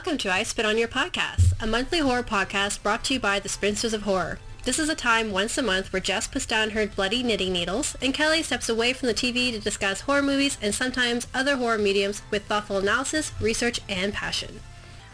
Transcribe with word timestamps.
Welcome 0.00 0.16
to 0.16 0.32
I 0.32 0.44
Spit 0.44 0.64
on 0.64 0.78
Your 0.78 0.88
Podcast, 0.88 1.52
a 1.62 1.66
monthly 1.66 1.98
horror 1.98 2.22
podcast 2.22 2.82
brought 2.82 3.04
to 3.04 3.12
you 3.12 3.20
by 3.20 3.38
the 3.38 3.50
Spinsters 3.50 3.92
of 3.92 4.04
Horror. 4.04 4.38
This 4.64 4.78
is 4.78 4.88
a 4.88 4.94
time 4.94 5.30
once 5.30 5.58
a 5.58 5.62
month 5.62 5.92
where 5.92 6.00
Jess 6.00 6.26
puts 6.26 6.46
down 6.46 6.70
her 6.70 6.86
bloody 6.86 7.22
knitting 7.22 7.52
needles 7.52 7.94
and 8.00 8.14
Kelly 8.14 8.42
steps 8.42 8.70
away 8.70 8.94
from 8.94 9.08
the 9.08 9.14
TV 9.14 9.52
to 9.52 9.58
discuss 9.58 10.00
horror 10.00 10.22
movies 10.22 10.56
and 10.62 10.74
sometimes 10.74 11.26
other 11.34 11.56
horror 11.56 11.76
mediums 11.76 12.22
with 12.30 12.46
thoughtful 12.46 12.78
analysis, 12.78 13.32
research, 13.42 13.78
and 13.90 14.14
passion. 14.14 14.60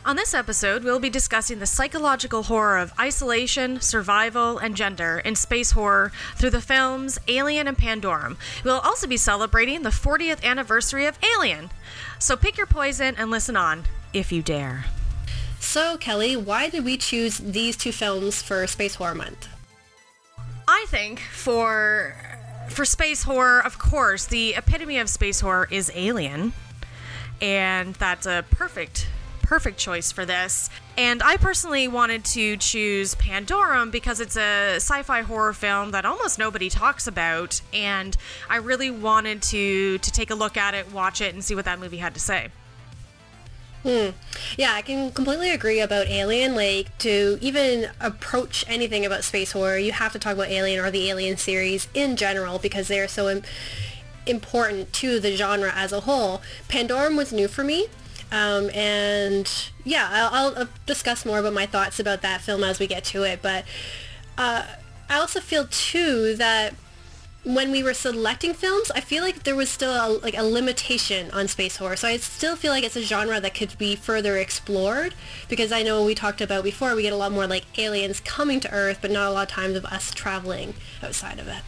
On 0.04 0.14
this 0.14 0.34
episode, 0.34 0.84
we'll 0.84 1.00
be 1.00 1.10
discussing 1.10 1.58
the 1.58 1.66
psychological 1.66 2.44
horror 2.44 2.78
of 2.78 2.92
isolation, 2.96 3.80
survival, 3.80 4.58
and 4.58 4.76
gender 4.76 5.20
in 5.24 5.34
space 5.34 5.72
horror 5.72 6.12
through 6.36 6.50
the 6.50 6.60
films 6.60 7.18
Alien 7.26 7.66
and 7.66 7.76
Pandorum. 7.76 8.36
We'll 8.62 8.78
also 8.78 9.08
be 9.08 9.16
celebrating 9.16 9.82
the 9.82 9.90
40th 9.90 10.44
anniversary 10.44 11.06
of 11.06 11.18
Alien. 11.34 11.70
So 12.20 12.36
pick 12.36 12.56
your 12.56 12.68
poison 12.68 13.16
and 13.18 13.32
listen 13.32 13.56
on 13.56 13.82
if 14.16 14.32
you 14.32 14.42
dare. 14.42 14.86
So, 15.60 15.98
Kelly, 15.98 16.36
why 16.36 16.70
did 16.70 16.84
we 16.84 16.96
choose 16.96 17.38
these 17.38 17.76
two 17.76 17.92
films 17.92 18.40
for 18.40 18.66
Space 18.66 18.94
Horror 18.94 19.14
Month? 19.14 19.48
I 20.66 20.86
think 20.88 21.20
for 21.20 22.16
for 22.68 22.84
space 22.84 23.22
horror, 23.22 23.60
of 23.60 23.78
course, 23.78 24.24
the 24.24 24.54
epitome 24.54 24.98
of 24.98 25.08
space 25.08 25.40
horror 25.40 25.68
is 25.70 25.92
Alien, 25.94 26.54
and 27.40 27.94
that's 27.94 28.26
a 28.26 28.44
perfect 28.50 29.06
perfect 29.42 29.78
choice 29.78 30.10
for 30.10 30.24
this. 30.24 30.70
And 30.98 31.22
I 31.22 31.36
personally 31.36 31.86
wanted 31.86 32.24
to 32.24 32.56
choose 32.56 33.14
Pandorum 33.14 33.92
because 33.92 34.18
it's 34.18 34.36
a 34.36 34.76
sci-fi 34.76 35.22
horror 35.22 35.52
film 35.52 35.92
that 35.92 36.04
almost 36.04 36.38
nobody 36.38 36.68
talks 36.68 37.06
about, 37.06 37.60
and 37.72 38.16
I 38.48 38.56
really 38.56 38.90
wanted 38.90 39.42
to 39.42 39.98
to 39.98 40.10
take 40.10 40.30
a 40.30 40.34
look 40.34 40.56
at 40.56 40.74
it, 40.74 40.90
watch 40.90 41.20
it, 41.20 41.34
and 41.34 41.44
see 41.44 41.54
what 41.54 41.66
that 41.66 41.78
movie 41.78 41.98
had 41.98 42.14
to 42.14 42.20
say. 42.20 42.50
Hmm. 43.86 44.08
Yeah, 44.58 44.72
I 44.72 44.82
can 44.82 45.12
completely 45.12 45.50
agree 45.50 45.78
about 45.78 46.08
Alien. 46.08 46.56
Like, 46.56 46.98
to 46.98 47.38
even 47.40 47.88
approach 48.00 48.64
anything 48.66 49.06
about 49.06 49.22
space 49.22 49.52
horror, 49.52 49.78
you 49.78 49.92
have 49.92 50.12
to 50.14 50.18
talk 50.18 50.34
about 50.34 50.48
Alien 50.48 50.84
or 50.84 50.90
the 50.90 51.08
Alien 51.08 51.36
series 51.36 51.86
in 51.94 52.16
general 52.16 52.58
because 52.58 52.88
they 52.88 52.98
are 52.98 53.06
so 53.06 53.28
Im- 53.28 53.44
important 54.26 54.92
to 54.94 55.20
the 55.20 55.36
genre 55.36 55.70
as 55.72 55.92
a 55.92 56.00
whole. 56.00 56.42
Pandorum 56.68 57.16
was 57.16 57.32
new 57.32 57.46
for 57.46 57.62
me. 57.62 57.86
Um, 58.32 58.70
and 58.70 59.48
yeah, 59.84 60.08
I'll, 60.10 60.56
I'll, 60.56 60.68
discuss 60.84 61.24
more 61.24 61.38
about 61.38 61.52
my 61.52 61.66
thoughts 61.66 62.00
about 62.00 62.22
that 62.22 62.40
film 62.40 62.64
as 62.64 62.80
we 62.80 62.88
get 62.88 63.04
to 63.04 63.22
it. 63.22 63.40
But 63.40 63.64
uh, 64.36 64.66
I 65.08 65.18
also 65.18 65.38
feel 65.38 65.68
too 65.70 66.34
that 66.34 66.74
when 67.46 67.70
we 67.70 67.80
were 67.80 67.94
selecting 67.94 68.52
films, 68.52 68.90
I 68.90 69.00
feel 69.00 69.22
like 69.22 69.44
there 69.44 69.54
was 69.54 69.70
still 69.70 69.92
a, 69.92 70.18
like 70.18 70.36
a 70.36 70.42
limitation 70.42 71.30
on 71.30 71.46
space 71.46 71.76
horror. 71.76 71.94
So 71.94 72.08
I 72.08 72.16
still 72.16 72.56
feel 72.56 72.72
like 72.72 72.82
it's 72.82 72.96
a 72.96 73.02
genre 73.02 73.40
that 73.40 73.54
could 73.54 73.78
be 73.78 73.94
further 73.94 74.36
explored 74.36 75.14
because 75.48 75.70
I 75.70 75.84
know 75.84 76.04
we 76.04 76.16
talked 76.16 76.40
about 76.40 76.64
before 76.64 76.96
we 76.96 77.02
get 77.02 77.12
a 77.12 77.16
lot 77.16 77.30
more 77.30 77.46
like 77.46 77.78
aliens 77.78 78.18
coming 78.18 78.58
to 78.60 78.72
Earth, 78.72 78.98
but 79.00 79.12
not 79.12 79.28
a 79.28 79.30
lot 79.30 79.48
of 79.48 79.54
times 79.54 79.76
of 79.76 79.84
us 79.84 80.12
traveling 80.12 80.74
outside 81.00 81.38
of 81.38 81.46
it. 81.46 81.62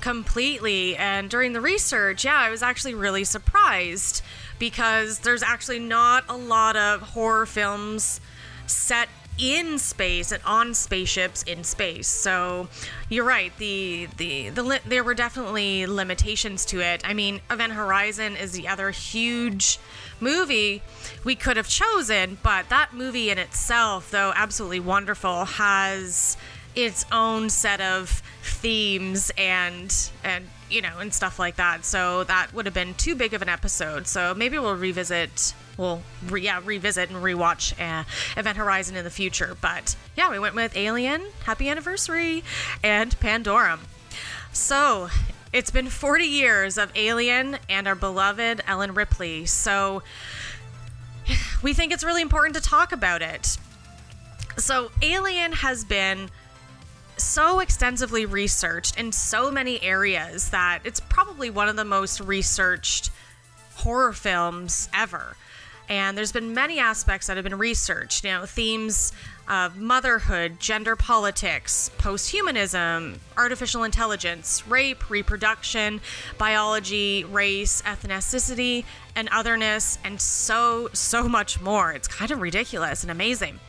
Completely. 0.00 0.96
And 0.96 1.30
during 1.30 1.52
the 1.52 1.60
research, 1.60 2.24
yeah, 2.24 2.36
I 2.36 2.50
was 2.50 2.64
actually 2.64 2.94
really 2.94 3.22
surprised 3.22 4.20
because 4.58 5.20
there's 5.20 5.44
actually 5.44 5.78
not 5.78 6.24
a 6.28 6.36
lot 6.36 6.74
of 6.74 7.00
horror 7.00 7.46
films 7.46 8.20
set 8.66 9.08
in 9.38 9.78
space 9.78 10.30
and 10.32 10.42
on 10.44 10.74
spaceships 10.74 11.42
in 11.42 11.64
space. 11.64 12.06
So 12.06 12.68
you're 13.08 13.24
right. 13.24 13.56
The 13.58 14.08
the 14.16 14.50
the 14.50 14.62
li- 14.62 14.78
there 14.86 15.02
were 15.02 15.14
definitely 15.14 15.86
limitations 15.86 16.64
to 16.66 16.80
it. 16.80 17.02
I 17.04 17.14
mean, 17.14 17.40
Event 17.50 17.72
Horizon 17.72 18.36
is 18.36 18.52
the 18.52 18.68
other 18.68 18.90
huge 18.90 19.78
movie 20.20 20.82
we 21.24 21.34
could 21.34 21.56
have 21.56 21.68
chosen, 21.68 22.38
but 22.42 22.68
that 22.68 22.94
movie 22.94 23.30
in 23.30 23.38
itself, 23.38 24.10
though 24.10 24.32
absolutely 24.34 24.80
wonderful, 24.80 25.44
has 25.44 26.36
its 26.74 27.04
own 27.12 27.50
set 27.50 27.80
of 27.80 28.22
themes 28.42 29.30
and 29.38 30.10
and 30.22 30.48
you 30.70 30.82
know 30.82 30.98
and 30.98 31.12
stuff 31.12 31.38
like 31.38 31.56
that. 31.56 31.84
So 31.84 32.24
that 32.24 32.52
would 32.52 32.66
have 32.66 32.74
been 32.74 32.94
too 32.94 33.14
big 33.14 33.34
of 33.34 33.42
an 33.42 33.48
episode. 33.48 34.06
So 34.06 34.34
maybe 34.34 34.58
we'll 34.58 34.76
revisit 34.76 35.54
we'll 35.76 36.02
re- 36.28 36.42
yeah 36.42 36.60
revisit 36.64 37.10
and 37.10 37.22
rewatch 37.22 37.78
uh, 37.80 38.04
Event 38.36 38.56
Horizon 38.56 38.96
in 38.96 39.04
the 39.04 39.10
future. 39.10 39.56
But 39.60 39.96
yeah, 40.16 40.30
we 40.30 40.38
went 40.38 40.54
with 40.54 40.76
Alien, 40.76 41.22
Happy 41.44 41.68
Anniversary, 41.68 42.42
and 42.82 43.18
Pandorum. 43.20 43.80
So 44.52 45.08
it's 45.52 45.70
been 45.70 45.88
40 45.88 46.24
years 46.24 46.78
of 46.78 46.90
Alien 46.94 47.58
and 47.68 47.86
our 47.86 47.94
beloved 47.94 48.62
Ellen 48.66 48.94
Ripley. 48.94 49.46
So 49.46 50.02
we 51.62 51.72
think 51.72 51.92
it's 51.92 52.04
really 52.04 52.22
important 52.22 52.54
to 52.56 52.60
talk 52.60 52.92
about 52.92 53.22
it. 53.22 53.56
So 54.56 54.90
Alien 55.02 55.52
has 55.52 55.84
been 55.84 56.30
so 57.16 57.60
extensively 57.60 58.26
researched 58.26 58.98
in 58.98 59.12
so 59.12 59.50
many 59.50 59.80
areas 59.82 60.50
that 60.50 60.80
it's 60.84 61.00
probably 61.00 61.50
one 61.50 61.68
of 61.68 61.76
the 61.76 61.84
most 61.84 62.20
researched 62.20 63.10
horror 63.76 64.12
films 64.12 64.88
ever. 64.92 65.36
And 65.88 66.16
there's 66.16 66.32
been 66.32 66.54
many 66.54 66.78
aspects 66.78 67.26
that 67.26 67.36
have 67.36 67.44
been 67.44 67.58
researched, 67.58 68.24
you 68.24 68.30
know, 68.30 68.46
themes 68.46 69.12
of 69.48 69.76
motherhood, 69.76 70.58
gender 70.58 70.96
politics, 70.96 71.90
posthumanism, 71.98 73.18
artificial 73.36 73.84
intelligence, 73.84 74.66
rape, 74.66 75.10
reproduction, 75.10 76.00
biology, 76.38 77.24
race, 77.24 77.82
ethnicity, 77.82 78.84
and 79.16 79.28
otherness, 79.30 79.98
and 80.04 80.20
so, 80.20 80.88
so 80.92 81.28
much 81.28 81.60
more. 81.60 81.92
It's 81.92 82.08
kind 82.08 82.30
of 82.30 82.40
ridiculous 82.40 83.02
and 83.02 83.10
amazing. 83.10 83.60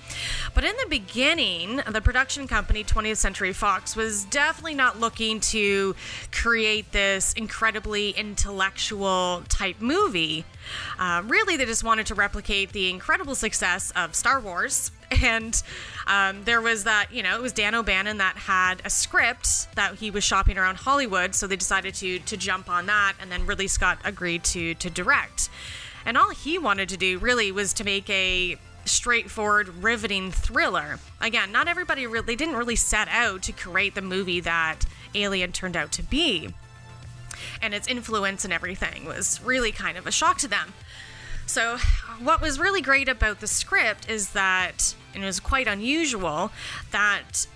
But 0.53 0.63
in 0.63 0.75
the 0.77 0.87
beginning, 0.89 1.81
the 1.87 2.01
production 2.01 2.47
company 2.47 2.83
20th 2.83 3.17
Century 3.17 3.53
Fox 3.53 3.95
was 3.95 4.25
definitely 4.25 4.75
not 4.75 4.99
looking 4.99 5.39
to 5.41 5.95
create 6.31 6.91
this 6.91 7.33
incredibly 7.33 8.11
intellectual 8.11 9.43
type 9.49 9.77
movie. 9.79 10.45
Uh, 10.97 11.21
really, 11.25 11.57
they 11.57 11.65
just 11.65 11.83
wanted 11.83 12.05
to 12.07 12.15
replicate 12.15 12.71
the 12.71 12.89
incredible 12.89 13.35
success 13.35 13.91
of 13.95 14.15
Star 14.15 14.39
Wars. 14.39 14.91
And 15.23 15.61
um, 16.07 16.43
there 16.45 16.61
was 16.61 16.83
that, 16.85 17.13
you 17.13 17.21
know, 17.21 17.35
it 17.35 17.41
was 17.41 17.53
Dan 17.53 17.75
O'Bannon 17.75 18.17
that 18.17 18.35
had 18.37 18.81
a 18.83 18.89
script 18.89 19.73
that 19.75 19.95
he 19.95 20.09
was 20.09 20.23
shopping 20.23 20.57
around 20.57 20.77
Hollywood, 20.77 21.35
so 21.35 21.45
they 21.45 21.55
decided 21.55 21.93
to 21.95 22.17
to 22.19 22.35
jump 22.35 22.69
on 22.69 22.87
that, 22.87 23.13
and 23.19 23.31
then 23.31 23.45
Ridley 23.45 23.67
Scott 23.67 23.99
agreed 24.03 24.43
to 24.45 24.73
to 24.73 24.89
direct. 24.89 25.34
And 26.05 26.17
all 26.17 26.29
he 26.29 26.57
wanted 26.57 26.89
to 26.89 26.97
do 26.97 27.17
really 27.17 27.51
was 27.51 27.73
to 27.73 27.83
make 27.83 28.09
a 28.09 28.57
straightforward, 28.85 29.83
riveting 29.83 30.31
thriller. 30.31 30.99
Again, 31.19 31.51
not 31.51 31.67
everybody 31.67 32.05
really 32.05 32.25
they 32.25 32.35
didn't 32.35 32.55
really 32.55 32.75
set 32.75 33.07
out 33.09 33.41
to 33.43 33.51
create 33.51 33.95
the 33.95 34.01
movie 34.01 34.39
that 34.41 34.85
Alien 35.15 35.51
turned 35.51 35.75
out 35.75 35.91
to 35.93 36.03
be. 36.03 36.53
And 37.61 37.73
its 37.73 37.87
influence 37.87 38.45
and 38.45 38.53
everything 38.53 39.05
was 39.05 39.41
really 39.43 39.71
kind 39.71 39.97
of 39.97 40.07
a 40.07 40.11
shock 40.11 40.37
to 40.39 40.47
them. 40.47 40.73
So, 41.45 41.77
what 42.19 42.41
was 42.41 42.59
really 42.59 42.81
great 42.81 43.07
about 43.07 43.39
the 43.39 43.47
script 43.47 44.09
is 44.09 44.29
that, 44.29 44.95
and 45.13 45.23
it 45.23 45.27
was 45.27 45.39
quite 45.39 45.67
unusual, 45.67 46.51
that 46.91 47.47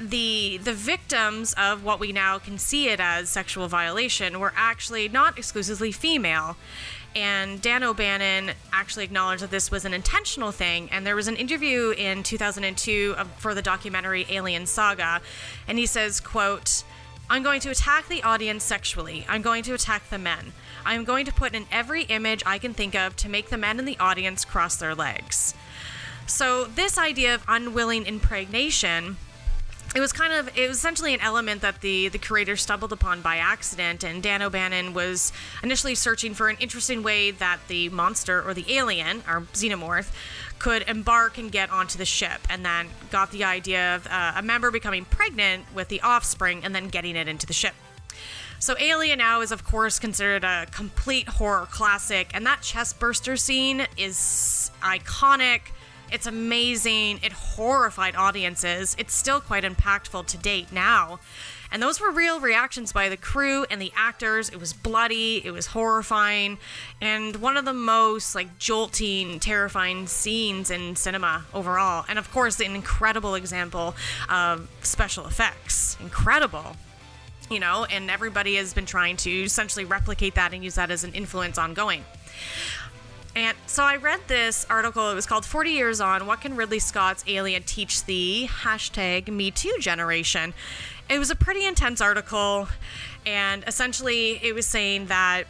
the 0.00 0.58
the 0.58 0.72
victims 0.72 1.54
of 1.54 1.82
what 1.82 1.98
we 1.98 2.12
now 2.12 2.38
can 2.38 2.58
see 2.58 2.88
it 2.88 3.00
as 3.00 3.28
sexual 3.28 3.66
violation 3.66 4.38
were 4.38 4.52
actually 4.54 5.08
not 5.08 5.38
exclusively 5.38 5.92
female. 5.92 6.56
And 7.18 7.60
Dan 7.60 7.82
O'Bannon 7.82 8.52
actually 8.72 9.04
acknowledged 9.04 9.42
that 9.42 9.50
this 9.50 9.72
was 9.72 9.84
an 9.84 9.92
intentional 9.92 10.52
thing. 10.52 10.88
And 10.92 11.04
there 11.04 11.16
was 11.16 11.26
an 11.26 11.34
interview 11.34 11.90
in 11.90 12.22
2002 12.22 13.14
um, 13.18 13.28
for 13.38 13.54
the 13.54 13.62
documentary 13.62 14.24
Alien 14.30 14.66
Saga, 14.66 15.20
and 15.66 15.78
he 15.78 15.86
says, 15.86 16.20
"quote 16.20 16.84
I'm 17.28 17.42
going 17.42 17.60
to 17.60 17.70
attack 17.70 18.06
the 18.08 18.22
audience 18.22 18.62
sexually. 18.62 19.26
I'm 19.28 19.42
going 19.42 19.64
to 19.64 19.74
attack 19.74 20.08
the 20.10 20.18
men." 20.18 20.52
I 20.86 20.94
am 20.94 21.04
going 21.04 21.26
to 21.26 21.32
put 21.32 21.54
in 21.54 21.66
every 21.72 22.04
image 22.04 22.42
I 22.46 22.58
can 22.58 22.72
think 22.72 22.94
of 22.94 23.16
to 23.16 23.28
make 23.28 23.50
the 23.50 23.58
men 23.58 23.78
in 23.78 23.84
the 23.84 23.98
audience 23.98 24.44
cross 24.44 24.76
their 24.76 24.94
legs. 24.94 25.54
So, 26.26 26.64
this 26.64 26.96
idea 26.96 27.34
of 27.34 27.42
unwilling 27.48 28.06
impregnation 28.06 29.16
it 29.94 30.00
was 30.00 30.12
kind 30.12 30.32
of 30.32 30.56
it 30.56 30.68
was 30.68 30.76
essentially 30.76 31.14
an 31.14 31.20
element 31.20 31.62
that 31.62 31.80
the 31.80 32.08
the 32.08 32.18
creator 32.18 32.56
stumbled 32.56 32.92
upon 32.92 33.22
by 33.22 33.36
accident 33.36 34.04
and 34.04 34.22
dan 34.22 34.42
o'bannon 34.42 34.92
was 34.92 35.32
initially 35.62 35.94
searching 35.94 36.34
for 36.34 36.48
an 36.48 36.56
interesting 36.60 37.02
way 37.02 37.30
that 37.30 37.58
the 37.68 37.88
monster 37.88 38.42
or 38.42 38.52
the 38.52 38.76
alien 38.76 39.18
or 39.28 39.42
xenomorph 39.54 40.10
could 40.58 40.82
embark 40.88 41.38
and 41.38 41.50
get 41.52 41.70
onto 41.70 41.96
the 41.96 42.04
ship 42.04 42.40
and 42.50 42.64
then 42.64 42.88
got 43.10 43.30
the 43.30 43.44
idea 43.44 43.94
of 43.94 44.06
uh, 44.08 44.32
a 44.36 44.42
member 44.42 44.70
becoming 44.70 45.04
pregnant 45.04 45.64
with 45.74 45.88
the 45.88 46.00
offspring 46.02 46.64
and 46.64 46.74
then 46.74 46.88
getting 46.88 47.16
it 47.16 47.28
into 47.28 47.46
the 47.46 47.52
ship. 47.52 47.74
So 48.58 48.74
Alien 48.78 49.18
now 49.18 49.40
is 49.40 49.52
of 49.52 49.64
course 49.64 49.98
considered 49.98 50.44
a 50.44 50.66
complete 50.70 51.28
horror 51.28 51.66
classic 51.70 52.30
and 52.34 52.44
that 52.44 52.60
chest 52.60 52.98
burster 52.98 53.36
scene 53.36 53.86
is 53.96 54.70
iconic 54.82 55.60
it's 56.12 56.26
amazing. 56.26 57.20
It 57.22 57.32
horrified 57.32 58.16
audiences. 58.16 58.96
It's 58.98 59.14
still 59.14 59.40
quite 59.40 59.64
impactful 59.64 60.26
to 60.26 60.36
date 60.36 60.72
now. 60.72 61.20
And 61.70 61.82
those 61.82 62.00
were 62.00 62.10
real 62.10 62.40
reactions 62.40 62.92
by 62.92 63.08
the 63.08 63.16
crew 63.16 63.66
and 63.70 63.80
the 63.80 63.92
actors. 63.94 64.48
It 64.48 64.58
was 64.58 64.72
bloody, 64.72 65.44
it 65.44 65.50
was 65.50 65.66
horrifying, 65.66 66.58
and 67.00 67.36
one 67.36 67.58
of 67.58 67.66
the 67.66 67.74
most 67.74 68.34
like 68.34 68.58
jolting, 68.58 69.38
terrifying 69.38 70.06
scenes 70.06 70.70
in 70.70 70.96
cinema 70.96 71.44
overall. 71.52 72.06
And 72.08 72.18
of 72.18 72.30
course, 72.32 72.58
an 72.60 72.74
incredible 72.74 73.34
example 73.34 73.94
of 74.30 74.68
special 74.82 75.26
effects. 75.26 75.98
Incredible 76.00 76.76
you 77.50 77.60
know, 77.60 77.86
and 77.86 78.10
everybody 78.10 78.56
has 78.56 78.74
been 78.74 78.84
trying 78.84 79.16
to 79.16 79.30
essentially 79.30 79.84
replicate 79.84 80.34
that 80.34 80.52
and 80.52 80.62
use 80.62 80.74
that 80.74 80.90
as 80.90 81.04
an 81.04 81.14
influence 81.14 81.56
ongoing. 81.56 82.04
And 83.38 83.56
so 83.68 83.84
I 83.84 83.94
read 83.94 84.18
this 84.26 84.66
article. 84.68 85.12
It 85.12 85.14
was 85.14 85.24
called 85.24 85.44
40 85.44 85.70
Years 85.70 86.00
On 86.00 86.26
What 86.26 86.40
Can 86.40 86.56
Ridley 86.56 86.80
Scott's 86.80 87.22
Alien 87.28 87.62
Teach 87.62 88.04
the 88.04 88.48
hashtag 88.48 89.28
Me 89.28 89.52
Too 89.52 89.76
Generation? 89.78 90.54
It 91.08 91.20
was 91.20 91.30
a 91.30 91.36
pretty 91.36 91.64
intense 91.64 92.00
article. 92.00 92.66
And 93.24 93.62
essentially, 93.68 94.40
it 94.42 94.56
was 94.56 94.66
saying 94.66 95.06
that, 95.06 95.44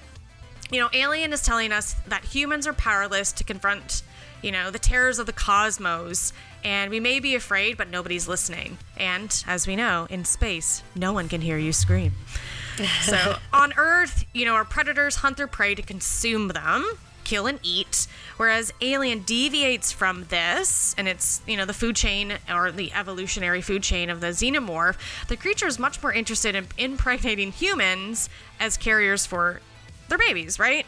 you 0.70 0.80
know, 0.80 0.90
Alien 0.92 1.32
is 1.32 1.40
telling 1.40 1.72
us 1.72 1.94
that 2.08 2.26
humans 2.26 2.66
are 2.66 2.74
powerless 2.74 3.32
to 3.32 3.42
confront, 3.42 4.02
you 4.42 4.52
know, 4.52 4.70
the 4.70 4.78
terrors 4.78 5.18
of 5.18 5.24
the 5.24 5.32
cosmos. 5.32 6.34
And 6.62 6.90
we 6.90 7.00
may 7.00 7.20
be 7.20 7.36
afraid, 7.36 7.78
but 7.78 7.88
nobody's 7.88 8.28
listening. 8.28 8.76
And 8.98 9.42
as 9.46 9.66
we 9.66 9.76
know, 9.76 10.06
in 10.10 10.26
space, 10.26 10.82
no 10.94 11.14
one 11.14 11.26
can 11.30 11.40
hear 11.40 11.56
you 11.56 11.72
scream. 11.72 12.12
so 13.00 13.36
on 13.50 13.72
Earth, 13.78 14.26
you 14.34 14.44
know, 14.44 14.52
our 14.52 14.66
predators 14.66 15.16
hunt 15.16 15.38
their 15.38 15.46
prey 15.46 15.74
to 15.74 15.80
consume 15.80 16.48
them 16.48 16.86
kill 17.28 17.46
and 17.46 17.58
eat. 17.62 18.06
Whereas 18.36 18.72
Alien 18.80 19.22
deviates 19.22 19.92
from 19.92 20.24
this, 20.24 20.94
and 20.96 21.06
it's, 21.06 21.42
you 21.46 21.56
know, 21.56 21.64
the 21.64 21.72
food 21.74 21.96
chain 21.96 22.34
or 22.50 22.72
the 22.72 22.92
evolutionary 22.92 23.60
food 23.60 23.82
chain 23.82 24.10
of 24.10 24.20
the 24.20 24.28
xenomorph. 24.28 24.96
The 25.28 25.36
creature 25.36 25.66
is 25.66 25.78
much 25.78 26.02
more 26.02 26.12
interested 26.12 26.54
in 26.54 26.66
impregnating 26.78 27.52
humans 27.52 28.28
as 28.58 28.76
carriers 28.76 29.26
for 29.26 29.60
their 30.08 30.18
babies, 30.18 30.58
right? 30.58 30.86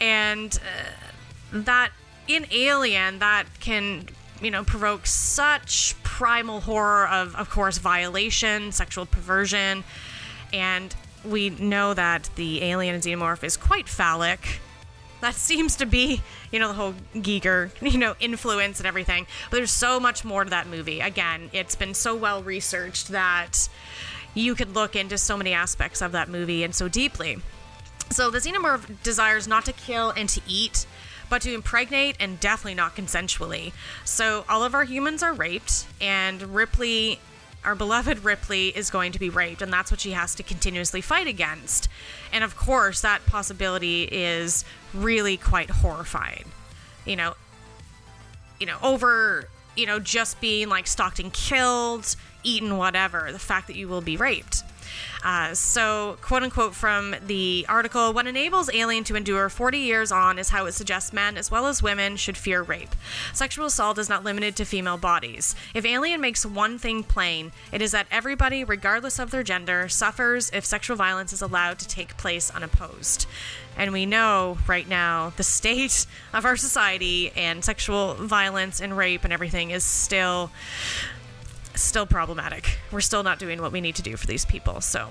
And 0.00 0.58
uh, 0.58 1.60
that 1.60 1.90
in 2.26 2.46
Alien, 2.50 3.20
that 3.20 3.44
can 3.60 4.08
you 4.40 4.50
know, 4.50 4.64
provoke 4.64 5.06
such 5.06 5.94
primal 6.02 6.60
horror 6.60 7.06
of, 7.08 7.34
of 7.36 7.48
course, 7.48 7.78
violation, 7.78 8.72
sexual 8.72 9.06
perversion, 9.06 9.84
and 10.52 10.94
we 11.24 11.50
know 11.50 11.94
that 11.94 12.28
the 12.36 12.62
alien 12.62 13.00
xenomorph 13.00 13.42
is 13.42 13.56
quite 13.56 13.88
phallic. 13.88 14.60
That 15.26 15.34
seems 15.34 15.74
to 15.78 15.86
be, 15.86 16.22
you 16.52 16.60
know, 16.60 16.68
the 16.68 16.74
whole 16.74 16.94
Giger, 17.16 17.72
you 17.82 17.98
know, 17.98 18.14
influence 18.20 18.78
and 18.78 18.86
everything. 18.86 19.26
But 19.50 19.56
there's 19.56 19.72
so 19.72 19.98
much 19.98 20.24
more 20.24 20.44
to 20.44 20.50
that 20.50 20.68
movie. 20.68 21.00
Again, 21.00 21.50
it's 21.52 21.74
been 21.74 21.94
so 21.94 22.14
well 22.14 22.44
researched 22.44 23.08
that 23.08 23.68
you 24.34 24.54
could 24.54 24.76
look 24.76 24.94
into 24.94 25.18
so 25.18 25.36
many 25.36 25.52
aspects 25.52 26.00
of 26.00 26.12
that 26.12 26.28
movie 26.28 26.62
and 26.62 26.72
so 26.72 26.86
deeply. 26.86 27.38
So 28.08 28.30
the 28.30 28.38
xenomorph 28.38 29.02
desires 29.02 29.48
not 29.48 29.64
to 29.64 29.72
kill 29.72 30.10
and 30.10 30.28
to 30.28 30.40
eat, 30.46 30.86
but 31.28 31.42
to 31.42 31.52
impregnate 31.52 32.14
and 32.20 32.38
definitely 32.38 32.74
not 32.74 32.94
consensually. 32.94 33.72
So 34.04 34.44
all 34.48 34.62
of 34.62 34.76
our 34.76 34.84
humans 34.84 35.24
are 35.24 35.34
raped, 35.34 35.86
and 36.00 36.54
Ripley, 36.54 37.18
our 37.66 37.74
beloved 37.74 38.24
Ripley, 38.24 38.68
is 38.68 38.88
going 38.90 39.12
to 39.12 39.18
be 39.18 39.28
raped, 39.28 39.60
and 39.60 39.72
that's 39.72 39.90
what 39.90 40.00
she 40.00 40.12
has 40.12 40.34
to 40.36 40.42
continuously 40.42 41.00
fight 41.00 41.26
against. 41.26 41.88
And 42.32 42.44
of 42.44 42.56
course, 42.56 43.00
that 43.00 43.26
possibility 43.26 44.04
is 44.04 44.64
really 44.94 45.36
quite 45.36 45.68
horrifying. 45.68 46.52
You 47.04 47.16
know, 47.16 47.34
you 48.60 48.66
know, 48.66 48.78
over, 48.82 49.48
you 49.76 49.84
know, 49.84 49.98
just 49.98 50.40
being 50.40 50.68
like 50.68 50.86
stalked 50.86 51.18
and 51.18 51.32
killed, 51.32 52.14
eaten, 52.42 52.78
whatever, 52.78 53.30
the 53.32 53.38
fact 53.38 53.66
that 53.66 53.76
you 53.76 53.88
will 53.88 54.00
be 54.00 54.16
raped. 54.16 54.62
Uh, 55.24 55.54
so, 55.54 56.18
quote 56.22 56.42
unquote 56.42 56.74
from 56.74 57.14
the 57.26 57.66
article, 57.68 58.12
what 58.12 58.26
enables 58.26 58.72
Alien 58.72 59.04
to 59.04 59.16
endure 59.16 59.48
40 59.48 59.78
years 59.78 60.12
on 60.12 60.38
is 60.38 60.50
how 60.50 60.66
it 60.66 60.72
suggests 60.72 61.12
men 61.12 61.36
as 61.36 61.50
well 61.50 61.66
as 61.66 61.82
women 61.82 62.16
should 62.16 62.36
fear 62.36 62.62
rape. 62.62 62.94
Sexual 63.32 63.66
assault 63.66 63.98
is 63.98 64.08
not 64.08 64.24
limited 64.24 64.56
to 64.56 64.64
female 64.64 64.98
bodies. 64.98 65.54
If 65.74 65.84
Alien 65.84 66.20
makes 66.20 66.46
one 66.46 66.78
thing 66.78 67.02
plain, 67.02 67.52
it 67.72 67.82
is 67.82 67.92
that 67.92 68.06
everybody, 68.10 68.64
regardless 68.64 69.18
of 69.18 69.30
their 69.30 69.42
gender, 69.42 69.88
suffers 69.88 70.50
if 70.52 70.64
sexual 70.64 70.96
violence 70.96 71.32
is 71.32 71.42
allowed 71.42 71.78
to 71.80 71.88
take 71.88 72.16
place 72.16 72.50
unopposed. 72.50 73.26
And 73.76 73.92
we 73.92 74.06
know 74.06 74.58
right 74.66 74.88
now 74.88 75.32
the 75.36 75.42
state 75.42 76.06
of 76.32 76.44
our 76.44 76.56
society 76.56 77.30
and 77.36 77.64
sexual 77.64 78.14
violence 78.14 78.80
and 78.80 78.96
rape 78.96 79.24
and 79.24 79.32
everything 79.32 79.70
is 79.70 79.84
still 79.84 80.50
still 81.76 82.06
problematic. 82.06 82.78
We're 82.90 83.00
still 83.00 83.22
not 83.22 83.38
doing 83.38 83.60
what 83.60 83.72
we 83.72 83.80
need 83.80 83.94
to 83.96 84.02
do 84.02 84.16
for 84.16 84.26
these 84.26 84.44
people. 84.44 84.80
So, 84.80 85.10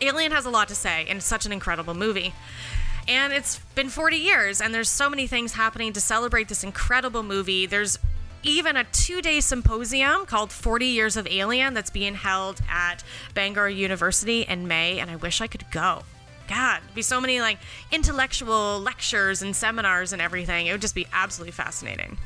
Alien 0.00 0.32
has 0.32 0.44
a 0.44 0.50
lot 0.50 0.68
to 0.68 0.74
say, 0.74 1.06
and 1.08 1.18
it's 1.18 1.26
such 1.26 1.46
an 1.46 1.52
incredible 1.52 1.94
movie. 1.94 2.34
And 3.08 3.32
it's 3.32 3.58
been 3.74 3.88
40 3.88 4.16
years, 4.16 4.60
and 4.60 4.72
there's 4.72 4.88
so 4.88 5.10
many 5.10 5.26
things 5.26 5.54
happening 5.54 5.92
to 5.94 6.00
celebrate 6.00 6.48
this 6.48 6.62
incredible 6.62 7.22
movie. 7.22 7.66
There's 7.66 7.98
even 8.42 8.76
a 8.76 8.84
two 8.84 9.20
day 9.20 9.40
symposium 9.40 10.26
called 10.26 10.52
40 10.52 10.86
Years 10.86 11.16
of 11.16 11.26
Alien 11.26 11.74
that's 11.74 11.90
being 11.90 12.14
held 12.14 12.60
at 12.70 13.02
Bangor 13.34 13.68
University 13.68 14.42
in 14.42 14.68
May, 14.68 14.98
and 14.98 15.10
I 15.10 15.16
wish 15.16 15.40
I 15.40 15.46
could 15.46 15.70
go. 15.70 16.02
God, 16.48 16.80
be 16.94 17.02
so 17.02 17.20
many 17.20 17.40
like 17.40 17.58
intellectual 17.92 18.80
lectures 18.80 19.42
and 19.42 19.54
seminars 19.54 20.12
and 20.12 20.20
everything. 20.20 20.66
It 20.66 20.72
would 20.72 20.80
just 20.80 20.94
be 20.94 21.06
absolutely 21.12 21.52
fascinating. 21.52 22.18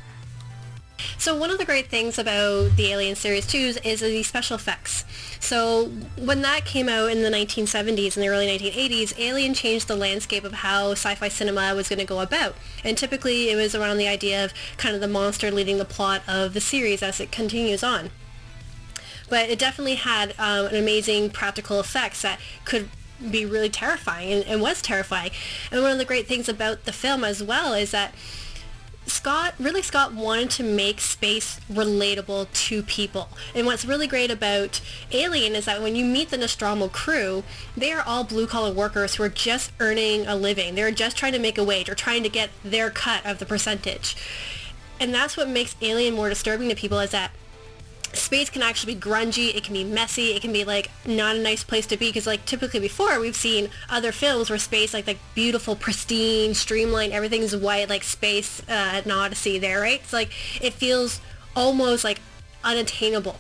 So 1.19 1.37
one 1.37 1.51
of 1.51 1.59
the 1.59 1.65
great 1.65 1.89
things 1.89 2.19
about 2.19 2.77
the 2.77 2.93
Alien 2.93 3.17
series 3.17 3.47
too 3.47 3.75
is 3.83 4.01
the 4.01 4.23
special 4.23 4.57
effects. 4.57 5.05
So 5.41 5.87
when 6.19 6.43
that 6.43 6.65
came 6.65 6.89
out 6.89 7.11
in 7.11 7.23
the 7.23 7.31
1970s 7.31 8.15
and 8.15 8.23
the 8.23 8.29
early 8.29 8.47
1980s, 8.47 9.19
Alien 9.19 9.55
changed 9.55 9.89
the 9.89 9.97
landscape 9.97 10.45
of 10.45 10.53
how 10.53 10.93
sci-fi 10.93 11.29
cinema 11.29 11.75
was 11.75 11.89
going 11.89 11.99
to 11.99 12.05
go 12.05 12.21
about. 12.21 12.55
And 12.85 12.97
typically 12.97 13.51
it 13.51 13.57
was 13.57 13.75
around 13.75 13.99
the 13.99 14.09
idea 14.09 14.45
of 14.45 14.53
kind 14.77 14.95
of 14.95 15.01
the 15.01 15.09
monster 15.09 15.51
leading 15.51 15.79
the 15.79 15.85
plot 15.85 16.23
of 16.29 16.55
the 16.55 16.61
series 16.61 17.03
as 17.03 17.21
it 17.21 17.33
continues 17.33 17.83
on. 17.83 18.11
But 19.29 19.49
it 19.49 19.59
definitely 19.59 19.97
had 19.97 20.35
um, 20.39 20.67
an 20.67 20.77
amazing 20.77 21.31
practical 21.31 21.81
effects 21.81 22.23
that 22.23 22.39
could 22.65 22.89
be 23.31 23.47
really 23.47 23.71
terrifying 23.71 24.33
and, 24.33 24.45
and 24.45 24.61
was 24.61 24.83
terrifying. 24.83 25.31
And 25.71 25.83
one 25.83 25.93
of 25.93 25.99
the 25.99 26.05
great 26.05 26.27
things 26.27 26.49
about 26.49 26.85
the 26.85 26.93
film 26.93 27.25
as 27.25 27.43
well 27.43 27.73
is 27.73 27.91
that 27.93 28.15
Scott, 29.07 29.55
really 29.59 29.83
Scott 29.83 30.15
wanted 30.15 30.51
to 30.51 30.63
make 30.63 31.01
space 31.01 31.61
relatable 31.71 32.51
to 32.53 32.83
people. 32.83 33.29
And 33.55 33.67
what's 33.67 33.85
really 33.85 34.07
great 34.07 34.31
about 34.31 34.81
Alien 35.13 35.55
is 35.55 35.67
that 35.67 35.83
when 35.83 35.95
you 35.95 36.05
meet 36.05 36.31
the 36.31 36.39
Nostromo 36.39 36.89
crew, 36.89 37.45
they 37.77 37.93
are 37.93 38.03
all 38.03 38.25
blue 38.25 38.47
collar 38.47 38.73
workers 38.73 39.15
who 39.15 39.23
are 39.23 39.29
just 39.29 39.73
earning 39.81 40.27
a 40.27 40.35
living. 40.35 40.75
They're 40.75 40.91
just 40.91 41.17
trying 41.17 41.33
to 41.33 41.39
make 41.39 41.59
a 41.59 41.65
wage 41.65 41.89
or 41.89 41.95
trying 41.95 42.23
to 42.23 42.29
get 42.29 42.51
their 42.65 42.91
cut 42.91 43.25
of 43.27 43.39
the 43.39 43.47
percentage. 43.47 44.17
And 44.99 45.13
that's 45.13 45.37
what 45.37 45.49
makes 45.49 45.77
Alien 45.83 46.15
more 46.15 46.29
disturbing 46.29 46.69
to 46.69 46.75
people 46.75 46.99
is 47.01 47.11
that 47.11 47.33
space 48.17 48.51
can 48.51 48.63
actually 48.63 48.95
be 48.95 49.01
grungy 49.01 49.55
it 49.55 49.63
can 49.63 49.75
be 49.75 49.85
messy 49.85 50.33
it 50.33 50.43
can 50.43 50.53
be 50.53 50.65
like 50.65 50.91
not 51.07 51.37
a 51.37 51.39
nice 51.39 51.63
place 51.63 51.87
to 51.87 51.97
be 51.97 52.09
because 52.09 52.27
like 52.27 52.45
typically 52.47 52.81
before 52.81 53.21
we've 53.21 53.37
seen 53.37 53.69
other 53.89 54.13
films 54.13 54.51
where 54.51 54.59
space 54.59 54.93
like 54.93 55.07
like 55.07 55.19
beautiful 55.35 55.77
pristine 55.77 56.55
streamlined 56.55 57.13
everything's 57.13 57.55
white 57.55 57.89
like 57.89 58.03
space 58.03 58.61
uh, 58.69 59.03
an 59.05 59.11
odyssey 59.11 59.59
there 59.59 59.81
right? 59.81 60.01
It's 60.01 60.13
like 60.13 60.31
it 60.63 60.73
feels 60.73 61.21
almost 61.55 62.05
like 62.05 62.21
unattainable. 62.63 63.37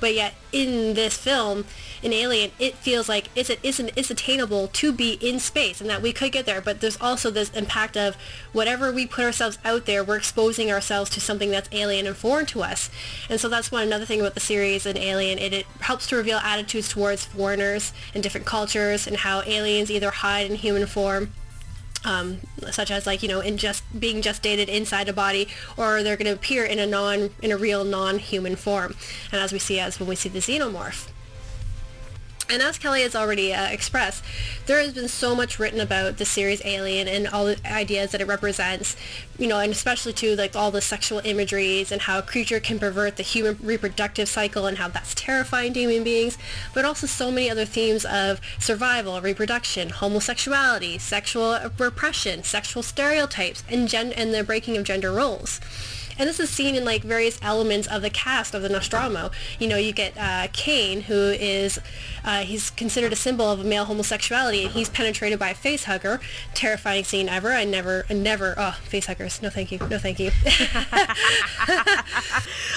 But 0.00 0.14
yet 0.14 0.34
in 0.52 0.94
this 0.94 1.16
film 1.16 1.64
in 2.02 2.12
alien 2.12 2.50
it 2.58 2.74
feels 2.74 3.08
like 3.08 3.28
it's, 3.34 3.50
it's, 3.50 3.78
it's 3.80 4.10
attainable 4.10 4.68
to 4.68 4.92
be 4.92 5.14
in 5.20 5.38
space 5.38 5.80
and 5.80 5.88
that 5.90 6.02
we 6.02 6.12
could 6.12 6.32
get 6.32 6.46
there. 6.46 6.60
But 6.60 6.80
there's 6.80 7.00
also 7.00 7.30
this 7.30 7.50
impact 7.50 7.96
of 7.96 8.16
whatever 8.52 8.92
we 8.92 9.06
put 9.06 9.24
ourselves 9.24 9.58
out 9.64 9.86
there 9.86 10.02
we're 10.04 10.16
exposing 10.16 10.70
ourselves 10.70 11.10
to 11.10 11.20
something 11.20 11.50
that's 11.50 11.68
alien 11.72 12.06
and 12.06 12.16
foreign 12.16 12.46
to 12.46 12.62
us. 12.62 12.90
And 13.28 13.40
so 13.40 13.48
that's 13.48 13.72
one 13.72 13.82
another 13.82 14.04
thing 14.04 14.20
about 14.20 14.34
the 14.34 14.40
series 14.40 14.86
and 14.86 14.98
alien 14.98 15.38
it, 15.38 15.52
it 15.52 15.66
helps 15.80 16.06
to 16.08 16.16
reveal 16.16 16.38
attitudes 16.38 16.88
towards 16.88 17.24
foreigners 17.24 17.92
and 18.14 18.22
different 18.22 18.46
cultures 18.46 19.06
and 19.06 19.18
how 19.18 19.42
aliens 19.42 19.90
either 19.90 20.10
hide 20.10 20.50
in 20.50 20.56
human 20.56 20.86
form 20.86 21.32
um, 22.04 22.38
such 22.70 22.90
as 22.90 23.06
like 23.06 23.22
you 23.22 23.28
know 23.28 23.40
in 23.40 23.56
just 23.56 23.82
being 23.98 24.22
gestated 24.22 24.68
inside 24.68 25.08
a 25.08 25.12
body 25.12 25.48
or 25.76 26.02
they're 26.02 26.16
going 26.16 26.26
to 26.26 26.32
appear 26.32 26.64
in 26.64 26.78
a 26.78 26.86
non 26.86 27.30
in 27.42 27.50
a 27.52 27.56
real 27.56 27.84
non-human 27.84 28.56
form. 28.56 28.94
And 29.32 29.40
as 29.40 29.52
we 29.52 29.58
see 29.58 29.80
as 29.80 29.98
when 29.98 30.08
we 30.08 30.14
see 30.14 30.28
the 30.28 30.38
xenomorph 30.38 31.08
and 32.50 32.62
as 32.62 32.78
Kelly 32.78 33.02
has 33.02 33.14
already 33.14 33.52
uh, 33.52 33.66
expressed, 33.68 34.24
there 34.66 34.78
has 34.78 34.94
been 34.94 35.08
so 35.08 35.34
much 35.34 35.58
written 35.58 35.80
about 35.80 36.16
the 36.16 36.24
series 36.24 36.64
Alien 36.64 37.06
and 37.06 37.28
all 37.28 37.44
the 37.44 37.58
ideas 37.66 38.12
that 38.12 38.20
it 38.20 38.26
represents, 38.26 38.96
you 39.38 39.46
know, 39.46 39.58
and 39.58 39.72
especially 39.72 40.12
to 40.14 40.34
like 40.36 40.56
all 40.56 40.70
the 40.70 40.80
sexual 40.80 41.20
imageries 41.24 41.92
and 41.92 42.02
how 42.02 42.18
a 42.18 42.22
creature 42.22 42.60
can 42.60 42.78
pervert 42.78 43.16
the 43.16 43.22
human 43.22 43.58
reproductive 43.62 44.28
cycle 44.28 44.66
and 44.66 44.78
how 44.78 44.88
that's 44.88 45.14
terrifying 45.14 45.72
to 45.74 45.80
human 45.80 46.04
beings, 46.04 46.38
but 46.74 46.84
also 46.84 47.06
so 47.06 47.30
many 47.30 47.50
other 47.50 47.64
themes 47.64 48.04
of 48.04 48.40
survival, 48.58 49.20
reproduction, 49.20 49.90
homosexuality, 49.90 50.98
sexual 50.98 51.58
repression, 51.78 52.42
sexual 52.42 52.82
stereotypes, 52.82 53.62
and 53.68 53.88
gen- 53.88 54.12
and 54.12 54.32
the 54.32 54.42
breaking 54.42 54.76
of 54.76 54.84
gender 54.84 55.12
roles. 55.12 55.60
And 56.18 56.28
this 56.28 56.40
is 56.40 56.50
seen 56.50 56.74
in 56.74 56.84
like 56.84 57.02
various 57.02 57.38
elements 57.42 57.86
of 57.86 58.02
the 58.02 58.10
cast 58.10 58.54
of 58.54 58.62
the 58.62 58.68
Nostromo. 58.68 59.30
You 59.58 59.68
know, 59.68 59.76
you 59.76 59.92
get 59.92 60.16
uh, 60.18 60.48
Kane, 60.52 61.02
who 61.02 61.14
is 61.30 61.78
uh, 62.24 62.40
he's 62.40 62.70
considered 62.70 63.12
a 63.12 63.16
symbol 63.16 63.50
of 63.50 63.64
male 63.64 63.84
homosexuality, 63.84 64.64
and 64.64 64.72
he's 64.72 64.88
penetrated 64.88 65.38
by 65.38 65.50
a 65.50 65.54
face 65.54 65.84
hugger. 65.84 66.20
Terrifying 66.54 67.04
scene 67.04 67.28
ever. 67.28 67.52
I 67.52 67.64
never, 67.64 68.04
never. 68.10 68.54
Oh, 68.56 68.76
face 68.84 69.06
huggers. 69.06 69.40
No, 69.40 69.50
thank 69.50 69.70
you. 69.72 69.78
No, 69.88 69.98
thank 69.98 70.18
you. 70.18 70.30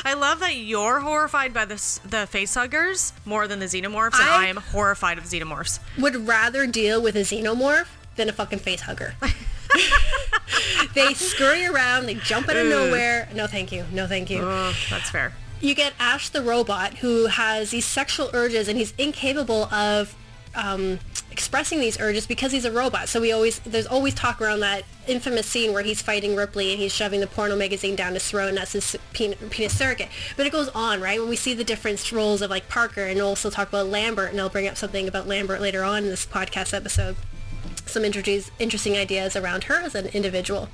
I 0.04 0.14
love 0.16 0.40
that 0.40 0.56
you're 0.56 1.00
horrified 1.00 1.54
by 1.54 1.66
the 1.66 2.00
the 2.06 2.28
face 2.28 2.54
huggers 2.54 3.14
more 3.26 3.48
than 3.48 3.60
the 3.60 3.66
xenomorphs, 3.66 4.20
and 4.20 4.30
I, 4.30 4.46
I 4.46 4.48
am 4.48 4.58
horrified 4.58 5.18
of 5.18 5.24
xenomorphs. 5.26 5.80
Would 5.98 6.28
rather 6.28 6.68
deal 6.68 7.02
with 7.02 7.16
a 7.16 7.22
xenomorph 7.22 7.88
than 8.16 8.30
a 8.30 8.34
fucking 8.34 8.60
face 8.60 8.82
hugger. 8.82 9.16
they 10.94 11.14
scurry 11.14 11.66
around, 11.66 12.06
they 12.06 12.16
jump 12.16 12.50
out 12.50 12.56
of 12.56 12.68
nowhere. 12.68 13.28
No, 13.34 13.48
thank 13.48 13.72
you. 13.72 13.86
No, 13.92 14.08
thank 14.08 14.30
you. 14.30 14.40
Oh, 14.42 14.74
that's 14.90 15.10
fair. 15.10 15.34
You 15.60 15.76
get 15.76 15.94
Ash 16.00 16.30
the 16.30 16.42
robot 16.42 16.96
who 16.96 17.28
has 17.28 17.72
these 17.72 17.86
sexual 17.86 18.30
urges 18.34 18.68
and 18.68 18.78
he's 18.78 18.94
incapable 18.98 19.66
of 19.66 20.16
um, 20.56 21.00
expressing 21.32 21.80
these 21.80 22.00
urges 22.00 22.26
because 22.26 22.52
he's 22.52 22.66
a 22.66 22.72
robot. 22.72 23.08
So 23.08 23.22
we 23.22 23.32
always 23.32 23.60
there's 23.60 23.88
always 23.88 24.14
talk 24.14 24.42
around 24.42 24.62
that 24.62 24.84
infamous 25.08 25.46
scene 25.46 25.72
where 25.72 25.84
he's 25.84 26.02
fighting 26.02 26.36
Ripley 26.36 26.72
and 26.72 26.80
he's 26.80 26.94
shoving 26.94 27.20
the 27.20 27.28
porno 27.28 27.56
magazine 27.56 27.96
down 27.96 28.14
his 28.14 28.28
throat 28.28 28.50
and 28.50 28.58
that's 28.58 28.74
his 28.74 28.98
penis, 29.14 29.38
penis 29.50 29.78
surrogate. 29.78 30.10
But 30.36 30.48
it 30.48 30.52
goes 30.52 30.70
on, 30.70 31.00
right? 31.00 31.20
When 31.20 31.30
we 31.30 31.36
see 31.36 31.54
the 31.54 31.64
different 31.64 32.12
roles 32.12 32.42
of 32.42 32.50
like 32.50 32.68
Parker 32.68 33.06
and 33.06 33.22
also 33.22 33.50
talk 33.50 33.70
about 33.70 33.88
Lambert 33.88 34.32
and 34.32 34.42
I'll 34.42 34.50
bring 34.50 34.68
up 34.68 34.78
something 34.78 35.08
about 35.08 35.28
Lambert 35.28 35.62
later 35.62 35.84
on 35.84 36.04
in 36.04 36.10
this 36.10 36.26
podcast 36.26 36.74
episode 36.74 37.16
some 37.86 38.06
interesting 38.06 38.98
ideas 38.98 39.36
around 39.36 39.66
her 39.66 39.76
as 39.76 39.96
an 39.96 40.08
individual. 40.08 40.70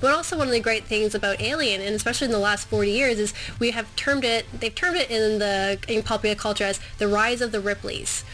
But 0.00 0.12
also 0.12 0.36
one 0.36 0.48
of 0.48 0.52
the 0.52 0.60
great 0.60 0.84
things 0.84 1.14
about 1.14 1.40
Alien, 1.40 1.80
and 1.80 1.94
especially 1.94 2.26
in 2.26 2.32
the 2.32 2.38
last 2.38 2.68
40 2.68 2.90
years, 2.90 3.18
is 3.18 3.34
we 3.58 3.70
have 3.72 3.94
termed 3.96 4.24
it, 4.24 4.46
they've 4.58 4.74
termed 4.74 4.96
it 4.96 5.10
in 5.10 5.38
the 5.38 5.78
in 5.88 6.02
popular 6.02 6.34
culture 6.34 6.64
as 6.64 6.80
the 6.98 7.08
rise 7.08 7.40
of 7.40 7.52
the 7.52 7.60
Ripleys. 7.60 8.24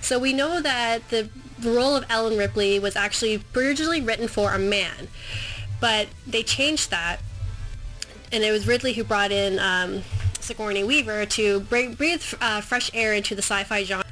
So 0.00 0.18
we 0.18 0.32
know 0.32 0.60
that 0.60 1.08
the, 1.08 1.28
role 1.64 1.96
of 1.96 2.04
Ellen 2.08 2.38
Ripley 2.38 2.78
was 2.78 2.94
actually 2.94 3.42
originally 3.56 4.00
written 4.00 4.28
for 4.28 4.52
a 4.52 4.58
man, 4.60 5.08
but 5.80 6.06
they 6.24 6.44
changed 6.44 6.90
that, 6.90 7.18
and 8.30 8.44
it 8.44 8.52
was 8.52 8.66
Ridley 8.66 8.92
who 8.92 9.02
brought 9.02 9.32
in 9.32 9.58
um, 9.58 10.02
Sigourney 10.40 10.84
Weaver 10.84 11.26
to 11.26 11.60
breathe 11.60 12.22
uh, 12.40 12.60
fresh 12.60 12.92
air 12.94 13.12
into 13.12 13.34
the 13.34 13.42
sci-fi 13.42 13.82
genre 13.82 14.04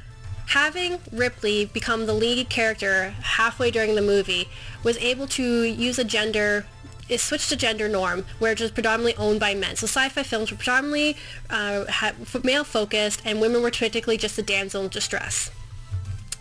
having 0.46 0.98
Ripley 1.12 1.66
become 1.66 2.06
the 2.06 2.12
lead 2.12 2.48
character 2.48 3.10
halfway 3.20 3.70
during 3.70 3.94
the 3.94 4.02
movie 4.02 4.48
was 4.82 4.96
able 4.98 5.26
to 5.28 5.64
use 5.64 5.98
a 5.98 6.04
gender 6.04 6.66
it 7.08 7.20
switched 7.20 7.48
to 7.50 7.56
gender 7.56 7.88
norm 7.88 8.24
where 8.40 8.52
it 8.52 8.60
was 8.60 8.72
predominantly 8.72 9.14
owned 9.16 9.38
by 9.38 9.54
men. 9.54 9.76
So 9.76 9.86
sci-fi 9.86 10.24
films 10.24 10.50
were 10.50 10.56
predominantly 10.56 11.16
uh, 11.48 11.84
male 12.42 12.64
focused 12.64 13.22
and 13.24 13.40
women 13.40 13.62
were 13.62 13.70
typically 13.70 14.16
just 14.16 14.36
the 14.36 14.42
damsel 14.42 14.82
in 14.82 14.88
distress. 14.88 15.50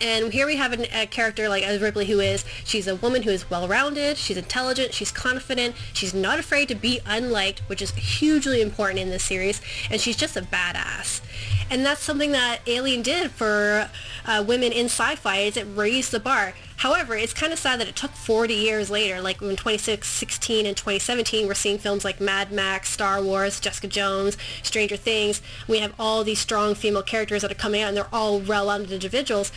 And 0.01 0.33
here 0.33 0.45
we 0.45 0.57
have 0.57 0.73
an, 0.73 0.85
a 0.93 1.05
character 1.05 1.47
like 1.47 1.63
as 1.63 1.81
Ripley 1.81 2.05
who 2.05 2.19
is, 2.19 2.43
she's 2.65 2.87
a 2.87 2.95
woman 2.97 3.23
who 3.23 3.29
is 3.29 3.49
well-rounded, 3.49 4.17
she's 4.17 4.35
intelligent, 4.35 4.93
she's 4.93 5.11
confident, 5.11 5.75
she's 5.93 6.13
not 6.13 6.37
afraid 6.37 6.67
to 6.67 6.75
be 6.75 6.99
unliked, 7.05 7.59
which 7.67 7.81
is 7.81 7.91
hugely 7.91 8.61
important 8.61 8.99
in 8.99 9.09
this 9.09 9.23
series, 9.23 9.61
and 9.89 10.01
she's 10.01 10.17
just 10.17 10.35
a 10.35 10.41
badass. 10.41 11.21
And 11.69 11.85
that's 11.85 12.01
something 12.01 12.31
that 12.31 12.59
Alien 12.67 13.01
did 13.01 13.31
for 13.31 13.89
uh, 14.25 14.43
women 14.47 14.71
in 14.71 14.85
sci-fi 14.85 15.37
is 15.37 15.57
it 15.57 15.65
raised 15.73 16.11
the 16.11 16.19
bar. 16.19 16.53
However, 16.77 17.15
it's 17.15 17.33
kind 17.33 17.53
of 17.53 17.59
sad 17.59 17.79
that 17.79 17.87
it 17.87 17.95
took 17.95 18.11
40 18.11 18.53
years 18.53 18.89
later, 18.89 19.21
like 19.21 19.41
in 19.41 19.55
2016 19.55 20.65
and 20.65 20.75
2017, 20.75 21.47
we're 21.47 21.53
seeing 21.53 21.77
films 21.77 22.03
like 22.03 22.21
Mad 22.21 22.51
Max, 22.51 22.89
Star 22.89 23.21
Wars, 23.21 23.59
Jessica 23.59 23.87
Jones, 23.87 24.37
Stranger 24.61 24.97
Things. 24.97 25.41
We 25.67 25.79
have 25.79 25.93
all 25.97 26.23
these 26.23 26.39
strong 26.39 26.75
female 26.75 27.01
characters 27.01 27.41
that 27.41 27.51
are 27.51 27.55
coming 27.55 27.81
out, 27.81 27.87
and 27.87 27.97
they're 27.97 28.13
all 28.13 28.39
well-rounded 28.39 28.91
individuals. 28.91 29.51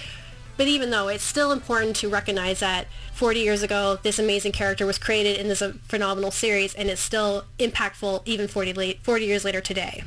But 0.56 0.66
even 0.66 0.90
though 0.90 1.08
it's 1.08 1.22
still 1.22 1.52
important 1.52 1.96
to 1.96 2.08
recognize 2.08 2.60
that 2.60 2.88
40 3.12 3.40
years 3.40 3.62
ago, 3.62 3.98
this 4.02 4.18
amazing 4.18 4.52
character 4.52 4.86
was 4.86 4.98
created 4.98 5.38
in 5.38 5.48
this 5.48 5.62
uh, 5.62 5.74
phenomenal 5.86 6.32
series 6.32 6.74
and 6.74 6.88
it's 6.88 7.00
still 7.00 7.44
impactful 7.60 8.22
even 8.24 8.48
40, 8.48 8.72
late, 8.72 8.98
40 9.04 9.24
years 9.24 9.44
later 9.44 9.60
today. 9.60 10.02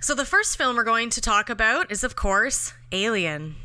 So 0.00 0.14
the 0.14 0.24
first 0.24 0.56
film 0.56 0.76
we're 0.76 0.84
going 0.84 1.10
to 1.10 1.20
talk 1.20 1.50
about 1.50 1.90
is, 1.90 2.04
of 2.04 2.14
course, 2.14 2.72
Alien. 2.92 3.56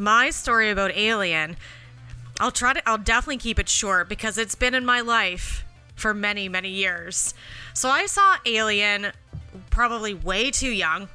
My 0.00 0.30
story 0.30 0.70
about 0.70 0.90
Alien, 0.96 1.56
I'll 2.40 2.50
try 2.50 2.72
to, 2.72 2.88
I'll 2.88 2.98
definitely 2.98 3.36
keep 3.36 3.58
it 3.58 3.68
short 3.68 4.08
because 4.08 4.38
it's 4.38 4.54
been 4.54 4.74
in 4.74 4.84
my 4.84 5.02
life 5.02 5.64
for 5.94 6.14
many, 6.14 6.48
many 6.48 6.70
years. 6.70 7.34
So 7.74 7.90
I 7.90 8.06
saw 8.06 8.36
Alien 8.46 9.12
probably 9.68 10.14
way 10.14 10.50
too 10.50 10.70
young, 10.70 11.08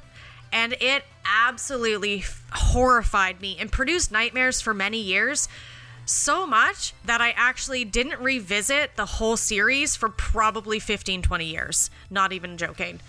and 0.52 0.74
it 0.80 1.02
absolutely 1.24 2.24
horrified 2.52 3.40
me 3.40 3.56
and 3.58 3.72
produced 3.72 4.12
nightmares 4.12 4.60
for 4.60 4.72
many 4.72 5.00
years. 5.00 5.48
So 6.04 6.46
much 6.46 6.94
that 7.04 7.20
I 7.20 7.30
actually 7.30 7.84
didn't 7.84 8.20
revisit 8.20 8.94
the 8.94 9.06
whole 9.06 9.36
series 9.36 9.96
for 9.96 10.08
probably 10.08 10.78
15, 10.78 11.22
20 11.22 11.44
years. 11.44 11.90
Not 12.08 12.32
even 12.32 12.56
joking. 12.56 13.00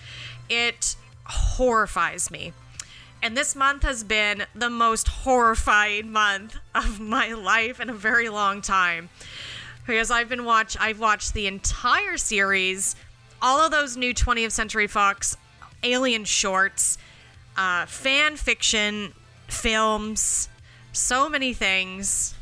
It 0.50 0.96
horrifies 1.26 2.32
me. 2.32 2.54
And 3.22 3.36
this 3.36 3.56
month 3.56 3.84
has 3.84 4.04
been 4.04 4.46
the 4.54 4.70
most 4.70 5.08
horrifying 5.08 6.12
month 6.12 6.58
of 6.76 7.00
my 7.00 7.34
life 7.34 7.80
in 7.80 7.90
a 7.90 7.94
very 7.94 8.30
long 8.30 8.62
time. 8.62 9.10
Because 9.86 10.12
I've 10.12 10.30
been 10.30 10.46
watch 10.46 10.76
I've 10.80 11.00
watched 11.00 11.34
the 11.34 11.48
entire 11.48 12.18
series, 12.18 12.96
all 13.42 13.62
of 13.62 13.72
those 13.72 13.96
new 13.96 14.14
20th 14.14 14.52
Century 14.52 14.88
Fox 14.88 15.38
alien 15.84 16.26
shorts, 16.26 16.98
uh, 17.56 17.86
fan 17.86 18.36
fiction, 18.36 19.14
films, 19.48 20.50
so 20.92 21.30
many 21.30 21.54
things. 21.54 22.36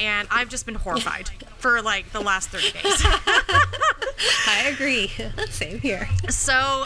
And 0.00 0.28
I've 0.30 0.48
just 0.48 0.66
been 0.66 0.74
horrified 0.74 1.28
for 1.58 1.80
like 1.82 2.12
the 2.12 2.20
last 2.20 2.50
30 2.50 2.70
days. 2.72 3.02
I 4.46 4.68
agree. 4.72 5.08
Same 5.50 5.80
here. 5.80 6.08
So, 6.28 6.84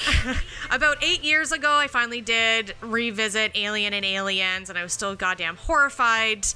about 0.71 1.03
eight 1.03 1.23
years 1.23 1.53
ago, 1.53 1.77
I 1.77 1.87
finally 1.87 2.21
did 2.21 2.75
revisit 2.81 3.53
Alien 3.55 3.93
and 3.93 4.05
Aliens, 4.05 4.69
and 4.71 4.79
I 4.79 4.83
was 4.83 4.93
still 4.93 5.15
goddamn 5.15 5.57
horrified. 5.57 6.47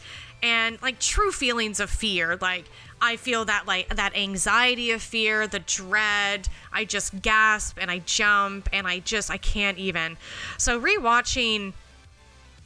And 0.42 0.80
like 0.82 0.98
true 0.98 1.30
feelings 1.30 1.78
of 1.78 1.88
fear, 1.88 2.36
like 2.40 2.64
I 3.00 3.16
feel 3.16 3.44
that 3.44 3.66
like 3.66 3.94
that 3.94 4.16
anxiety 4.16 4.90
of 4.90 5.02
fear, 5.02 5.46
the 5.46 5.60
dread. 5.60 6.48
I 6.72 6.84
just 6.84 7.22
gasp 7.22 7.78
and 7.80 7.90
I 7.90 7.98
jump 7.98 8.68
and 8.72 8.86
I 8.86 9.00
just 9.00 9.30
I 9.30 9.36
can't 9.36 9.78
even. 9.78 10.16
So 10.58 10.80
rewatching 10.80 11.74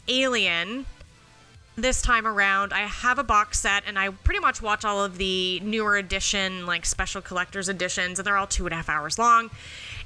Alien 0.09 0.87
this 1.76 2.00
time 2.02 2.26
around, 2.26 2.73
I 2.73 2.80
have 2.80 3.18
a 3.18 3.25
box 3.25 3.61
set 3.61 3.85
and 3.87 3.99
I 3.99 4.09
pretty 4.09 4.40
much 4.40 4.62
watch 4.62 4.85
all 4.85 5.04
of 5.04 5.18
the 5.18 5.61
newer 5.61 5.97
edition, 5.97 6.66
like 6.66 6.87
special 6.87 7.21
collector's 7.21 7.68
editions, 7.68 8.18
and 8.18 8.26
they're 8.26 8.37
all 8.37 8.47
two 8.47 8.64
and 8.66 8.73
a 8.73 8.76
half 8.76 8.88
hours 8.88 9.18
long. 9.18 9.50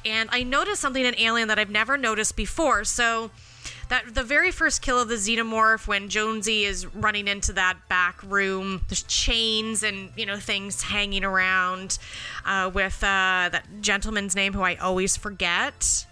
And 0.05 0.29
I 0.33 0.43
noticed 0.43 0.81
something 0.81 1.05
in 1.05 1.15
Alien 1.19 1.49
that 1.49 1.59
I've 1.59 1.71
never 1.71 1.97
noticed 1.97 2.37
before. 2.37 2.85
So 2.85 3.31
that 3.89 4.15
the 4.15 4.23
very 4.23 4.51
first 4.51 4.83
kill 4.83 5.01
of 5.01 5.09
the 5.09 5.17
xenomorph 5.17 5.87
when 5.87 6.09
Jonesy 6.09 6.65
is 6.65 6.87
running 6.95 7.29
into 7.29 7.53
that 7.55 7.77
back 7.89 8.23
room, 8.23 8.83
there's 8.89 9.03
chains 9.03 9.83
and 9.83 10.11
you 10.17 10.25
know 10.25 10.39
things 10.39 10.83
hanging 10.83 11.25
around 11.25 11.99
uh, 12.47 12.71
with 12.73 13.03
uh, 13.03 13.51
that 13.51 13.65
gentleman's 13.81 14.35
name 14.35 14.53
who 14.55 14.63
I 14.63 14.77
always 14.77 15.17
forget. 15.17 16.07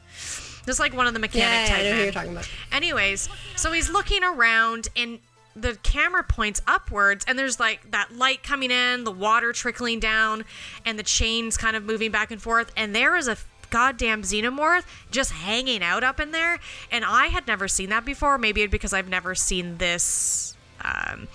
Just 0.66 0.80
like 0.80 0.94
one 0.94 1.06
of 1.06 1.14
the 1.14 1.20
mechanic 1.20 1.70
Yeah, 1.70 1.76
type 1.76 1.80
I 1.80 1.82
know 1.88 1.96
who 1.96 2.02
you're 2.02 2.12
talking 2.12 2.32
about. 2.32 2.50
Anyways, 2.70 3.30
so 3.56 3.72
he's 3.72 3.88
looking 3.88 4.22
around 4.22 4.88
and 4.96 5.18
the 5.60 5.76
camera 5.82 6.22
points 6.22 6.60
upwards 6.66 7.24
and 7.28 7.38
there's 7.38 7.58
like 7.60 7.90
that 7.90 8.14
light 8.16 8.42
coming 8.42 8.70
in, 8.70 9.04
the 9.04 9.12
water 9.12 9.52
trickling 9.52 10.00
down, 10.00 10.44
and 10.84 10.98
the 10.98 11.02
chains 11.02 11.56
kind 11.56 11.76
of 11.76 11.82
moving 11.84 12.10
back 12.10 12.30
and 12.30 12.40
forth. 12.40 12.72
And 12.76 12.94
there 12.94 13.16
is 13.16 13.28
a 13.28 13.36
goddamn 13.70 14.22
xenomorph 14.22 14.84
just 15.10 15.30
hanging 15.32 15.82
out 15.82 16.02
up 16.02 16.20
in 16.20 16.30
there. 16.30 16.58
And 16.90 17.04
I 17.04 17.26
had 17.26 17.46
never 17.46 17.68
seen 17.68 17.90
that 17.90 18.04
before. 18.04 18.38
Maybe 18.38 18.66
because 18.66 18.92
I've 18.92 19.08
never 19.08 19.34
seen 19.34 19.76
this. 19.78 20.56
Um, 20.82 21.28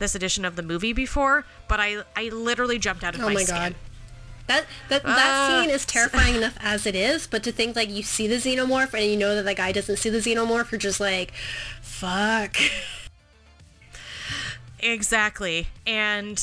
this 0.00 0.14
edition 0.14 0.46
of 0.46 0.56
the 0.56 0.62
movie 0.62 0.94
before, 0.94 1.44
but 1.68 1.78
I 1.78 1.98
I 2.16 2.30
literally 2.30 2.78
jumped 2.78 3.04
out 3.04 3.14
of 3.14 3.20
Oh 3.20 3.26
my, 3.26 3.34
my 3.34 3.42
skin. 3.44 3.54
god. 3.56 3.74
That 4.46 4.64
that, 4.88 5.02
that 5.02 5.16
Ah. 5.50 5.60
scene 5.60 5.68
is 5.70 5.84
terrifying 5.84 6.36
enough 6.36 6.56
as 6.58 6.86
it 6.86 6.94
is, 6.94 7.26
but 7.26 7.42
to 7.44 7.52
think 7.52 7.76
like 7.76 7.90
you 7.90 8.02
see 8.02 8.26
the 8.26 8.36
xenomorph 8.36 8.94
and 8.94 9.04
you 9.04 9.16
know 9.18 9.36
that 9.36 9.42
the 9.44 9.54
guy 9.54 9.72
doesn't 9.72 9.98
see 9.98 10.08
the 10.08 10.18
xenomorph, 10.18 10.72
you're 10.72 10.78
just 10.78 11.00
like, 11.00 11.32
fuck. 11.82 12.56
Exactly. 14.82 15.68
And 15.86 16.38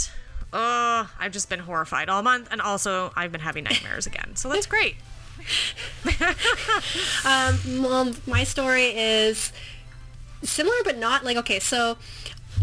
uh, 0.54 1.06
I've 1.20 1.32
just 1.32 1.50
been 1.50 1.60
horrified 1.60 2.10
all 2.10 2.22
month. 2.24 2.48
And 2.52 2.62
also, 2.62 3.12
I've 3.16 3.32
been 3.32 3.42
having 3.42 3.64
nightmares 3.66 4.08
again. 4.08 4.36
So 4.36 4.50
that's 4.50 4.66
great. 4.68 4.96
Um, 7.26 7.82
well, 7.82 8.14
my 8.26 8.44
story 8.44 8.86
is 8.88 9.52
similar, 10.44 10.76
but 10.84 10.98
not 10.98 11.24
like 11.24 11.38
okay. 11.38 11.60
So 11.60 11.98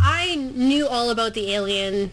I 0.01 0.35
knew 0.37 0.87
all 0.87 1.11
about 1.11 1.35
the 1.35 1.53
Alien 1.53 2.11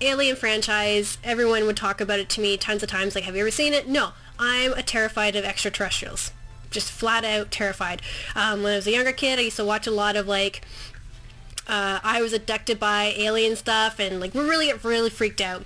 Alien 0.00 0.36
franchise. 0.36 1.18
Everyone 1.24 1.66
would 1.66 1.76
talk 1.76 2.00
about 2.00 2.18
it 2.20 2.28
to 2.30 2.40
me 2.40 2.56
tons 2.56 2.82
of 2.82 2.88
times. 2.88 3.14
Like, 3.14 3.24
have 3.24 3.34
you 3.34 3.42
ever 3.42 3.50
seen 3.50 3.72
it? 3.72 3.88
No. 3.88 4.10
I'm 4.38 4.72
a 4.74 4.82
terrified 4.82 5.34
of 5.34 5.44
extraterrestrials. 5.44 6.32
Just 6.70 6.92
flat 6.92 7.24
out 7.24 7.50
terrified. 7.50 8.02
Um, 8.36 8.62
when 8.62 8.72
I 8.72 8.76
was 8.76 8.86
a 8.86 8.92
younger 8.92 9.12
kid, 9.12 9.38
I 9.38 9.42
used 9.42 9.56
to 9.56 9.64
watch 9.64 9.86
a 9.86 9.90
lot 9.90 10.14
of 10.16 10.28
like 10.28 10.62
uh, 11.68 12.00
I 12.02 12.22
was 12.22 12.32
abducted 12.32 12.80
by 12.80 13.14
alien 13.16 13.56
stuff 13.56 13.98
and 13.98 14.20
like 14.20 14.34
we 14.34 14.40
really 14.40 14.66
get 14.66 14.82
really 14.82 15.10
freaked 15.10 15.40
out. 15.40 15.64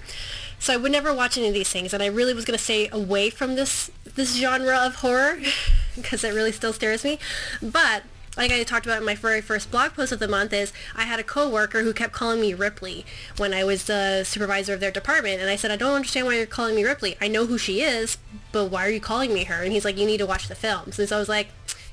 So 0.58 0.72
I 0.72 0.76
would 0.76 0.92
never 0.92 1.12
watch 1.12 1.36
any 1.36 1.48
of 1.48 1.54
these 1.54 1.70
things, 1.70 1.92
and 1.92 2.00
I 2.00 2.06
really 2.06 2.34
was 2.34 2.44
gonna 2.44 2.56
stay 2.56 2.88
away 2.92 3.30
from 3.30 3.56
this 3.56 3.90
this 4.14 4.36
genre 4.36 4.76
of 4.76 4.96
horror 4.96 5.38
because 5.96 6.22
it 6.22 6.34
really 6.34 6.52
still 6.52 6.72
scares 6.72 7.02
me. 7.02 7.18
But 7.60 8.04
like 8.36 8.50
I 8.50 8.62
talked 8.62 8.86
about 8.86 8.98
in 8.98 9.04
my 9.04 9.14
very 9.14 9.40
first 9.40 9.70
blog 9.70 9.92
post 9.92 10.12
of 10.12 10.18
the 10.18 10.28
month 10.28 10.52
is 10.52 10.72
I 10.94 11.02
had 11.02 11.20
a 11.20 11.24
coworker 11.24 11.82
who 11.82 11.92
kept 11.92 12.12
calling 12.12 12.40
me 12.40 12.54
Ripley 12.54 13.04
when 13.36 13.52
I 13.52 13.64
was 13.64 13.84
the 13.84 14.24
supervisor 14.24 14.72
of 14.72 14.80
their 14.80 14.90
department, 14.90 15.40
and 15.40 15.50
I 15.50 15.56
said 15.56 15.70
I 15.70 15.76
don't 15.76 15.94
understand 15.94 16.26
why 16.26 16.36
you're 16.36 16.46
calling 16.46 16.76
me 16.76 16.84
Ripley. 16.84 17.16
I 17.20 17.28
know 17.28 17.46
who 17.46 17.58
she 17.58 17.82
is, 17.82 18.18
but 18.52 18.66
why 18.66 18.86
are 18.86 18.90
you 18.90 19.00
calling 19.00 19.34
me 19.34 19.44
her? 19.44 19.62
And 19.62 19.72
he's 19.72 19.84
like, 19.84 19.98
you 19.98 20.06
need 20.06 20.18
to 20.18 20.26
watch 20.26 20.48
the 20.48 20.54
films. 20.54 20.98
And 20.98 21.08
so 21.08 21.16
I 21.16 21.18
was 21.18 21.28
like, 21.28 21.48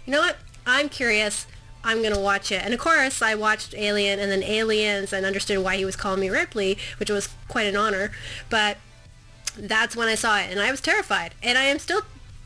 you 0.06 0.14
know 0.14 0.22
what? 0.22 0.38
I'm 0.66 0.90
curious. 0.90 1.46
I'm 1.84 2.02
gonna 2.04 2.20
watch 2.20 2.52
it. 2.52 2.62
And 2.64 2.74
of 2.74 2.80
course, 2.80 3.22
I 3.22 3.36
watched 3.36 3.74
Alien 3.76 4.20
and 4.20 4.32
then 4.32 4.44
Aliens 4.44 5.14
and 5.14 5.26
understood 5.26 5.60
why 5.60 5.78
he 5.78 5.86
was 5.86 5.96
calling 5.96 6.20
me 6.20 6.30
Ripley, 6.30 6.78
which 6.98 7.10
was 7.10 7.30
quite 7.48 7.68
an 7.68 7.76
honor. 7.76 8.12
But 8.50 8.78
that's 9.58 9.96
when 9.96 10.08
I 10.08 10.16
saw 10.16 10.38
it, 10.40 10.50
and 10.52 10.60
I 10.60 10.72
was 10.72 10.82
terrified, 10.82 11.36
and 11.42 11.58
I 11.58 11.64
am 11.64 11.80
still 11.80 12.02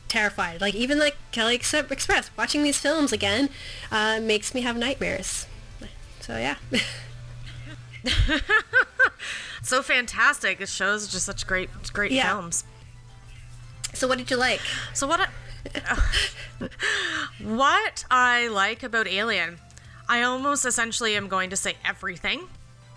terrified. 0.08 0.60
Like 0.60 0.74
even 0.74 0.98
like 0.98 1.16
Kelly 1.32 1.54
Ex- 1.56 1.74
Express, 1.74 2.30
watching 2.36 2.62
these 2.62 2.78
films 2.78 3.12
again 3.12 3.48
uh, 3.90 4.20
makes 4.22 4.54
me 4.54 4.60
have 4.62 4.76
nightmares. 4.76 5.46
So 6.20 6.38
yeah, 6.38 6.56
So 9.62 9.82
fantastic. 9.82 10.60
It 10.60 10.68
shows 10.68 11.08
just 11.08 11.24
such 11.26 11.46
great, 11.46 11.70
great 11.92 12.12
Yeah. 12.12 12.28
films. 12.28 12.64
so 13.94 14.06
what 14.06 14.18
did 14.18 14.30
you 14.30 14.36
like? 14.36 14.60
So 14.92 15.06
what? 15.06 15.20
I, 15.20 15.28
what 17.42 18.04
I 18.10 18.48
like 18.48 18.82
about 18.82 19.06
Alien, 19.06 19.58
I 20.08 20.22
almost 20.22 20.64
essentially 20.64 21.16
am 21.16 21.28
going 21.28 21.50
to 21.50 21.56
say 21.56 21.74
everything. 21.84 22.48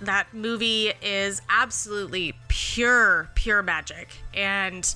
That 0.02 0.34
movie 0.34 0.94
is 1.02 1.42
absolutely 1.50 2.34
pure, 2.48 3.30
pure 3.36 3.64
magic, 3.64 4.10
and 4.34 4.94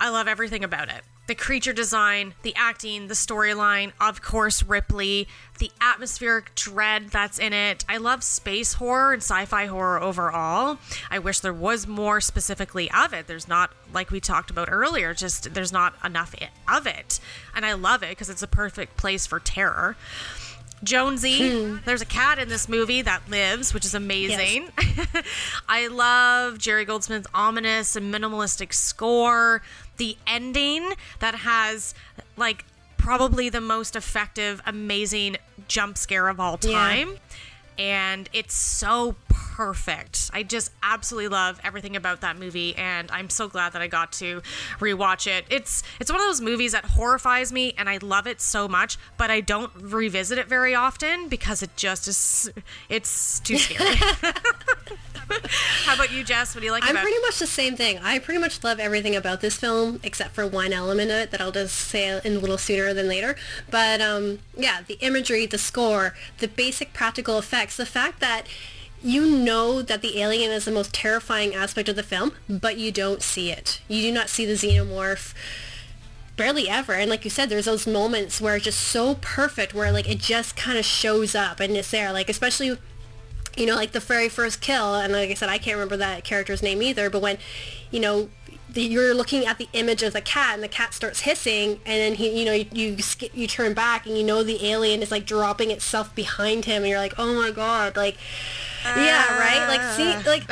I 0.00 0.10
love 0.10 0.26
everything 0.26 0.64
about 0.64 0.88
it. 0.88 1.02
The 1.26 1.34
creature 1.34 1.72
design, 1.72 2.34
the 2.42 2.54
acting, 2.56 3.08
the 3.08 3.14
storyline, 3.14 3.92
of 4.00 4.22
course, 4.22 4.62
Ripley, 4.62 5.26
the 5.58 5.72
atmospheric 5.80 6.54
dread 6.54 7.08
that's 7.08 7.38
in 7.38 7.52
it. 7.52 7.84
I 7.88 7.96
love 7.96 8.22
space 8.22 8.74
horror 8.74 9.12
and 9.12 9.22
sci 9.22 9.44
fi 9.46 9.66
horror 9.66 10.00
overall. 10.00 10.78
I 11.10 11.18
wish 11.18 11.40
there 11.40 11.52
was 11.52 11.86
more 11.86 12.20
specifically 12.20 12.90
of 12.92 13.12
it. 13.12 13.26
There's 13.26 13.48
not, 13.48 13.72
like 13.92 14.10
we 14.10 14.20
talked 14.20 14.50
about 14.50 14.68
earlier, 14.70 15.14
just 15.14 15.52
there's 15.54 15.72
not 15.72 15.94
enough 16.04 16.34
of 16.68 16.86
it. 16.86 17.18
And 17.54 17.66
I 17.66 17.72
love 17.72 18.02
it 18.02 18.10
because 18.10 18.30
it's 18.30 18.42
a 18.42 18.48
perfect 18.48 18.96
place 18.96 19.26
for 19.26 19.40
terror. 19.40 19.96
Jonesy, 20.84 21.64
hmm. 21.64 21.76
there's 21.84 22.02
a 22.02 22.06
cat 22.06 22.38
in 22.38 22.48
this 22.48 22.68
movie 22.68 23.00
that 23.02 23.28
lives, 23.30 23.72
which 23.72 23.84
is 23.84 23.94
amazing. 23.94 24.68
I 25.68 25.86
love 25.86 26.58
Jerry 26.58 26.84
Goldsmith's 26.84 27.26
ominous 27.32 27.96
and 27.96 28.12
minimalistic 28.12 28.74
score. 28.74 29.62
The 29.96 30.16
ending 30.26 30.92
that 31.20 31.34
has 31.36 31.94
like 32.36 32.64
probably 32.96 33.48
the 33.48 33.60
most 33.60 33.94
effective, 33.96 34.60
amazing 34.66 35.36
jump 35.68 35.96
scare 35.98 36.28
of 36.28 36.40
all 36.40 36.58
Yeah. 36.62 36.72
time. 36.72 37.18
And 37.78 38.28
it's 38.32 38.54
so 38.54 39.16
perfect. 39.28 40.30
I 40.32 40.42
just 40.42 40.70
absolutely 40.82 41.28
love 41.28 41.60
everything 41.62 41.94
about 41.94 42.22
that 42.22 42.38
movie 42.38 42.74
and 42.76 43.10
I'm 43.10 43.28
so 43.28 43.48
glad 43.48 43.74
that 43.74 43.82
I 43.82 43.86
got 43.86 44.12
to 44.12 44.40
rewatch 44.80 45.26
it. 45.26 45.44
It's 45.50 45.82
it's 46.00 46.10
one 46.10 46.18
of 46.20 46.26
those 46.26 46.40
movies 46.40 46.72
that 46.72 46.84
horrifies 46.86 47.52
me 47.52 47.74
and 47.76 47.88
I 47.88 47.98
love 47.98 48.26
it 48.26 48.40
so 48.40 48.66
much, 48.66 48.96
but 49.18 49.30
I 49.30 49.40
don't 49.40 49.70
revisit 49.78 50.38
it 50.38 50.46
very 50.46 50.74
often 50.74 51.28
because 51.28 51.62
it 51.62 51.76
just 51.76 52.08
is 52.08 52.50
it's 52.88 53.40
too 53.40 53.58
scary. 53.58 53.96
How 55.84 55.94
about 55.94 56.12
you, 56.12 56.24
Jess? 56.24 56.54
What 56.54 56.60
do 56.60 56.66
you 56.66 56.72
like 56.72 56.84
I'm 56.84 56.90
about 56.90 57.02
pretty 57.02 57.20
much 57.20 57.38
the 57.38 57.46
same 57.46 57.76
thing. 57.76 57.98
I 58.02 58.18
pretty 58.18 58.40
much 58.40 58.62
love 58.62 58.78
everything 58.78 59.16
about 59.16 59.40
this 59.40 59.56
film 59.56 60.00
except 60.02 60.34
for 60.34 60.46
one 60.46 60.72
element 60.72 61.10
of 61.10 61.16
it 61.16 61.30
that 61.30 61.40
I'll 61.40 61.52
just 61.52 61.74
say 61.74 62.20
in 62.24 62.36
a 62.36 62.38
little 62.38 62.58
sooner 62.58 62.92
than 62.94 63.08
later. 63.08 63.36
But 63.70 64.00
um, 64.00 64.40
yeah, 64.56 64.82
the 64.86 64.94
imagery, 64.94 65.46
the 65.46 65.58
score, 65.58 66.14
the 66.38 66.48
basic 66.48 66.92
practical 66.92 67.38
effects, 67.38 67.76
the 67.76 67.86
fact 67.86 68.20
that 68.20 68.46
you 69.02 69.26
know 69.26 69.82
that 69.82 70.02
the 70.02 70.20
alien 70.20 70.50
is 70.50 70.64
the 70.64 70.70
most 70.70 70.92
terrifying 70.94 71.54
aspect 71.54 71.88
of 71.88 71.96
the 71.96 72.02
film, 72.02 72.32
but 72.48 72.78
you 72.78 72.90
don't 72.90 73.22
see 73.22 73.50
it. 73.50 73.80
You 73.88 74.02
do 74.02 74.12
not 74.12 74.28
see 74.28 74.46
the 74.46 74.54
xenomorph 74.54 75.34
barely 76.36 76.68
ever 76.68 76.92
and 76.92 77.08
like 77.08 77.24
you 77.24 77.30
said 77.30 77.48
there's 77.48 77.64
those 77.64 77.86
moments 77.86 78.42
where 78.42 78.56
it's 78.56 78.66
just 78.66 78.78
so 78.78 79.14
perfect 79.22 79.72
where 79.72 79.90
like 79.90 80.06
it 80.06 80.18
just 80.18 80.54
kind 80.54 80.76
of 80.76 80.84
shows 80.84 81.34
up 81.34 81.60
and 81.60 81.74
it's 81.74 81.90
there 81.90 82.12
like 82.12 82.28
especially 82.28 82.76
you 83.56 83.66
know, 83.66 83.74
like 83.74 83.92
the 83.92 84.00
very 84.00 84.28
first 84.28 84.60
kill, 84.60 84.94
and 84.94 85.12
like 85.12 85.30
I 85.30 85.34
said, 85.34 85.48
I 85.48 85.58
can't 85.58 85.76
remember 85.76 85.96
that 85.96 86.24
character's 86.24 86.62
name 86.62 86.82
either, 86.82 87.08
but 87.10 87.22
when, 87.22 87.38
you 87.90 88.00
know, 88.00 88.28
the, 88.76 88.82
you're 88.82 89.14
looking 89.14 89.46
at 89.46 89.58
the 89.58 89.68
image 89.72 90.02
of 90.02 90.12
the 90.12 90.20
cat, 90.20 90.54
and 90.54 90.62
the 90.62 90.68
cat 90.68 90.94
starts 90.94 91.20
hissing, 91.20 91.80
and 91.84 92.00
then 92.00 92.14
he, 92.14 92.38
you 92.38 92.44
know, 92.44 92.52
you 92.52 92.66
you, 92.72 92.98
you 93.34 93.46
turn 93.48 93.74
back, 93.74 94.06
and 94.06 94.16
you 94.16 94.22
know 94.22 94.44
the 94.44 94.64
alien 94.64 95.02
is 95.02 95.10
like 95.10 95.26
dropping 95.26 95.70
itself 95.70 96.14
behind 96.14 96.66
him, 96.66 96.82
and 96.82 96.90
you're 96.90 97.00
like, 97.00 97.14
oh 97.18 97.34
my 97.34 97.50
god, 97.50 97.96
like, 97.96 98.16
yeah, 98.84 99.38
right. 99.38 99.66
Like 99.66 99.82
see, 99.94 100.12
ah. 100.12 100.22
like 100.26 100.44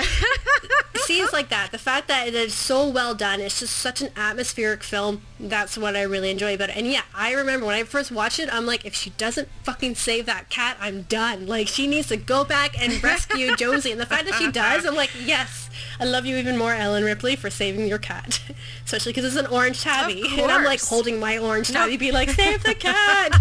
scenes 1.05 1.33
like 1.33 1.51
that. 1.51 1.71
The 1.71 1.79
fact 1.79 2.09
that 2.09 2.27
it 2.27 2.35
is 2.35 2.55
so 2.55 2.89
well 2.89 3.15
done. 3.15 3.41
It's 3.41 3.61
just 3.61 3.77
such 3.77 4.03
an 4.03 4.11
atmospheric 4.17 4.83
film. 4.83 5.23
That's 5.39 5.79
what 5.79 5.95
I 5.95 6.03
really 6.03 6.31
enjoy 6.31 6.55
about 6.55 6.71
it. 6.71 6.77
And 6.77 6.87
yeah, 6.87 7.03
I 7.15 7.33
remember 7.33 7.67
when 7.67 7.77
I 7.77 7.85
first 7.85 8.11
watched 8.11 8.41
it, 8.41 8.53
I'm 8.53 8.67
like, 8.67 8.85
if 8.85 8.95
she 8.95 9.11
doesn't 9.11 9.49
fucking 9.63 9.95
save 9.95 10.27
that 10.27 10.51
cat, 10.51 10.77
I'm 10.81 11.03
done. 11.03 11.47
Like 11.47 11.69
she 11.69 11.87
needs 11.87 12.09
to 12.09 12.17
go 12.17 12.45
back 12.45 12.81
and 12.81 13.03
rescue 13.03 13.55
Jonesy. 13.57 13.93
And 13.93 14.01
the 14.01 14.07
fact 14.07 14.25
that 14.25 14.35
she 14.35 14.51
does, 14.51 14.85
I'm 14.85 14.97
like, 14.97 15.11
yes, 15.25 15.64
I 16.01 16.05
love 16.05 16.27
you 16.27 16.37
even 16.37 16.57
more, 16.57 16.73
Ellen 16.73 17.05
Ripley, 17.05 17.37
for 17.37 17.51
saving 17.51 17.87
your 17.87 17.99
cat. 17.99 18.41
Especially 18.85 19.13
because 19.13 19.25
it's 19.25 19.47
an 19.47 19.53
orange 19.53 19.83
tabby, 19.83 20.25
and 20.39 20.51
I'm 20.51 20.65
like 20.65 20.81
holding 20.81 21.21
my 21.21 21.39
orange 21.39 21.71
tabby, 21.71 21.97
be 21.97 22.13
like, 22.13 22.31
save 22.31 22.63
the 22.63 22.75
cat. 22.75 23.33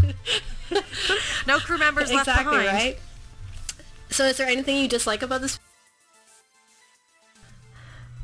no 1.48 1.60
crew 1.60 1.78
members 1.78 2.12
left 2.12 2.28
exactly 2.28 2.58
behind. 2.58 2.78
right. 2.78 3.00
So, 4.10 4.26
is 4.26 4.38
there 4.38 4.48
anything 4.48 4.78
you 4.78 4.88
dislike 4.88 5.22
about 5.22 5.42
this? 5.42 5.60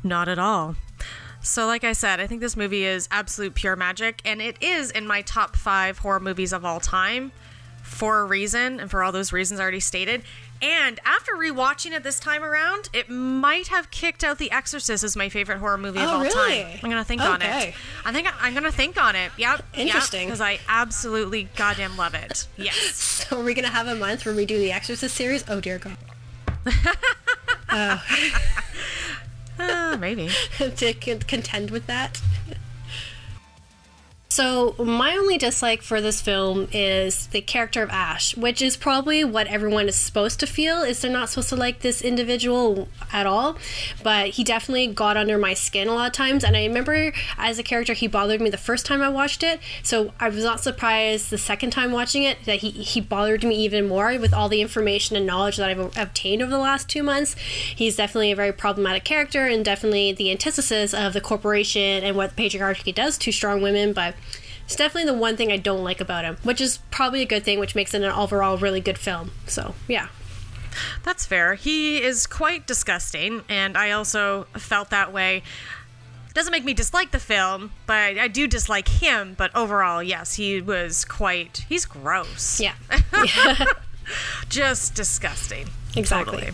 Not 0.02 0.28
at 0.28 0.38
all. 0.38 0.76
So, 1.42 1.66
like 1.66 1.84
I 1.84 1.92
said, 1.92 2.20
I 2.20 2.26
think 2.26 2.40
this 2.40 2.56
movie 2.56 2.84
is 2.84 3.08
absolute 3.10 3.54
pure 3.54 3.76
magic, 3.76 4.20
and 4.24 4.42
it 4.42 4.56
is 4.62 4.90
in 4.90 5.06
my 5.06 5.22
top 5.22 5.56
five 5.56 5.98
horror 5.98 6.20
movies 6.20 6.52
of 6.52 6.64
all 6.64 6.80
time 6.80 7.32
for 7.82 8.20
a 8.20 8.24
reason, 8.24 8.78
and 8.78 8.90
for 8.90 9.02
all 9.02 9.10
those 9.10 9.32
reasons 9.32 9.58
already 9.58 9.80
stated. 9.80 10.22
And 10.62 11.00
after 11.06 11.32
rewatching 11.32 11.92
it 11.92 12.02
this 12.02 12.20
time 12.20 12.42
around, 12.44 12.90
it 12.92 13.08
might 13.08 13.68
have 13.68 13.90
kicked 13.90 14.22
out 14.22 14.36
The 14.38 14.50
Exorcist 14.50 15.02
as 15.02 15.16
my 15.16 15.28
favorite 15.30 15.58
horror 15.58 15.78
movie 15.78 16.00
of 16.00 16.08
Oh, 16.08 16.10
all 16.16 16.20
really? 16.22 16.62
time. 16.64 16.80
I'm 16.82 16.90
gonna 16.90 17.04
think 17.04 17.22
on 17.22 17.42
Okay. 17.42 17.68
it. 17.70 17.74
I 18.04 18.12
think 18.12 18.28
I'm 18.42 18.52
gonna 18.52 18.70
think 18.70 19.02
on 19.02 19.16
it. 19.16 19.32
Yep. 19.38 19.64
Interesting. 19.74 20.26
Because 20.28 20.40
I 20.42 20.58
absolutely 20.68 21.44
goddamn 21.56 21.96
love 21.96 22.14
it. 22.14 22.46
Yes. 22.56 23.16
So, 23.30 23.40
are 23.40 23.44
we 23.44 23.54
gonna 23.54 23.68
have 23.68 23.86
a 23.86 23.94
month 23.94 24.26
where 24.26 24.34
we 24.34 24.44
do 24.44 24.58
the 24.58 24.72
Exorcist 24.72 25.14
series? 25.14 25.44
Oh 25.48 25.60
dear 25.60 25.78
God. 25.78 25.96
Uh, 29.58 29.96
maybe. 30.00 30.28
to 30.58 30.94
contend 30.94 31.70
with 31.70 31.86
that. 31.86 32.20
So, 34.32 34.76
my 34.78 35.16
only 35.16 35.38
dislike 35.38 35.82
for 35.82 36.00
this 36.00 36.20
film 36.20 36.68
is 36.72 37.26
the 37.26 37.40
character 37.40 37.82
of 37.82 37.90
Ash, 37.90 38.36
which 38.36 38.62
is 38.62 38.76
probably 38.76 39.24
what 39.24 39.48
everyone 39.48 39.88
is 39.88 39.96
supposed 39.96 40.38
to 40.38 40.46
feel 40.46 40.82
is 40.82 41.00
they're 41.02 41.10
not 41.10 41.30
supposed 41.30 41.48
to 41.48 41.56
like 41.56 41.80
this 41.80 42.00
individual 42.00 42.86
at 43.12 43.26
all, 43.26 43.58
but 44.04 44.28
he 44.28 44.44
definitely 44.44 44.86
got 44.86 45.16
under 45.16 45.36
my 45.36 45.52
skin 45.52 45.88
a 45.88 45.94
lot 45.94 46.06
of 46.06 46.12
times. 46.12 46.44
And 46.44 46.56
I 46.56 46.64
remember 46.64 47.12
as 47.38 47.58
a 47.58 47.64
character 47.64 47.92
he 47.92 48.06
bothered 48.06 48.40
me 48.40 48.50
the 48.50 48.56
first 48.56 48.86
time 48.86 49.02
I 49.02 49.08
watched 49.08 49.42
it, 49.42 49.58
so 49.82 50.12
I 50.20 50.28
was 50.28 50.44
not 50.44 50.60
surprised 50.60 51.30
the 51.30 51.36
second 51.36 51.70
time 51.70 51.90
watching 51.90 52.22
it 52.22 52.38
that 52.44 52.60
he 52.60 52.70
he 52.70 53.00
bothered 53.00 53.42
me 53.42 53.56
even 53.56 53.88
more 53.88 54.16
with 54.16 54.32
all 54.32 54.48
the 54.48 54.60
information 54.60 55.16
and 55.16 55.26
knowledge 55.26 55.56
that 55.56 55.68
I've 55.68 55.98
obtained 55.98 56.40
over 56.40 56.52
the 56.52 56.58
last 56.58 56.88
2 56.88 57.02
months. 57.02 57.34
He's 57.34 57.96
definitely 57.96 58.30
a 58.30 58.36
very 58.36 58.52
problematic 58.52 59.02
character 59.02 59.46
and 59.46 59.64
definitely 59.64 60.12
the 60.12 60.30
antithesis 60.30 60.94
of 60.94 61.14
the 61.14 61.20
corporation 61.20 62.04
and 62.04 62.16
what 62.16 62.36
patriarchy 62.36 62.94
does 62.94 63.18
to 63.18 63.32
strong 63.32 63.60
women, 63.60 63.92
but 63.92 64.14
it's 64.70 64.76
definitely 64.76 65.10
the 65.10 65.18
one 65.18 65.36
thing 65.36 65.50
I 65.50 65.56
don't 65.56 65.82
like 65.82 66.00
about 66.00 66.24
him, 66.24 66.36
which 66.44 66.60
is 66.60 66.78
probably 66.92 67.22
a 67.22 67.26
good 67.26 67.42
thing, 67.42 67.58
which 67.58 67.74
makes 67.74 67.92
it 67.92 68.02
an 68.02 68.12
overall 68.12 68.56
really 68.56 68.80
good 68.80 68.98
film. 68.98 69.32
So, 69.48 69.74
yeah. 69.88 70.06
That's 71.02 71.26
fair. 71.26 71.56
He 71.56 72.00
is 72.00 72.28
quite 72.28 72.68
disgusting, 72.68 73.42
and 73.48 73.76
I 73.76 73.90
also 73.90 74.44
felt 74.56 74.90
that 74.90 75.12
way. 75.12 75.42
Doesn't 76.34 76.52
make 76.52 76.64
me 76.64 76.72
dislike 76.72 77.10
the 77.10 77.18
film, 77.18 77.72
but 77.86 78.16
I 78.16 78.28
do 78.28 78.46
dislike 78.46 78.86
him. 78.86 79.34
But 79.36 79.50
overall, 79.56 80.04
yes, 80.04 80.34
he 80.34 80.60
was 80.60 81.04
quite. 81.04 81.66
He's 81.68 81.84
gross. 81.84 82.60
Yeah. 82.60 82.74
Just 84.48 84.94
disgusting. 84.94 85.66
Exactly. 85.96 86.42
Totally. 86.42 86.52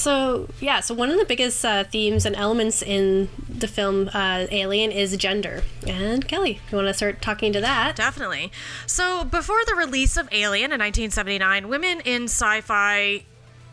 So, 0.00 0.48
yeah, 0.60 0.80
so 0.80 0.94
one 0.94 1.10
of 1.10 1.18
the 1.18 1.26
biggest 1.26 1.62
uh, 1.62 1.84
themes 1.84 2.24
and 2.24 2.34
elements 2.34 2.80
in 2.80 3.28
the 3.46 3.68
film 3.68 4.08
uh, 4.14 4.46
Alien 4.50 4.90
is 4.90 5.14
gender. 5.18 5.62
And 5.86 6.26
Kelly, 6.26 6.58
you 6.70 6.76
want 6.76 6.88
to 6.88 6.94
start 6.94 7.20
talking 7.20 7.52
to 7.52 7.60
that? 7.60 7.96
Definitely. 7.96 8.50
So, 8.86 9.24
before 9.24 9.62
the 9.66 9.74
release 9.74 10.16
of 10.16 10.26
Alien 10.32 10.72
in 10.72 10.80
1979, 10.80 11.68
women 11.68 12.00
in 12.00 12.24
sci 12.24 12.62
fi 12.62 13.24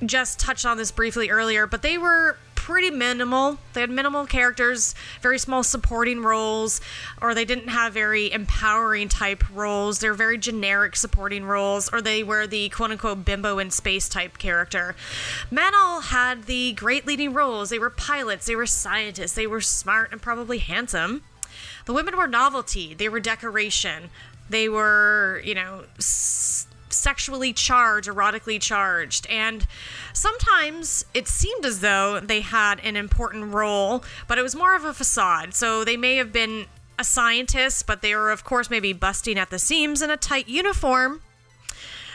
just 0.06 0.40
touched 0.40 0.66
on 0.66 0.78
this 0.78 0.92
briefly 0.92 1.30
earlier, 1.30 1.66
but 1.68 1.82
they 1.82 1.98
were 1.98 2.38
pretty 2.56 2.92
minimal. 2.92 3.58
They 3.72 3.80
had 3.82 3.90
minimal 3.90 4.26
characters, 4.26 4.94
very 5.22 5.40
small 5.40 5.64
supporting 5.64 6.22
roles, 6.22 6.82
or 7.22 7.34
they 7.34 7.46
didn't 7.46 7.70
have 7.70 7.94
very 7.94 8.30
empowering 8.32 9.08
type 9.08 9.44
roles. 9.54 10.00
They're 10.00 10.14
very 10.14 10.38
generic 10.38 10.98
supporting 10.98 11.46
roles, 11.46 11.88
or 11.94 12.02
they 12.02 12.24
were 12.24 12.46
the 12.46 12.68
quote 12.70 12.92
unquote 12.92 13.24
bimbo 13.24 13.58
in 13.58 13.72
space 13.72 14.10
type 14.10 14.38
character. 14.38 14.96
Men 15.50 15.74
all 15.76 16.02
had 16.02 16.44
the 16.44 16.74
great 16.74 17.08
leading 17.08 17.34
roles. 17.34 17.70
They 17.70 17.80
were 17.80 17.90
pilots, 17.90 18.46
they 18.48 18.56
were 18.56 18.66
scientists, 18.66 19.34
they 19.34 19.48
were 19.48 19.62
smart 19.62 20.12
and 20.12 20.22
probably 20.22 20.58
handsome. 20.58 21.24
The 21.86 21.94
women 21.94 22.18
were 22.18 22.28
novelty, 22.28 22.94
they 22.94 23.08
were 23.08 23.22
decoration, 23.22 24.10
they 24.50 24.68
were, 24.68 25.42
you 25.46 25.56
know, 25.56 25.86
s- 25.98 26.67
sexually 26.98 27.54
charged, 27.54 28.08
erotically 28.08 28.60
charged, 28.60 29.28
and 29.28 29.66
sometimes 30.14 31.06
it 31.14 31.28
seemed 31.28 31.66
as 31.66 31.80
though 31.80 32.20
they 32.20 32.42
had 32.42 32.80
an 32.82 32.96
important 32.96 33.54
role, 33.54 34.04
but 34.28 34.38
it 34.38 34.42
was 34.42 34.56
more 34.56 34.76
of 34.76 34.84
a 34.84 34.94
facade. 34.94 35.54
So 35.54 35.84
they 35.84 35.98
may 35.98 36.16
have 36.16 36.34
been 36.34 36.66
a 37.00 37.04
scientist, 37.04 37.86
but 37.86 38.02
they 38.02 38.16
were, 38.16 38.32
of 38.32 38.44
course, 38.44 38.70
maybe 38.70 38.94
busting 38.94 39.38
at 39.38 39.50
the 39.50 39.60
seams 39.60 40.02
in 40.02 40.10
a 40.10 40.18
tight 40.18 40.48
uniform. 40.48 41.22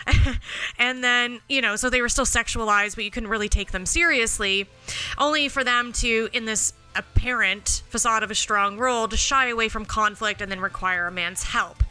and 0.78 1.04
then, 1.04 1.40
you 1.48 1.60
know, 1.60 1.76
so 1.76 1.88
they 1.88 2.02
were 2.02 2.08
still 2.08 2.24
sexualized, 2.24 2.96
but 2.96 3.04
you 3.04 3.10
couldn't 3.10 3.28
really 3.28 3.48
take 3.48 3.70
them 3.70 3.86
seriously, 3.86 4.66
only 5.18 5.48
for 5.48 5.62
them 5.62 5.92
to, 5.92 6.28
in 6.32 6.44
this 6.44 6.72
apparent 6.94 7.82
facade 7.88 8.22
of 8.22 8.30
a 8.30 8.34
strong 8.34 8.78
role, 8.78 9.08
to 9.08 9.16
shy 9.16 9.48
away 9.48 9.68
from 9.68 9.84
conflict 9.84 10.40
and 10.40 10.50
then 10.50 10.60
require 10.60 11.06
a 11.06 11.12
man's 11.12 11.44
help. 11.44 11.81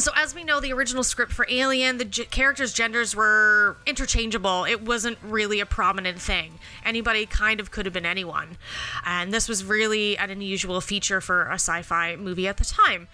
So, 0.00 0.12
as 0.16 0.34
we 0.34 0.44
know, 0.44 0.60
the 0.60 0.72
original 0.72 1.04
script 1.04 1.30
for 1.30 1.46
Alien, 1.50 1.98
the 1.98 2.06
g- 2.06 2.24
characters' 2.24 2.72
genders 2.72 3.14
were 3.14 3.76
interchangeable. 3.84 4.64
It 4.64 4.80
wasn't 4.80 5.18
really 5.22 5.60
a 5.60 5.66
prominent 5.66 6.20
thing. 6.20 6.58
Anybody 6.84 7.26
kind 7.26 7.60
of 7.60 7.70
could 7.70 7.84
have 7.84 7.92
been 7.92 8.06
anyone. 8.06 8.56
And 9.04 9.30
this 9.30 9.46
was 9.46 9.62
really 9.62 10.16
an 10.16 10.30
unusual 10.30 10.80
feature 10.80 11.20
for 11.20 11.42
a 11.48 11.54
sci 11.54 11.82
fi 11.82 12.16
movie 12.16 12.48
at 12.48 12.56
the 12.56 12.64
time. 12.64 13.08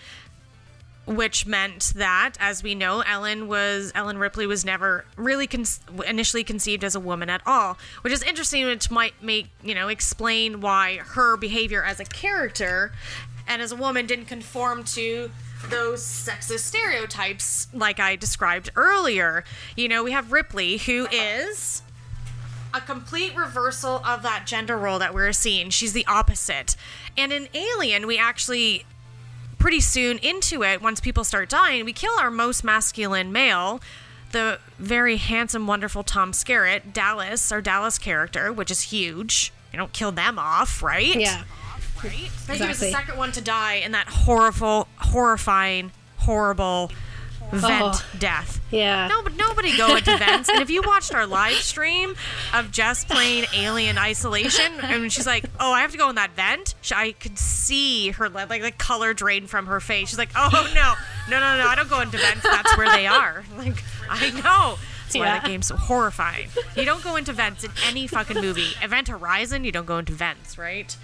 Which 1.06 1.44
meant 1.44 1.92
that, 1.96 2.34
as 2.38 2.62
we 2.62 2.74
know, 2.76 3.00
Ellen 3.00 3.48
was 3.48 3.90
Ellen 3.94 4.18
Ripley 4.18 4.46
was 4.46 4.64
never 4.64 5.04
really 5.16 5.46
con- 5.48 5.64
initially 6.06 6.44
conceived 6.44 6.84
as 6.84 6.94
a 6.94 7.00
woman 7.00 7.30
at 7.30 7.42
all, 7.46 7.78
which 8.02 8.12
is 8.12 8.22
interesting. 8.22 8.64
Which 8.64 8.90
might 8.90 9.20
make 9.22 9.48
you 9.62 9.74
know 9.74 9.88
explain 9.88 10.60
why 10.60 10.98
her 10.98 11.36
behavior 11.36 11.82
as 11.84 12.00
a 12.00 12.04
character 12.04 12.92
and 13.46 13.62
as 13.62 13.70
a 13.70 13.76
woman 13.76 14.06
didn't 14.06 14.26
conform 14.26 14.82
to 14.82 15.30
those 15.70 16.02
sexist 16.02 16.60
stereotypes 16.60 17.68
like 17.72 18.00
I 18.00 18.16
described 18.16 18.70
earlier. 18.76 19.44
You 19.76 19.88
know, 19.88 20.04
we 20.04 20.12
have 20.12 20.32
Ripley, 20.32 20.78
who 20.78 21.06
is 21.10 21.82
a 22.74 22.80
complete 22.80 23.34
reversal 23.36 24.02
of 24.04 24.22
that 24.22 24.46
gender 24.46 24.76
role 24.76 24.98
that 24.98 25.14
we're 25.14 25.32
seeing. 25.32 25.70
She's 25.70 25.92
the 25.92 26.06
opposite. 26.06 26.76
And 27.16 27.32
in 27.32 27.48
Alien, 27.54 28.06
we 28.06 28.18
actually 28.18 28.84
pretty 29.58 29.80
soon 29.80 30.18
into 30.18 30.62
it, 30.62 30.82
once 30.82 31.00
people 31.00 31.24
start 31.24 31.48
dying, 31.48 31.84
we 31.84 31.92
kill 31.92 32.12
our 32.18 32.30
most 32.30 32.62
masculine 32.62 33.32
male, 33.32 33.80
the 34.32 34.58
very 34.78 35.16
handsome, 35.16 35.66
wonderful 35.66 36.02
Tom 36.02 36.32
Skerritt, 36.32 36.92
Dallas, 36.92 37.50
our 37.50 37.62
Dallas 37.62 37.98
character, 37.98 38.52
which 38.52 38.70
is 38.70 38.82
huge. 38.82 39.52
You 39.72 39.78
don't 39.78 39.92
kill 39.92 40.12
them 40.12 40.38
off, 40.38 40.82
right? 40.82 41.18
Yeah. 41.18 41.44
Right? 42.06 42.58
He 42.60 42.66
was 42.66 42.78
the 42.80 42.90
second 42.90 43.16
one 43.18 43.32
to 43.32 43.40
die 43.40 43.74
in 43.74 43.92
that 43.92 44.08
horrible, 44.08 44.88
horrifying, 44.98 45.92
horrible 46.18 46.90
vent 47.52 47.84
Oh. 47.84 48.02
death. 48.18 48.60
Yeah. 48.72 49.06
No, 49.06 49.22
but 49.22 49.36
nobody 49.36 49.76
go 49.76 49.94
into 49.94 50.16
vents. 50.16 50.48
And 50.48 50.60
if 50.60 50.68
you 50.68 50.82
watched 50.84 51.14
our 51.14 51.26
live 51.26 51.58
stream 51.58 52.16
of 52.52 52.72
Jess 52.72 53.04
playing 53.04 53.46
Alien 53.54 53.98
Isolation, 53.98 54.72
and 54.82 55.12
she's 55.12 55.26
like, 55.28 55.44
"Oh, 55.60 55.72
I 55.72 55.82
have 55.82 55.92
to 55.92 55.98
go 55.98 56.08
in 56.08 56.16
that 56.16 56.32
vent," 56.34 56.74
she, 56.80 56.92
I 56.94 57.12
could 57.12 57.38
see 57.38 58.10
her 58.10 58.28
like 58.28 58.62
the 58.62 58.72
color 58.72 59.14
drain 59.14 59.46
from 59.46 59.66
her 59.66 59.78
face. 59.78 60.08
She's 60.08 60.18
like, 60.18 60.30
"Oh 60.34 60.50
no, 60.74 60.94
no, 61.30 61.38
no, 61.40 61.58
no! 61.58 61.66
I 61.68 61.74
don't 61.76 61.88
go 61.88 62.00
into 62.00 62.18
vents. 62.18 62.42
That's 62.42 62.76
where 62.76 62.90
they 62.90 63.06
are." 63.06 63.44
Like, 63.56 63.82
I 64.10 64.30
know. 64.30 64.76
That's 65.06 65.16
why 65.16 65.26
Yeah. 65.26 65.38
that 65.38 65.46
game's 65.46 65.66
so 65.68 65.76
horrifying. 65.76 66.48
You 66.74 66.84
don't 66.84 67.02
go 67.04 67.14
into 67.16 67.32
vents 67.32 67.62
in 67.62 67.70
any 67.86 68.06
fucking 68.08 68.40
movie. 68.40 68.70
Event 68.82 69.06
Horizon, 69.08 69.62
you 69.62 69.70
don't 69.70 69.86
go 69.86 69.98
into 69.98 70.12
vents, 70.12 70.58
right? 70.58 70.96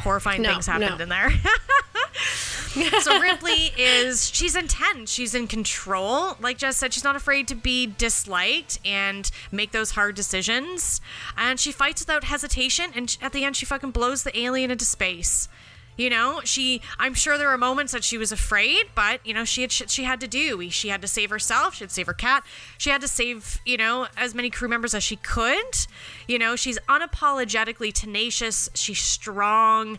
Horrifying 0.00 0.40
No, 0.42 0.52
things 0.52 0.66
happened 0.66 0.96
no. 0.98 1.02
in 1.02 1.08
there. 1.10 1.30
so 3.00 3.20
Ripley 3.20 3.72
is 3.76 4.30
she's 4.34 4.56
intense. 4.56 5.10
She's 5.12 5.34
in 5.34 5.46
control. 5.46 6.36
Like 6.40 6.56
Jess 6.58 6.78
said, 6.78 6.94
she's 6.94 7.04
not 7.04 7.14
afraid 7.14 7.46
to 7.48 7.54
be 7.54 7.86
disliked 7.86 8.78
and 8.86 9.30
make 9.50 9.72
those 9.72 9.90
hard 9.92 10.14
decisions. 10.14 11.00
And 11.36 11.60
she 11.60 11.72
fights 11.72 12.00
without 12.00 12.24
hesitation. 12.24 12.90
And 12.94 13.14
at 13.20 13.32
the 13.32 13.44
end, 13.44 13.56
she 13.56 13.66
fucking 13.66 13.90
blows 13.90 14.22
the 14.22 14.36
alien 14.38 14.70
into 14.70 14.86
space. 14.86 15.48
You 15.96 16.08
know, 16.08 16.40
she. 16.44 16.80
I'm 16.98 17.14
sure 17.14 17.36
there 17.36 17.48
were 17.48 17.58
moments 17.58 17.92
that 17.92 18.02
she 18.02 18.16
was 18.16 18.32
afraid, 18.32 18.86
but 18.94 19.24
you 19.26 19.34
know, 19.34 19.44
she 19.44 19.60
had 19.60 19.70
shit 19.70 19.90
she 19.90 20.04
had 20.04 20.20
to 20.20 20.28
do. 20.28 20.70
She 20.70 20.88
had 20.88 21.02
to 21.02 21.08
save 21.08 21.30
herself. 21.30 21.74
She 21.74 21.84
had 21.84 21.90
to 21.90 21.94
save 21.94 22.06
her 22.06 22.14
cat. 22.14 22.44
She 22.78 22.90
had 22.90 23.00
to 23.02 23.08
save, 23.08 23.60
you 23.66 23.76
know, 23.76 24.06
as 24.16 24.34
many 24.34 24.48
crew 24.48 24.68
members 24.68 24.94
as 24.94 25.04
she 25.04 25.16
could. 25.16 25.86
You 26.26 26.38
know, 26.38 26.56
she's 26.56 26.78
unapologetically 26.88 27.92
tenacious. 27.92 28.70
She's 28.74 29.00
strong. 29.00 29.98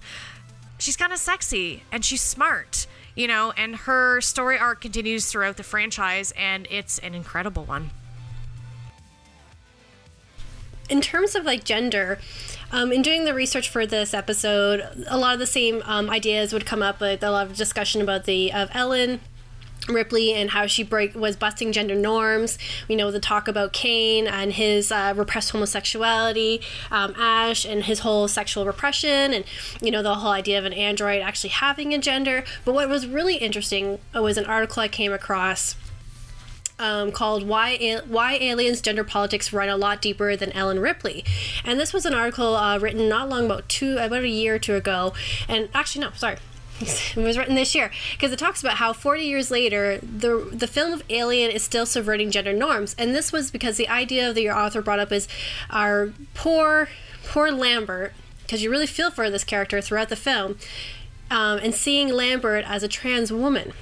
She's 0.80 0.98
kind 0.98 1.14
of 1.14 1.20
sexy 1.20 1.84
and 1.92 2.04
she's 2.04 2.22
smart. 2.22 2.88
You 3.16 3.28
know, 3.28 3.54
and 3.56 3.76
her 3.76 4.20
story 4.22 4.58
arc 4.58 4.82
continues 4.82 5.32
throughout 5.32 5.58
the 5.58 5.64
franchise, 5.64 6.34
and 6.36 6.68
it's 6.72 6.98
an 6.98 7.14
incredible 7.14 7.64
one. 7.64 7.92
In 10.90 11.00
terms 11.00 11.36
of 11.36 11.46
like 11.46 11.64
gender, 11.64 12.20
um, 12.74 12.92
in 12.92 13.04
doing 13.04 13.24
the 13.24 13.36
research 13.36 13.70
for 13.70 13.86
this 13.86 14.16
episode, 14.16 15.06
a 15.08 15.18
lot 15.18 15.34
of 15.34 15.40
the 15.40 15.46
same 15.46 15.84
um, 15.86 16.10
ideas 16.10 16.52
would 16.54 16.66
come 16.66 16.82
up. 16.82 17.00
Like 17.00 17.22
a 17.22 17.30
lot 17.30 17.46
of 17.46 17.56
discussion 17.56 18.02
about 18.02 18.26
the 18.26 18.52
of 18.52 18.70
Ellen 18.74 19.20
Ripley 19.88 20.34
and 20.34 20.50
how 20.50 20.66
she 20.66 20.82
break 20.82 21.14
was 21.14 21.36
busting 21.36 21.72
gender 21.72 21.94
norms. 21.94 22.58
We 22.90 22.96
know 22.96 23.12
the 23.12 23.20
talk 23.20 23.48
about 23.48 23.74
Kane 23.74 24.26
and 24.26 24.54
his 24.54 24.92
uh, 24.92 25.14
repressed 25.16 25.52
homosexuality, 25.52 26.62
um, 26.90 27.14
Ash 27.16 27.64
and 27.64 27.84
his 27.84 28.00
whole 28.00 28.28
sexual 28.28 28.66
repression, 28.66 29.34
and 29.34 29.46
you 29.80 29.92
know 29.92 30.02
the 30.02 30.16
whole 30.16 30.32
idea 30.32 30.58
of 30.58 30.66
an 30.66 30.74
android 30.74 31.22
actually 31.22 31.52
having 31.52 31.94
a 31.94 32.00
gender. 32.00 32.44
But 32.66 32.74
what 32.74 32.90
was 32.90 33.06
really 33.06 33.36
interesting 33.36 34.00
was 34.16 34.38
an 34.38 34.46
article 34.46 34.82
I 34.82 34.88
came 34.88 35.14
across 35.14 35.76
um, 36.80 37.12
called 37.12 37.48
"Why 37.48 38.02
Why 38.08 38.36
Aliens 38.36 38.82
Gender 38.82 39.04
Politics 39.04 39.54
Run 39.54 39.70
a 39.70 39.78
Lot 39.78 40.02
Deeper 40.02 40.36
Than 40.36 40.52
Ellen 40.52 40.80
Ripley," 40.80 41.24
and 41.64 41.80
this 41.80 41.94
was 41.94 42.06
an 42.06 42.14
article 42.14 42.56
uh, 42.56 42.78
written 42.80 43.08
not 43.08 43.30
long 43.30 43.46
about 43.46 43.70
two 43.70 43.98
about 43.98 44.24
a 44.24 44.30
year 44.30 44.56
or 44.56 44.60
two 44.60 44.76
ago, 44.76 45.14
and 45.48 45.70
actually 45.74 46.06
no, 46.06 46.12
sorry. 46.12 46.38
It 47.16 47.18
was 47.18 47.38
written 47.38 47.56
this 47.56 47.76
year 47.76 47.92
because 48.14 48.32
it 48.32 48.40
talks 48.40 48.62
about 48.62 48.78
how 48.78 48.94
40 48.94 49.22
years 49.22 49.52
later 49.52 50.00
the 50.00 50.50
the 50.52 50.68
film 50.68 50.92
of 50.92 51.04
Alien 51.10 51.52
is 51.52 51.64
still 51.64 51.86
subverting 51.86 52.32
gender 52.32 52.54
norms, 52.54 52.96
and 52.98 53.16
this 53.16 53.32
was 53.32 53.52
because 53.52 53.78
the 53.78 53.88
idea 53.88 54.34
that 54.34 54.42
your 54.42 54.58
author 54.58 54.82
brought 54.82 55.00
up 55.00 55.12
is 55.12 55.28
our 55.70 56.14
poor 56.34 56.90
poor 57.26 57.52
Lambert 57.52 58.14
because 58.42 58.64
you 58.64 58.70
really 58.70 58.88
feel 58.88 59.12
for 59.12 59.30
this 59.30 59.44
character 59.44 59.82
throughout 59.82 60.10
the 60.10 60.16
film, 60.16 60.58
um, 61.32 61.60
and 61.60 61.74
seeing 61.74 62.10
Lambert 62.10 62.66
as 62.68 62.84
a 62.84 62.88
trans 62.88 63.32
woman. 63.32 63.74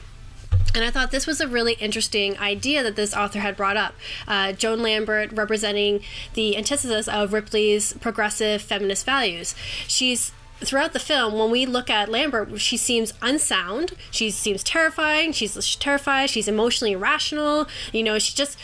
And 0.73 0.83
I 0.83 0.89
thought 0.89 1.11
this 1.11 1.27
was 1.27 1.41
a 1.41 1.47
really 1.47 1.73
interesting 1.73 2.37
idea 2.37 2.81
that 2.83 2.95
this 2.95 3.13
author 3.13 3.39
had 3.39 3.57
brought 3.57 3.77
up. 3.77 3.93
Uh, 4.27 4.53
Joan 4.53 4.81
Lambert 4.81 5.31
representing 5.33 6.01
the 6.33 6.55
antithesis 6.57 7.07
of 7.07 7.33
Ripley's 7.33 7.93
progressive 7.93 8.61
feminist 8.61 9.05
values. 9.05 9.53
She's 9.87 10.31
throughout 10.63 10.93
the 10.93 10.99
film, 10.99 11.37
when 11.37 11.49
we 11.49 11.65
look 11.65 11.89
at 11.89 12.09
Lambert, 12.09 12.59
she 12.61 12.77
seems 12.77 13.13
unsound. 13.21 13.93
She 14.11 14.29
seems 14.29 14.63
terrifying. 14.63 15.31
She's 15.33 15.75
terrified. 15.75 16.29
She's 16.29 16.47
emotionally 16.47 16.93
irrational. 16.93 17.67
You 17.91 18.03
know, 18.03 18.19
she 18.19 18.35
just 18.35 18.57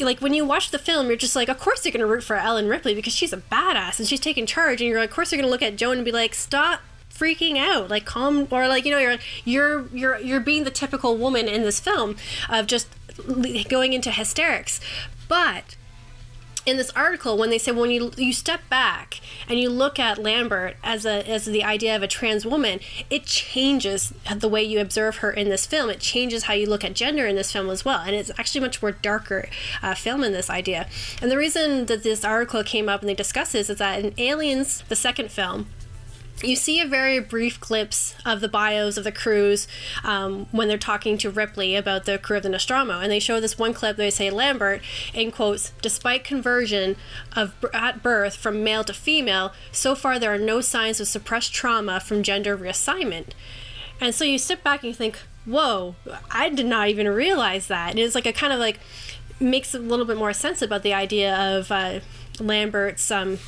like 0.00 0.20
when 0.20 0.34
you 0.34 0.44
watch 0.44 0.70
the 0.70 0.78
film, 0.78 1.06
you're 1.06 1.16
just 1.16 1.36
like, 1.36 1.48
of 1.48 1.58
course 1.58 1.84
you're 1.84 1.92
gonna 1.92 2.06
root 2.06 2.24
for 2.24 2.36
Ellen 2.36 2.68
Ripley 2.68 2.94
because 2.94 3.14
she's 3.14 3.32
a 3.32 3.38
badass 3.38 3.98
and 3.98 4.08
she's 4.08 4.20
taking 4.20 4.46
charge, 4.46 4.80
and 4.80 4.88
you're 4.90 5.00
like, 5.00 5.10
of 5.10 5.14
course 5.14 5.32
you're 5.32 5.40
gonna 5.40 5.50
look 5.50 5.62
at 5.62 5.76
Joan 5.76 5.96
and 5.96 6.04
be 6.04 6.12
like, 6.12 6.34
stop 6.34 6.80
freaking 7.14 7.56
out 7.56 7.88
like 7.88 8.04
calm 8.04 8.48
or 8.50 8.66
like 8.68 8.84
you 8.84 8.90
know 8.90 8.98
you're 8.98 9.18
you're 9.44 9.86
you're 9.92 10.18
you're 10.18 10.40
being 10.40 10.64
the 10.64 10.70
typical 10.70 11.16
woman 11.16 11.48
in 11.48 11.62
this 11.62 11.78
film 11.78 12.16
of 12.48 12.66
just 12.66 12.88
going 13.68 13.92
into 13.92 14.10
hysterics 14.10 14.80
but 15.28 15.76
in 16.66 16.76
this 16.76 16.90
article 16.90 17.36
when 17.36 17.50
they 17.50 17.58
say 17.58 17.72
when 17.72 17.90
you 17.90 18.10
you 18.16 18.32
step 18.32 18.60
back 18.70 19.20
and 19.48 19.58
you 19.58 19.68
look 19.68 19.98
at 19.98 20.18
Lambert 20.18 20.76
as 20.82 21.04
a 21.04 21.28
as 21.28 21.44
the 21.44 21.62
idea 21.62 21.94
of 21.94 22.02
a 22.02 22.08
trans 22.08 22.46
woman, 22.46 22.80
it 23.10 23.26
changes 23.26 24.12
the 24.34 24.48
way 24.48 24.62
you 24.62 24.80
observe 24.80 25.16
her 25.16 25.30
in 25.30 25.48
this 25.48 25.66
film. 25.66 25.90
It 25.90 26.00
changes 26.00 26.44
how 26.44 26.54
you 26.54 26.66
look 26.66 26.84
at 26.84 26.94
gender 26.94 27.26
in 27.26 27.36
this 27.36 27.52
film 27.52 27.68
as 27.68 27.84
well, 27.84 28.00
and 28.00 28.14
it's 28.14 28.30
actually 28.38 28.62
much 28.62 28.80
more 28.80 28.92
darker 28.92 29.48
uh, 29.82 29.94
film 29.94 30.24
in 30.24 30.32
this 30.32 30.48
idea. 30.48 30.88
And 31.20 31.30
the 31.30 31.38
reason 31.38 31.86
that 31.86 32.02
this 32.02 32.24
article 32.24 32.64
came 32.64 32.88
up 32.88 33.00
and 33.00 33.08
they 33.08 33.14
discuss 33.14 33.52
this 33.52 33.68
is 33.68 33.78
that 33.78 34.04
in 34.04 34.14
Aliens, 34.18 34.82
the 34.88 34.96
second 34.96 35.30
film, 35.30 35.66
you 36.42 36.56
see 36.56 36.80
a 36.80 36.86
very 36.86 37.20
brief 37.20 37.60
glimpse 37.60 38.14
of 38.26 38.40
the 38.40 38.48
bios 38.48 38.96
of 38.96 39.04
the 39.04 39.12
crews 39.12 39.68
um, 40.02 40.46
when 40.50 40.68
they're 40.68 40.78
talking 40.78 41.16
to 41.18 41.30
Ripley 41.30 41.76
about 41.76 42.04
the 42.04 42.18
crew 42.18 42.36
of 42.36 42.42
the 42.42 42.48
Nostromo, 42.48 43.00
and 43.00 43.10
they 43.10 43.20
show 43.20 43.40
this 43.40 43.58
one 43.58 43.72
clip. 43.72 43.96
where 43.96 44.06
They 44.06 44.10
say 44.10 44.30
Lambert, 44.30 44.82
in 45.12 45.30
quotes, 45.30 45.70
despite 45.80 46.24
conversion 46.24 46.96
of 47.34 47.54
at 47.72 48.02
birth 48.02 48.36
from 48.36 48.64
male 48.64 48.84
to 48.84 48.92
female, 48.92 49.52
so 49.70 49.94
far 49.94 50.18
there 50.18 50.34
are 50.34 50.38
no 50.38 50.60
signs 50.60 51.00
of 51.00 51.08
suppressed 51.08 51.52
trauma 51.54 52.00
from 52.00 52.22
gender 52.22 52.56
reassignment. 52.56 53.28
And 54.00 54.14
so 54.14 54.24
you 54.24 54.38
sit 54.38 54.64
back 54.64 54.82
and 54.82 54.88
you 54.88 54.94
think, 54.94 55.18
whoa, 55.44 55.94
I 56.30 56.48
did 56.48 56.66
not 56.66 56.88
even 56.88 57.08
realize 57.08 57.68
that. 57.68 57.90
And 57.90 57.98
it's 57.98 58.14
like 58.14 58.26
a 58.26 58.32
kind 58.32 58.52
of 58.52 58.58
like 58.58 58.80
makes 59.40 59.74
a 59.74 59.78
little 59.78 60.04
bit 60.04 60.16
more 60.16 60.32
sense 60.32 60.62
about 60.62 60.82
the 60.82 60.94
idea 60.94 61.34
of 61.36 61.70
uh, 61.70 62.00
Lambert's 62.40 63.10
um, 63.10 63.38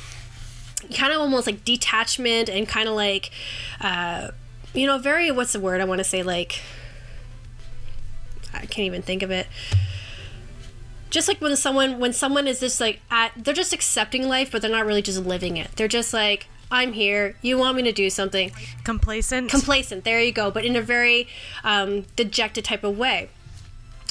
kind 0.93 1.11
of 1.11 1.19
almost 1.19 1.47
like 1.47 1.65
detachment 1.65 2.49
and 2.49 2.67
kind 2.67 2.87
of 2.87 2.95
like 2.95 3.31
uh, 3.81 4.29
you 4.73 4.85
know 4.85 4.97
very 4.97 5.31
what's 5.31 5.53
the 5.53 5.59
word 5.59 5.81
i 5.81 5.85
want 5.85 5.99
to 5.99 6.03
say 6.03 6.23
like 6.23 6.61
i 8.53 8.59
can't 8.59 8.85
even 8.85 9.01
think 9.01 9.23
of 9.23 9.31
it. 9.31 9.47
Just 11.09 11.27
like 11.27 11.39
when 11.39 11.55
someone 11.55 11.99
when 11.99 12.11
someone 12.11 12.47
is 12.47 12.59
just 12.59 12.81
like 12.81 12.99
at 13.09 13.31
they're 13.37 13.53
just 13.53 13.73
accepting 13.73 14.27
life 14.27 14.51
but 14.51 14.61
they're 14.61 14.71
not 14.71 14.85
really 14.85 15.01
just 15.01 15.23
living 15.23 15.57
it. 15.57 15.71
They're 15.75 15.87
just 15.87 16.13
like 16.13 16.47
i'm 16.69 16.91
here 16.91 17.37
you 17.41 17.57
want 17.57 17.77
me 17.77 17.83
to 17.83 17.93
do 17.93 18.09
something. 18.09 18.51
Complacent. 18.83 19.49
Complacent 19.49 20.03
there 20.03 20.21
you 20.21 20.31
go 20.31 20.51
but 20.51 20.65
in 20.65 20.75
a 20.75 20.81
very 20.81 21.27
um, 21.63 22.05
dejected 22.15 22.65
type 22.65 22.83
of 22.83 22.97
way 22.97 23.29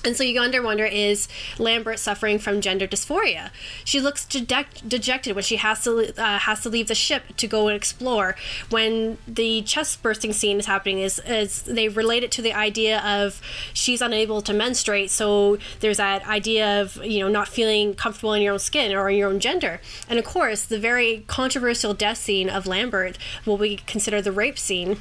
and 0.07 0.17
so 0.17 0.23
you 0.23 0.39
wonder, 0.39 0.63
wonder 0.63 0.85
is 0.85 1.29
Lambert 1.59 1.99
suffering 1.99 2.39
from 2.39 2.61
gender 2.61 2.87
dysphoria? 2.87 3.51
She 3.85 4.01
looks 4.01 4.25
deject, 4.25 4.89
dejected 4.89 5.35
when 5.35 5.45
she 5.45 5.57
has 5.57 5.83
to 5.85 6.15
uh, 6.17 6.39
has 6.39 6.63
to 6.63 6.69
leave 6.69 6.89
the 6.89 6.95
ship 6.95 7.37
to 7.37 7.47
go 7.47 7.69
and 7.69 7.77
explore. 7.77 8.37
When 8.71 9.19
the 9.27 9.63
chest 9.63 10.03
bursting 10.03 10.33
scene 10.33 10.59
is 10.59 10.67
happening, 10.67 11.01
is 11.01 11.21
is 11.27 11.63
they 11.63 11.89
relate 11.89 12.23
it 12.23 12.31
to 12.33 12.43
the 12.43 12.53
idea 12.53 13.01
of 13.01 13.41
she's 13.73 14.01
unable 14.01 14.41
to 14.43 14.53
menstruate. 14.53 15.11
So 15.11 15.59
there's 15.81 15.97
that 15.97 16.27
idea 16.27 16.81
of 16.81 16.97
you 17.05 17.21
know 17.21 17.29
not 17.29 17.49
feeling 17.49 17.95
comfortable 17.95 18.33
in 18.33 18.43
your 18.43 18.53
own 18.53 18.59
skin 18.61 18.95
or 18.95 19.11
in 19.11 19.17
your 19.17 19.29
own 19.29 19.41
gender. 19.41 19.81
And 20.09 20.19
of 20.19 20.25
course, 20.25 20.65
the 20.65 20.79
very 20.79 21.25
controversial 21.27 21.95
death 21.95 22.19
scene 22.19 22.49
of 22.49 22.67
Lambert, 22.67 23.19
what 23.45 23.59
we 23.59 23.77
consider 23.77 24.23
the 24.23 24.33
rape 24.33 24.59
scene 24.59 24.99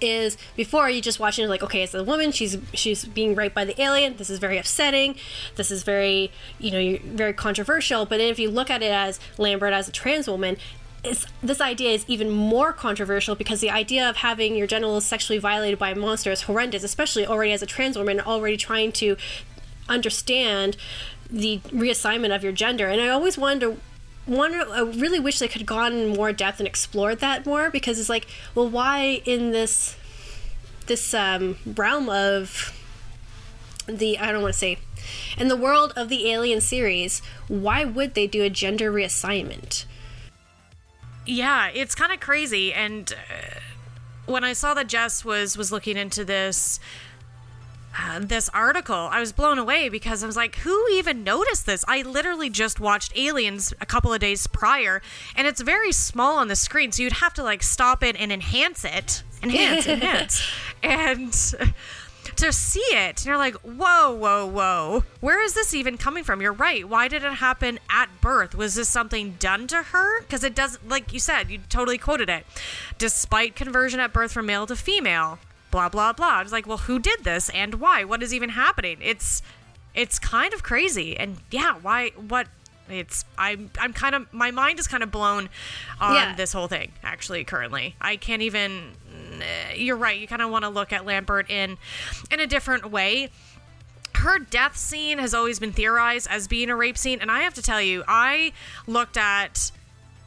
is 0.00 0.36
before 0.56 0.88
you 0.88 1.00
just 1.00 1.20
watching 1.20 1.44
it 1.44 1.48
like 1.48 1.62
okay 1.62 1.82
it's 1.82 1.94
a 1.94 2.04
woman 2.04 2.32
she's 2.32 2.58
she's 2.72 3.04
being 3.04 3.34
raped 3.34 3.54
by 3.54 3.64
the 3.64 3.80
alien 3.80 4.16
this 4.16 4.30
is 4.30 4.38
very 4.38 4.58
upsetting 4.58 5.14
this 5.56 5.70
is 5.70 5.82
very 5.82 6.30
you 6.58 6.70
know 6.70 6.98
very 7.04 7.32
controversial 7.32 8.04
but 8.06 8.20
if 8.20 8.38
you 8.38 8.50
look 8.50 8.70
at 8.70 8.82
it 8.82 8.92
as 8.92 9.20
lambert 9.38 9.72
as 9.72 9.88
a 9.88 9.92
trans 9.92 10.28
woman 10.28 10.56
it's, 11.02 11.24
this 11.42 11.62
idea 11.62 11.92
is 11.92 12.04
even 12.08 12.28
more 12.28 12.74
controversial 12.74 13.34
because 13.34 13.60
the 13.60 13.70
idea 13.70 14.08
of 14.08 14.16
having 14.16 14.54
your 14.54 14.66
genitals 14.66 15.06
sexually 15.06 15.38
violated 15.38 15.78
by 15.78 15.90
a 15.90 15.94
monster 15.94 16.30
is 16.30 16.42
horrendous 16.42 16.82
especially 16.82 17.26
already 17.26 17.52
as 17.52 17.62
a 17.62 17.66
trans 17.66 17.96
woman 17.96 18.20
already 18.20 18.56
trying 18.56 18.92
to 18.92 19.16
understand 19.88 20.76
the 21.30 21.58
reassignment 21.68 22.34
of 22.34 22.42
your 22.42 22.52
gender. 22.52 22.88
And 22.88 23.00
i 23.00 23.08
always 23.08 23.38
wonder 23.38 23.76
wonder 24.26 24.64
I 24.70 24.82
really 24.82 25.20
wish 25.20 25.38
they 25.38 25.48
could 25.48 25.66
gone 25.66 26.08
more 26.08 26.32
depth 26.32 26.60
and 26.60 26.66
explored 26.66 27.20
that 27.20 27.46
more 27.46 27.70
because 27.70 27.98
it's 27.98 28.08
like, 28.08 28.26
well, 28.54 28.68
why 28.68 29.22
in 29.24 29.50
this 29.50 29.96
this 30.86 31.14
um, 31.14 31.56
realm 31.66 32.08
of 32.08 32.76
the 33.86 34.18
I 34.18 34.32
don't 34.32 34.42
want 34.42 34.54
to 34.54 34.58
say 34.58 34.78
in 35.36 35.48
the 35.48 35.56
world 35.56 35.92
of 35.96 36.08
the 36.08 36.30
Alien 36.30 36.60
series, 36.60 37.22
why 37.48 37.84
would 37.84 38.14
they 38.14 38.26
do 38.26 38.42
a 38.42 38.50
gender 38.50 38.92
reassignment? 38.92 39.84
Yeah, 41.26 41.68
it's 41.68 41.94
kind 41.94 42.12
of 42.12 42.20
crazy. 42.20 42.72
And 42.72 43.12
uh, 43.12 43.60
when 44.26 44.44
I 44.44 44.52
saw 44.52 44.74
that 44.74 44.88
Jess 44.88 45.24
was 45.24 45.56
was 45.56 45.72
looking 45.72 45.96
into 45.96 46.24
this, 46.24 46.80
uh, 47.98 48.20
this 48.20 48.48
article, 48.50 49.08
I 49.10 49.20
was 49.20 49.32
blown 49.32 49.58
away 49.58 49.88
because 49.88 50.22
I 50.22 50.26
was 50.26 50.36
like, 50.36 50.56
who 50.56 50.88
even 50.92 51.24
noticed 51.24 51.66
this? 51.66 51.84
I 51.88 52.02
literally 52.02 52.48
just 52.48 52.78
watched 52.78 53.16
Aliens 53.16 53.74
a 53.80 53.86
couple 53.86 54.12
of 54.12 54.20
days 54.20 54.46
prior, 54.46 55.02
and 55.34 55.46
it's 55.46 55.60
very 55.60 55.92
small 55.92 56.38
on 56.38 56.48
the 56.48 56.56
screen, 56.56 56.92
so 56.92 57.02
you'd 57.02 57.14
have 57.14 57.34
to 57.34 57.42
like 57.42 57.62
stop 57.62 58.02
it 58.02 58.16
and 58.18 58.30
enhance 58.30 58.84
it, 58.84 59.22
enhance, 59.42 59.86
enhance, 59.88 60.42
and 60.82 61.32
to 62.36 62.52
see 62.52 62.80
it, 62.80 63.20
and 63.20 63.26
you're 63.26 63.36
like, 63.36 63.56
whoa, 63.56 64.12
whoa, 64.12 64.46
whoa, 64.46 65.04
where 65.20 65.42
is 65.42 65.54
this 65.54 65.74
even 65.74 65.98
coming 65.98 66.22
from? 66.22 66.40
You're 66.40 66.52
right. 66.52 66.88
Why 66.88 67.08
did 67.08 67.24
it 67.24 67.34
happen 67.34 67.80
at 67.90 68.08
birth? 68.20 68.54
Was 68.54 68.76
this 68.76 68.88
something 68.88 69.32
done 69.38 69.66
to 69.66 69.82
her? 69.82 70.20
Because 70.20 70.44
it 70.44 70.54
doesn't, 70.54 70.88
like 70.88 71.12
you 71.12 71.18
said, 71.18 71.50
you 71.50 71.58
totally 71.68 71.98
quoted 71.98 72.28
it. 72.28 72.46
Despite 72.98 73.56
conversion 73.56 73.98
at 73.98 74.12
birth 74.12 74.32
from 74.32 74.46
male 74.46 74.66
to 74.66 74.76
female 74.76 75.38
blah 75.70 75.88
blah 75.88 76.12
blah. 76.12 76.38
I 76.38 76.42
was 76.42 76.52
like, 76.52 76.66
well, 76.66 76.78
who 76.78 76.98
did 76.98 77.24
this 77.24 77.48
and 77.50 77.74
why? 77.74 78.04
What 78.04 78.22
is 78.22 78.34
even 78.34 78.50
happening? 78.50 78.98
It's 79.00 79.42
it's 79.94 80.18
kind 80.18 80.52
of 80.54 80.62
crazy. 80.62 81.16
And 81.16 81.38
yeah, 81.50 81.74
why 81.74 82.10
what 82.10 82.48
it's 82.88 83.24
I'm 83.38 83.70
I'm 83.78 83.92
kind 83.92 84.14
of 84.14 84.32
my 84.32 84.50
mind 84.50 84.78
is 84.78 84.88
kind 84.88 85.02
of 85.02 85.10
blown 85.10 85.48
on 86.00 86.14
yeah. 86.14 86.34
this 86.34 86.52
whole 86.52 86.68
thing 86.68 86.92
actually 87.02 87.44
currently. 87.44 87.94
I 88.00 88.16
can't 88.16 88.42
even 88.42 88.92
uh, 89.40 89.74
you're 89.74 89.96
right. 89.96 90.18
You 90.18 90.26
kind 90.26 90.42
of 90.42 90.50
want 90.50 90.64
to 90.64 90.68
look 90.68 90.92
at 90.92 91.04
Lambert 91.04 91.50
in 91.50 91.78
in 92.30 92.40
a 92.40 92.46
different 92.46 92.90
way. 92.90 93.30
Her 94.16 94.38
death 94.38 94.76
scene 94.76 95.18
has 95.18 95.32
always 95.32 95.58
been 95.58 95.72
theorized 95.72 96.28
as 96.28 96.46
being 96.46 96.68
a 96.68 96.76
rape 96.76 96.98
scene, 96.98 97.20
and 97.20 97.30
I 97.30 97.40
have 97.40 97.54
to 97.54 97.62
tell 97.62 97.80
you, 97.80 98.04
I 98.06 98.52
looked 98.86 99.16
at 99.16 99.70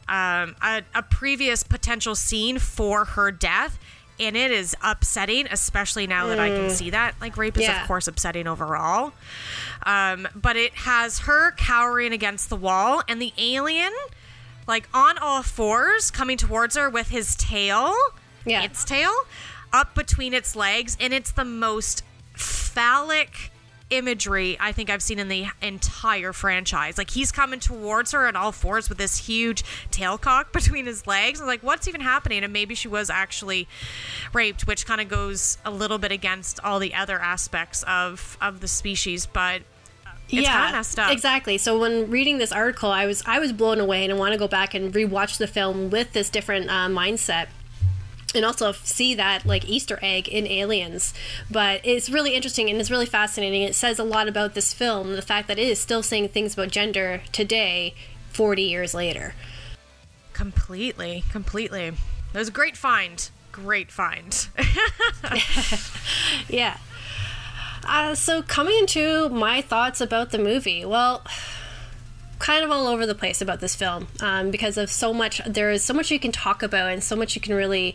um, 0.08 0.56
a, 0.62 0.82
a 0.94 1.02
previous 1.02 1.62
potential 1.62 2.14
scene 2.14 2.58
for 2.58 3.04
her 3.04 3.30
death, 3.30 3.78
and 4.20 4.36
it 4.36 4.50
is 4.50 4.76
upsetting, 4.82 5.46
especially 5.50 6.06
now 6.06 6.26
that 6.28 6.38
I 6.38 6.48
can 6.48 6.70
see 6.70 6.90
that. 6.90 7.14
Like, 7.20 7.36
rape 7.36 7.56
is, 7.56 7.64
Yeah. 7.64 7.82
of 7.82 7.88
course, 7.88 8.06
upsetting 8.08 8.46
overall. 8.46 9.12
Um, 9.84 10.28
but 10.34 10.56
it 10.56 10.74
has 10.74 11.20
her 11.20 11.52
cowering 11.52 12.12
against 12.12 12.48
the 12.48 12.56
wall, 12.56 13.02
and 13.08 13.20
the 13.20 13.32
alien, 13.38 13.92
like, 14.66 14.88
on 14.94 15.18
all 15.18 15.42
fours, 15.42 16.10
coming 16.10 16.36
towards 16.36 16.76
her 16.76 16.88
with 16.88 17.08
his 17.08 17.34
tail, 17.36 17.94
Yeah. 18.44 18.62
its 18.62 18.84
tail, 18.84 19.12
up 19.72 19.94
between 19.94 20.32
its 20.34 20.54
legs, 20.54 20.96
and 21.00 21.12
it's 21.12 21.32
the 21.32 21.44
most 21.44 22.02
phallic 22.34 23.50
imagery 23.90 24.56
I 24.58 24.72
think 24.72 24.90
I've 24.90 25.02
seen 25.02 25.18
in 25.18 25.28
the 25.28 25.46
entire 25.60 26.32
franchise. 26.32 26.98
Like 26.98 27.10
he's 27.10 27.30
coming 27.30 27.60
towards 27.60 28.12
her 28.12 28.26
on 28.26 28.36
all 28.36 28.52
fours 28.52 28.88
with 28.88 28.98
this 28.98 29.26
huge 29.26 29.62
tail 29.90 30.18
cock 30.18 30.52
between 30.54 30.86
his 30.86 31.06
legs. 31.06 31.40
I'm 31.40 31.46
like, 31.46 31.62
what's 31.62 31.88
even 31.88 32.00
happening? 32.00 32.44
And 32.44 32.52
maybe 32.52 32.74
she 32.74 32.88
was 32.88 33.10
actually 33.10 33.68
raped, 34.32 34.66
which 34.66 34.86
kind 34.86 35.00
of 35.00 35.08
goes 35.08 35.58
a 35.64 35.70
little 35.70 35.98
bit 35.98 36.12
against 36.12 36.60
all 36.60 36.78
the 36.78 36.94
other 36.94 37.18
aspects 37.18 37.82
of 37.84 38.36
of 38.40 38.60
the 38.60 38.68
species, 38.68 39.26
but 39.26 39.62
it's 40.30 40.48
kind 40.48 40.66
of 40.66 40.72
messed 40.72 40.98
up. 40.98 41.12
Exactly. 41.12 41.58
So 41.58 41.78
when 41.78 42.10
reading 42.10 42.38
this 42.38 42.52
article, 42.52 42.90
I 42.90 43.06
was 43.06 43.22
I 43.26 43.38
was 43.38 43.52
blown 43.52 43.80
away, 43.80 44.04
and 44.04 44.12
I 44.12 44.16
want 44.16 44.32
to 44.32 44.38
go 44.38 44.48
back 44.48 44.74
and 44.74 44.92
rewatch 44.92 45.38
the 45.38 45.46
film 45.46 45.90
with 45.90 46.12
this 46.12 46.30
different 46.30 46.70
uh, 46.70 46.88
mindset. 46.88 47.48
And 48.34 48.44
also 48.44 48.72
see 48.72 49.14
that 49.14 49.46
like 49.46 49.68
Easter 49.68 49.98
egg 50.02 50.28
in 50.28 50.46
Aliens, 50.46 51.14
but 51.50 51.80
it's 51.84 52.10
really 52.10 52.34
interesting 52.34 52.68
and 52.68 52.80
it's 52.80 52.90
really 52.90 53.06
fascinating. 53.06 53.62
It 53.62 53.74
says 53.74 53.98
a 53.98 54.04
lot 54.04 54.28
about 54.28 54.54
this 54.54 54.74
film, 54.74 55.14
the 55.14 55.22
fact 55.22 55.48
that 55.48 55.58
it 55.58 55.68
is 55.68 55.78
still 55.78 56.02
saying 56.02 56.28
things 56.28 56.54
about 56.54 56.70
gender 56.70 57.22
today, 57.32 57.94
forty 58.32 58.62
years 58.62 58.92
later. 58.94 59.34
Completely, 60.32 61.22
completely. 61.30 61.86
It 61.88 62.38
was 62.38 62.48
a 62.48 62.52
great 62.52 62.76
find. 62.76 63.30
Great 63.52 63.92
find. 63.92 64.48
Yeah. 66.48 66.78
Uh, 67.86 68.14
so 68.14 68.42
coming 68.42 68.76
into 68.78 69.28
my 69.28 69.60
thoughts 69.60 70.00
about 70.00 70.30
the 70.30 70.38
movie, 70.38 70.84
well, 70.84 71.22
kind 72.44 72.62
of 72.62 72.70
all 72.70 72.86
over 72.86 73.06
the 73.06 73.14
place 73.14 73.40
about 73.40 73.60
this 73.60 73.74
film 73.74 74.06
um, 74.20 74.50
because 74.50 74.76
of 74.76 74.90
so 74.90 75.14
much. 75.14 75.40
There 75.46 75.70
is 75.70 75.82
so 75.82 75.94
much 75.94 76.10
you 76.10 76.20
can 76.20 76.30
talk 76.30 76.62
about 76.62 76.92
and 76.92 77.02
so 77.02 77.16
much 77.16 77.34
you 77.34 77.40
can 77.40 77.54
really 77.54 77.94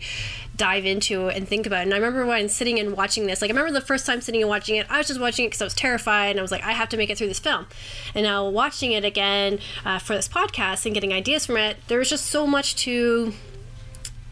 dive 0.58 0.88
into 0.88 1.30
and 1.30 1.48
think 1.48 1.68
about. 1.68 1.84
And 1.84 1.94
I 1.94 1.98
remember 1.98 2.26
when 2.26 2.50
sitting 2.50 2.80
and 2.80 2.98
watching 2.98 3.28
this, 3.28 3.44
like 3.44 3.52
I 3.52 3.54
remember 3.54 3.80
the 3.80 3.86
first 3.86 4.08
time 4.08 4.22
sitting 4.22 4.42
and 4.42 4.50
watching 4.50 4.76
it, 4.76 4.88
I 4.90 4.98
was 4.98 5.08
just 5.08 5.20
watching 5.20 5.46
it 5.46 5.50
because 5.50 5.62
I 5.62 5.66
was 5.66 5.76
terrified 5.76 6.32
and 6.32 6.40
I 6.40 6.42
was 6.42 6.52
like, 6.52 6.64
I 6.64 6.72
have 6.72 6.90
to 6.90 6.98
make 6.98 7.12
it 7.12 7.18
through 7.20 7.28
this 7.28 7.38
film. 7.38 7.68
And 8.16 8.24
now 8.24 8.50
watching 8.50 8.92
it 8.92 9.06
again 9.06 9.60
uh, 9.86 10.00
for 10.00 10.16
this 10.16 10.28
podcast 10.28 10.84
and 10.84 10.96
getting 10.96 11.14
ideas 11.14 11.46
from 11.46 11.58
it, 11.58 11.78
there 11.88 12.00
was 12.00 12.10
just 12.10 12.26
so 12.26 12.48
much 12.48 12.76
to 12.78 13.34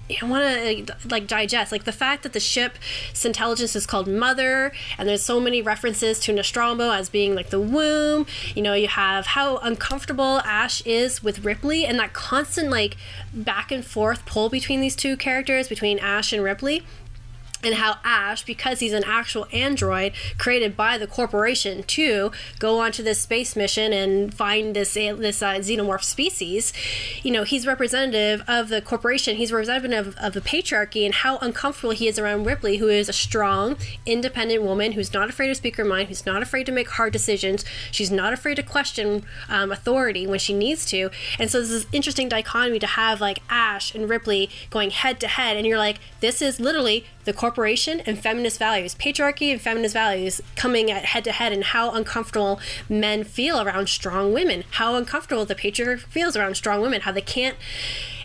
I 0.10 0.26
want 0.26 0.88
to 0.88 0.96
like 1.10 1.28
digest 1.28 1.72
like 1.72 1.84
the 1.84 1.92
fact 1.92 2.24
that 2.24 2.34
the 2.34 2.40
ship's 2.40 3.26
intelligence 3.26 3.76
is 3.76 3.86
called 3.86 4.08
Mother, 4.08 4.72
and 4.98 5.08
there's 5.08 5.24
so 5.24 5.40
many 5.40 5.62
references 5.62 6.20
to 6.22 6.34
Nostromo 6.34 6.92
as 6.92 7.10
being 7.10 7.36
like 7.36 7.50
the 7.50 7.60
womb. 7.60 8.26
You 8.56 8.62
know, 8.62 8.74
you 8.74 8.88
have 8.88 9.28
how 9.28 9.58
uncomfortable 9.58 10.40
Ash 10.40 10.82
is 10.82 11.22
with 11.22 11.44
Ripley, 11.44 11.86
and 11.86 12.00
that 12.00 12.14
constant 12.14 12.70
like 12.70 12.96
back 13.34 13.72
and 13.72 13.84
forth 13.84 14.26
pull 14.26 14.50
between 14.50 14.80
these 14.82 14.96
two 14.96 15.18
characters, 15.18 15.68
between 15.68 16.00
Ash 16.00 16.32
and 16.32 16.44
Ripley 16.44 16.84
and 17.64 17.76
how 17.76 17.96
Ash, 18.04 18.44
because 18.44 18.80
he's 18.80 18.94
an 18.94 19.04
actual 19.06 19.48
android 19.52 20.14
created 20.38 20.78
by 20.78 20.98
the 20.98 21.08
corporation 21.08 21.84
to 21.84 22.32
go 22.60 22.80
onto 22.80 23.02
this 23.04 23.20
space 23.20 23.56
mission 23.56 23.94
and 23.94 24.34
find 24.34 24.76
this 24.76 24.94
this 24.94 25.42
uh, 25.42 25.56
xenomorph 25.56 26.04
species, 26.04 26.74
you 27.24 27.32
know, 27.32 27.44
he's 27.44 27.66
representative 27.68 28.44
of 28.48 28.70
the 28.70 28.82
corporation. 28.82 29.36
He's 29.36 29.52
representative 29.52 30.08
of, 30.08 30.18
of 30.18 30.34
the 30.34 30.42
patriarchy 30.42 31.06
and 31.06 31.14
how 31.14 31.38
uncomfortable 31.38 31.92
he 31.92 32.08
is 32.08 32.20
around 32.20 32.46
Ripley, 32.46 32.78
who 32.78 32.88
is 32.88 33.10
a 33.10 33.14
strong, 33.14 33.78
independent 34.06 34.64
woman 34.64 34.94
who's 34.94 35.14
not 35.14 35.30
afraid 35.30 35.48
to 35.48 35.56
speak 35.56 35.78
her 35.78 35.86
mind, 35.86 36.10
who's 36.10 36.26
not 36.26 36.42
afraid 36.42 36.66
to 36.68 36.72
make 36.72 36.90
hard 36.92 37.14
decisions. 37.14 37.66
She's 37.92 38.12
not 38.12 38.34
afraid 38.34 38.56
to 38.56 38.64
question 38.64 39.24
um, 39.50 39.72
authority 39.72 40.28
when 40.28 40.40
she 40.40 40.54
needs 40.54 40.86
to. 40.88 41.10
And 41.40 41.50
so 41.50 41.60
this 41.62 41.72
is 41.72 41.86
interesting 41.92 42.30
dichotomy 42.30 42.80
to 42.80 42.88
have 42.88 43.20
like 43.20 43.42
Ash 43.50 43.94
and 43.96 44.10
Ripley 44.10 44.50
going 44.70 44.92
head 44.92 45.20
to 45.22 45.28
head, 45.28 45.58
and 45.58 45.66
you're 45.66 45.78
like, 45.78 46.00
this 46.20 46.42
is 46.42 46.60
literally 46.60 47.06
the 47.26 47.34
corporation 47.34 47.47
and 48.06 48.20
feminist 48.20 48.60
values, 48.60 48.96
patriarchy 48.96 49.52
and 49.52 49.62
feminist 49.62 49.94
values 49.94 50.42
coming 50.56 50.92
at 50.92 51.06
head 51.06 51.24
to 51.26 51.32
head, 51.32 51.52
and 51.52 51.64
how 51.64 51.92
uncomfortable 51.92 52.60
men 52.90 53.24
feel 53.24 53.62
around 53.62 53.90
strong 53.90 54.34
women, 54.34 54.64
how 54.72 54.96
uncomfortable 54.96 55.46
the 55.46 55.56
patriarchy 55.56 56.00
feels 56.00 56.36
around 56.36 56.56
strong 56.56 56.82
women, 56.82 57.02
how 57.02 57.12
they 57.12 57.22
can't. 57.22 57.58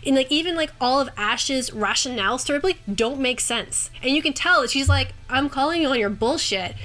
And 0.05 0.15
like 0.15 0.31
even 0.31 0.55
like 0.55 0.71
all 0.81 0.99
of 0.99 1.09
Ash's 1.17 1.69
rationales 1.69 2.45
to 2.45 2.53
Ripley 2.53 2.77
don't 2.93 3.19
make 3.19 3.39
sense, 3.39 3.89
and 4.01 4.15
you 4.15 4.21
can 4.21 4.33
tell 4.33 4.61
that 4.61 4.71
she's 4.71 4.89
like, 4.89 5.13
"I'm 5.29 5.49
calling 5.49 5.81
you 5.81 5.89
on 5.89 5.99
your 5.99 6.09
bullshit," 6.09 6.75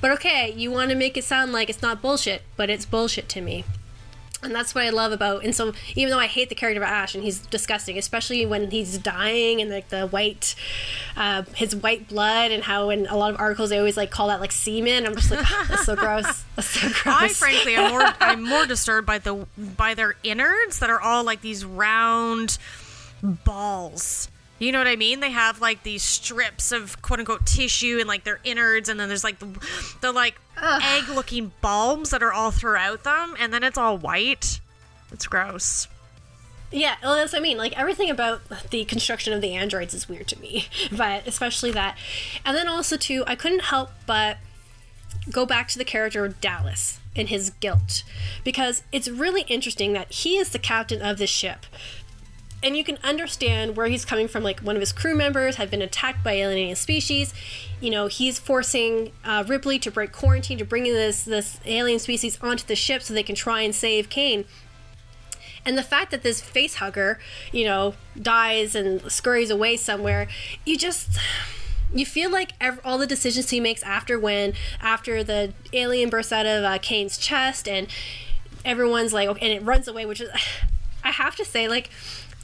but 0.00 0.10
okay, 0.12 0.52
you 0.56 0.70
want 0.70 0.90
to 0.90 0.96
make 0.96 1.16
it 1.16 1.24
sound 1.24 1.52
like 1.52 1.68
it's 1.68 1.82
not 1.82 2.00
bullshit, 2.00 2.42
but 2.56 2.70
it's 2.70 2.86
bullshit 2.86 3.28
to 3.30 3.40
me 3.40 3.64
and 4.42 4.54
that's 4.54 4.74
what 4.74 4.84
I 4.84 4.90
love 4.90 5.12
about. 5.12 5.44
And 5.44 5.54
so, 5.54 5.72
even 5.94 6.10
though 6.10 6.18
I 6.18 6.26
hate 6.26 6.48
the 6.48 6.54
character 6.54 6.82
of 6.82 6.88
Ash, 6.88 7.14
and 7.14 7.24
he's 7.24 7.40
disgusting, 7.40 7.98
especially 7.98 8.46
when 8.46 8.70
he's 8.70 8.98
dying 8.98 9.60
and 9.60 9.70
like 9.70 9.88
the 9.88 10.06
white, 10.06 10.54
uh, 11.16 11.42
his 11.54 11.74
white 11.74 12.08
blood, 12.08 12.50
and 12.50 12.62
how 12.62 12.90
in 12.90 13.06
a 13.06 13.16
lot 13.16 13.32
of 13.32 13.40
articles 13.40 13.70
they 13.70 13.78
always 13.78 13.96
like 13.96 14.10
call 14.10 14.28
that 14.28 14.40
like 14.40 14.52
semen. 14.52 15.06
I'm 15.06 15.14
just 15.14 15.30
like, 15.30 15.46
that's 15.68 15.84
so 15.84 15.96
gross. 15.96 16.44
That's 16.56 16.68
so 16.68 16.88
gross. 16.88 17.06
I 17.06 17.28
frankly 17.28 17.76
am 17.76 17.90
more 17.90 18.02
I'm 18.20 18.42
more 18.42 18.66
disturbed 18.66 19.06
by 19.06 19.18
the 19.18 19.46
by 19.56 19.94
their 19.94 20.16
innards 20.22 20.80
that 20.80 20.90
are 20.90 21.00
all 21.00 21.24
like 21.24 21.40
these 21.40 21.64
round 21.64 22.58
balls. 23.22 24.28
You 24.58 24.72
know 24.72 24.78
what 24.78 24.88
I 24.88 24.96
mean? 24.96 25.20
They 25.20 25.30
have 25.30 25.60
like 25.60 25.82
these 25.84 26.02
strips 26.02 26.72
of 26.72 27.00
quote 27.00 27.20
unquote 27.20 27.46
tissue 27.46 27.98
and 28.00 28.08
like 28.08 28.24
their 28.24 28.40
innards, 28.44 28.88
and 28.88 28.98
then 28.98 29.08
there's 29.08 29.24
like 29.24 29.38
the, 29.38 29.46
the 30.00 30.12
like 30.12 30.40
egg 30.60 31.08
looking 31.08 31.52
bulbs 31.60 32.10
that 32.10 32.22
are 32.22 32.32
all 32.32 32.50
throughout 32.50 33.04
them, 33.04 33.36
and 33.38 33.52
then 33.52 33.62
it's 33.62 33.78
all 33.78 33.96
white. 33.96 34.60
It's 35.12 35.26
gross. 35.26 35.88
Yeah, 36.70 36.96
well, 37.02 37.14
that's 37.14 37.32
what 37.32 37.38
I 37.38 37.42
mean. 37.42 37.56
Like 37.56 37.78
everything 37.78 38.10
about 38.10 38.42
the 38.70 38.84
construction 38.84 39.32
of 39.32 39.40
the 39.40 39.54
androids 39.54 39.94
is 39.94 40.08
weird 40.08 40.28
to 40.28 40.40
me, 40.40 40.66
but 40.92 41.26
especially 41.26 41.70
that. 41.72 41.96
And 42.44 42.56
then 42.56 42.68
also 42.68 42.96
too, 42.96 43.24
I 43.26 43.36
couldn't 43.36 43.62
help 43.62 43.90
but 44.06 44.38
go 45.30 45.46
back 45.46 45.68
to 45.68 45.78
the 45.78 45.84
character 45.84 46.24
of 46.24 46.40
Dallas 46.40 47.00
and 47.16 47.28
his 47.28 47.50
guilt 47.60 48.02
because 48.44 48.82
it's 48.92 49.08
really 49.08 49.42
interesting 49.42 49.92
that 49.92 50.12
he 50.12 50.36
is 50.36 50.50
the 50.50 50.58
captain 50.58 51.02
of 51.02 51.18
this 51.18 51.30
ship. 51.30 51.66
And 52.62 52.76
you 52.76 52.82
can 52.82 52.98
understand 53.04 53.76
where 53.76 53.86
he's 53.86 54.04
coming 54.04 54.26
from. 54.26 54.42
Like 54.42 54.60
one 54.60 54.74
of 54.74 54.80
his 54.80 54.92
crew 54.92 55.14
members 55.14 55.56
had 55.56 55.70
been 55.70 55.82
attacked 55.82 56.24
by 56.24 56.32
alien 56.32 56.74
species. 56.74 57.32
You 57.80 57.90
know, 57.90 58.08
he's 58.08 58.38
forcing 58.38 59.12
uh, 59.24 59.44
Ripley 59.46 59.78
to 59.78 59.90
break 59.90 60.10
quarantine 60.12 60.58
to 60.58 60.64
bring 60.64 60.84
this 60.84 61.24
this 61.24 61.60
alien 61.66 62.00
species 62.00 62.36
onto 62.42 62.66
the 62.66 62.74
ship 62.74 63.02
so 63.02 63.14
they 63.14 63.22
can 63.22 63.36
try 63.36 63.60
and 63.62 63.74
save 63.74 64.08
Kane. 64.08 64.44
And 65.64 65.76
the 65.76 65.82
fact 65.82 66.10
that 66.10 66.22
this 66.22 66.40
face 66.40 66.76
hugger, 66.76 67.18
you 67.52 67.64
know, 67.64 67.94
dies 68.20 68.74
and 68.74 69.02
scurries 69.10 69.50
away 69.50 69.76
somewhere, 69.76 70.26
you 70.64 70.76
just 70.76 71.18
you 71.92 72.04
feel 72.04 72.30
like 72.30 72.52
ev- 72.60 72.80
all 72.84 72.98
the 72.98 73.06
decisions 73.06 73.50
he 73.50 73.60
makes 73.60 73.82
after 73.82 74.18
when 74.18 74.54
after 74.80 75.22
the 75.22 75.52
alien 75.72 76.10
bursts 76.10 76.32
out 76.32 76.46
of 76.46 76.64
uh, 76.64 76.78
Kane's 76.78 77.18
chest 77.18 77.68
and 77.68 77.86
everyone's 78.64 79.12
like 79.12 79.28
okay, 79.28 79.46
and 79.46 79.62
it 79.62 79.64
runs 79.64 79.88
away, 79.88 80.06
which 80.06 80.20
is 80.20 80.30
I 81.04 81.10
have 81.12 81.36
to 81.36 81.44
say 81.44 81.68
like 81.68 81.90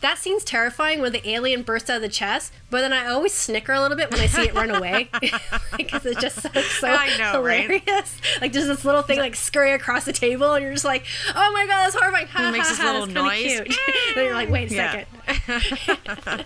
that 0.05 0.19
scene's 0.19 0.45
terrifying 0.45 1.01
when 1.01 1.13
the 1.13 1.27
alien 1.29 1.63
bursts 1.63 1.89
out 1.89 1.97
of 1.97 2.03
the 2.03 2.09
chest, 2.11 2.53
but 2.71 2.83
then 2.83 2.93
I 2.93 3.07
always 3.07 3.33
snicker 3.33 3.73
a 3.73 3.81
little 3.81 3.97
bit 3.97 4.11
when 4.11 4.21
I 4.21 4.27
see 4.27 4.43
it 4.43 4.55
run 4.55 4.71
away 4.71 5.09
because 5.79 6.05
it's 6.05 6.21
just 6.21 6.43
so, 6.43 6.49
so 6.61 6.89
I 6.89 7.17
know, 7.17 7.43
right? 7.43 7.63
hilarious. 7.63 8.21
Like 8.41 8.53
just 8.53 8.67
this 8.69 8.85
little 8.85 9.01
thing 9.03 9.19
like 9.19 9.35
scurry 9.35 9.73
across 9.73 10.05
the 10.05 10.13
table, 10.13 10.53
and 10.55 10.63
you're 10.63 10.73
just 10.75 10.85
like, 10.85 11.05
"Oh 11.35 11.53
my 11.53 11.67
god, 11.67 11.85
that's 11.87 11.95
horrifying!" 11.95 12.27
Ha, 12.29 12.49
It 12.49 12.53
makes 12.53 12.67
ha, 12.67 12.73
this 12.73 12.79
ha, 12.81 12.93
little 12.93 13.07
noise. 13.07 13.43
Cute. 13.63 13.77
then 14.15 14.25
you're 14.27 14.35
like, 14.35 14.51
"Wait 14.51 14.71
a 14.71 14.75
Yeah. 14.75 14.93
second. 14.93 15.07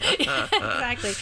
exactly. 0.53 1.13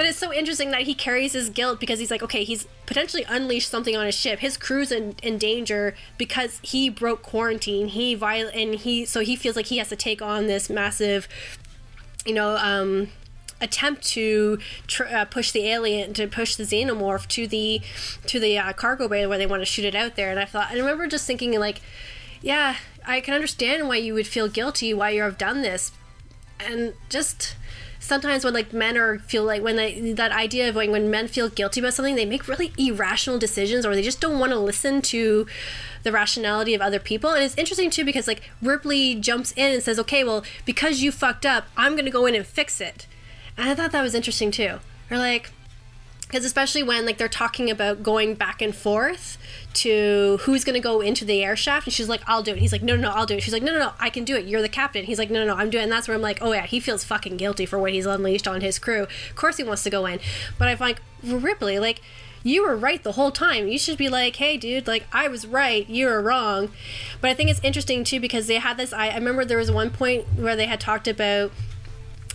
But 0.00 0.08
it's 0.08 0.16
so 0.16 0.32
interesting 0.32 0.70
that 0.70 0.84
he 0.84 0.94
carries 0.94 1.34
his 1.34 1.50
guilt 1.50 1.78
because 1.78 1.98
he's 1.98 2.10
like, 2.10 2.22
okay, 2.22 2.42
he's 2.42 2.66
potentially 2.86 3.22
unleashed 3.28 3.68
something 3.68 3.94
on 3.98 4.06
his 4.06 4.14
ship. 4.14 4.38
His 4.38 4.56
crew's 4.56 4.90
in, 4.90 5.14
in 5.22 5.36
danger 5.36 5.94
because 6.16 6.58
he 6.62 6.88
broke 6.88 7.20
quarantine. 7.20 7.88
He 7.88 8.14
viol- 8.14 8.48
and 8.54 8.76
he 8.76 9.04
so 9.04 9.20
he 9.20 9.36
feels 9.36 9.56
like 9.56 9.66
he 9.66 9.76
has 9.76 9.90
to 9.90 9.96
take 9.96 10.22
on 10.22 10.46
this 10.46 10.70
massive, 10.70 11.28
you 12.24 12.32
know, 12.32 12.56
um, 12.56 13.08
attempt 13.60 14.02
to 14.12 14.58
tr- 14.86 15.04
uh, 15.04 15.26
push 15.26 15.50
the 15.52 15.66
alien 15.66 16.14
to 16.14 16.26
push 16.26 16.56
the 16.56 16.64
xenomorph 16.64 17.28
to 17.28 17.46
the 17.46 17.82
to 18.24 18.40
the 18.40 18.56
uh, 18.56 18.72
cargo 18.72 19.06
bay 19.06 19.26
where 19.26 19.36
they 19.36 19.44
want 19.44 19.60
to 19.60 19.66
shoot 19.66 19.84
it 19.84 19.94
out 19.94 20.16
there. 20.16 20.30
And 20.30 20.40
I 20.40 20.46
thought, 20.46 20.70
I 20.70 20.78
remember 20.78 21.08
just 21.08 21.26
thinking 21.26 21.52
like, 21.60 21.82
yeah, 22.40 22.76
I 23.06 23.20
can 23.20 23.34
understand 23.34 23.86
why 23.86 23.96
you 23.96 24.14
would 24.14 24.26
feel 24.26 24.48
guilty 24.48 24.94
why 24.94 25.10
you 25.10 25.20
have 25.20 25.36
done 25.36 25.60
this, 25.60 25.92
and 26.58 26.94
just 27.10 27.54
sometimes 28.00 28.44
when 28.44 28.54
like 28.54 28.72
men 28.72 28.96
are 28.96 29.18
feel 29.20 29.44
like 29.44 29.62
when 29.62 29.76
they, 29.76 30.12
that 30.12 30.32
idea 30.32 30.68
of 30.68 30.74
like 30.74 30.90
when 30.90 31.10
men 31.10 31.28
feel 31.28 31.48
guilty 31.48 31.80
about 31.80 31.94
something, 31.94 32.16
they 32.16 32.24
make 32.24 32.48
really 32.48 32.72
irrational 32.76 33.38
decisions 33.38 33.86
or 33.86 33.94
they 33.94 34.02
just 34.02 34.20
don't 34.20 34.40
want 34.40 34.50
to 34.50 34.58
listen 34.58 35.00
to 35.02 35.46
the 36.02 36.10
rationality 36.10 36.74
of 36.74 36.80
other 36.80 36.98
people. 36.98 37.30
And 37.30 37.44
it's 37.44 37.56
interesting 37.56 37.90
too 37.90 38.04
because 38.04 38.26
like 38.26 38.42
Ripley 38.60 39.14
jumps 39.14 39.52
in 39.52 39.72
and 39.72 39.82
says, 39.82 39.98
"Okay, 40.00 40.24
well, 40.24 40.42
because 40.64 41.02
you 41.02 41.12
fucked 41.12 41.46
up, 41.46 41.66
I'm 41.76 41.94
to 41.96 42.10
go 42.10 42.26
in 42.26 42.34
and 42.34 42.46
fix 42.46 42.80
it." 42.80 43.06
And 43.56 43.68
I 43.68 43.74
thought 43.74 43.92
that 43.92 44.02
was 44.02 44.14
interesting 44.14 44.50
too. 44.50 44.80
Or 45.10 45.18
like 45.18 45.52
because 46.30 46.44
especially 46.44 46.82
when 46.82 47.04
like 47.04 47.18
they're 47.18 47.28
talking 47.28 47.68
about 47.68 48.04
going 48.04 48.34
back 48.34 48.62
and 48.62 48.74
forth 48.74 49.36
to 49.72 50.38
who's 50.42 50.62
going 50.62 50.74
to 50.74 50.80
go 50.80 51.00
into 51.00 51.24
the 51.24 51.42
air 51.42 51.56
shaft 51.56 51.86
and 51.86 51.92
she's 51.92 52.08
like 52.08 52.22
i'll 52.26 52.42
do 52.42 52.52
it 52.52 52.58
he's 52.58 52.72
like 52.72 52.82
no 52.82 52.94
no 52.94 53.02
no 53.02 53.10
i'll 53.10 53.26
do 53.26 53.34
it 53.34 53.42
she's 53.42 53.52
like 53.52 53.62
no 53.62 53.72
no 53.72 53.78
no 53.78 53.92
i 53.98 54.08
can 54.08 54.24
do 54.24 54.36
it 54.36 54.46
you're 54.46 54.62
the 54.62 54.68
captain 54.68 55.04
he's 55.04 55.18
like 55.18 55.30
no 55.30 55.40
no 55.40 55.54
no 55.54 55.60
i'm 55.60 55.70
doing 55.70 55.82
it. 55.82 55.84
and 55.84 55.92
that's 55.92 56.06
where 56.06 56.14
i'm 56.14 56.22
like 56.22 56.38
oh 56.40 56.52
yeah 56.52 56.66
he 56.66 56.78
feels 56.78 57.02
fucking 57.02 57.36
guilty 57.36 57.66
for 57.66 57.78
what 57.78 57.92
he's 57.92 58.06
unleashed 58.06 58.46
on 58.46 58.60
his 58.60 58.78
crew 58.78 59.02
of 59.02 59.36
course 59.36 59.56
he 59.56 59.64
wants 59.64 59.82
to 59.82 59.90
go 59.90 60.06
in 60.06 60.20
but 60.58 60.68
i 60.68 60.76
find 60.76 60.98
like 61.24 61.42
ripley 61.42 61.78
like 61.78 62.00
you 62.42 62.62
were 62.62 62.74
right 62.74 63.02
the 63.02 63.12
whole 63.12 63.30
time. 63.30 63.68
You 63.68 63.78
should 63.78 63.98
be 63.98 64.08
like, 64.08 64.36
hey, 64.36 64.56
dude, 64.56 64.86
like, 64.86 65.06
I 65.12 65.28
was 65.28 65.46
right, 65.46 65.86
you 65.90 66.06
were 66.06 66.22
wrong. 66.22 66.70
But 67.20 67.28
I 67.30 67.34
think 67.34 67.50
it's 67.50 67.60
interesting, 67.62 68.02
too, 68.02 68.18
because 68.18 68.46
they 68.46 68.54
had 68.54 68.78
this. 68.78 68.94
I, 68.94 69.08
I 69.08 69.14
remember 69.16 69.44
there 69.44 69.58
was 69.58 69.70
one 69.70 69.90
point 69.90 70.24
where 70.36 70.56
they 70.56 70.64
had 70.64 70.80
talked 70.80 71.06
about 71.06 71.52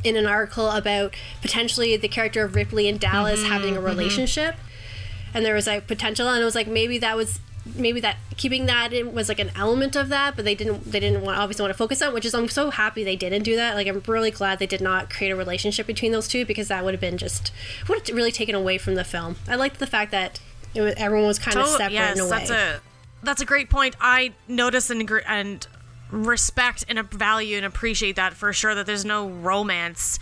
in 0.06 0.16
an 0.16 0.26
article 0.26 0.70
about 0.70 1.16
potentially 1.41 1.97
the 1.97 2.08
character 2.08 2.43
of 2.43 2.56
Ripley 2.56 2.88
and 2.88 2.99
Dallas 2.99 3.41
mm-hmm, 3.41 3.51
having 3.51 3.74
a 3.74 3.78
mm-hmm. 3.78 3.86
relationship. 3.86 4.56
Mm-hmm. 4.56 5.38
And 5.38 5.45
there 5.45 5.56
was 5.56 5.68
like 5.68 5.88
potential, 5.88 6.30
and 6.30 6.41
it 6.41 6.45
was 6.45 6.56
like 6.56 6.68
maybe 6.68 6.97
that 6.99 7.18
was 7.18 7.39
maybe 7.76 7.99
that 7.99 8.18
keeping 8.38 8.68
that 8.68 8.93
in 8.93 9.14
was 9.14 9.28
like 9.28 9.39
an 9.39 9.51
element 9.56 9.95
of 9.95 10.10
that, 10.10 10.36
but 10.36 10.45
they 10.45 10.56
didn't 10.56 10.91
they 10.91 10.99
didn't 10.99 11.24
want 11.24 11.38
obviously 11.38 11.64
want 11.64 11.74
to 11.74 11.78
focus 11.78 12.01
on, 12.01 12.14
which 12.14 12.26
is 12.26 12.34
I'm 12.34 12.47
so 12.47 12.70
happy 12.70 13.03
they 13.03 13.16
didn't 13.16 13.43
do 13.43 13.56
that. 13.56 13.76
Like 13.76 13.88
I'm 13.88 14.01
really 14.08 14.32
glad 14.32 14.60
they 14.60 14.68
did 14.68 14.82
not 14.82 15.10
create 15.10 15.32
a 15.32 15.36
relationship 15.36 15.88
between 15.88 16.12
those 16.12 16.28
two 16.28 16.45
because 16.45 16.68
that 16.68 16.86
would 16.86 16.93
have 16.93 17.01
been 17.01 17.18
just 17.18 17.51
would 17.89 18.08
have 18.08 18.16
really 18.16 18.32
taken 18.32 18.56
away 18.56 18.78
from 18.78 18.95
the 18.95 19.03
film. 19.03 19.36
I 19.47 19.56
liked 19.56 19.80
the 19.80 19.88
fact 19.88 20.12
that 20.12 20.39
was, 20.76 20.93
everyone 20.95 21.28
was 21.28 21.39
kind 21.39 21.58
of 21.58 21.68
separate 21.68 21.93
yes, 21.93 22.18
in 22.18 22.26
a 22.26 22.30
way. 22.30 22.30
That's 22.30 22.51
a 22.51 22.82
that's 23.24 23.41
a 23.41 23.45
great 23.45 23.70
point. 23.70 23.95
I 23.99 24.34
noticed 24.47 24.91
and 24.91 25.10
and 25.28 25.68
respect 26.12 26.86
and 26.88 26.99
value 27.12 27.58
and 27.58 27.66
appreciate 27.66 28.16
that 28.16 28.34
for 28.34 28.53
sure 28.53 28.76
that 28.76 28.86
there's 28.86 29.06
no 29.06 29.28
romance 29.28 30.20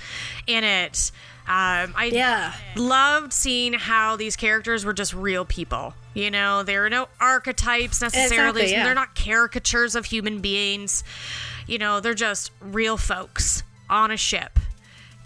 in 0.47 0.63
it. 0.63 1.11
Um, 1.45 1.93
I 1.97 2.09
yeah. 2.13 2.53
loved 2.77 3.33
seeing 3.33 3.73
how 3.73 4.15
these 4.15 4.37
characters 4.37 4.85
were 4.85 4.93
just 4.93 5.13
real 5.13 5.43
people. 5.43 5.93
You 6.13 6.31
know, 6.31 6.63
there 6.63 6.85
are 6.85 6.89
no 6.89 7.09
archetypes 7.19 8.01
necessarily. 8.01 8.61
Exactly, 8.61 8.71
yeah. 8.71 8.83
They're 8.85 8.95
not 8.95 9.15
caricatures 9.15 9.95
of 9.95 10.05
human 10.05 10.39
beings. 10.39 11.03
You 11.67 11.79
know, 11.79 11.99
they're 11.99 12.13
just 12.13 12.51
real 12.61 12.95
folks 12.97 13.63
on 13.89 14.09
a 14.11 14.17
ship. 14.17 14.59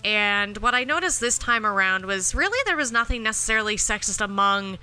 And 0.04 0.58
what 0.58 0.74
I 0.74 0.86
noticed 0.86 1.20
this 1.20 1.38
time 1.38 1.66
around 1.66 2.06
was 2.06 2.34
really 2.34 2.58
there 2.66 2.78
was 2.78 2.92
nothing 2.92 3.24
necessarily 3.24 3.76
sexist 3.76 4.22
among 4.22 4.78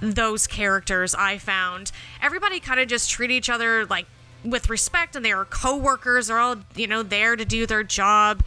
those 0.00 0.46
characters 0.46 1.14
I 1.14 1.38
found. 1.38 1.92
Everybody 2.20 2.60
kind 2.60 2.80
of 2.80 2.88
just 2.88 3.08
treat 3.08 3.30
each 3.30 3.48
other 3.48 3.86
like 3.86 4.06
with 4.44 4.68
respect 4.68 5.16
and 5.16 5.24
they 5.24 5.34
were 5.34 5.44
co-workers 5.44 6.26
they're 6.26 6.38
all 6.38 6.56
you 6.74 6.86
know 6.86 7.02
there 7.02 7.36
to 7.36 7.44
do 7.44 7.66
their 7.66 7.82
job. 7.82 8.42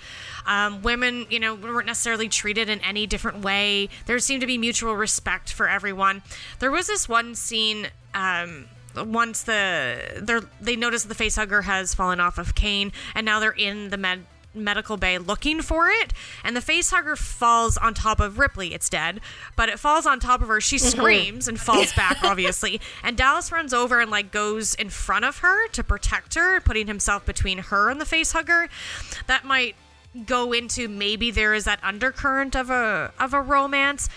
Um, 0.46 0.82
women 0.82 1.26
you 1.30 1.40
know 1.40 1.56
weren't 1.56 1.88
necessarily 1.88 2.30
treated 2.30 2.70
in 2.70 2.80
any 2.82 3.08
different 3.08 3.40
way. 3.44 3.90
There 4.06 4.20
seemed 4.20 4.42
to 4.42 4.48
be 4.48 4.58
mutual 4.58 4.96
respect 4.96 5.52
for 5.52 5.68
everyone. 5.68 6.22
There 6.60 6.72
was 6.72 6.88
this 6.88 7.10
one 7.10 7.36
scene 7.36 7.88
um, 8.14 8.66
once 8.96 9.44
the 9.44 10.48
they 10.62 10.76
notice 10.76 11.04
the 11.04 11.16
facehugger 11.16 11.64
has 11.64 11.94
fallen 11.94 12.20
off 12.20 12.38
of 12.38 12.56
Kane 12.56 12.92
and 13.14 13.26
now 13.26 13.40
they're 13.40 13.52
in 13.52 13.90
the 13.90 13.98
med 13.98 14.26
medical 14.56 14.98
bay 14.98 15.18
looking 15.18 15.62
for 15.62 15.90
it, 15.90 16.14
and 16.44 16.56
the 16.56 16.62
facehugger 16.62 17.18
falls 17.18 17.78
on 17.78 17.94
top 17.94 18.20
of 18.20 18.40
Ripley. 18.40 18.74
It's 18.74 18.90
dead, 18.90 19.22
but 19.56 19.70
it 19.70 19.80
falls 19.80 20.06
on 20.06 20.20
top 20.20 20.42
of 20.42 20.48
her. 20.48 20.62
She 20.62 20.78
mm-hmm. 20.78 20.88
screams 20.88 21.48
and 21.48 21.60
falls 21.60 21.94
back, 21.94 22.20
obviously. 22.24 22.82
And 23.04 23.18
Dallas 23.18 23.52
runs 23.52 23.74
over 23.74 24.00
and 24.00 24.10
like 24.10 24.32
goes 24.32 24.76
in 24.76 24.90
front 24.90 25.26
of 25.26 25.40
her 25.40 25.68
to 25.70 25.84
protect 25.84 26.36
her, 26.36 26.60
putting 26.62 26.88
himself 26.88 27.26
between 27.26 27.60
her 27.60 27.90
and 27.90 28.00
the 28.00 28.06
facehugger. 28.06 28.70
That 29.28 29.46
might 29.46 29.76
go 30.26 30.54
into 30.54 30.88
maybe 30.88 31.32
there 31.32 31.54
is 31.54 31.66
that 31.66 31.80
undercurrent 31.84 32.56
of 32.56 32.70
a 32.70 33.12
of 33.20 33.34
a 33.34 33.42
romance. 33.42 34.10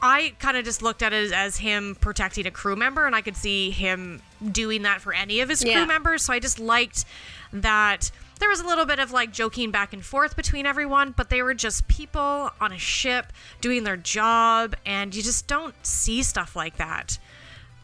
I 0.00 0.34
kind 0.38 0.56
of 0.56 0.64
just 0.64 0.82
looked 0.82 1.02
at 1.02 1.12
it 1.14 1.24
as, 1.24 1.32
as, 1.32 1.56
him 1.56 1.96
protecting 1.98 2.46
a 2.46 2.50
crew 2.50 2.76
member, 2.76 3.06
and 3.06 3.16
I 3.16 3.22
could 3.22 3.36
see 3.36 3.70
him 3.70 4.20
doing 4.52 4.82
that 4.82 5.00
for 5.00 5.14
any 5.14 5.40
of 5.40 5.48
his 5.48 5.62
crew 5.62 5.72
yeah. 5.72 5.86
members. 5.86 6.22
So 6.22 6.34
I 6.34 6.38
just 6.38 6.58
liked 6.58 7.06
that 7.52 8.10
there 8.38 8.48
was 8.48 8.60
a 8.60 8.66
little 8.66 8.84
bit 8.84 8.98
of 8.98 9.12
like 9.12 9.32
joking 9.32 9.70
back 9.70 9.92
and 9.92 10.04
forth 10.04 10.36
between 10.36 10.66
everyone, 10.66 11.14
but 11.16 11.30
they 11.30 11.42
were 11.42 11.54
just 11.54 11.88
people 11.88 12.50
on 12.60 12.72
a 12.72 12.78
ship 12.78 13.32
doing 13.60 13.84
their 13.84 13.96
job, 13.96 14.76
and 14.84 15.14
you 15.14 15.22
just 15.22 15.46
don't 15.46 15.74
see 15.84 16.22
stuff 16.22 16.54
like 16.54 16.76
that 16.76 17.18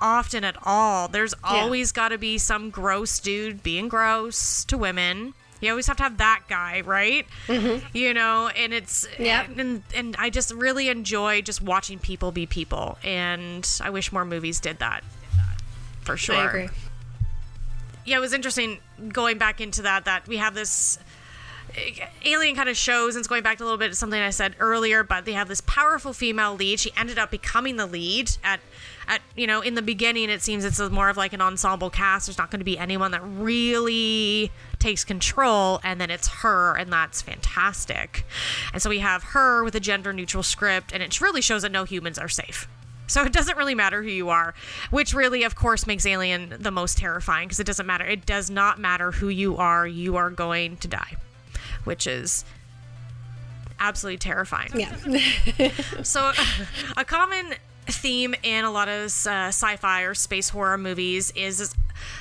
often 0.03 0.44
at 0.44 0.57
all. 0.64 1.09
There's 1.09 1.34
always 1.44 1.92
yeah. 1.92 1.96
got 1.96 2.09
to 2.09 2.18
be 2.18 2.36
some 2.36 2.70
gross 2.70 3.20
dude 3.20 3.62
being 3.62 3.88
gross 3.88 4.64
to 4.66 4.76
women. 4.76 5.32
You 5.61 5.70
always 5.70 5.86
have 5.86 5.96
to 5.98 6.03
have 6.03 6.18
that 6.18 6.42
guy, 6.48 6.80
right? 6.80 7.24
Mm-hmm. 7.46 7.96
You 7.96 8.12
know, 8.12 8.48
and 8.48 8.74
it's 8.74 9.07
yeah, 9.16 9.46
and 9.57 9.84
and 9.94 10.16
I 10.18 10.28
just 10.28 10.53
really 10.53 10.88
enjoy 10.88 11.40
just 11.40 11.62
watching 11.62 12.00
people 12.00 12.32
be 12.32 12.46
people, 12.46 12.98
and 13.05 13.68
I 13.80 13.90
wish 13.90 14.11
more 14.11 14.24
movies 14.24 14.59
did 14.59 14.80
that. 14.80 15.05
For 16.00 16.16
sure. 16.16 16.68
Yeah, 18.05 18.16
it 18.16 18.20
was 18.20 18.32
interesting 18.32 18.78
going 19.12 19.38
back 19.38 19.61
into 19.61 19.82
that. 19.82 20.05
That 20.05 20.26
we 20.26 20.38
have 20.38 20.55
this 20.55 20.98
eh, 21.76 22.07
Alien 22.24 22.57
kind 22.57 22.68
of 22.68 22.76
shows, 22.76 23.14
and 23.14 23.20
it's 23.20 23.28
going 23.28 23.42
back 23.42 23.59
to 23.59 23.64
a 23.64 23.66
little 23.66 23.78
bit 23.78 23.94
something 23.94 24.20
I 24.20 24.30
said 24.30 24.57
earlier, 24.59 25.05
but 25.05 25.24
they 25.24 25.32
have 25.32 25.48
this 25.48 25.61
powerful 25.61 26.12
female 26.12 26.55
lead. 26.55 26.80
She 26.80 26.92
ended 26.96 27.18
up 27.18 27.30
becoming 27.30 27.76
the 27.76 27.86
lead 27.86 28.32
at, 28.42 28.61
at 29.07 29.22
you 29.36 29.46
know, 29.46 29.61
in 29.61 29.74
the 29.74 29.82
beginning. 29.82 30.30
It 30.30 30.42
seems 30.42 30.64
it's 30.64 30.80
more 30.80 31.09
of 31.09 31.16
like 31.16 31.32
an 31.32 31.40
ensemble 31.40 31.90
cast. 31.90 32.26
There's 32.26 32.38
not 32.38 32.50
going 32.50 32.61
to 32.61 32.64
be 32.64 32.76
anyone 32.76 33.12
that 33.12 33.22
really 33.22 34.50
takes 34.80 35.05
control, 35.05 35.80
and 35.84 36.00
then 36.00 36.11
it's 36.11 36.26
her, 36.26 36.76
and 36.76 36.92
that's 36.92 37.22
fantastic. 37.22 38.26
And 38.72 38.82
so 38.82 38.90
we 38.90 38.98
have 38.98 39.22
her 39.22 39.62
with 39.62 39.76
a 39.76 39.80
gender 39.80 40.12
neutral 40.12 40.42
script, 40.42 40.92
and 40.92 41.05
it 41.05 41.20
really 41.20 41.40
shows 41.40 41.62
that 41.62 41.70
no 41.70 41.84
humans 41.84 42.18
are 42.18 42.28
safe. 42.28 42.66
So 43.07 43.24
it 43.24 43.32
doesn't 43.32 43.57
really 43.57 43.74
matter 43.74 44.03
who 44.03 44.09
you 44.09 44.30
are, 44.30 44.55
which 44.90 45.12
really, 45.12 45.42
of 45.42 45.55
course, 45.55 45.86
makes 45.86 46.07
Alien 46.07 46.55
the 46.59 46.70
most 46.70 46.98
terrifying 46.98 47.48
because 47.48 47.61
it 47.61 47.66
doesn't 47.66 47.86
matter. 47.86 48.05
It 48.05 48.24
does 48.24 48.48
not 48.48 48.78
matter 48.78 49.12
who 49.12 49.28
you 49.28 49.57
are, 49.59 49.86
you 49.86 50.16
are 50.16 50.30
going 50.30 50.78
to 50.78 50.88
die, 50.88 51.16
which 51.84 52.07
is 52.07 52.44
absolutely 53.78 54.18
terrifying. 54.18 54.70
Yeah. 54.74 54.96
so, 56.03 56.32
a 56.96 57.05
common 57.05 57.55
theme 57.86 58.34
in 58.42 58.64
a 58.64 58.70
lot 58.70 58.88
of 58.88 59.05
uh, 59.26 59.48
sci-fi 59.48 60.03
or 60.03 60.14
space 60.14 60.48
horror 60.50 60.78
movies 60.78 61.32
is 61.32 61.74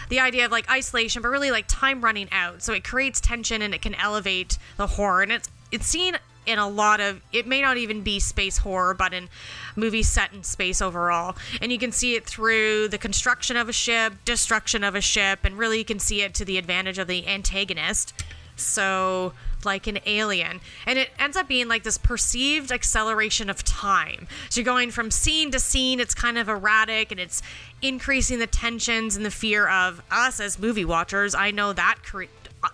the 0.10 0.20
idea 0.20 0.46
of 0.46 0.52
like 0.52 0.70
isolation, 0.70 1.22
but 1.22 1.30
really 1.30 1.52
like 1.52 1.66
time 1.68 2.02
running 2.04 2.28
out. 2.32 2.62
So 2.62 2.74
it 2.74 2.84
creates 2.84 3.22
tension 3.22 3.62
and 3.62 3.74
it 3.74 3.82
can 3.82 3.96
elevate 3.96 4.58
the 4.78 4.88
horror, 4.88 5.22
and 5.22 5.32
it's 5.32 5.50
it's 5.72 5.86
seen 5.86 6.18
in 6.46 6.60
a 6.60 6.68
lot 6.68 7.00
of 7.00 7.22
it 7.32 7.46
may 7.48 7.62
not 7.62 7.78
even 7.78 8.02
be 8.02 8.20
space 8.20 8.58
horror 8.58 8.96
but 8.96 9.14
in 9.14 9.30
movies 9.76 10.10
set 10.10 10.34
in 10.34 10.44
space 10.44 10.82
overall. 10.82 11.36
And 11.62 11.72
you 11.72 11.78
can 11.78 11.92
see 11.92 12.16
it 12.16 12.26
through 12.26 12.88
the 12.90 12.98
construction 12.98 13.58
of 13.58 13.70
a 13.70 13.74
ship 13.74 14.14
destruction 14.26 14.84
of 14.84 14.96
a 14.96 15.02
ship 15.02 15.40
and 15.44 15.58
really 15.58 15.80
you 15.80 15.86
can 15.86 16.00
see 16.00 16.22
it 16.22 16.34
to 16.36 16.46
the 16.46 16.58
advantage 16.58 16.98
of 16.98 17.08
the 17.08 17.28
antagonist. 17.28 18.14
So 18.56 19.34
like 19.66 19.88
an 19.88 20.00
alien. 20.06 20.60
And 20.86 20.98
it 20.98 21.10
ends 21.20 21.38
up 21.38 21.48
being 21.48 21.68
like 21.68 21.84
this 21.84 21.98
perceived 21.98 22.72
acceleration 22.72 23.50
of 23.50 23.64
time. 23.64 24.28
So 24.50 24.62
you're 24.62 24.66
going 24.66 24.92
from 24.92 25.12
scene 25.12 25.52
to 25.52 25.60
scene 25.60 26.00
it's 26.00 26.14
kind 26.14 26.38
of 26.38 26.50
erratic 26.50 27.12
and 27.12 27.20
it's 27.20 27.42
increasing 27.82 28.40
the 28.40 28.48
tensions 28.48 29.16
and 29.16 29.26
the 29.26 29.32
fear 29.32 29.68
of 29.68 30.02
us 30.12 30.40
as 30.40 30.60
movie 30.60 30.86
watchers. 30.86 31.36
I 31.36 31.52
know 31.52 31.74
that 31.74 31.98
cre- 32.04 32.24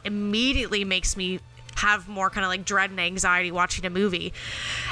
immediately 0.03 0.83
makes 0.83 1.15
me 1.17 1.39
have 1.75 2.07
more 2.07 2.29
kind 2.29 2.43
of 2.43 2.49
like 2.49 2.65
dread 2.65 2.89
and 2.89 2.99
anxiety 2.99 3.51
watching 3.51 3.85
a 3.85 3.89
movie. 3.89 4.33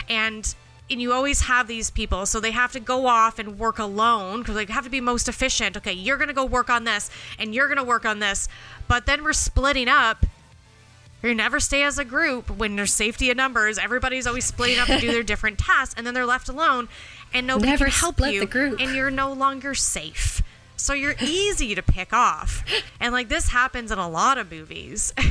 And 0.08 0.54
and 0.90 1.02
you 1.02 1.12
always 1.12 1.42
have 1.42 1.68
these 1.68 1.90
people 1.90 2.26
so 2.26 2.40
they 2.40 2.52
have 2.52 2.72
to 2.72 2.80
go 2.80 3.08
off 3.08 3.40
and 3.40 3.58
work 3.58 3.80
alone 3.80 4.40
because 4.40 4.56
they 4.56 4.66
have 4.72 4.84
to 4.84 4.90
be 4.90 5.02
most 5.02 5.28
efficient. 5.28 5.76
Okay 5.78 5.94
you're 5.94 6.18
going 6.18 6.28
to 6.28 6.34
go 6.34 6.46
work 6.46 6.70
on 6.70 6.84
this 6.84 7.10
and 7.40 7.56
you're 7.56 7.68
going 7.68 7.78
to 7.78 7.84
work 7.84 8.06
on 8.06 8.20
this 8.20 8.48
but 8.88 9.06
then 9.06 9.24
we're 9.24 9.34
splitting 9.34 9.88
up. 9.88 10.26
You 11.24 11.34
never 11.34 11.60
stay 11.60 11.82
as 11.82 11.98
a 11.98 12.06
group. 12.06 12.52
When 12.52 12.76
there's 12.76 12.94
safety 12.94 13.30
in 13.32 13.38
numbers 13.38 13.78
everybody's 13.78 14.28
always 14.28 14.46
splitting 14.46 14.80
up 14.80 14.88
to 14.88 15.00
do 15.00 15.12
their 15.12 15.24
different 15.34 15.58
tasks 15.58 15.96
and 15.98 16.06
then 16.06 16.14
they're 16.14 16.26
left 16.26 16.50
alone 16.50 16.88
and 17.34 17.48
nobody 17.48 17.72
never 17.72 17.86
can 17.86 17.94
help 17.94 18.20
you 18.22 18.42
the 18.42 18.46
group. 18.46 18.80
and 18.80 18.96
you're 18.96 19.12
no 19.12 19.34
longer 19.34 19.74
safe. 19.74 20.42
So 20.78 20.94
you're 20.94 21.16
easy 21.22 21.74
to 21.74 21.82
pick 21.82 22.14
off. 22.14 22.64
And 23.00 23.12
like 23.12 23.28
this 23.28 23.48
happens 23.50 23.92
in 23.92 23.98
a 23.98 24.08
lot 24.10 24.38
of 24.38 24.52
movies 24.52 25.14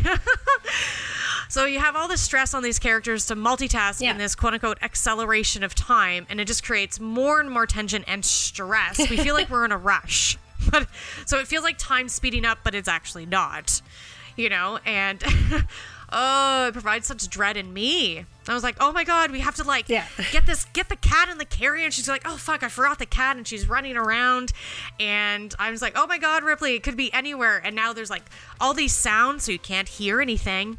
So 1.55 1.67
you 1.67 1.79
have 1.79 1.95
all 1.95 2.09
this 2.09 2.21
stress 2.21 2.53
on 2.53 2.65
these 2.65 2.81
characters 2.81 3.27
to 3.27 3.37
multitask 3.37 4.01
yeah. 4.01 4.11
in 4.11 4.19
this 4.19 4.35
quote 4.35 4.55
unquote 4.55 4.77
acceleration 4.83 5.63
of 5.63 5.73
time, 5.73 6.27
and 6.29 6.41
it 6.41 6.49
just 6.49 6.65
creates 6.65 6.99
more 6.99 7.39
and 7.39 7.49
more 7.49 7.65
tension 7.65 8.03
and 8.09 8.25
stress. 8.25 8.99
We 9.09 9.17
feel 9.17 9.35
like 9.35 9.49
we're 9.49 9.65
in 9.65 9.71
a 9.71 9.79
rush. 9.93 10.37
But 10.69 10.89
so 11.27 11.39
it 11.39 11.47
feels 11.47 11.63
like 11.63 11.79
time 11.79 12.09
speeding 12.09 12.45
up, 12.45 12.59
but 12.65 12.75
it's 12.75 12.89
actually 12.89 13.25
not. 13.25 13.83
You 14.35 14.49
know, 14.49 14.81
and 14.85 15.23
oh, 16.13 16.67
it 16.67 16.73
provides 16.73 17.07
such 17.07 17.29
dread 17.29 17.57
in 17.57 17.73
me. 17.73 18.27
I 18.49 18.53
was 18.53 18.65
like, 18.65 18.75
oh 18.81 18.91
my 18.91 19.05
god, 19.05 19.31
we 19.31 19.39
have 19.39 19.55
to 19.55 19.63
like 19.63 19.89
Yeah. 19.89 20.09
get 20.33 20.47
this, 20.47 20.65
get 20.73 20.89
the 20.89 20.97
cat 20.97 21.29
in 21.29 21.39
the 21.39 21.45
carrier. 21.45 21.85
And 21.85 21.95
she's 21.95 22.09
like, 22.09 22.23
oh 22.25 22.37
fuck, 22.37 22.65
I 22.65 22.69
forgot 22.69 22.99
the 22.99 23.07
cat, 23.07 23.37
and 23.37 23.47
she's 23.47 23.69
running 23.69 23.97
around. 23.97 24.53
And 24.99 25.55
I 25.61 25.71
was 25.71 25.81
like, 25.81 25.93
oh 25.95 26.09
my 26.09 26.19
god, 26.19 26.43
Ripley, 26.43 26.75
it 26.75 26.83
could 26.83 26.97
be 26.97 27.13
anywhere. 27.13 27.63
And 27.65 27.77
now 27.77 27.93
there's 27.93 28.11
like 28.11 28.25
all 28.61 28.75
these 28.75 28.93
sounds, 28.93 29.45
so 29.45 29.53
you 29.53 29.61
can't 29.61 29.89
hear 29.89 30.21
anything. 30.21 30.79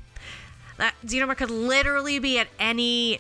That 0.78 0.96
xenomorph 1.06 1.38
could 1.38 1.52
literally 1.52 2.20
be 2.20 2.40
at 2.40 2.48
any 2.60 3.20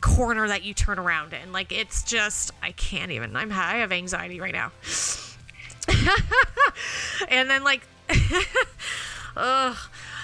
corner 0.00 0.48
that 0.48 0.62
you 0.62 0.74
turn 0.74 0.98
around 0.98 1.32
in. 1.32 1.52
Like 1.52 1.72
it's 1.72 2.02
just, 2.02 2.52
I 2.62 2.72
can't 2.72 3.10
even. 3.12 3.34
I'm 3.36 3.50
I 3.50 3.76
have 3.76 3.92
anxiety 3.92 4.40
right 4.40 4.52
now. 4.52 4.72
and 7.28 7.50
then 7.50 7.64
like 7.64 7.82
Ugh. 9.36 9.76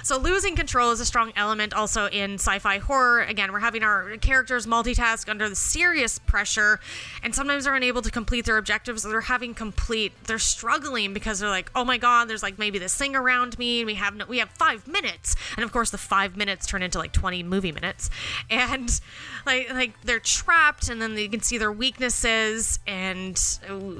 So 0.09 0.17
losing 0.17 0.57
control 0.57 0.91
is 0.91 1.01
a 1.01 1.05
strong 1.05 1.35
element 1.37 1.75
also 1.75 2.07
in 2.07 2.37
sci-fi 2.37 2.79
horror. 2.79 3.21
Again, 3.21 3.53
we're 3.53 3.59
having 3.59 3.83
our 3.83 4.17
characters 4.17 4.67
multitask 4.67 5.29
under 5.29 5.51
the 5.51 5.55
serious 5.55 6.19
pressure, 6.19 6.81
and 7.23 7.35
sometimes 7.35 7.65
they're 7.65 7.75
unable 7.75 8.01
to 8.01 8.11
complete 8.11 8.47
their 8.47 8.57
objectives. 8.57 9.05
Or 9.05 9.11
they're 9.11 9.21
having 9.21 9.53
complete, 9.53 10.15
they're 10.25 10.39
struggling 10.39 11.13
because 11.13 11.41
they're 11.41 11.51
like, 11.51 11.71
oh 11.75 11.85
my 11.85 11.99
god, 11.99 12.27
there's 12.27 12.43
like 12.43 12.59
maybe 12.59 12.79
this 12.79 12.97
thing 12.97 13.15
around 13.15 13.59
me, 13.59 13.81
and 13.81 13.87
we 13.87 13.97
have 13.97 14.17
no, 14.17 14.25
we 14.25 14.39
have 14.39 14.49
five 14.49 14.89
minutes, 14.89 15.37
and 15.59 15.63
of 15.63 15.73
course 15.73 15.91
the 15.91 15.99
five 15.99 16.39
minutes 16.39 16.67
turn 16.67 16.83
into 16.83 16.97
like 16.97 17.13
20 17.13 17.43
movie 17.43 17.73
minutes, 17.73 18.09
and 18.49 19.03
like 19.45 19.71
like 19.75 20.01
they're 20.05 20.21
trapped, 20.21 20.89
and 20.89 21.03
then 21.03 21.19
you 21.19 21.29
can 21.29 21.43
see 21.43 21.59
their 21.59 21.71
weaknesses, 21.71 22.79
and 22.87 23.39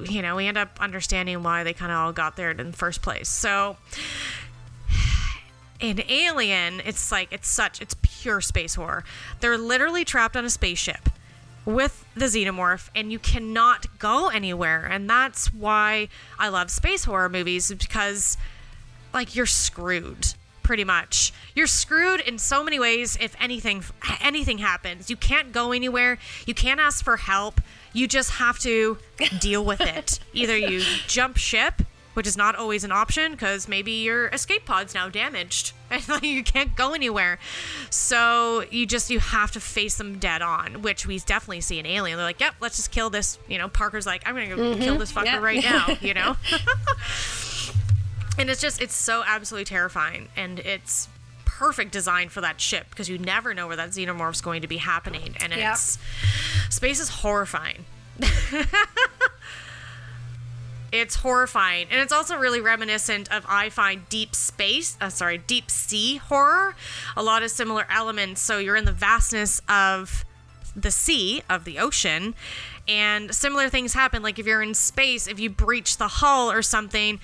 you 0.09 0.23
know 0.23 0.37
we 0.37 0.47
end 0.47 0.57
up 0.57 0.79
understanding 0.81 1.43
why 1.43 1.65
they 1.65 1.75
kind 1.75 1.93
of 1.93 1.99
all 1.99 2.13
got 2.15 2.37
there 2.37 2.51
in 2.51 2.71
the 2.71 2.73
first 2.79 3.03
place. 3.03 3.29
So 3.29 3.77
in 5.81 6.03
Alien, 6.09 6.81
it's 6.85 7.13
like 7.13 7.33
it's 7.33 7.49
such 7.49 7.81
it's 7.81 7.97
pure 8.03 8.41
space 8.41 8.75
horror. 8.75 9.05
They're 9.41 9.59
literally 9.59 10.05
trapped 10.05 10.37
on 10.37 10.45
a 10.45 10.51
spaceship 10.51 11.09
with 11.65 12.05
the 12.15 12.25
xenomorph 12.25 12.89
and 12.95 13.13
you 13.13 13.19
cannot 13.19 13.99
go 13.99 14.29
anywhere. 14.29 14.87
And 14.87 15.09
that's 15.09 15.53
why 15.53 16.09
I 16.39 16.49
love 16.49 16.71
space 16.71 17.05
horror 17.05 17.29
movies 17.29 17.73
because 17.73 18.37
like 19.13 19.37
you're 19.37 19.47
screwed 19.47 20.35
pretty 20.63 20.85
much. 20.85 21.33
You're 21.55 21.67
screwed 21.67 22.21
in 22.21 22.39
so 22.39 22.63
many 22.63 22.79
ways 22.79 23.17
if 23.21 23.37
anything 23.41 23.85
anything 24.21 24.59
happens. 24.59 25.09
You 25.11 25.17
can't 25.17 25.53
go 25.53 25.73
anywhere. 25.73 26.19
You 26.47 26.55
can't 26.55 26.81
ask 26.81 27.05
for 27.05 27.17
help. 27.17 27.61
You 27.93 28.07
just 28.07 28.33
have 28.33 28.59
to 28.61 28.99
deal 29.39 29.65
with 29.65 29.81
it. 29.81 30.21
Either 30.33 30.57
you 30.57 30.83
jump 31.07 31.37
ship 31.37 31.83
which 32.19 32.27
is 32.27 32.37
not 32.37 32.57
always 32.57 32.83
an 32.83 32.91
option 32.91 33.31
because 33.31 33.69
maybe 33.69 33.93
your 33.93 34.27
escape 34.31 34.67
pod's 34.67 34.93
now 34.93 35.09
damaged 35.09 35.71
and 35.91 36.09
like, 36.09 36.25
you 36.25 36.43
can't 36.43 36.75
go 36.75 36.93
anywhere. 36.93 37.39
So 37.91 38.65
you 38.73 38.87
just 38.87 39.09
you 39.09 39.21
have 39.21 39.53
to 39.53 39.61
face 39.61 39.99
them 39.99 40.19
dead 40.19 40.43
on, 40.43 40.83
which 40.83 41.07
we 41.07 41.21
definitely 41.21 41.61
see 41.61 41.79
in 41.79 41.87
Alien. 41.87 42.17
They're 42.17 42.27
like, 42.27 42.41
"Yep, 42.41 42.57
let's 42.59 42.75
just 42.75 42.91
kill 42.91 43.09
this." 43.09 43.39
You 43.47 43.57
know, 43.59 43.69
Parker's 43.69 44.05
like, 44.05 44.27
"I'm 44.27 44.35
gonna 44.35 44.49
go 44.49 44.57
mm-hmm. 44.57 44.83
kill 44.83 44.99
this 44.99 45.13
fucker 45.13 45.27
yeah. 45.27 45.39
right 45.39 45.63
now." 45.63 45.97
You 46.01 46.15
know, 46.15 46.37
and 48.39 48.51
it's 48.51 48.61
just 48.61 48.83
it's 48.83 48.97
so 48.97 49.23
absolutely 49.25 49.67
terrifying, 49.67 50.27
and 50.37 50.59
it's 50.59 51.07
perfect 51.45 51.93
design 51.93 52.31
for 52.31 52.41
that 52.41 52.61
ship 52.61 52.87
because 52.91 53.09
you 53.09 53.19
never 53.19 53.55
know 53.55 53.69
where 53.69 53.77
that 53.77 53.91
xenomorph's 53.91 54.41
going 54.41 54.63
to 54.63 54.69
be 54.69 54.79
happening, 54.79 55.37
and 55.41 55.53
Yeah. 55.53 55.71
it's 55.71 55.99
space 56.69 56.99
is 56.99 57.11
horrifying. 57.11 57.85
It's 60.93 61.17
horrifying. 61.17 61.87
And 61.91 62.01
it's 62.01 62.13
also 62.13 62.37
really 62.37 62.61
reminiscent 62.61 63.31
of 63.33 63.45
i 63.49 63.69
find 63.69 64.09
deep 64.09 64.35
space 64.35 64.97
uh, 65.01 65.09
sorry 65.09 65.39
deep 65.39 65.71
sea 65.71 66.17
horror. 66.17 66.75
A 67.17 67.23
lot 67.23 67.43
of 67.43 67.51
similar 67.51 67.87
elements. 67.91 68.41
So 68.41 68.59
you're 68.59 68.77
in 68.77 68.85
the 68.85 68.93
vastness 68.93 69.61
of 69.69 70.25
the 70.77 70.91
sea 70.91 71.43
of 71.49 71.65
the 71.65 71.79
ocean 71.79 72.35
and 72.87 73.35
similar 73.35 73.69
things 73.69 73.95
happen. 73.95 74.23
Like 74.23 74.39
if 74.39 74.47
you're 74.47 74.63
in 74.63 74.75
space 74.75 75.27
if 75.27 75.39
you 75.39 75.51
breach 75.51 75.97
the 75.97 76.09
hull 76.09 76.51
or 76.51 76.63
something 76.63 77.21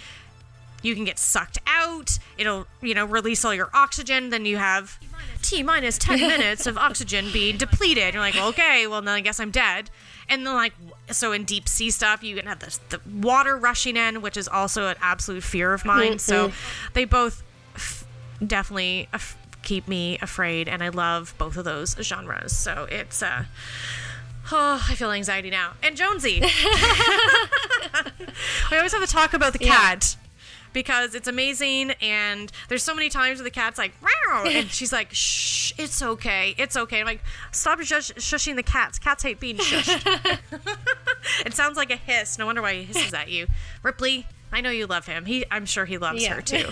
you 0.82 0.94
can 0.94 1.04
get 1.04 1.18
sucked 1.18 1.58
out. 1.66 2.18
It'll 2.36 2.66
you 2.82 2.94
know 2.94 3.06
release 3.06 3.44
all 3.44 3.54
your 3.54 3.70
oxygen. 3.72 4.30
Then 4.30 4.44
you 4.44 4.58
have 4.58 4.98
t 5.42 5.62
minus 5.62 5.98
10 5.98 6.20
minutes 6.28 6.66
of 6.66 6.76
oxygen 6.76 7.30
being 7.32 7.56
depleted. 7.56 8.14
You're 8.14 8.22
like 8.22 8.34
well, 8.34 8.48
okay 8.48 8.86
well 8.86 9.00
then 9.00 9.14
i 9.14 9.20
guess 9.20 9.40
i'm 9.40 9.50
dead 9.50 9.90
and 10.28 10.46
then 10.46 10.54
like 10.54 10.72
so 11.10 11.32
in 11.32 11.44
deep 11.44 11.68
sea 11.68 11.90
stuff 11.90 12.22
you 12.22 12.36
can 12.36 12.46
have 12.46 12.60
the, 12.60 12.78
the 12.90 13.00
water 13.20 13.56
rushing 13.56 13.96
in 13.96 14.22
which 14.22 14.36
is 14.36 14.48
also 14.48 14.88
an 14.88 14.96
absolute 15.00 15.42
fear 15.42 15.72
of 15.72 15.84
mine. 15.84 16.18
So 16.18 16.52
they 16.94 17.04
both 17.04 17.42
f- 17.74 18.04
definitely 18.44 19.08
af- 19.12 19.36
keep 19.62 19.88
me 19.88 20.18
afraid 20.20 20.68
and 20.68 20.82
i 20.82 20.90
love 20.90 21.34
both 21.38 21.56
of 21.56 21.64
those 21.64 21.96
genres. 22.00 22.54
So 22.56 22.86
it's 22.90 23.22
uh 23.22 23.44
Oh, 24.52 24.84
I 24.90 24.94
feel 24.94 25.10
anxiety 25.10 25.48
now. 25.48 25.72
And 25.82 25.96
Jonesy. 25.96 26.40
we 28.70 28.76
always 28.76 28.92
have 28.92 29.02
to 29.02 29.10
talk 29.10 29.32
about 29.32 29.54
the 29.54 29.58
cat 29.58 30.16
because 30.74 31.14
it's 31.14 31.26
amazing 31.26 31.92
and 32.02 32.52
there's 32.68 32.82
so 32.82 32.94
many 32.94 33.08
times 33.08 33.38
where 33.38 33.44
the 33.44 33.50
cat's 33.50 33.78
like 33.78 33.92
Meow, 34.02 34.44
and 34.50 34.68
she's 34.70 34.92
like 34.92 35.08
shh 35.12 35.72
it's 35.78 36.02
okay 36.02 36.54
it's 36.58 36.76
okay. 36.76 37.00
I'm 37.00 37.06
like 37.06 37.22
stop 37.52 37.80
shush- 37.80 38.12
shushing 38.12 38.56
the 38.56 38.62
cats. 38.62 38.98
Cats 38.98 39.22
hate 39.22 39.40
being 39.40 39.56
shushed. 39.56 40.38
It 41.46 41.54
sounds 41.54 41.78
like 41.78 41.90
a 41.90 41.96
hiss. 41.96 42.38
No 42.38 42.44
wonder 42.44 42.60
why 42.60 42.74
he 42.74 42.84
hisses 42.84 43.14
at 43.14 43.30
you. 43.30 43.46
Ripley 43.82 44.26
i 44.52 44.60
know 44.60 44.70
you 44.70 44.86
love 44.86 45.06
him. 45.06 45.24
He 45.24 45.44
i'm 45.50 45.64
sure 45.64 45.86
he 45.86 45.96
loves 45.96 46.22
Yeah. 46.22 46.34
her 46.34 46.42
too. 46.42 46.66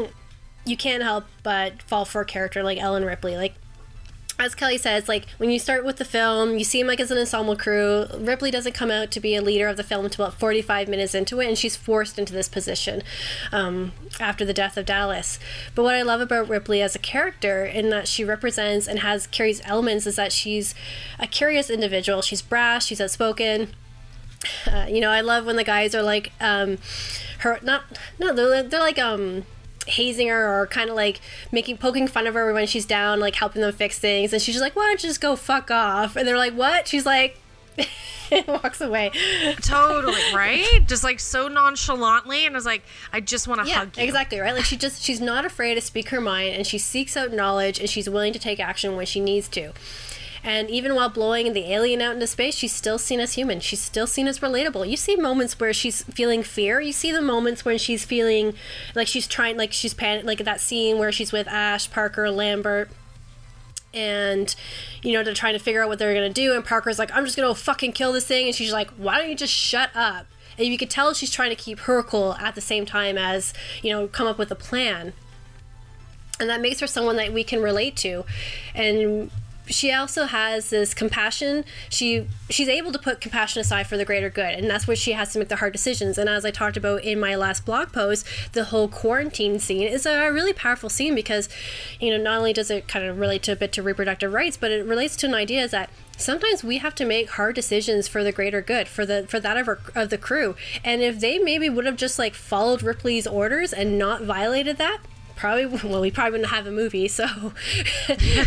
You 0.66 0.76
can't 0.76 1.02
help 1.02 1.24
but 1.42 1.80
fall 1.82 2.04
for 2.04 2.20
a 2.20 2.24
character 2.24 2.62
like 2.62 2.78
Ellen 2.78 3.04
Ripley. 3.04 3.36
Like 3.36 3.54
as 4.40 4.54
Kelly 4.54 4.78
says, 4.78 5.06
like 5.06 5.28
when 5.36 5.50
you 5.50 5.58
start 5.58 5.84
with 5.84 5.96
the 5.96 6.04
film, 6.04 6.56
you 6.56 6.64
see 6.64 6.80
him 6.80 6.86
like 6.86 6.98
as 6.98 7.10
an 7.10 7.18
ensemble 7.18 7.56
crew. 7.56 8.06
Ripley 8.16 8.50
doesn't 8.50 8.72
come 8.72 8.90
out 8.90 9.10
to 9.10 9.20
be 9.20 9.36
a 9.36 9.42
leader 9.42 9.68
of 9.68 9.76
the 9.76 9.84
film 9.84 10.06
until 10.06 10.24
about 10.24 10.40
45 10.40 10.88
minutes 10.88 11.14
into 11.14 11.40
it, 11.40 11.46
and 11.46 11.58
she's 11.58 11.76
forced 11.76 12.18
into 12.18 12.32
this 12.32 12.48
position 12.48 13.02
um, 13.52 13.92
after 14.18 14.46
the 14.46 14.54
death 14.54 14.78
of 14.78 14.86
Dallas. 14.86 15.38
But 15.74 15.82
what 15.82 15.94
I 15.94 16.00
love 16.00 16.22
about 16.22 16.48
Ripley 16.48 16.80
as 16.80 16.94
a 16.94 16.98
character, 16.98 17.66
in 17.66 17.90
that 17.90 18.08
she 18.08 18.24
represents 18.24 18.88
and 18.88 19.00
has 19.00 19.26
carries 19.26 19.60
elements, 19.66 20.06
is 20.06 20.16
that 20.16 20.32
she's 20.32 20.74
a 21.18 21.26
curious 21.26 21.68
individual. 21.68 22.22
She's 22.22 22.40
brash. 22.40 22.86
She's 22.86 23.00
outspoken. 23.00 23.68
Uh, 24.66 24.86
you 24.88 25.02
know, 25.02 25.10
I 25.10 25.20
love 25.20 25.44
when 25.44 25.56
the 25.56 25.64
guys 25.64 25.94
are 25.94 26.02
like, 26.02 26.32
um, 26.40 26.78
her 27.40 27.58
not 27.62 27.84
no, 28.18 28.32
they're, 28.32 28.62
they're 28.62 28.80
like 28.80 28.98
um 28.98 29.44
hazing 29.90 30.28
her 30.28 30.60
or 30.60 30.66
kind 30.66 30.90
of 30.90 30.96
like 30.96 31.20
making 31.52 31.76
poking 31.78 32.08
fun 32.08 32.26
of 32.26 32.34
her 32.34 32.52
when 32.52 32.66
she's 32.66 32.86
down, 32.86 33.20
like 33.20 33.34
helping 33.36 33.62
them 33.62 33.72
fix 33.72 33.98
things, 33.98 34.32
and 34.32 34.40
she's 34.40 34.54
just 34.54 34.62
like, 34.62 34.74
"Why 34.76 34.84
don't 34.84 35.02
you 35.02 35.08
just 35.08 35.20
go 35.20 35.36
fuck 35.36 35.70
off?" 35.70 36.16
And 36.16 36.26
they're 36.26 36.36
like, 36.38 36.54
"What?" 36.54 36.88
She's 36.88 37.06
like, 37.06 37.38
walks 38.48 38.80
away. 38.80 39.10
totally 39.62 40.20
right 40.34 40.84
just 40.86 41.02
like 41.02 41.18
so 41.18 41.48
nonchalantly 41.48 42.44
and 42.46 42.54
i 42.54 42.56
was 42.58 42.66
like 42.66 42.82
i 43.12 43.20
just 43.20 43.48
want 43.48 43.60
to 43.62 43.66
Yeah, 43.66 43.78
hug 43.78 43.96
you 43.96 44.04
exactly 44.04 44.38
right. 44.38 44.54
Like 44.54 44.64
she 44.64 44.76
just 44.76 45.02
she's 45.02 45.20
not 45.20 45.44
afraid 45.44 45.74
to 45.76 45.80
speak 45.80 46.10
her 46.10 46.20
mind, 46.20 46.54
and 46.56 46.66
she 46.66 46.78
seeks 46.78 47.16
out 47.16 47.32
knowledge, 47.32 47.78
and 47.80 47.88
she's 47.88 48.08
willing 48.08 48.32
to 48.32 48.38
take 48.38 48.60
action 48.60 48.96
when 48.96 49.06
she 49.06 49.20
needs 49.20 49.48
to. 49.48 49.72
And 50.42 50.70
even 50.70 50.94
while 50.94 51.10
blowing 51.10 51.52
the 51.52 51.70
alien 51.72 52.00
out 52.00 52.14
into 52.14 52.26
space, 52.26 52.54
she's 52.54 52.72
still 52.72 52.98
seen 52.98 53.20
as 53.20 53.34
human. 53.34 53.60
She's 53.60 53.80
still 53.80 54.06
seen 54.06 54.26
as 54.26 54.38
relatable. 54.38 54.88
You 54.88 54.96
see 54.96 55.16
moments 55.16 55.60
where 55.60 55.72
she's 55.72 56.02
feeling 56.04 56.42
fear. 56.42 56.80
You 56.80 56.92
see 56.92 57.12
the 57.12 57.20
moments 57.20 57.64
when 57.64 57.76
she's 57.76 58.04
feeling 58.04 58.54
like 58.94 59.06
she's 59.06 59.26
trying, 59.26 59.58
like 59.58 59.72
she's 59.72 59.92
panic, 59.92 60.24
like 60.24 60.44
that 60.44 60.60
scene 60.60 60.98
where 60.98 61.12
she's 61.12 61.30
with 61.30 61.46
Ash, 61.46 61.90
Parker, 61.90 62.30
Lambert, 62.30 62.90
and 63.92 64.54
you 65.02 65.12
know 65.12 65.22
they're 65.22 65.34
trying 65.34 65.54
to 65.54 65.58
figure 65.58 65.82
out 65.82 65.88
what 65.88 65.98
they're 65.98 66.14
gonna 66.14 66.30
do. 66.30 66.54
And 66.54 66.64
Parker's 66.64 66.98
like, 66.98 67.14
"I'm 67.14 67.24
just 67.24 67.36
gonna 67.36 67.54
fucking 67.54 67.92
kill 67.92 68.12
this 68.12 68.26
thing," 68.26 68.46
and 68.46 68.54
she's 68.54 68.72
like, 68.72 68.90
"Why 68.92 69.18
don't 69.18 69.28
you 69.28 69.34
just 69.34 69.52
shut 69.52 69.90
up?" 69.94 70.26
And 70.56 70.68
you 70.68 70.78
could 70.78 70.90
tell 70.90 71.12
she's 71.12 71.30
trying 71.30 71.50
to 71.50 71.56
keep 71.56 71.80
her 71.80 72.02
cool 72.02 72.34
at 72.34 72.54
the 72.54 72.60
same 72.60 72.86
time 72.86 73.18
as 73.18 73.52
you 73.82 73.90
know 73.90 74.06
come 74.06 74.26
up 74.26 74.38
with 74.38 74.50
a 74.50 74.56
plan 74.56 75.12
and 76.40 76.48
that 76.48 76.60
makes 76.60 76.80
her 76.80 76.86
someone 76.86 77.16
that 77.16 77.32
we 77.32 77.44
can 77.44 77.62
relate 77.62 77.94
to 77.96 78.24
and 78.74 79.30
she 79.70 79.92
also 79.92 80.26
has 80.26 80.70
this 80.70 80.94
compassion. 80.94 81.64
She 81.88 82.26
she's 82.48 82.68
able 82.68 82.92
to 82.92 82.98
put 82.98 83.20
compassion 83.20 83.60
aside 83.60 83.86
for 83.86 83.96
the 83.96 84.04
greater 84.04 84.28
good 84.28 84.54
and 84.54 84.68
that's 84.68 84.86
where 84.86 84.96
she 84.96 85.12
has 85.12 85.32
to 85.32 85.38
make 85.38 85.48
the 85.48 85.56
hard 85.56 85.72
decisions. 85.72 86.18
And 86.18 86.28
as 86.28 86.44
i 86.44 86.50
talked 86.50 86.76
about 86.76 87.04
in 87.04 87.20
my 87.20 87.34
last 87.34 87.64
blog 87.64 87.92
post 87.92 88.26
the 88.52 88.64
whole 88.64 88.88
quarantine 88.88 89.58
scene 89.58 89.86
is 89.86 90.06
a 90.06 90.30
really 90.30 90.52
powerful 90.52 90.88
scene 90.88 91.14
because 91.14 91.48
you 92.00 92.10
know 92.10 92.22
not 92.22 92.38
only 92.38 92.52
does 92.52 92.70
it 92.70 92.88
kind 92.88 93.04
of 93.04 93.18
relate 93.18 93.42
to 93.44 93.52
a 93.52 93.56
bit 93.56 93.72
to 93.72 93.82
reproductive 93.82 94.32
rights 94.32 94.56
but 94.56 94.70
it 94.70 94.84
relates 94.84 95.16
to 95.16 95.26
an 95.26 95.34
idea 95.34 95.66
that 95.68 95.90
sometimes 96.20 96.62
we 96.62 96.78
have 96.78 96.94
to 96.94 97.04
make 97.04 97.30
hard 97.30 97.54
decisions 97.54 98.06
for 98.06 98.22
the 98.22 98.32
greater 98.32 98.60
good 98.60 98.88
for 98.88 99.06
the 99.06 99.26
for 99.28 99.40
that 99.40 99.56
of, 99.56 99.68
our, 99.68 99.78
of 99.94 100.10
the 100.10 100.18
crew. 100.18 100.54
And 100.84 101.02
if 101.02 101.20
they 101.20 101.38
maybe 101.38 101.68
would 101.68 101.86
have 101.86 101.96
just 101.96 102.18
like 102.18 102.34
followed 102.34 102.82
ripley's 102.82 103.26
orders 103.26 103.72
and 103.72 103.98
not 103.98 104.22
violated 104.22 104.76
that 104.78 105.00
probably 105.40 105.66
well, 105.88 106.00
we 106.00 106.10
probably 106.10 106.32
wouldn't 106.32 106.50
have 106.50 106.66
a 106.66 106.70
movie. 106.70 107.08
So 107.08 107.26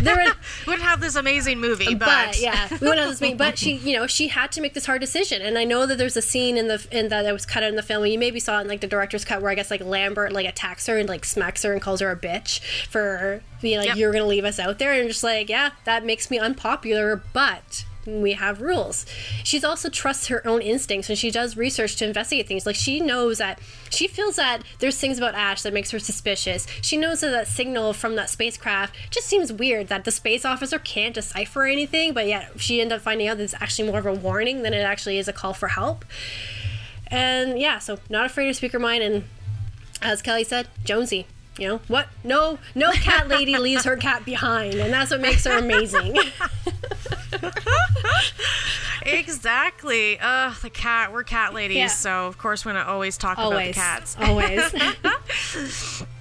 there 0.00 0.16
would, 0.16 0.34
wouldn't 0.66 0.84
have 0.84 1.00
this 1.00 1.16
amazing 1.16 1.60
movie, 1.60 1.94
but, 1.94 2.06
but 2.06 2.40
yeah, 2.40 2.68
we 2.70 2.78
wouldn't 2.78 3.00
have 3.00 3.10
this 3.10 3.20
movie. 3.20 3.34
But 3.34 3.58
she, 3.58 3.74
you 3.74 3.96
know, 3.96 4.06
she 4.06 4.28
had 4.28 4.52
to 4.52 4.60
make 4.60 4.74
this 4.74 4.86
hard 4.86 5.00
decision. 5.00 5.42
And 5.42 5.58
I 5.58 5.64
know 5.64 5.86
that 5.86 5.98
there's 5.98 6.16
a 6.16 6.22
scene 6.22 6.56
in 6.56 6.68
the 6.68 6.86
in 6.90 7.08
that, 7.08 7.22
that 7.22 7.32
was 7.32 7.44
cut 7.44 7.62
out 7.62 7.68
in 7.68 7.76
the 7.76 7.82
film. 7.82 8.06
You 8.06 8.18
maybe 8.18 8.40
saw 8.40 8.58
it 8.58 8.62
in 8.62 8.68
like 8.68 8.80
the 8.80 8.86
director's 8.86 9.24
cut 9.24 9.42
where 9.42 9.50
I 9.50 9.54
guess 9.54 9.70
like 9.70 9.84
Lambert 9.84 10.32
like 10.32 10.46
attacks 10.46 10.86
her 10.86 10.96
and 10.96 11.08
like 11.08 11.24
smacks 11.24 11.64
her 11.64 11.72
and 11.72 11.82
calls 11.82 12.00
her 12.00 12.10
a 12.10 12.16
bitch 12.16 12.60
for 12.88 13.42
being 13.60 13.78
like 13.78 13.88
yep. 13.88 13.96
you're 13.96 14.12
gonna 14.12 14.26
leave 14.26 14.44
us 14.44 14.58
out 14.58 14.78
there. 14.78 14.92
And 14.92 15.08
just 15.08 15.24
like 15.24 15.48
yeah, 15.48 15.70
that 15.84 16.04
makes 16.04 16.30
me 16.30 16.38
unpopular, 16.38 17.22
but 17.32 17.84
we 18.06 18.32
have 18.32 18.60
rules. 18.60 19.06
She's 19.42 19.64
also 19.64 19.88
trusts 19.88 20.28
her 20.28 20.46
own 20.46 20.62
instincts 20.62 21.08
and 21.08 21.18
she 21.18 21.30
does 21.30 21.56
research 21.56 21.96
to 21.96 22.06
investigate 22.06 22.46
things. 22.46 22.66
Like 22.66 22.76
she 22.76 23.00
knows 23.00 23.38
that 23.38 23.58
she 23.90 24.08
feels 24.08 24.36
that 24.36 24.62
there's 24.78 24.98
things 24.98 25.18
about 25.18 25.34
Ash 25.34 25.62
that 25.62 25.72
makes 25.72 25.90
her 25.90 25.98
suspicious. 25.98 26.66
She 26.82 26.96
knows 26.96 27.20
that 27.20 27.30
that 27.30 27.48
signal 27.48 27.92
from 27.92 28.16
that 28.16 28.30
spacecraft 28.30 28.94
just 29.10 29.26
seems 29.26 29.52
weird 29.52 29.88
that 29.88 30.04
the 30.04 30.10
space 30.10 30.44
officer 30.44 30.78
can't 30.78 31.14
decipher 31.14 31.64
anything, 31.64 32.12
but 32.12 32.26
yet 32.26 32.52
she 32.60 32.80
ended 32.80 32.96
up 32.96 33.02
finding 33.02 33.28
out 33.28 33.38
that 33.38 33.44
it's 33.44 33.54
actually 33.54 33.88
more 33.88 33.98
of 33.98 34.06
a 34.06 34.14
warning 34.14 34.62
than 34.62 34.74
it 34.74 34.82
actually 34.82 35.18
is 35.18 35.28
a 35.28 35.32
call 35.32 35.54
for 35.54 35.68
help. 35.68 36.04
And 37.08 37.58
yeah, 37.58 37.78
so 37.78 37.98
not 38.08 38.26
afraid 38.26 38.46
to 38.46 38.54
speak 38.54 38.72
her 38.72 38.78
mind 38.78 39.02
and 39.02 39.24
as 40.02 40.22
Kelly 40.22 40.44
said, 40.44 40.68
Jonesy. 40.84 41.26
You 41.58 41.68
know 41.68 41.80
what? 41.86 42.08
No, 42.24 42.58
no 42.74 42.90
cat 42.92 43.28
lady 43.28 43.56
leaves 43.58 43.84
her 43.84 43.96
cat 43.96 44.24
behind, 44.24 44.74
and 44.74 44.92
that's 44.92 45.12
what 45.12 45.20
makes 45.20 45.44
her 45.44 45.56
amazing. 45.56 46.18
exactly. 49.02 50.18
Ugh, 50.20 50.56
the 50.62 50.70
cat. 50.70 51.12
We're 51.12 51.24
cat 51.24 51.54
ladies, 51.54 51.76
yeah. 51.76 51.86
so 51.88 52.26
of 52.26 52.38
course 52.38 52.64
we're 52.64 52.72
gonna 52.72 52.84
always 52.84 53.16
talk 53.16 53.38
always. 53.38 53.74
about 53.74 53.74
the 53.74 53.80
cats. 53.80 54.16
Always. 54.20 56.04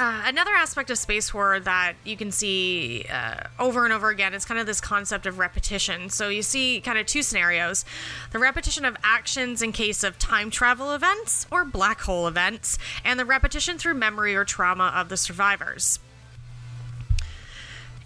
Uh, 0.00 0.22
another 0.24 0.52
aspect 0.52 0.88
of 0.88 0.96
space 0.96 1.28
horror 1.28 1.60
that 1.60 1.92
you 2.04 2.16
can 2.16 2.32
see 2.32 3.04
uh, 3.12 3.34
over 3.58 3.84
and 3.84 3.92
over 3.92 4.08
again 4.08 4.32
is 4.32 4.46
kind 4.46 4.58
of 4.58 4.64
this 4.64 4.80
concept 4.80 5.26
of 5.26 5.38
repetition. 5.38 6.08
So 6.08 6.30
you 6.30 6.40
see 6.40 6.80
kind 6.80 6.96
of 6.96 7.04
two 7.04 7.22
scenarios 7.22 7.84
the 8.32 8.38
repetition 8.38 8.86
of 8.86 8.96
actions 9.04 9.60
in 9.60 9.72
case 9.72 10.02
of 10.02 10.18
time 10.18 10.50
travel 10.50 10.92
events 10.92 11.46
or 11.50 11.66
black 11.66 12.00
hole 12.00 12.26
events, 12.26 12.78
and 13.04 13.20
the 13.20 13.26
repetition 13.26 13.76
through 13.76 13.92
memory 13.92 14.34
or 14.34 14.46
trauma 14.46 14.90
of 14.96 15.10
the 15.10 15.18
survivors. 15.18 15.98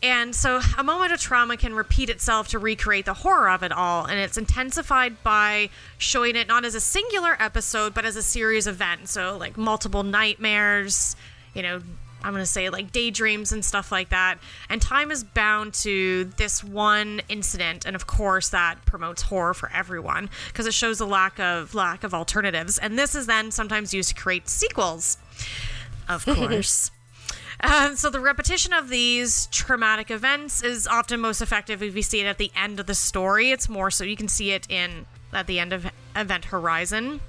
And 0.05 0.34
so 0.34 0.61
a 0.76 0.84
moment 0.84 1.12
of 1.14 1.20
trauma 1.20 1.57
can 1.57 1.72
repeat 1.72 2.11
itself 2.11 2.48
to 2.48 2.59
recreate 2.59 3.07
the 3.07 3.14
horror 3.14 3.48
of 3.48 3.62
it 3.62 3.72
all, 3.72 4.05
and 4.05 4.20
it's 4.20 4.36
intensified 4.36 5.22
by 5.22 5.70
showing 5.96 6.36
it 6.36 6.46
not 6.46 6.66
as 6.66 6.74
a 6.74 6.80
singular 6.80 7.38
episode, 7.40 7.94
but 7.94 8.05
as 8.05 8.14
a 8.14 8.22
series 8.22 8.66
of 8.66 8.74
events. 8.74 9.12
So, 9.12 9.38
like 9.38 9.57
multiple 9.57 10.02
nightmares, 10.02 11.16
you 11.55 11.62
know, 11.62 11.80
I'm 12.22 12.32
going 12.32 12.42
to 12.42 12.46
say 12.46 12.68
like 12.68 12.92
daydreams 12.92 13.50
and 13.50 13.64
stuff 13.64 13.90
like 13.90 14.11
that. 14.11 14.36
And 14.68 14.82
time 14.82 15.11
is 15.11 15.24
bound 15.24 15.72
to 15.74 16.24
this 16.36 16.62
one 16.62 17.22
incident, 17.30 17.86
and 17.86 17.96
of 17.96 18.07
course 18.07 18.50
that 18.50 18.84
promotes 18.84 19.22
horror 19.22 19.55
for 19.55 19.70
everyone 19.72 20.28
because 20.48 20.66
it 20.66 20.74
shows 20.74 21.00
a 21.00 21.07
lack 21.07 21.40
of 21.40 21.74
lack 21.74 22.05
of 22.05 22.12
alternatives. 22.12 22.76
And 22.76 22.98
this 22.98 23.14
is 23.14 23.24
then 23.24 23.50
sometimes 23.50 23.94
used 23.94 24.11
to 24.11 24.14
create 24.14 24.50
sequels, 24.50 25.16
of 26.11 26.26
course. 26.26 26.90
Um, 27.64 27.96
so 27.96 28.10
the 28.10 28.20
repetition 28.20 28.74
of 28.74 28.90
these 28.90 29.46
traumatic 29.46 30.10
events 30.10 30.62
is 30.62 30.86
often 30.86 31.20
most 31.20 31.40
effective 31.40 31.82
if 31.82 31.96
you 31.96 32.02
see 32.02 32.20
it 32.20 32.26
at 32.26 32.36
the 32.36 32.52
end 32.54 32.78
of 32.78 32.86
the 32.86 32.94
story. 32.94 33.52
It's 33.52 33.70
more 33.70 33.90
so 33.90 34.04
you 34.04 34.16
can 34.16 34.28
see 34.28 34.50
it 34.50 34.66
in 34.68 35.06
at 35.32 35.46
the 35.46 35.58
end 35.58 35.72
of 35.72 35.90
Event 36.14 36.46
Horizon 36.46 37.20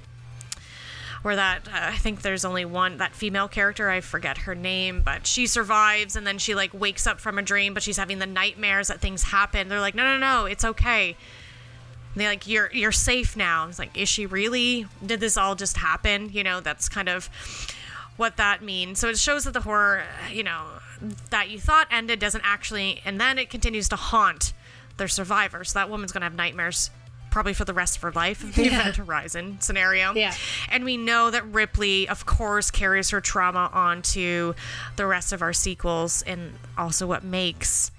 where 1.22 1.36
that 1.36 1.66
uh, 1.66 1.72
I 1.72 1.96
think 1.96 2.22
there's 2.22 2.44
only 2.44 2.64
one 2.64 2.98
that 2.98 3.14
female 3.14 3.48
character 3.48 3.90
I 3.90 4.00
forget 4.00 4.38
her 4.38 4.54
name, 4.54 5.02
but 5.02 5.26
she 5.26 5.46
survives 5.46 6.14
and 6.14 6.26
then 6.26 6.38
she 6.38 6.54
like 6.54 6.72
wakes 6.72 7.06
up 7.06 7.18
from 7.18 7.38
a 7.38 7.42
dream, 7.42 7.74
but 7.74 7.82
she's 7.82 7.96
having 7.96 8.18
the 8.18 8.26
nightmares 8.26 8.88
that 8.88 9.00
things 9.00 9.24
happen. 9.24 9.68
They're 9.68 9.80
like, 9.80 9.94
no, 9.94 10.04
no, 10.04 10.18
no, 10.18 10.44
it's 10.44 10.64
okay. 10.64 11.16
And 12.14 12.20
they 12.20 12.26
like 12.26 12.46
you're 12.46 12.70
you're 12.72 12.92
safe 12.92 13.36
now. 13.36 13.66
It's 13.68 13.78
like, 13.78 13.96
is 13.98 14.08
she 14.08 14.26
really? 14.26 14.86
Did 15.04 15.18
this 15.18 15.36
all 15.36 15.54
just 15.54 15.78
happen? 15.78 16.30
You 16.32 16.44
know, 16.44 16.60
that's 16.60 16.88
kind 16.88 17.08
of 17.08 17.28
what 18.16 18.36
that 18.36 18.62
means. 18.62 18.98
So 18.98 19.08
it 19.08 19.18
shows 19.18 19.44
that 19.44 19.52
the 19.52 19.60
horror, 19.60 20.04
you 20.30 20.42
know, 20.42 20.64
that 21.30 21.50
you 21.50 21.58
thought 21.58 21.86
ended 21.90 22.18
doesn't 22.18 22.42
actually, 22.44 23.00
and 23.04 23.20
then 23.20 23.38
it 23.38 23.50
continues 23.50 23.88
to 23.90 23.96
haunt 23.96 24.52
their 24.96 25.08
survivors. 25.08 25.72
So 25.72 25.78
that 25.78 25.90
woman's 25.90 26.12
gonna 26.12 26.26
have 26.26 26.34
nightmares 26.34 26.90
probably 27.30 27.52
for 27.52 27.66
the 27.66 27.74
rest 27.74 27.96
of 27.96 28.02
her 28.02 28.12
life 28.12 28.42
of 28.42 28.54
the 28.54 28.64
yeah. 28.64 28.80
Event 28.80 28.96
Horizon 28.96 29.60
scenario. 29.60 30.14
Yeah. 30.14 30.34
And 30.70 30.84
we 30.86 30.96
know 30.96 31.30
that 31.30 31.46
Ripley, 31.52 32.08
of 32.08 32.24
course, 32.24 32.70
carries 32.70 33.10
her 33.10 33.20
trauma 33.20 33.68
onto 33.74 34.54
the 34.96 35.06
rest 35.06 35.34
of 35.34 35.42
our 35.42 35.52
sequels 35.52 36.22
and 36.22 36.54
also 36.78 37.06
what 37.06 37.24
makes 37.24 37.90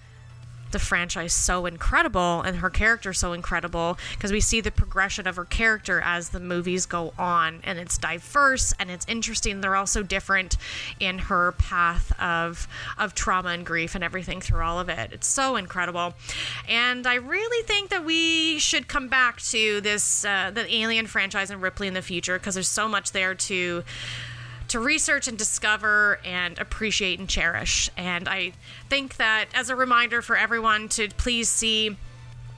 the 0.77 0.85
franchise 0.85 1.33
so 1.33 1.65
incredible 1.65 2.43
and 2.43 2.57
her 2.57 2.69
character 2.69 3.11
so 3.11 3.33
incredible 3.33 3.97
because 4.13 4.31
we 4.31 4.39
see 4.39 4.61
the 4.61 4.69
progression 4.69 5.25
of 5.25 5.35
her 5.35 5.43
character 5.43 5.99
as 6.05 6.29
the 6.29 6.39
movies 6.39 6.85
go 6.85 7.13
on 7.17 7.59
and 7.63 7.79
it's 7.79 7.97
diverse 7.97 8.75
and 8.79 8.91
it's 8.91 9.03
interesting. 9.07 9.59
They're 9.61 9.75
also 9.75 10.03
different 10.03 10.55
in 10.99 11.17
her 11.17 11.53
path 11.53 12.13
of 12.21 12.67
of 12.99 13.15
trauma 13.15 13.49
and 13.49 13.65
grief 13.65 13.95
and 13.95 14.03
everything 14.03 14.39
through 14.39 14.63
all 14.63 14.79
of 14.79 14.87
it. 14.87 15.11
It's 15.11 15.25
so 15.25 15.55
incredible. 15.55 16.13
And 16.69 17.07
i 17.07 17.15
really 17.15 17.65
think 17.65 17.89
that 17.89 18.05
we 18.05 18.59
should 18.59 18.87
come 18.87 19.07
back 19.07 19.41
to 19.41 19.81
this 19.81 20.25
uh, 20.25 20.51
the 20.53 20.71
alien 20.71 21.07
franchise 21.07 21.49
and 21.49 21.59
ripley 21.59 21.87
in 21.87 21.95
the 21.95 22.03
future 22.03 22.37
because 22.37 22.53
there's 22.53 22.67
so 22.67 22.87
much 22.87 23.13
there 23.13 23.33
to 23.33 23.83
to 24.69 24.79
research 24.79 25.27
and 25.27 25.37
discover 25.37 26.19
and 26.25 26.57
appreciate 26.59 27.19
and 27.19 27.29
cherish. 27.29 27.89
And 27.95 28.27
I 28.27 28.53
think 28.89 29.17
that 29.17 29.45
as 29.53 29.69
a 29.69 29.75
reminder 29.75 30.21
for 30.21 30.35
everyone 30.35 30.89
to 30.89 31.09
please 31.09 31.49
see 31.49 31.97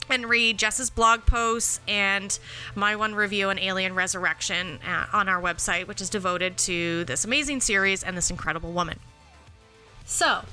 and 0.09 0.27
read 0.27 0.57
Jess's 0.57 0.89
blog 0.89 1.25
posts 1.25 1.79
and 1.87 2.37
my 2.75 2.95
one 2.95 3.13
review 3.13 3.49
on 3.49 3.59
Alien 3.59 3.93
Resurrection 3.93 4.79
uh, 4.87 5.05
on 5.13 5.29
our 5.29 5.41
website, 5.41 5.87
which 5.87 6.01
is 6.01 6.09
devoted 6.09 6.57
to 6.57 7.03
this 7.05 7.23
amazing 7.23 7.61
series 7.61 8.03
and 8.03 8.17
this 8.17 8.31
incredible 8.31 8.71
woman. 8.71 8.99
So, 10.05 10.45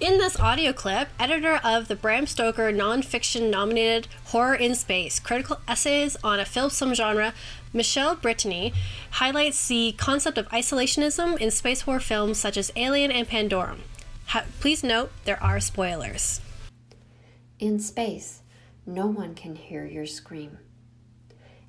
in 0.00 0.16
this 0.16 0.38
audio 0.38 0.72
clip, 0.72 1.08
editor 1.18 1.60
of 1.62 1.88
the 1.88 1.96
Bram 1.96 2.26
Stoker 2.26 2.72
nonfiction 2.72 3.50
nominated 3.50 4.08
Horror 4.26 4.54
in 4.54 4.74
Space 4.74 5.18
Critical 5.18 5.60
Essays 5.68 6.16
on 6.22 6.40
a 6.40 6.44
Film 6.44 6.70
Genre 6.94 7.34
Michele 7.72 8.16
Brittany 8.16 8.72
highlights 9.12 9.68
the 9.68 9.92
concept 9.92 10.38
of 10.38 10.48
isolationism 10.48 11.38
in 11.38 11.52
space 11.52 11.82
horror 11.82 12.00
films 12.00 12.36
such 12.36 12.56
as 12.56 12.72
Alien 12.74 13.12
and 13.12 13.28
Pandorum. 13.28 13.78
Ha- 14.26 14.46
please 14.58 14.82
note 14.82 15.12
there 15.24 15.40
are 15.40 15.60
spoilers. 15.60 16.40
In 17.60 17.78
space, 17.78 18.42
no 18.84 19.06
one 19.06 19.36
can 19.36 19.54
hear 19.54 19.84
your 19.84 20.06
scream. 20.06 20.58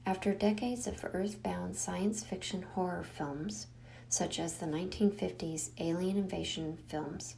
After 0.03 0.33
decades 0.33 0.87
of 0.87 1.05
earthbound 1.13 1.75
science 1.75 2.23
fiction 2.23 2.63
horror 2.63 3.03
films, 3.03 3.67
such 4.09 4.39
as 4.39 4.55
the 4.55 4.65
1950s 4.65 5.69
alien 5.77 6.17
invasion 6.17 6.79
films, 6.87 7.35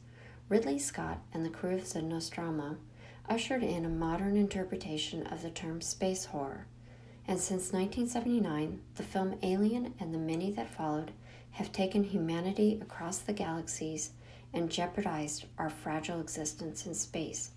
Ridley 0.48 0.78
Scott 0.78 1.18
and 1.34 1.44
the 1.44 1.50
crew 1.50 1.74
of 1.74 1.92
the 1.92 2.00
Nostromo 2.00 2.78
ushered 3.28 3.62
in 3.62 3.84
a 3.84 3.90
modern 3.90 4.38
interpretation 4.38 5.26
of 5.26 5.42
the 5.42 5.50
term 5.50 5.82
space 5.82 6.24
horror 6.24 6.66
and 7.26 7.40
since 7.40 7.72
1979, 7.72 8.80
the 8.96 9.02
film 9.02 9.36
Alien 9.42 9.94
and 9.98 10.12
the 10.12 10.18
many 10.18 10.50
that 10.52 10.74
followed 10.74 11.12
have 11.52 11.72
taken 11.72 12.04
humanity 12.04 12.78
across 12.82 13.18
the 13.18 13.32
galaxies 13.32 14.10
and 14.52 14.70
jeopardized 14.70 15.46
our 15.58 15.70
fragile 15.70 16.20
existence 16.20 16.86
in 16.86 16.94
space. 16.94 17.50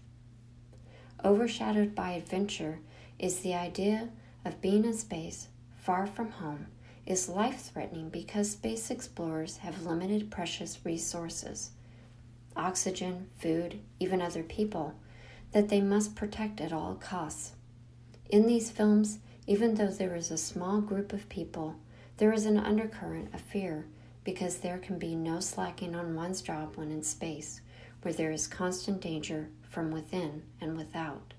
Overshadowed 1.23 1.95
by 1.95 2.11
adventure 2.11 2.79
is 3.19 3.39
the 3.39 3.53
idea 3.53 4.09
of 4.45 4.61
being 4.61 4.85
in 4.85 4.93
space, 4.93 5.47
far 5.75 6.07
from 6.07 6.31
home, 6.31 6.67
is 7.05 7.27
life 7.27 7.71
threatening 7.71 8.09
because 8.09 8.51
space 8.51 8.89
explorers 8.89 9.57
have 9.57 9.85
limited 9.85 10.31
precious 10.31 10.79
resources 10.83 11.71
oxygen, 12.55 13.29
food, 13.37 13.79
even 13.99 14.19
other 14.19 14.41
people 14.41 14.95
that 15.51 15.69
they 15.69 15.79
must 15.79 16.15
protect 16.15 16.59
at 16.59 16.73
all 16.73 16.95
costs. 16.95 17.51
In 18.31 18.47
these 18.47 18.71
films, 18.71 19.19
even 19.47 19.75
though 19.75 19.87
there 19.87 20.15
is 20.15 20.29
a 20.29 20.37
small 20.37 20.81
group 20.81 21.13
of 21.13 21.29
people, 21.29 21.75
there 22.17 22.33
is 22.33 22.45
an 22.45 22.57
undercurrent 22.57 23.33
of 23.33 23.41
fear 23.41 23.85
because 24.23 24.57
there 24.57 24.77
can 24.77 24.99
be 24.99 25.15
no 25.15 25.39
slacking 25.39 25.95
on 25.95 26.13
one's 26.13 26.41
job 26.41 26.75
when 26.75 26.91
in 26.91 27.01
space, 27.01 27.61
where 28.01 28.13
there 28.13 28.31
is 28.31 28.45
constant 28.45 28.99
danger 28.99 29.49
from 29.69 29.89
within 29.89 30.43
and 30.59 30.75
without. 30.75 31.33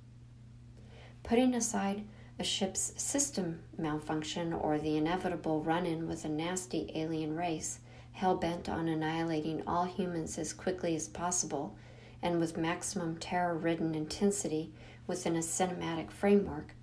Putting 1.22 1.54
aside 1.54 2.02
a 2.38 2.44
ship's 2.44 2.94
system 2.96 3.60
malfunction 3.76 4.52
or 4.54 4.78
the 4.78 4.96
inevitable 4.96 5.62
run 5.62 5.84
in 5.84 6.08
with 6.08 6.24
a 6.24 6.28
nasty 6.28 6.90
alien 6.94 7.36
race 7.36 7.80
hell 8.12 8.36
bent 8.36 8.68
on 8.68 8.88
annihilating 8.88 9.62
all 9.66 9.84
humans 9.84 10.38
as 10.38 10.52
quickly 10.52 10.96
as 10.96 11.08
possible 11.08 11.76
and 12.22 12.40
with 12.40 12.56
maximum 12.56 13.16
terror 13.16 13.54
ridden 13.56 13.94
intensity 13.94 14.72
within 15.06 15.36
a 15.36 15.40
cinematic 15.40 16.10
framework, 16.10 16.74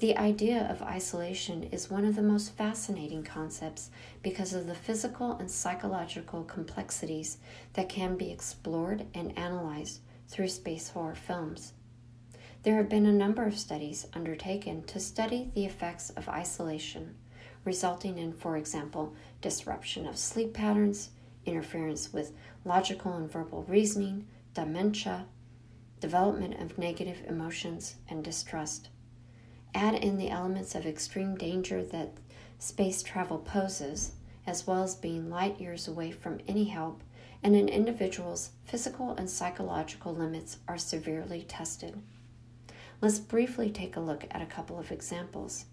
The 0.00 0.16
idea 0.16 0.66
of 0.70 0.80
isolation 0.80 1.64
is 1.64 1.90
one 1.90 2.06
of 2.06 2.16
the 2.16 2.22
most 2.22 2.56
fascinating 2.56 3.22
concepts 3.22 3.90
because 4.22 4.54
of 4.54 4.66
the 4.66 4.74
physical 4.74 5.32
and 5.32 5.50
psychological 5.50 6.42
complexities 6.42 7.36
that 7.74 7.90
can 7.90 8.16
be 8.16 8.30
explored 8.30 9.04
and 9.12 9.36
analyzed 9.36 10.00
through 10.26 10.48
space 10.48 10.88
horror 10.88 11.14
films. 11.14 11.74
There 12.62 12.76
have 12.76 12.88
been 12.88 13.04
a 13.04 13.12
number 13.12 13.44
of 13.44 13.58
studies 13.58 14.06
undertaken 14.14 14.84
to 14.84 14.98
study 14.98 15.50
the 15.54 15.66
effects 15.66 16.08
of 16.08 16.30
isolation, 16.30 17.16
resulting 17.66 18.16
in, 18.16 18.32
for 18.32 18.56
example, 18.56 19.14
disruption 19.42 20.06
of 20.06 20.16
sleep 20.16 20.54
patterns, 20.54 21.10
interference 21.44 22.10
with 22.10 22.32
logical 22.64 23.12
and 23.12 23.30
verbal 23.30 23.64
reasoning, 23.64 24.28
dementia, 24.54 25.26
development 26.00 26.58
of 26.58 26.78
negative 26.78 27.18
emotions, 27.28 27.96
and 28.08 28.24
distrust. 28.24 28.88
Add 29.74 29.94
in 29.94 30.18
the 30.18 30.30
elements 30.30 30.74
of 30.74 30.86
extreme 30.86 31.36
danger 31.36 31.84
that 31.84 32.12
space 32.58 33.02
travel 33.02 33.38
poses, 33.38 34.12
as 34.46 34.66
well 34.66 34.82
as 34.82 34.94
being 34.94 35.30
light 35.30 35.60
years 35.60 35.86
away 35.86 36.10
from 36.10 36.40
any 36.48 36.64
help, 36.64 37.02
and 37.42 37.54
an 37.54 37.68
individual's 37.68 38.50
physical 38.64 39.12
and 39.12 39.30
psychological 39.30 40.14
limits 40.14 40.58
are 40.68 40.78
severely 40.78 41.42
tested. 41.42 42.00
Let's 43.00 43.18
briefly 43.18 43.70
take 43.70 43.96
a 43.96 44.00
look 44.00 44.26
at 44.30 44.42
a 44.42 44.46
couple 44.46 44.78
of 44.78 44.92
examples. 44.92 45.64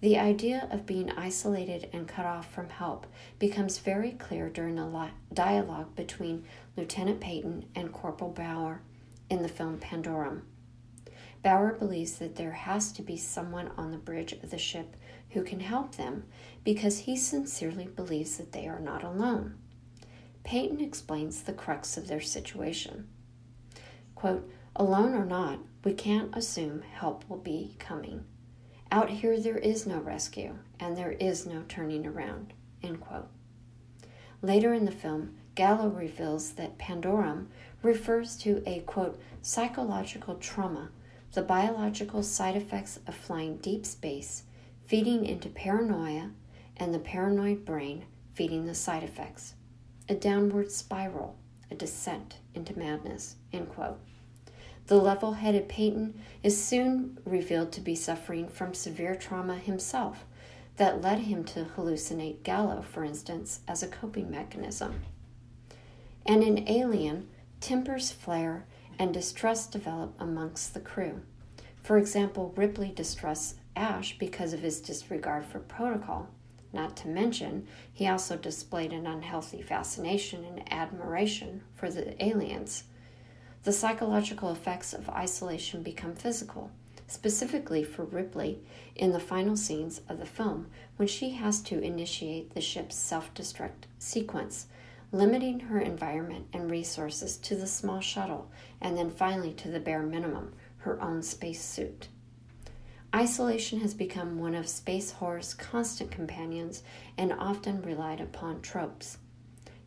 The 0.00 0.18
idea 0.18 0.68
of 0.70 0.86
being 0.86 1.10
isolated 1.10 1.90
and 1.92 2.06
cut 2.06 2.24
off 2.24 2.52
from 2.52 2.68
help 2.68 3.06
becomes 3.38 3.78
very 3.78 4.12
clear 4.12 4.48
during 4.48 4.78
a 4.78 5.10
dialogue 5.34 5.96
between 5.96 6.44
Lieutenant 6.76 7.20
Payton 7.20 7.66
and 7.74 7.92
Corporal 7.92 8.30
Bower 8.30 8.80
in 9.28 9.42
the 9.42 9.48
film 9.48 9.78
Pandorum. 9.78 10.42
Bower 11.48 11.72
believes 11.72 12.18
that 12.18 12.36
there 12.36 12.52
has 12.52 12.92
to 12.92 13.00
be 13.00 13.16
someone 13.16 13.70
on 13.78 13.90
the 13.90 13.96
bridge 13.96 14.34
of 14.34 14.50
the 14.50 14.58
ship 14.58 14.94
who 15.30 15.42
can 15.42 15.60
help 15.60 15.94
them 15.94 16.24
because 16.62 16.98
he 16.98 17.16
sincerely 17.16 17.86
believes 17.86 18.36
that 18.36 18.52
they 18.52 18.68
are 18.68 18.78
not 18.78 19.02
alone. 19.02 19.54
Payton 20.44 20.82
explains 20.82 21.40
the 21.40 21.54
crux 21.54 21.96
of 21.96 22.06
their 22.06 22.20
situation. 22.20 23.08
Quote, 24.14 24.46
Alone 24.76 25.14
or 25.14 25.24
not, 25.24 25.60
we 25.84 25.94
can't 25.94 26.36
assume 26.36 26.82
help 26.82 27.24
will 27.30 27.38
be 27.38 27.76
coming. 27.78 28.26
Out 28.92 29.08
here, 29.08 29.40
there 29.40 29.56
is 29.56 29.86
no 29.86 30.00
rescue, 30.00 30.54
and 30.78 30.98
there 30.98 31.12
is 31.12 31.46
no 31.46 31.62
turning 31.66 32.06
around. 32.06 32.52
End 32.82 33.00
quote. 33.00 33.28
Later 34.42 34.74
in 34.74 34.84
the 34.84 34.92
film, 34.92 35.38
Gallo 35.54 35.88
reveals 35.88 36.52
that 36.52 36.76
Pandorum 36.76 37.46
refers 37.82 38.36
to 38.36 38.62
a 38.66 38.80
quote, 38.80 39.18
psychological 39.40 40.34
trauma 40.34 40.90
the 41.32 41.42
biological 41.42 42.22
side 42.22 42.56
effects 42.56 42.98
of 43.06 43.14
flying 43.14 43.58
deep 43.58 43.84
space, 43.84 44.44
feeding 44.86 45.26
into 45.26 45.48
paranoia, 45.48 46.30
and 46.76 46.94
the 46.94 46.98
paranoid 46.98 47.64
brain 47.64 48.04
feeding 48.34 48.66
the 48.66 48.74
side 48.74 49.02
effects. 49.02 49.54
A 50.08 50.14
downward 50.14 50.70
spiral, 50.70 51.36
a 51.70 51.74
descent 51.74 52.36
into 52.54 52.78
madness. 52.78 53.36
End 53.52 53.68
quote. 53.68 53.98
The 54.86 54.96
level 54.96 55.34
headed 55.34 55.68
Payton 55.68 56.18
is 56.42 56.62
soon 56.62 57.18
revealed 57.26 57.72
to 57.72 57.80
be 57.82 57.94
suffering 57.94 58.48
from 58.48 58.72
severe 58.72 59.14
trauma 59.14 59.56
himself 59.56 60.24
that 60.76 61.02
led 61.02 61.18
him 61.18 61.44
to 61.44 61.66
hallucinate 61.76 62.42
Gallo, 62.42 62.80
for 62.80 63.04
instance, 63.04 63.60
as 63.68 63.82
a 63.82 63.88
coping 63.88 64.30
mechanism. 64.30 65.02
And 66.24 66.42
in 66.42 66.68
Alien, 66.68 67.28
tempers 67.60 68.10
flare 68.12 68.64
and 68.98 69.14
distrust 69.14 69.72
develop 69.72 70.14
amongst 70.18 70.74
the 70.74 70.80
crew. 70.80 71.20
For 71.82 71.98
example, 71.98 72.52
Ripley 72.56 72.92
distrusts 72.94 73.54
Ash 73.76 74.18
because 74.18 74.52
of 74.52 74.60
his 74.60 74.80
disregard 74.80 75.44
for 75.44 75.60
protocol. 75.60 76.28
Not 76.72 76.96
to 76.98 77.08
mention, 77.08 77.66
he 77.92 78.06
also 78.06 78.36
displayed 78.36 78.92
an 78.92 79.06
unhealthy 79.06 79.62
fascination 79.62 80.44
and 80.44 80.70
admiration 80.72 81.62
for 81.74 81.90
the 81.90 82.22
aliens. 82.22 82.84
The 83.64 83.72
psychological 83.72 84.50
effects 84.50 84.92
of 84.92 85.08
isolation 85.08 85.82
become 85.82 86.14
physical, 86.14 86.70
specifically 87.06 87.82
for 87.82 88.04
Ripley 88.04 88.60
in 88.94 89.12
the 89.12 89.20
final 89.20 89.56
scenes 89.56 90.00
of 90.08 90.18
the 90.18 90.26
film 90.26 90.66
when 90.96 91.08
she 91.08 91.30
has 91.30 91.60
to 91.62 91.80
initiate 91.80 92.54
the 92.54 92.60
ship's 92.60 92.96
self 92.96 93.32
destruct 93.32 93.86
sequence 93.98 94.66
limiting 95.10 95.60
her 95.60 95.80
environment 95.80 96.46
and 96.52 96.70
resources 96.70 97.36
to 97.38 97.56
the 97.56 97.66
small 97.66 98.00
shuttle 98.00 98.50
and 98.80 98.96
then 98.96 99.10
finally 99.10 99.52
to 99.52 99.68
the 99.68 99.80
bare 99.80 100.02
minimum 100.02 100.52
her 100.78 101.00
own 101.00 101.22
spacesuit. 101.22 102.08
Isolation 103.14 103.80
has 103.80 103.94
become 103.94 104.38
one 104.38 104.54
of 104.54 104.68
space 104.68 105.12
horror's 105.12 105.54
constant 105.54 106.10
companions 106.10 106.82
and 107.16 107.32
often 107.32 107.80
relied 107.80 108.20
upon 108.20 108.60
tropes. 108.60 109.16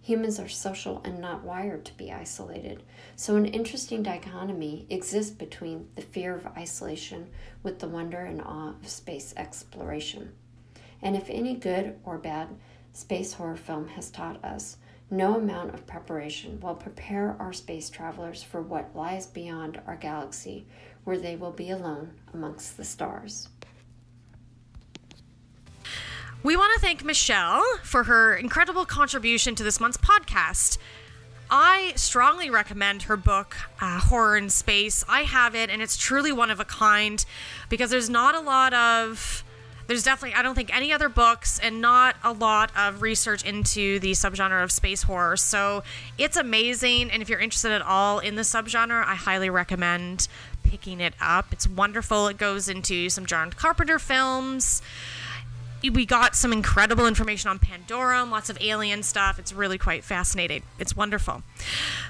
Humans 0.01 0.39
are 0.39 0.49
social 0.49 0.99
and 1.05 1.19
not 1.19 1.43
wired 1.43 1.85
to 1.85 1.93
be 1.93 2.11
isolated, 2.11 2.81
so 3.15 3.35
an 3.35 3.45
interesting 3.45 4.01
dichotomy 4.01 4.87
exists 4.89 5.31
between 5.31 5.87
the 5.95 6.01
fear 6.01 6.35
of 6.35 6.47
isolation 6.57 7.29
with 7.61 7.77
the 7.77 7.87
wonder 7.87 8.17
and 8.17 8.41
awe 8.41 8.69
of 8.69 8.89
space 8.89 9.35
exploration. 9.37 10.31
And 11.03 11.15
if 11.15 11.29
any 11.29 11.55
good 11.55 11.99
or 12.03 12.17
bad 12.17 12.47
space 12.93 13.33
horror 13.33 13.55
film 13.55 13.89
has 13.89 14.09
taught 14.09 14.43
us, 14.43 14.77
no 15.11 15.35
amount 15.35 15.73
of 15.73 15.85
preparation 15.85 16.59
will 16.61 16.73
prepare 16.73 17.35
our 17.37 17.51
space 17.51 17.89
travelers 17.89 18.41
for 18.41 18.61
what 18.61 18.95
lies 18.95 19.27
beyond 19.27 19.81
our 19.85 19.97
galaxy, 19.97 20.65
where 21.03 21.17
they 21.17 21.35
will 21.35 21.51
be 21.51 21.69
alone 21.69 22.13
amongst 22.33 22.77
the 22.77 22.85
stars. 22.85 23.49
We 26.43 26.55
want 26.55 26.73
to 26.73 26.79
thank 26.79 27.03
Michele 27.03 27.61
for 27.83 28.05
her 28.05 28.35
incredible 28.35 28.85
contribution 28.85 29.53
to 29.55 29.63
this 29.63 29.79
month's 29.79 29.97
podcast. 29.97 30.77
I 31.51 31.91
strongly 31.97 32.49
recommend 32.49 33.03
her 33.03 33.17
book, 33.17 33.57
uh, 33.81 33.99
Horror 33.99 34.37
in 34.37 34.49
Space. 34.49 35.03
I 35.09 35.23
have 35.23 35.53
it, 35.53 35.69
and 35.69 35.81
it's 35.81 35.97
truly 35.97 36.31
one 36.31 36.49
of 36.49 36.61
a 36.61 36.65
kind 36.65 37.23
because 37.67 37.89
there's 37.89 38.09
not 38.09 38.33
a 38.33 38.39
lot 38.39 38.73
of 38.73 39.43
there's 39.91 40.03
definitely 40.03 40.33
I 40.39 40.41
don't 40.41 40.55
think 40.55 40.73
any 40.73 40.93
other 40.93 41.09
books 41.09 41.59
and 41.59 41.81
not 41.81 42.15
a 42.23 42.31
lot 42.31 42.71
of 42.77 43.01
research 43.01 43.43
into 43.43 43.99
the 43.99 44.11
subgenre 44.11 44.63
of 44.63 44.71
space 44.71 45.03
horror. 45.03 45.35
So 45.35 45.83
it's 46.17 46.37
amazing 46.37 47.11
and 47.11 47.21
if 47.21 47.27
you're 47.27 47.41
interested 47.41 47.73
at 47.73 47.81
all 47.81 48.19
in 48.19 48.35
the 48.35 48.43
subgenre, 48.43 49.05
I 49.05 49.15
highly 49.15 49.49
recommend 49.49 50.29
picking 50.63 51.01
it 51.01 51.13
up. 51.19 51.47
It's 51.51 51.67
wonderful. 51.67 52.29
It 52.29 52.37
goes 52.37 52.69
into 52.69 53.09
some 53.09 53.25
John 53.25 53.51
Carpenter 53.51 53.99
films. 53.99 54.81
We 55.83 56.05
got 56.05 56.37
some 56.37 56.53
incredible 56.53 57.05
information 57.05 57.49
on 57.49 57.59
Pandorum, 57.59 58.31
lots 58.31 58.49
of 58.49 58.57
alien 58.61 59.03
stuff. 59.03 59.39
It's 59.39 59.51
really 59.51 59.77
quite 59.77 60.05
fascinating. 60.05 60.63
It's 60.79 60.95
wonderful. 60.95 61.43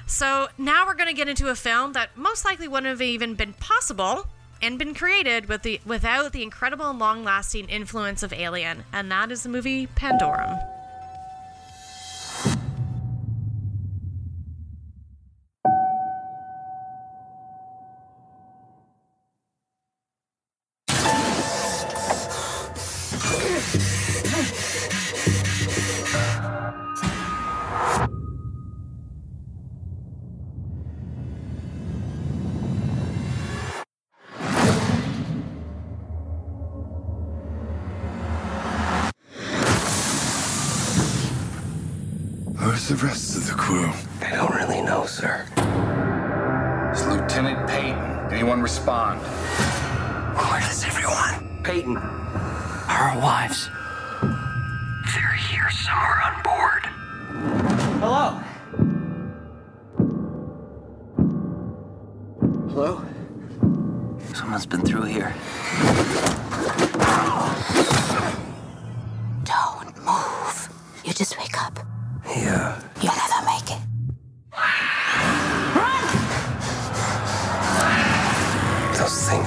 So 0.06 0.50
now 0.56 0.86
we're 0.86 0.94
going 0.94 1.08
to 1.08 1.16
get 1.16 1.26
into 1.26 1.48
a 1.48 1.56
film 1.56 1.94
that 1.94 2.16
most 2.16 2.44
likely 2.44 2.68
wouldn't 2.68 2.86
have 2.86 3.02
even 3.02 3.34
been 3.34 3.54
possible 3.54 4.28
and 4.62 4.78
been 4.78 4.94
created 4.94 5.48
with 5.48 5.62
the 5.62 5.80
without 5.84 6.32
the 6.32 6.42
incredible 6.42 6.88
and 6.88 6.98
long-lasting 6.98 7.68
influence 7.68 8.22
of 8.22 8.32
Alien, 8.32 8.84
and 8.92 9.10
that 9.10 9.30
is 9.30 9.42
the 9.42 9.48
movie 9.48 9.88
Pandorum. 9.88 10.81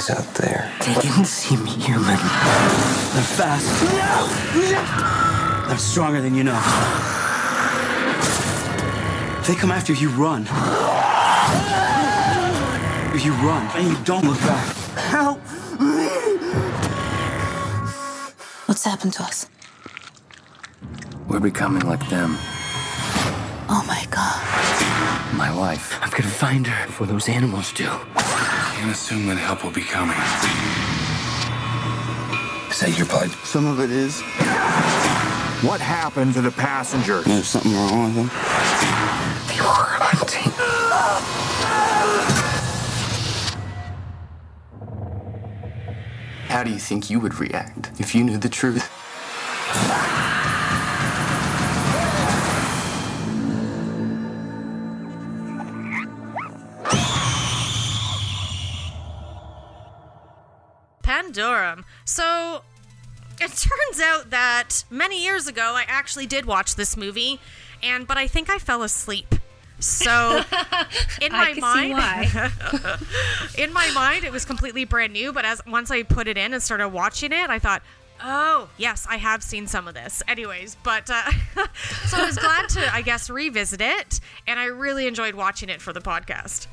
Those 0.08 0.16
things 0.18 0.26
things 0.26 0.28
out 0.28 0.34
there. 0.36 0.72
They 0.80 0.94
didn't 1.02 1.26
seem 1.26 1.66
human. 1.66 2.06
They're 2.06 3.24
fast. 3.24 3.66
No! 3.84 5.68
They're 5.68 5.78
stronger 5.78 6.22
than 6.22 6.36
you 6.36 6.44
know. 6.44 6.60
If 9.40 9.48
they 9.48 9.56
come 9.56 9.72
after 9.72 9.94
you, 9.94 10.10
run. 10.10 10.44
If 13.16 13.26
you 13.26 13.32
run 13.34 13.68
and 13.76 13.88
you 13.88 14.04
don't 14.04 14.26
look 14.26 14.40
back. 14.40 14.76
Help! 14.96 15.40
What's 18.68 18.84
happened 18.84 19.14
to 19.14 19.24
us? 19.24 19.48
We're 21.28 21.40
becoming 21.40 21.84
like 21.84 22.08
them. 22.10 22.36
Oh 23.68 23.84
my 23.88 24.06
god. 24.12 25.38
My 25.38 25.56
wife. 25.56 25.98
I'm 26.02 26.10
gonna 26.10 26.24
find 26.24 26.68
her 26.68 26.88
before 26.88 27.08
those 27.08 27.30
animals 27.30 27.72
do. 27.74 27.90
Can't 28.86 28.96
assume 28.96 29.26
that 29.26 29.38
help 29.38 29.64
will 29.64 29.72
be 29.72 29.82
coming. 29.82 30.16
Is 32.70 32.80
that 32.82 32.96
your 32.96 33.08
blood? 33.08 33.32
Some 33.44 33.66
of 33.66 33.80
it 33.80 33.90
is. 33.90 34.22
What 35.68 35.82
happened 35.82 36.36
to 36.36 36.42
the 36.42 36.52
passenger? 36.52 37.22
There's 37.22 37.48
something 37.48 37.74
wrong 37.74 38.04
with 38.04 38.16
them. 38.16 38.28
They 39.48 39.60
were 39.60 39.90
hunting. 40.06 40.52
How 46.48 46.64
do 46.64 46.70
you 46.70 46.78
think 46.78 47.10
you 47.10 47.20
would 47.20 47.40
react 47.40 47.90
if 48.00 48.14
you 48.14 48.24
knew 48.24 48.38
the 48.38 48.50
truth? 48.50 48.88
Pandorum. 61.76 61.84
So 62.06 62.64
it 63.40 63.52
turns 63.56 64.02
out 64.02 64.30
that 64.30 64.84
many 64.90 65.24
years 65.24 65.48
ago 65.48 65.74
I 65.76 65.86
actually 65.88 66.26
did 66.26 66.46
watch 66.46 66.76
this 66.76 66.96
movie, 66.98 67.40
and 67.84 68.08
but 68.08 68.18
I 68.18 68.28
think 68.28 68.50
I 68.50 68.58
fell 68.58 68.84
asleep. 68.84 69.36
So 69.80 70.38
in 71.22 71.32
my 71.34 71.54
I 71.56 71.60
mind, 71.60 71.92
why. 71.94 72.52
in 73.58 73.74
my 73.74 73.92
mind, 73.92 74.24
it 74.24 74.32
was 74.32 74.46
completely 74.46 74.86
brand 74.86 75.12
new. 75.12 75.34
But 75.34 75.44
as 75.46 75.62
once 75.66 75.92
I 75.92 76.04
put 76.04 76.28
it 76.28 76.38
in 76.38 76.54
and 76.54 76.64
started 76.64 76.90
watching 76.90 77.34
it, 77.34 77.50
I 77.50 77.60
thought, 77.60 77.82
oh 78.24 78.70
yes, 78.78 79.06
I 79.10 79.18
have 79.18 79.44
seen 79.44 79.68
some 79.68 79.88
of 79.88 79.94
this. 79.94 80.24
Anyways, 80.30 80.78
but 80.84 81.10
uh, 81.10 81.30
so 82.08 82.18
I 82.18 82.26
was 82.26 82.38
glad 82.38 82.70
to, 82.70 82.94
I 82.94 83.02
guess, 83.02 83.30
revisit 83.30 83.82
it, 83.82 84.22
and 84.48 84.60
I 84.60 84.66
really 84.66 85.08
enjoyed 85.08 85.36
watching 85.36 85.68
it 85.70 85.82
for 85.82 85.92
the 85.92 86.02
podcast. 86.02 86.68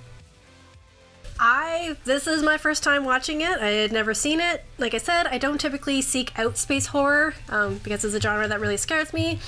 I 1.39 1.97
this 2.05 2.27
is 2.27 2.43
my 2.43 2.57
first 2.59 2.83
time 2.83 3.05
watching 3.05 3.41
it. 3.41 3.59
I 3.59 3.69
had 3.69 3.93
never 3.93 4.15
seen 4.15 4.41
it. 4.41 4.65
Like 4.79 4.95
I 4.95 4.99
said, 4.99 5.27
I 5.27 5.39
don't 5.39 5.61
typically 5.61 6.01
seek 6.03 6.39
out 6.39 6.57
space 6.57 6.87
horror 6.87 7.35
um, 7.49 7.79
because 7.83 8.05
it's 8.05 8.15
a 8.15 8.21
genre 8.21 8.47
that 8.49 8.61
really 8.61 8.77
scares 8.77 9.13
me. 9.13 9.39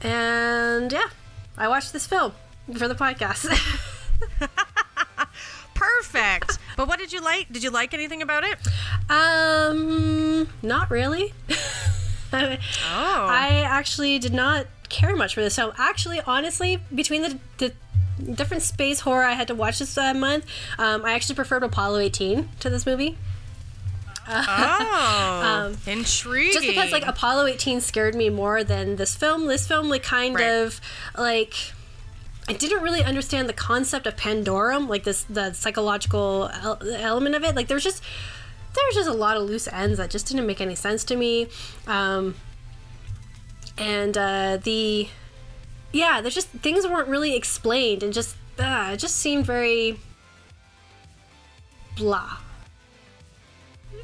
And 0.00 0.90
yeah, 0.92 1.08
I 1.56 1.68
watched 1.68 1.92
this 1.92 2.06
film 2.06 2.32
for 2.76 2.88
the 2.88 2.94
podcast. 2.94 3.46
Perfect. 5.74 6.58
but 6.76 6.86
what 6.86 6.98
did 6.98 7.12
you 7.12 7.20
like? 7.20 7.52
Did 7.52 7.62
you 7.64 7.70
like 7.70 7.92
anything 7.94 8.22
about 8.22 8.44
it? 8.44 8.58
um, 9.10 10.48
not 10.62 10.90
really. 10.90 11.32
Oh. 11.50 11.66
I 12.32 13.62
actually 13.66 14.18
did 14.18 14.32
not 14.32 14.66
care 14.88 15.16
much 15.16 15.34
for 15.34 15.40
this 15.40 15.56
film. 15.56 15.72
Actually, 15.78 16.20
honestly, 16.20 16.78
between 16.94 17.22
the, 17.22 17.38
the 17.58 17.72
different 18.24 18.62
space 18.62 19.00
horror 19.00 19.24
I 19.24 19.32
had 19.32 19.48
to 19.48 19.54
watch 19.54 19.78
this 19.78 19.96
uh, 19.98 20.14
month, 20.14 20.46
um, 20.78 21.04
I 21.04 21.12
actually 21.14 21.34
preferred 21.36 21.62
Apollo 21.62 21.98
18 21.98 22.48
to 22.60 22.70
this 22.70 22.86
movie. 22.86 23.16
Oh, 24.28 25.74
intriguing. 25.86 26.50
Um, 26.52 26.52
just 26.52 26.66
because 26.66 26.92
like 26.92 27.06
Apollo 27.06 27.46
18 27.46 27.80
scared 27.80 28.14
me 28.14 28.30
more 28.30 28.62
than 28.64 28.96
this 28.96 29.16
film. 29.16 29.46
This 29.46 29.66
film 29.66 29.88
like 29.88 30.02
kind 30.02 30.34
Right. 30.36 30.44
of 30.44 30.80
like 31.18 31.54
I 32.48 32.52
didn't 32.52 32.82
really 32.82 33.02
understand 33.02 33.48
the 33.48 33.52
concept 33.52 34.06
of 34.06 34.16
Pandorum, 34.16 34.88
like 34.88 35.04
this 35.04 35.24
the 35.24 35.52
psychological 35.52 36.50
el- 36.62 36.78
element 36.94 37.34
of 37.34 37.42
it. 37.44 37.54
Like 37.56 37.68
there's 37.68 37.84
just 37.84 38.02
there's 38.74 38.94
just 38.94 39.08
a 39.08 39.12
lot 39.12 39.36
of 39.36 39.42
loose 39.42 39.68
ends 39.68 39.98
that 39.98 40.10
just 40.10 40.26
didn't 40.28 40.46
make 40.46 40.60
any 40.60 40.74
sense 40.74 41.04
to 41.04 41.16
me. 41.16 41.48
Um, 41.86 42.34
and 43.78 44.16
uh, 44.16 44.58
the 44.62 45.08
yeah, 45.92 46.20
there's 46.20 46.34
just 46.34 46.48
things 46.48 46.86
weren't 46.86 47.08
really 47.08 47.34
explained 47.36 48.02
and 48.02 48.12
just 48.12 48.36
uh, 48.58 48.90
it 48.94 48.96
just 48.98 49.16
seemed 49.16 49.46
very 49.46 49.98
blah 51.96 52.38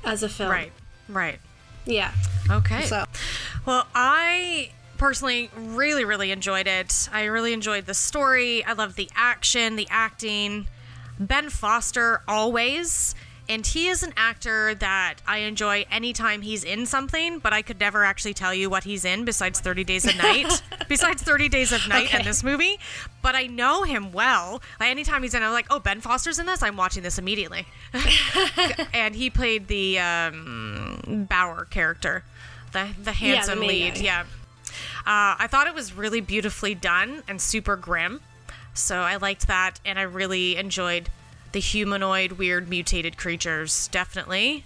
as 0.04 0.22
a 0.22 0.28
film. 0.28 0.50
right, 0.50 0.72
right. 1.08 1.38
Yeah. 1.86 2.12
Okay. 2.50 2.82
So 2.84 3.04
Well, 3.66 3.86
I 3.94 4.70
personally 4.98 5.50
really, 5.56 6.04
really 6.04 6.30
enjoyed 6.30 6.66
it. 6.66 7.08
I 7.12 7.24
really 7.24 7.52
enjoyed 7.52 7.86
the 7.86 7.94
story. 7.94 8.64
I 8.64 8.74
love 8.74 8.96
the 8.96 9.08
action, 9.14 9.76
the 9.76 9.86
acting. 9.90 10.66
Ben 11.18 11.48
Foster 11.50 12.22
always. 12.28 13.14
And 13.48 13.66
he 13.66 13.88
is 13.88 14.02
an 14.02 14.12
actor 14.16 14.74
that 14.74 15.16
I 15.26 15.38
enjoy 15.38 15.86
anytime 15.90 16.42
he's 16.42 16.64
in 16.64 16.84
something, 16.84 17.38
but 17.38 17.52
I 17.54 17.62
could 17.62 17.80
never 17.80 18.04
actually 18.04 18.34
tell 18.34 18.52
you 18.52 18.68
what 18.68 18.84
he's 18.84 19.04
in 19.06 19.24
besides 19.24 19.58
30 19.60 19.84
Days 19.84 20.04
of 20.04 20.16
Night. 20.16 20.62
besides 20.88 21.22
30 21.22 21.48
Days 21.48 21.72
of 21.72 21.88
Night 21.88 22.12
and 22.12 22.26
this 22.26 22.44
movie. 22.44 22.78
But 23.22 23.34
I 23.34 23.46
know 23.46 23.84
him 23.84 24.12
well. 24.12 24.62
Like 24.78 24.90
anytime 24.90 25.22
he's 25.22 25.34
in, 25.34 25.42
I'm 25.42 25.52
like, 25.52 25.66
oh, 25.70 25.78
Ben 25.78 26.00
Foster's 26.00 26.38
in 26.38 26.46
this? 26.46 26.62
I'm 26.62 26.76
watching 26.76 27.02
this 27.02 27.18
immediately. 27.18 27.66
and 28.92 29.14
he 29.14 29.30
played 29.30 29.68
the 29.68 29.98
um, 29.98 31.26
Bower 31.28 31.64
character, 31.64 32.24
the 32.72 32.88
the 33.02 33.12
handsome 33.12 33.60
main 33.60 33.68
lead. 33.68 33.94
guy. 33.94 34.00
Yeah. 34.00 34.24
Uh, 35.06 35.36
I 35.38 35.46
thought 35.48 35.66
it 35.66 35.74
was 35.74 35.94
really 35.94 36.20
beautifully 36.20 36.74
done 36.74 37.22
and 37.26 37.40
super 37.40 37.76
grim. 37.76 38.20
So 38.74 39.00
I 39.00 39.16
liked 39.16 39.48
that, 39.48 39.80
and 39.84 39.98
I 39.98 40.02
really 40.02 40.56
enjoyed 40.56 41.08
the 41.52 41.60
humanoid, 41.60 42.32
weird, 42.32 42.68
mutated 42.68 43.16
creatures. 43.16 43.88
Definitely. 43.88 44.64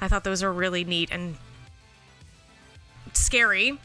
I 0.00 0.08
thought 0.08 0.24
those 0.24 0.42
were 0.42 0.52
really 0.52 0.84
neat 0.84 1.08
and 1.10 1.36
scary. 3.12 3.78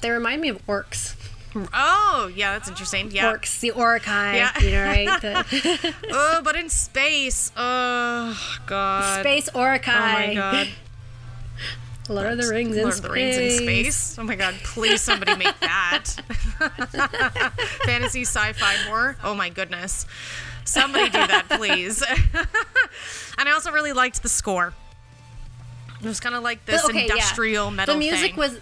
they 0.00 0.10
remind 0.10 0.40
me 0.40 0.48
of 0.48 0.64
orcs. 0.66 1.14
Oh, 1.74 2.30
yeah, 2.34 2.52
that's 2.52 2.68
interesting. 2.68 3.10
Yeah. 3.10 3.30
Orcs, 3.32 3.60
the 3.60 3.72
orcai, 3.72 4.34
Yeah. 4.36 4.58
you 4.60 4.70
know, 4.70 4.84
right? 4.84 5.20
The 5.20 5.94
Oh, 6.10 6.40
but 6.42 6.56
in 6.56 6.70
space. 6.70 7.52
Oh, 7.56 8.38
God. 8.66 9.20
space 9.20 9.50
Oh, 9.54 9.60
my 9.60 10.32
God. 10.34 10.68
Lord 12.08 12.32
of 12.32 12.38
the 12.38 12.48
Rings 12.48 12.74
in 12.76 12.82
Lord 12.82 12.94
of 12.94 12.98
space. 12.98 13.06
the 13.06 13.10
Rings 13.12 13.36
in 13.36 13.58
space. 13.58 14.18
Oh 14.18 14.24
my 14.24 14.34
god, 14.34 14.54
please 14.64 15.00
somebody 15.02 15.36
make 15.36 15.58
that. 15.60 16.04
Fantasy 17.84 18.22
sci-fi 18.22 18.74
horror. 18.88 19.16
Oh 19.22 19.34
my 19.34 19.48
goodness. 19.50 20.04
Somebody 20.64 21.06
do 21.06 21.26
that, 21.26 21.46
please. 21.48 22.02
and 23.38 23.48
I 23.48 23.52
also 23.52 23.72
really 23.72 23.92
liked 23.92 24.22
the 24.22 24.28
score. 24.28 24.72
It 26.00 26.06
was 26.06 26.20
kind 26.20 26.34
of 26.34 26.42
like 26.42 26.64
this 26.66 26.84
Okay, 26.84 27.06
yeah. 27.06 27.14
industrial 27.14 27.70
metal 27.70 27.94
The 27.94 27.98
music 27.98 28.30
thing. 28.32 28.36
was, 28.36 28.58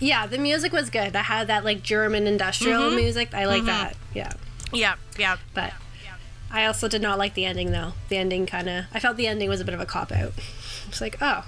yeah, 0.00 0.26
the 0.26 0.38
music 0.38 0.72
was 0.72 0.90
good. 0.90 1.16
I 1.16 1.22
had 1.22 1.48
that 1.48 1.64
like 1.64 1.82
German 1.82 2.26
industrial 2.26 2.82
Mm-hmm. 2.82 2.96
music. 2.96 3.34
I 3.34 3.44
like 3.46 3.64
that. 3.64 3.96
Yeah, 4.14 4.32
yeah, 4.72 4.94
yeah. 5.18 5.36
but 5.54 5.72
I 6.50 6.64
also 6.66 6.88
did 6.88 7.02
not 7.02 7.18
like 7.18 7.34
the 7.34 7.44
ending 7.44 7.72
though. 7.72 7.92
The 8.08 8.16
ending 8.16 8.46
kind 8.46 8.68
of, 8.68 8.84
I 8.92 9.00
felt 9.00 9.16
the 9.16 9.26
ending 9.26 9.48
was 9.48 9.60
a 9.60 9.64
bit 9.64 9.74
of 9.74 9.80
a 9.80 9.86
cop 9.86 10.12
out. 10.12 10.32
It's 10.88 11.00
like, 11.00 11.18
oh, 11.20 11.44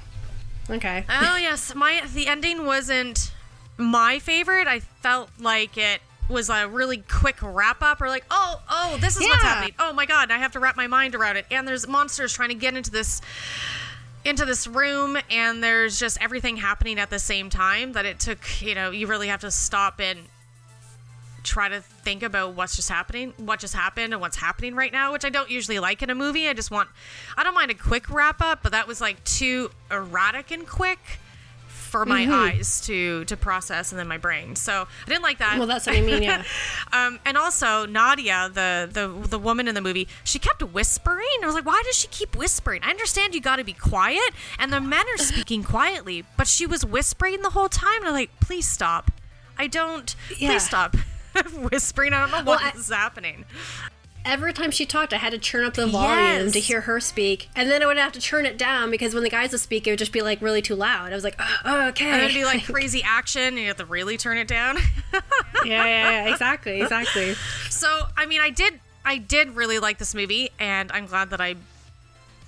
okay. 0.69 1.05
Oh 1.09 1.37
yes, 1.37 1.75
my 1.75 2.03
the 2.13 2.27
ending 2.27 2.67
wasn't 2.67 3.33
my 3.79 4.19
favorite. 4.19 4.67
I 4.67 4.81
felt 4.81 5.31
like 5.39 5.79
it 5.79 6.01
was 6.31 6.49
a 6.49 6.69
really 6.69 6.99
quick 6.99 7.37
wrap 7.43 7.83
up 7.83 8.01
or 8.01 8.09
like, 8.09 8.25
oh, 8.31 8.61
oh, 8.71 8.99
this 9.01 9.17
is 9.17 9.23
what's 9.23 9.43
happening. 9.43 9.75
Oh 9.79 9.93
my 9.93 10.07
god, 10.07 10.31
I 10.31 10.39
have 10.39 10.53
to 10.53 10.61
wrap 10.61 10.77
my 10.77 10.87
mind 10.87 11.15
around 11.15 11.37
it. 11.37 11.47
And 11.51 11.67
there's 11.67 11.87
monsters 11.87 12.33
trying 12.33 12.51
to 12.51 12.55
get 12.55 12.75
into 12.75 12.91
this 12.91 13.21
into 14.25 14.45
this 14.45 14.67
room 14.67 15.17
and 15.31 15.65
there's 15.65 15.99
just 15.99 16.21
everything 16.21 16.59
happening 16.59 16.99
at 16.99 17.09
the 17.09 17.19
same 17.19 17.49
time 17.49 17.93
that 17.93 18.05
it 18.05 18.21
took, 18.21 18.61
you 18.61 18.75
know, 18.75 18.91
you 18.91 19.07
really 19.07 19.29
have 19.29 19.41
to 19.41 19.51
stop 19.51 19.99
and 19.99 20.21
try 21.43 21.71
to 21.71 21.81
think 21.81 22.23
about 22.23 22.53
what's 22.55 22.77
just 22.77 22.91
happening, 22.91 23.33
what 23.39 23.61
just 23.61 23.75
happened 23.75 24.13
and 24.13 24.21
what's 24.21 24.37
happening 24.37 24.75
right 24.75 24.93
now, 24.93 25.13
which 25.13 25.25
I 25.25 25.31
don't 25.31 25.51
usually 25.51 25.79
like 25.79 26.03
in 26.03 26.11
a 26.11 26.15
movie. 26.15 26.49
I 26.49 26.53
just 26.53 26.71
want 26.71 26.91
I 27.37 27.43
don't 27.43 27.55
mind 27.55 27.71
a 27.71 27.75
quick 27.75 28.11
wrap 28.11 28.43
up, 28.43 28.63
but 28.63 28.73
that 28.73 28.87
was 28.87 29.01
like 29.01 29.25
too 29.25 29.71
erratic 29.91 30.51
and 30.51 30.67
quick 30.67 30.99
for 31.91 32.07
my 32.07 32.27
eyes 32.31 32.81
to 32.83 33.25
to 33.27 33.37
process 33.37 33.93
and 33.93 33.99
then 33.99 34.09
my 34.09 34.17
brain. 34.19 34.57
So 34.57 34.73
I 35.05 35.09
didn't 35.09 35.23
like 35.23 35.39
that. 35.39 35.59
Well, 35.59 35.67
that's 35.67 35.87
what 35.87 35.97
I 35.97 36.01
mean. 36.01 36.23
Yeah. 36.23 36.43
Um, 36.93 37.21
and 37.25 37.37
also 37.39 37.87
Nadia, 37.87 38.51
the, 38.53 38.89
the 38.91 39.29
the 39.29 39.39
woman 39.39 39.69
in 39.69 39.75
the 39.77 39.81
movie, 39.81 40.09
she 40.25 40.39
kept 40.41 40.63
whispering. 40.63 41.27
I 41.43 41.47
was 41.47 41.55
like, 41.55 41.65
why 41.67 41.81
does 41.85 41.95
she 41.97 42.09
keep 42.09 42.35
whispering? 42.37 42.83
I 42.83 42.91
understand 42.91 43.35
you 43.35 43.41
got 43.41 43.57
to 43.57 43.65
be 43.65 43.73
quiet, 43.73 44.31
and 44.59 44.73
the 44.73 44.81
men 44.81 45.05
are 45.15 45.19
speaking 45.19 45.63
quietly, 45.63 46.25
but 46.37 46.47
she 46.49 46.67
was 46.67 46.85
whispering 46.85 47.43
the 47.43 47.51
whole 47.51 47.69
time. 47.69 47.99
And 48.01 48.09
I'm 48.09 48.15
like, 48.15 48.31
please 48.41 48.67
stop. 48.69 49.13
I 49.57 49.67
don't. 49.69 50.15
Yeah. 50.37 50.51
Please 50.51 50.67
stop 50.67 50.97
whispering. 51.71 52.13
I 52.13 52.21
don't 52.21 52.31
know 52.31 52.37
what 52.39 52.47
Well, 52.47 52.73
I- 52.75 52.77
is 52.79 52.89
happening. 52.89 53.45
Every 54.25 54.53
time 54.53 54.71
she 54.71 54.87
talked, 54.87 55.13
I 55.13 55.17
had 55.17 55.33
to 55.33 55.39
turn 55.39 55.65
up 55.65 55.75
the 55.75 55.87
volume 55.87 56.45
Yes. 56.47 56.53
to 56.53 56.61
hear 56.61 56.83
her 56.83 57.01
speak, 57.01 57.49
and 57.57 57.71
then 57.71 57.83
I 57.83 57.87
would 57.87 57.97
have 57.97 58.13
to 58.13 58.21
turn 58.21 58.47
it 58.47 58.57
down 58.59 58.91
because 58.91 59.15
when 59.15 59.23
the 59.23 59.31
guys 59.31 59.53
would 59.53 59.61
speak, 59.61 59.87
it 59.87 59.91
would 59.91 59.99
just 59.99 60.13
be 60.13 60.23
like 60.23 60.41
really 60.41 60.63
too 60.63 60.75
loud. 60.75 61.13
I 61.13 61.15
was 61.15 61.25
like, 61.25 61.37
oh, 61.39 61.57
oh 61.65 61.89
okay. 61.89 62.11
And 62.11 62.23
it'd 62.23 62.35
be 62.35 62.45
like 62.45 62.65
crazy 62.73 63.03
action, 63.05 63.43
and 63.43 63.59
you 63.59 63.67
have 63.69 63.77
to 63.79 63.85
really 63.85 64.17
turn 64.17 64.39
it 64.39 64.49
down. 64.49 64.77
yeah, 65.13 65.23
yeah, 65.65 65.85
yeah, 66.25 66.33
exactly, 66.33 66.81
exactly. 66.81 67.35
So, 67.69 67.89
I 68.17 68.27
mean, 68.27 68.41
I 68.41 68.51
did, 68.51 68.81
I 69.05 69.19
did 69.19 69.57
really 69.57 69.79
like 69.79 69.99
this 69.99 70.15
movie, 70.15 70.51
and 70.59 70.91
I'm 70.93 71.07
glad 71.07 71.31
that 71.31 71.41
I, 71.41 71.57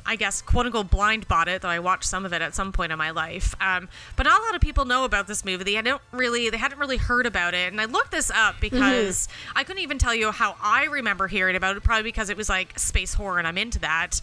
I 0.04 0.16
guess, 0.16 0.42
quote 0.42 0.66
unquote, 0.66 0.90
blind 0.90 1.28
bought 1.28 1.48
it. 1.48 1.62
Though 1.62 1.68
I 1.68 1.78
watched 1.78 2.04
some 2.04 2.24
of 2.24 2.32
it 2.32 2.42
at 2.42 2.54
some 2.54 2.72
point 2.72 2.92
in 2.92 2.98
my 2.98 3.10
life. 3.10 3.54
Um, 3.60 3.88
but 4.16 4.24
not 4.24 4.40
a 4.40 4.44
lot 4.44 4.54
of 4.54 4.60
people 4.60 4.84
know 4.84 5.04
about 5.04 5.26
this 5.26 5.44
movie. 5.44 5.64
They 5.64 5.80
don't 5.80 6.02
really, 6.12 6.50
they 6.50 6.56
hadn't 6.56 6.78
really 6.78 6.96
heard 6.96 7.26
about 7.26 7.54
it. 7.54 7.72
And 7.72 7.80
I 7.80 7.84
looked 7.86 8.10
this 8.10 8.30
up 8.30 8.56
because 8.60 9.28
I 9.54 9.64
couldn't 9.64 9.82
even 9.82 9.98
tell 9.98 10.14
you 10.14 10.30
how 10.32 10.56
I 10.62 10.84
remember 10.84 11.28
hearing 11.28 11.56
about 11.56 11.76
it. 11.76 11.82
Probably 11.82 12.02
because 12.04 12.30
it 12.30 12.36
was 12.36 12.48
like 12.48 12.78
space 12.78 13.14
horror, 13.14 13.38
and 13.38 13.46
I'm 13.46 13.58
into 13.58 13.78
that. 13.80 14.20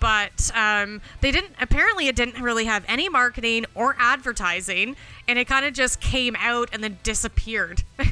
But 0.00 0.50
um, 0.54 1.00
they 1.20 1.30
didn't. 1.32 1.54
Apparently, 1.60 2.06
it 2.06 2.16
didn't 2.16 2.40
really 2.40 2.66
have 2.66 2.84
any 2.86 3.08
marketing 3.08 3.66
or 3.74 3.96
advertising, 3.98 4.96
and 5.26 5.38
it 5.38 5.46
kind 5.46 5.66
of 5.66 5.74
just 5.74 6.00
came 6.00 6.36
out 6.38 6.68
and 6.72 6.84
then 6.84 6.98
disappeared. 7.02 7.82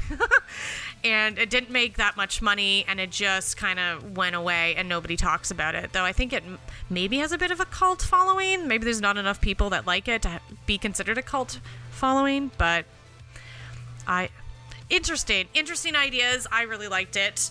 and 1.04 1.38
it 1.38 1.50
didn't 1.50 1.70
make 1.70 1.96
that 1.96 2.16
much 2.16 2.42
money 2.42 2.84
and 2.88 2.98
it 2.98 3.10
just 3.10 3.56
kind 3.56 3.78
of 3.78 4.16
went 4.16 4.34
away 4.34 4.74
and 4.76 4.88
nobody 4.88 5.16
talks 5.16 5.50
about 5.50 5.74
it. 5.74 5.92
Though 5.92 6.04
i 6.04 6.12
think 6.12 6.32
it 6.32 6.42
maybe 6.90 7.18
has 7.18 7.32
a 7.32 7.38
bit 7.38 7.50
of 7.50 7.60
a 7.60 7.64
cult 7.64 8.02
following. 8.02 8.66
Maybe 8.66 8.84
there's 8.84 9.00
not 9.00 9.16
enough 9.16 9.40
people 9.40 9.70
that 9.70 9.86
like 9.86 10.08
it 10.08 10.22
to 10.22 10.40
be 10.66 10.78
considered 10.78 11.18
a 11.18 11.22
cult 11.22 11.60
following 11.90 12.50
but 12.58 12.84
i 14.06 14.28
interesting 14.90 15.48
interesting 15.54 15.96
ideas. 15.96 16.46
I 16.50 16.62
really 16.62 16.88
liked 16.88 17.16
it. 17.16 17.50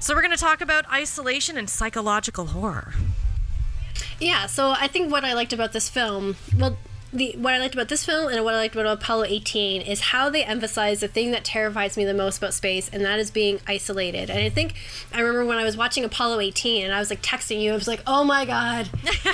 So 0.00 0.14
we're 0.14 0.22
going 0.22 0.36
to 0.36 0.42
talk 0.42 0.60
about 0.60 0.88
isolation 0.92 1.58
and 1.58 1.68
psychological 1.68 2.46
horror. 2.46 2.94
Yeah, 4.20 4.46
so 4.46 4.70
I 4.70 4.86
think 4.86 5.10
what 5.10 5.24
I 5.24 5.32
liked 5.32 5.52
about 5.52 5.72
this 5.72 5.88
film, 5.88 6.36
well, 6.56 6.76
the 7.12 7.34
what 7.38 7.54
I 7.54 7.58
liked 7.58 7.74
about 7.74 7.88
this 7.88 8.04
film 8.04 8.30
and 8.30 8.44
what 8.44 8.54
I 8.54 8.58
liked 8.58 8.74
about 8.74 8.86
Apollo 8.86 9.24
18 9.24 9.82
is 9.82 10.00
how 10.00 10.28
they 10.28 10.44
emphasize 10.44 11.00
the 11.00 11.08
thing 11.08 11.30
that 11.30 11.44
terrifies 11.44 11.96
me 11.96 12.04
the 12.04 12.14
most 12.14 12.38
about 12.38 12.52
space, 12.52 12.88
and 12.92 13.04
that 13.04 13.18
is 13.18 13.30
being 13.30 13.60
isolated. 13.66 14.28
And 14.28 14.40
I 14.40 14.50
think 14.50 14.74
I 15.12 15.20
remember 15.20 15.46
when 15.46 15.58
I 15.58 15.64
was 15.64 15.76
watching 15.76 16.04
Apollo 16.04 16.40
18 16.40 16.84
and 16.84 16.92
I 16.92 16.98
was 16.98 17.10
like 17.10 17.22
texting 17.22 17.62
you, 17.62 17.72
I 17.72 17.74
was 17.74 17.88
like, 17.88 18.02
"Oh 18.06 18.24
my 18.24 18.44
god, 18.44 18.90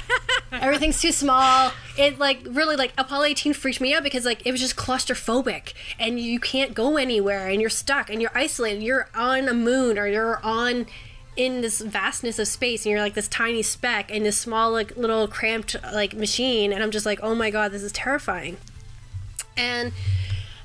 everything's 0.52 1.00
too 1.00 1.12
small." 1.12 1.72
It 1.98 2.18
like 2.18 2.40
really 2.48 2.76
like 2.76 2.92
Apollo 2.96 3.24
18 3.24 3.54
freaked 3.54 3.80
me 3.80 3.94
out 3.94 4.04
because 4.04 4.24
like 4.24 4.46
it 4.46 4.52
was 4.52 4.60
just 4.60 4.76
claustrophobic, 4.76 5.72
and 5.98 6.20
you 6.20 6.38
can't 6.38 6.74
go 6.74 6.96
anywhere, 6.96 7.48
and 7.48 7.60
you're 7.60 7.70
stuck, 7.70 8.08
and 8.08 8.22
you're 8.22 8.32
isolated. 8.34 8.82
You're 8.82 9.08
on 9.14 9.48
a 9.48 9.54
moon 9.54 9.98
or 9.98 10.06
you're 10.06 10.40
on 10.44 10.86
in 11.36 11.60
this 11.60 11.80
vastness 11.80 12.38
of 12.38 12.46
space 12.46 12.84
and 12.84 12.92
you're 12.92 13.00
like 13.00 13.14
this 13.14 13.28
tiny 13.28 13.62
speck 13.62 14.10
in 14.10 14.22
this 14.22 14.38
small 14.38 14.70
like 14.70 14.96
little 14.96 15.26
cramped 15.26 15.74
like 15.92 16.14
machine 16.14 16.72
and 16.72 16.82
i'm 16.82 16.92
just 16.92 17.04
like 17.04 17.18
oh 17.22 17.34
my 17.34 17.50
god 17.50 17.72
this 17.72 17.82
is 17.82 17.92
terrifying. 17.92 18.56
And 19.56 19.92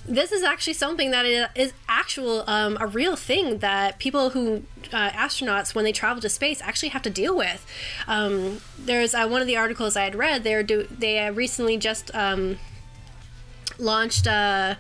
this 0.06 0.32
is 0.32 0.42
actually 0.42 0.74
something 0.74 1.12
that 1.12 1.26
is 1.56 1.74
actual 1.88 2.44
um, 2.48 2.78
a 2.80 2.88
real 2.88 3.16
thing 3.16 3.60
that 3.60 4.00
people 4.00 4.32
who 4.32 4.64
uh, 4.92 5.10
astronauts 5.12 5.76
when 5.76 5.86
they 5.86 5.92
travel 5.92 6.22
to 6.22 6.30
space 6.30 6.62
actually 6.62 6.90
have 6.90 7.04
to 7.04 7.10
deal 7.10 7.36
with. 7.36 7.66
Um, 8.08 8.62
there's 8.78 9.14
uh, 9.14 9.28
one 9.28 9.42
of 9.42 9.48
the 9.48 9.58
articles 9.58 9.96
i 9.96 10.04
had 10.04 10.16
read 10.16 10.44
they're 10.44 10.64
do 10.64 10.88
they 10.90 11.20
uh, 11.20 11.32
recently 11.32 11.78
just 11.78 12.14
um, 12.16 12.58
launched 13.78 14.26
a, 14.26 14.78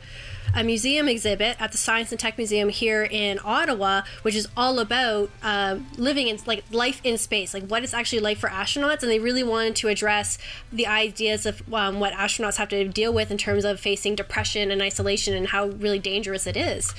a 0.53 0.63
museum 0.63 1.07
exhibit 1.07 1.59
at 1.59 1.71
the 1.71 1.77
Science 1.77 2.11
and 2.11 2.19
Tech 2.19 2.37
Museum 2.37 2.69
here 2.69 3.07
in 3.09 3.39
Ottawa, 3.43 4.01
which 4.21 4.35
is 4.35 4.47
all 4.55 4.79
about 4.79 5.29
uh, 5.43 5.77
living 5.97 6.27
in 6.27 6.39
like 6.45 6.63
life 6.71 7.01
in 7.03 7.17
space, 7.17 7.53
like 7.53 7.67
what 7.67 7.83
it's 7.83 7.93
actually 7.93 8.19
like 8.19 8.37
for 8.37 8.49
astronauts, 8.49 9.01
and 9.01 9.11
they 9.11 9.19
really 9.19 9.43
wanted 9.43 9.75
to 9.77 9.87
address 9.87 10.37
the 10.71 10.87
ideas 10.87 11.45
of 11.45 11.61
um, 11.73 11.99
what 11.99 12.13
astronauts 12.13 12.57
have 12.57 12.69
to 12.69 12.87
deal 12.87 13.13
with 13.13 13.31
in 13.31 13.37
terms 13.37 13.65
of 13.65 13.79
facing 13.79 14.15
depression 14.15 14.71
and 14.71 14.81
isolation, 14.81 15.35
and 15.35 15.47
how 15.47 15.67
really 15.67 15.99
dangerous 15.99 16.47
it 16.47 16.57
is 16.57 16.93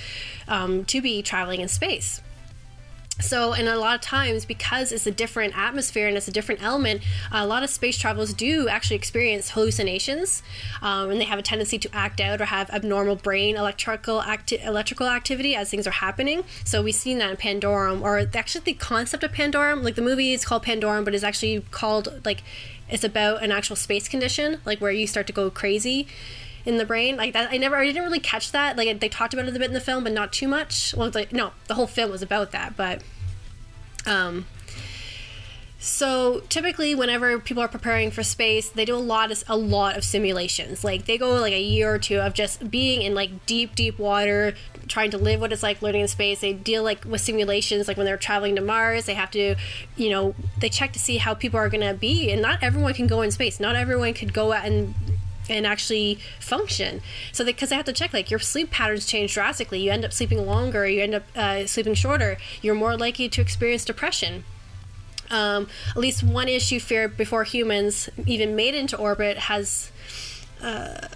um, 0.49 0.85
to 0.85 1.01
be 1.01 1.23
traveling 1.23 1.61
in 1.61 1.69
space. 1.69 2.21
So, 3.21 3.53
and 3.53 3.69
a 3.69 3.79
lot 3.79 3.95
of 3.95 4.01
times, 4.01 4.45
because 4.45 4.93
it's 4.93 5.07
a 5.07 5.11
different 5.11 5.57
atmosphere 5.57 6.09
and 6.09 6.17
it's 6.17 6.29
a 6.29 6.33
different 6.33 6.63
element, 6.63 7.03
a 7.31 7.47
lot 7.47 7.63
of 7.63 7.71
space 7.71 7.99
travelers 7.99 8.33
do 8.33 8.69
actually 8.69 8.97
experience 8.97 9.51
hallucinations, 9.51 10.43
um, 10.83 11.11
and 11.11 11.21
they 11.21 11.25
have 11.25 11.39
a 11.39 11.43
tendency 11.43 11.79
to 11.79 11.95
act 11.95 12.21
out 12.21 12.41
or 12.41 12.47
have 12.47 12.71
abnormal 12.71 13.17
brain 13.17 13.57
electrical 13.57 14.23
acti- 14.23 14.61
electrical 14.61 15.07
activity 15.07 15.55
as 15.55 15.71
things 15.71 15.87
are 15.87 15.93
happening. 15.93 16.45
So 16.65 16.83
we've 16.83 16.95
seen 16.95 17.19
that 17.19 17.31
in 17.31 17.37
Pandorum, 17.37 18.03
or 18.03 18.19
actually 18.35 18.65
the 18.65 18.75
concept 18.75 19.23
of 19.23 19.33
Pandorum, 19.33 19.83
like 19.83 19.95
the 19.95 20.03
movie 20.03 20.33
is 20.33 20.45
called 20.45 20.65
Pandorum, 20.65 21.05
but 21.05 21.15
it's 21.15 21.25
actually 21.25 21.65
called 21.71 22.23
like 22.25 22.43
it's 22.89 23.05
about 23.05 23.43
an 23.43 23.53
actual 23.53 23.77
space 23.77 24.09
condition, 24.09 24.61
like 24.65 24.81
where 24.81 24.91
you 24.91 25.07
start 25.07 25.27
to 25.29 25.33
go 25.33 25.49
crazy 25.51 26.09
in 26.65 26.77
the 26.77 26.85
brain 26.85 27.17
like 27.17 27.33
that 27.33 27.51
i 27.51 27.57
never 27.57 27.77
i 27.77 27.87
didn't 27.87 28.03
really 28.03 28.21
catch 28.21 28.53
that. 28.53 28.77
Like 28.77 29.01
they 29.01 29.09
talked 29.09 29.35
about 29.35 29.47
it 29.47 29.57
a 29.57 29.59
bit 29.59 29.69
in 29.69 29.75
the 29.75 29.81
film 29.81 30.05
but 30.05 30.13
not 30.13 30.33
too 30.33 30.49
much. 30.49 30.95
Well 30.97 31.07
it's 31.07 31.17
like 31.17 31.33
no 31.33 31.53
the 31.67 31.75
whole 31.75 31.87
film 31.87 32.11
was 32.11 32.23
about 32.23 32.53
that 32.53 32.77
but 32.77 33.03
um 34.07 34.47
so 35.83 36.41
typically 36.51 36.95
whenever 36.95 37.39
people 37.39 37.63
are 37.63 37.69
preparing 37.69 38.11
for 38.11 38.23
space 38.23 38.69
they 38.69 38.85
do 38.85 38.95
a 38.95 38.99
lot 38.99 39.33
of 39.33 39.43
a 39.49 39.57
lot 39.57 39.97
of 39.97 40.05
simulations. 40.05 40.85
Like 40.85 41.07
they 41.07 41.19
go 41.19 41.33
like 41.35 41.53
a 41.53 41.61
year 41.61 41.95
or 41.95 41.99
two 41.99 42.19
of 42.21 42.35
just 42.35 42.71
being 42.71 43.03
in 43.03 43.15
like 43.15 43.47
deep 43.47 43.75
deep 43.75 43.99
water 43.99 44.55
trying 44.89 45.11
to 45.13 45.19
live 45.19 45.41
what 45.41 45.53
it's 45.53 45.63
like 45.63 45.83
living 45.83 46.03
in 46.03 46.09
space. 46.09 46.41
They 46.41 46.53
deal 46.53 46.83
like 46.83 47.05
with 47.05 47.21
simulations 47.21 47.89
like 47.89 47.97
when 47.97 48.07
they're 48.07 48.17
traveling 48.17 48.57
to 48.57 48.63
mars. 48.63 49.07
They 49.07 49.15
have 49.15 49.31
to 49.33 49.57
you 49.97 50.11
know 50.11 50.35
they 50.59 50.69
check 50.69 50.93
to 50.93 50.99
see 50.99 51.17
how 51.17 51.35
people 51.35 51.59
are 51.59 51.69
going 51.69 51.87
to 51.87 51.95
be 51.95 52.31
and 52.31 52.43
not 52.43 52.63
everyone 52.63 52.95
can 52.95 53.07
go 53.07 53.23
in 53.23 53.31
space. 53.31 53.59
Not 53.59 53.77
everyone 53.77 54.15
could 54.15 54.33
go 54.33 54.53
out 54.53 54.65
and 54.67 54.95
and 55.51 55.67
actually 55.67 56.19
function. 56.39 57.03
So 57.33 57.45
because 57.45 57.69
they, 57.69 57.77
have 57.77 57.85
to 57.87 57.93
check 57.93 58.13
like 58.13 58.31
your 58.31 58.41
sleep 58.41 58.71
patterns 58.71 59.07
change 59.07 59.35
drastically. 59.35 59.81
You 59.81 59.91
end 59.91 60.05
up 60.05 60.13
sleeping 60.13 60.47
longer. 60.47 60.87
You 60.87 61.03
end 61.03 61.15
up 61.15 61.25
uh, 61.37 61.67
sleeping 61.67 61.95
shorter. 61.95 62.39
You're 62.63 62.75
more 62.75 62.97
likely 62.97 63.29
to 63.29 63.41
experience 63.41 63.85
depression. 63.85 64.45
Um, 65.31 65.69
at 65.91 65.97
least 65.97 66.23
one 66.23 66.49
issue 66.49 66.81
feared 66.81 67.17
before 67.17 67.45
humans 67.45 68.09
even 68.27 68.57
made 68.57 68.75
into 68.75 68.97
orbit 68.97 69.37
has. 69.39 69.93
Uh, 70.63 71.09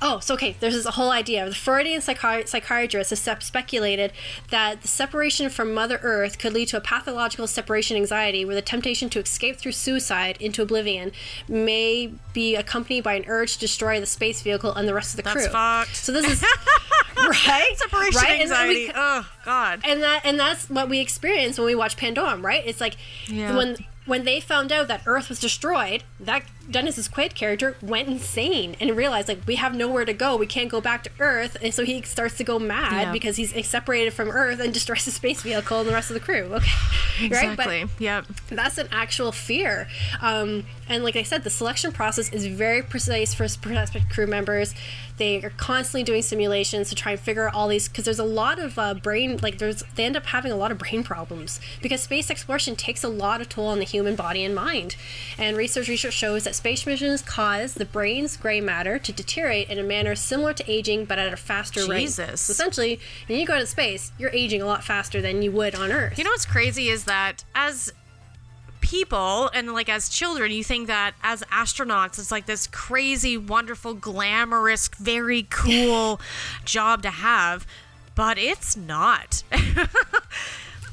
Oh, 0.00 0.20
so 0.20 0.34
okay, 0.34 0.54
there's 0.60 0.74
this 0.74 0.86
whole 0.86 1.10
idea. 1.10 1.44
The 1.48 1.54
Freudian 1.54 2.00
psychi- 2.00 2.46
psychiatrists 2.46 3.10
have 3.10 3.18
sep- 3.18 3.42
speculated 3.42 4.12
that 4.50 4.82
the 4.82 4.88
separation 4.88 5.50
from 5.50 5.74
Mother 5.74 5.98
Earth 6.02 6.38
could 6.38 6.52
lead 6.52 6.68
to 6.68 6.76
a 6.76 6.80
pathological 6.80 7.46
separation 7.48 7.96
anxiety 7.96 8.44
where 8.44 8.54
the 8.54 8.62
temptation 8.62 9.10
to 9.10 9.18
escape 9.20 9.56
through 9.56 9.72
suicide 9.72 10.36
into 10.40 10.62
oblivion 10.62 11.10
may 11.48 12.12
be 12.32 12.54
accompanied 12.54 13.02
by 13.02 13.14
an 13.14 13.24
urge 13.26 13.54
to 13.54 13.58
destroy 13.58 13.98
the 13.98 14.06
space 14.06 14.40
vehicle 14.42 14.72
and 14.72 14.86
the 14.86 14.94
rest 14.94 15.18
of 15.18 15.24
the 15.24 15.28
crew. 15.30 15.40
That's 15.42 15.52
fucked. 15.52 15.96
So 15.96 16.12
this 16.12 16.26
is 16.30 16.42
right 17.16 17.72
Separation 17.76 18.16
right? 18.16 18.28
Then 18.28 18.36
we- 18.38 18.42
anxiety. 18.42 18.92
oh 18.94 19.28
God. 19.44 19.80
and 19.84 20.02
that 20.02 20.20
and 20.24 20.38
that's 20.38 20.68
what 20.70 20.88
we 20.88 21.00
experience 21.00 21.58
when 21.58 21.66
we 21.66 21.74
watch 21.74 21.96
Pandorum, 21.96 22.42
right? 22.44 22.62
It's 22.64 22.80
like 22.80 22.96
Yeah. 23.28 23.56
when 23.56 23.76
when 24.06 24.24
they 24.24 24.40
found 24.40 24.72
out 24.72 24.88
that 24.88 25.02
Earth 25.06 25.28
was 25.28 25.38
destroyed, 25.38 26.02
that 26.20 26.42
Dennis's 26.70 27.08
Quaid 27.08 27.34
character 27.34 27.76
went 27.82 28.08
insane 28.08 28.76
and 28.80 28.96
realized 28.96 29.28
like 29.28 29.40
we 29.46 29.54
have 29.56 29.74
nowhere 29.74 30.04
to 30.04 30.12
go, 30.12 30.36
we 30.36 30.46
can't 30.46 30.68
go 30.70 30.80
back 30.80 31.02
to 31.04 31.10
Earth, 31.18 31.56
and 31.62 31.72
so 31.72 31.84
he 31.84 32.02
starts 32.02 32.36
to 32.38 32.44
go 32.44 32.58
mad 32.58 32.92
Yeah. 33.06 33.12
because 33.12 33.36
he's 33.36 33.54
separated 33.66 34.12
from 34.12 34.28
Earth 34.30 34.60
and 34.60 34.72
destroys 34.74 35.04
the 35.04 35.10
space 35.10 35.42
vehicle 35.42 35.80
and 35.80 35.88
the 35.88 35.92
rest 35.94 36.10
of 36.10 36.14
the 36.14 36.20
crew. 36.20 36.44
Okay, 36.54 36.66
right? 37.30 37.56
But 37.56 37.66
Exactly. 37.68 37.84
yep. 37.98 38.26
that's 38.50 38.78
an 38.78 38.88
actual 38.92 39.32
fear. 39.32 39.88
Um, 40.20 40.66
and 40.88 41.04
like 41.04 41.16
I 41.16 41.22
said, 41.22 41.44
the 41.44 41.50
selection 41.50 41.92
process 41.92 42.32
is 42.32 42.46
very 42.46 42.82
precise 42.82 43.34
for 43.34 43.46
prospective 43.48 44.08
crew 44.10 44.26
members. 44.26 44.74
They 45.18 45.42
are 45.42 45.50
constantly 45.50 46.04
doing 46.04 46.22
simulations 46.22 46.88
to 46.90 46.94
try 46.94 47.12
and 47.12 47.20
figure 47.20 47.48
out 47.48 47.54
all 47.54 47.68
these 47.68 47.88
because 47.88 48.04
there's 48.04 48.20
a 48.20 48.24
lot 48.24 48.58
of 48.60 48.78
uh, 48.78 48.94
brain 48.94 49.38
like 49.42 49.58
there's 49.58 49.82
they 49.96 50.04
end 50.04 50.16
up 50.16 50.26
having 50.26 50.52
a 50.52 50.56
lot 50.56 50.70
of 50.70 50.78
brain 50.78 51.02
problems 51.02 51.60
because 51.82 52.02
space 52.02 52.30
exploration 52.30 52.76
takes 52.76 53.02
a 53.02 53.08
lot 53.08 53.40
of 53.40 53.48
toll 53.48 53.66
on 53.66 53.78
the 53.80 53.84
human 53.84 54.14
body 54.14 54.44
and 54.44 54.54
mind. 54.54 54.94
And 55.36 55.56
research 55.56 55.88
research 55.88 56.14
shows 56.14 56.44
that 56.44 56.54
space 56.58 56.84
missions 56.86 57.22
cause 57.22 57.74
the 57.74 57.84
brain's 57.84 58.36
gray 58.36 58.60
matter 58.60 58.98
to 58.98 59.12
deteriorate 59.12 59.70
in 59.70 59.78
a 59.78 59.82
manner 59.82 60.14
similar 60.14 60.52
to 60.52 60.70
aging, 60.70 61.04
but 61.04 61.18
at 61.18 61.32
a 61.32 61.36
faster 61.36 61.86
rate. 61.86 62.00
Jesus. 62.00 62.50
Essentially, 62.50 63.00
when 63.28 63.38
you 63.38 63.46
go 63.46 63.58
to 63.58 63.66
space, 63.66 64.12
you're 64.18 64.30
aging 64.30 64.60
a 64.60 64.66
lot 64.66 64.84
faster 64.84 65.22
than 65.22 65.40
you 65.40 65.52
would 65.52 65.74
on 65.74 65.92
Earth. 65.92 66.18
You 66.18 66.24
know 66.24 66.30
what's 66.30 66.44
crazy 66.44 66.88
is 66.88 67.04
that 67.04 67.44
as 67.54 67.92
people 68.80 69.50
and 69.54 69.72
like 69.72 69.88
as 69.88 70.08
children, 70.08 70.50
you 70.50 70.64
think 70.64 70.88
that 70.88 71.14
as 71.22 71.42
astronauts, 71.44 72.18
it's 72.18 72.32
like 72.32 72.46
this 72.46 72.66
crazy, 72.66 73.36
wonderful, 73.36 73.94
glamorous, 73.94 74.88
very 74.98 75.46
cool 75.50 76.20
job 76.64 77.02
to 77.02 77.10
have, 77.10 77.66
but 78.14 78.36
it's 78.38 78.76
not. 78.76 79.42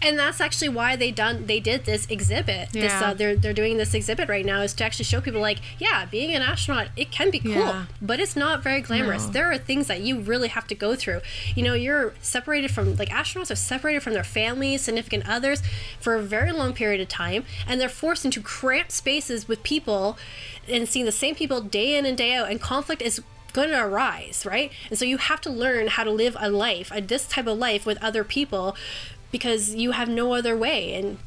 and 0.02 0.18
that's 0.20 0.40
actually 0.42 0.70
why 0.70 0.96
they 0.96 1.12
done 1.12 1.46
they 1.46 1.60
did 1.60 1.86
this 1.86 2.06
exhibit. 2.08 2.70
This 2.72 2.92
Yeah. 2.92 3.10
uh, 3.10 3.14
they're 3.14 3.36
they're 3.36 3.54
doing 3.54 3.78
this 3.78 3.94
exhibit 3.94 4.30
right 4.30 4.46
now 4.46 4.62
is 4.62 4.74
to 4.76 4.84
actually 4.86 5.06
show 5.06 5.22
people 5.22 5.42
like, 5.42 5.60
yeah, 5.80 6.06
being 6.06 6.34
an 6.36 6.42
astronaut 6.42 6.88
it 6.96 7.12
can 7.12 7.32
be 7.32 7.40
cool, 7.40 7.52
Yeah. 7.54 7.86
but 8.02 8.20
it's 8.20 8.36
not 8.36 8.64
very 8.64 8.82
glamorous. 8.82 9.26
No. 9.28 9.32
There 9.32 9.52
are 9.52 9.58
things 9.58 9.88
that 9.88 10.02
you 10.02 10.20
really 10.20 10.50
have 10.50 10.68
to 10.68 10.76
go 10.76 10.96
through. 10.96 11.22
You 11.56 11.64
know, 11.64 11.74
you're 11.74 12.14
separated 12.22 12.72
from 12.72 12.96
like 12.96 13.10
astronauts 13.10 13.52
are 13.52 13.56
separated 13.56 14.02
from 14.04 14.14
their 14.14 14.24
families, 14.24 14.82
significant 14.82 15.28
others 15.28 15.62
for 16.00 16.16
a 16.16 16.22
very 16.22 16.52
long 16.52 16.74
period 16.74 17.02
of 17.02 17.08
time, 17.08 17.46
and 17.68 17.80
they're 17.80 17.90
forced 17.90 18.26
into 18.26 18.42
cramped 18.42 18.92
spaces 18.92 19.48
with 19.48 19.64
people 19.64 20.18
and 20.68 20.88
seeing 20.88 21.06
the 21.06 21.12
same 21.12 21.36
people 21.36 21.62
day 21.62 21.98
in 21.98 22.06
and 22.06 22.18
day 22.18 22.34
out, 22.34 22.50
and 22.50 22.60
conflict 22.62 23.02
is 23.02 23.22
going 23.54 23.70
to 23.70 23.82
arise, 23.82 24.46
right? 24.46 24.70
And 24.90 25.00
so 25.00 25.06
you 25.06 25.18
have 25.18 25.40
to 25.42 25.50
learn 25.50 25.88
how 25.88 26.04
to 26.04 26.12
live 26.12 26.36
a 26.42 26.50
life, 26.50 26.92
a, 26.94 27.00
this 27.02 27.26
type 27.26 27.48
of 27.48 27.58
life 27.58 27.86
with 27.86 27.98
other 28.04 28.26
people 28.26 28.76
because 29.36 29.76
you 29.76 29.92
have 29.92 30.08
no 30.08 30.34
other 30.34 30.56
way. 30.56 30.94
And 30.94 31.18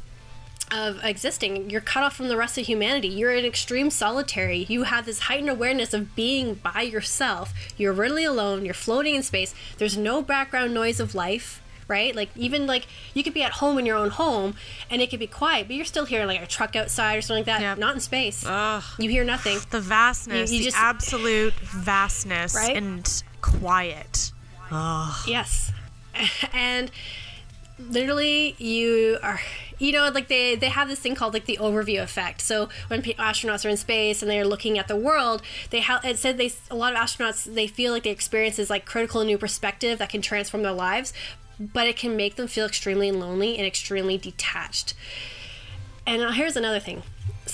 of 0.71 1.03
existing. 1.03 1.71
You're 1.71 1.81
cut 1.81 2.03
off 2.03 2.15
from 2.17 2.29
the 2.29 2.37
rest 2.37 2.59
of 2.59 2.67
humanity. 2.67 3.09
You're 3.09 3.33
in 3.35 3.47
extreme 3.47 3.89
solitary. 3.89 4.67
You 4.69 4.83
have 4.83 5.07
this 5.07 5.21
heightened 5.21 5.49
awareness 5.49 5.95
of 5.95 6.15
being 6.15 6.55
by 6.55 6.83
yourself. 6.83 7.55
You're 7.79 7.95
really 7.95 8.25
alone. 8.25 8.67
You're 8.67 8.75
floating 8.75 9.15
in 9.15 9.23
space. 9.23 9.55
There's 9.79 9.97
no 9.97 10.21
background 10.21 10.75
noise 10.75 11.01
of 11.01 11.15
life, 11.15 11.63
right? 11.89 12.15
Like 12.15 12.29
even 12.37 12.67
like 12.67 12.87
you 13.15 13.23
could 13.25 13.33
be 13.33 13.43
at 13.43 13.53
home 13.53 13.79
in 13.79 13.87
your 13.87 13.97
own 13.97 14.11
home 14.11 14.57
and 14.91 15.01
it 15.01 15.09
could 15.09 15.21
be 15.21 15.27
quiet, 15.27 15.69
but 15.69 15.77
you're 15.77 15.87
still 15.87 16.05
hearing 16.05 16.27
like 16.27 16.43
a 16.43 16.47
truck 16.47 16.77
outside 16.77 17.17
or 17.17 17.23
something 17.23 17.47
like 17.47 17.61
that. 17.61 17.79
Not 17.79 17.95
in 17.95 18.01
space. 18.01 18.45
Ugh. 18.47 18.83
You 18.99 19.09
hear 19.09 19.25
nothing. 19.25 19.59
The 19.71 19.81
vastness, 19.81 20.51
You- 20.51 20.59
you 20.59 20.65
the 20.65 20.71
just- 20.71 20.83
absolute 20.83 21.55
vastness 21.61 22.55
Right? 22.55 22.77
and 22.77 23.11
quiet. 23.41 24.33
Ugh. 24.71 25.15
Yes. 25.27 25.73
And 26.53 26.91
literally 27.79 28.55
you 28.59 29.19
are 29.23 29.41
you 29.79 29.93
know 29.93 30.09
like 30.09 30.29
they 30.29 30.57
they 30.57 30.69
have 30.69 30.89
this 30.89 30.99
thing 30.99 31.15
called 31.15 31.33
like 31.33 31.45
the 31.45 31.57
overview 31.59 32.03
effect 32.03 32.41
so 32.41 32.69
when 32.89 33.03
astronauts 33.03 33.65
are 33.65 33.69
in 33.69 33.77
space 33.77 34.21
and 34.21 34.31
they're 34.31 34.45
looking 34.45 34.79
at 34.79 34.89
the 34.89 34.97
world 34.97 35.43
they 35.71 35.81
have 35.81 36.05
it 36.05 36.19
said 36.19 36.37
they 36.39 36.53
a 36.71 36.75
lot 36.75 36.93
of 36.93 36.99
astronauts 36.99 37.53
they 37.55 37.67
feel 37.67 37.93
like 37.93 38.03
they 38.03 38.11
experience 38.11 38.59
is 38.59 38.69
like 38.69 38.85
critical 38.85 39.23
new 39.25 39.39
perspective 39.39 39.99
that 39.99 40.11
can 40.11 40.21
transform 40.21 40.63
their 40.63 40.73
lives 40.73 41.13
but 41.61 41.87
it 41.87 41.97
can 41.97 42.17
make 42.17 42.37
them 42.37 42.47
feel 42.47 42.67
extremely 42.67 43.13
lonely 43.13 43.57
and 43.57 43.67
extremely 43.67 44.19
detached 44.19 44.95
and 46.09 46.23
uh, 46.23 46.31
here's 46.31 46.57
another 46.57 46.81
thing. 46.81 47.03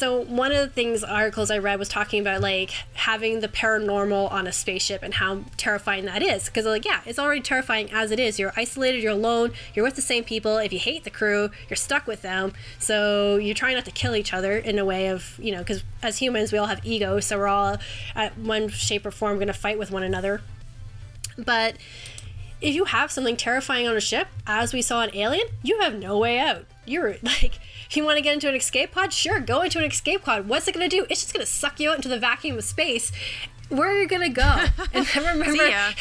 So 0.04 0.20
one 0.20 0.52
of 0.52 0.58
the 0.58 0.68
things 0.68 1.02
articles 1.02 1.50
I 1.50 1.56
read 1.56 1.78
was 1.78 1.88
talking 1.88 2.20
about 2.20 2.42
like 2.42 2.72
having 2.92 3.40
the 3.40 3.48
paranormal 3.48 4.30
on 4.30 4.46
a 4.46 4.52
spaceship 4.52 5.02
and 5.02 5.14
how 5.14 5.44
terrifying 5.56 6.04
that 6.04 6.22
is. 6.22 6.44
Because 6.44 6.66
like 6.66 6.84
yeah, 6.84 7.00
it's 7.06 7.18
already 7.18 7.40
terrifying 7.40 7.90
as 7.90 8.10
it 8.10 8.20
is. 8.20 8.38
You're 8.38 8.52
isolated, 8.54 9.02
you're 9.02 9.12
alone, 9.12 9.52
you're 9.72 9.82
with 9.82 9.94
the 9.94 10.02
same 10.02 10.22
people. 10.22 10.58
If 10.58 10.74
you 10.74 10.78
hate 10.78 11.04
the 11.04 11.10
crew, 11.10 11.48
you're 11.70 11.78
stuck 11.78 12.06
with 12.06 12.20
them. 12.20 12.52
So 12.78 13.36
you're 13.36 13.54
trying 13.54 13.76
not 13.76 13.86
to 13.86 13.90
kill 13.92 14.14
each 14.14 14.34
other 14.34 14.58
in 14.58 14.78
a 14.78 14.84
way 14.84 15.06
of 15.06 15.38
you 15.38 15.52
know 15.52 15.60
because 15.60 15.82
as 16.02 16.18
humans 16.18 16.52
we 16.52 16.58
all 16.58 16.66
have 16.66 16.84
egos, 16.84 17.24
so 17.24 17.38
we're 17.38 17.48
all 17.48 17.78
at 18.14 18.36
one 18.36 18.68
shape 18.68 19.06
or 19.06 19.10
form 19.10 19.36
going 19.36 19.46
to 19.46 19.54
fight 19.54 19.78
with 19.78 19.90
one 19.90 20.02
another. 20.02 20.42
But 21.38 21.76
if 22.60 22.74
you 22.74 22.84
have 22.84 23.10
something 23.10 23.38
terrifying 23.38 23.88
on 23.88 23.96
a 23.96 24.02
ship, 24.02 24.28
as 24.46 24.74
we 24.74 24.82
saw 24.82 25.02
in 25.02 25.16
Alien, 25.16 25.46
you 25.62 25.80
have 25.80 25.94
no 25.94 26.18
way 26.18 26.38
out. 26.40 26.66
You're 26.86 27.16
like, 27.22 27.58
you 27.90 28.04
want 28.04 28.16
to 28.18 28.22
get 28.22 28.34
into 28.34 28.48
an 28.48 28.54
escape 28.54 28.92
pod, 28.92 29.12
sure, 29.12 29.40
go 29.40 29.62
into 29.62 29.78
an 29.78 29.84
escape 29.84 30.24
pod. 30.24 30.48
What's 30.48 30.68
it 30.68 30.74
going 30.74 30.88
to 30.88 30.96
do? 30.96 31.06
It's 31.08 31.22
just 31.22 31.32
going 31.34 31.44
to 31.44 31.50
suck 31.50 31.80
you 31.80 31.90
out 31.90 31.96
into 31.96 32.08
the 32.08 32.18
vacuum 32.18 32.58
of 32.58 32.64
space. 32.64 33.12
Where 33.70 33.88
are 33.88 33.98
you 33.98 34.06
gonna 34.06 34.28
go? 34.28 34.42
And 34.92 35.08
I 35.16 35.32
remember 35.32 35.56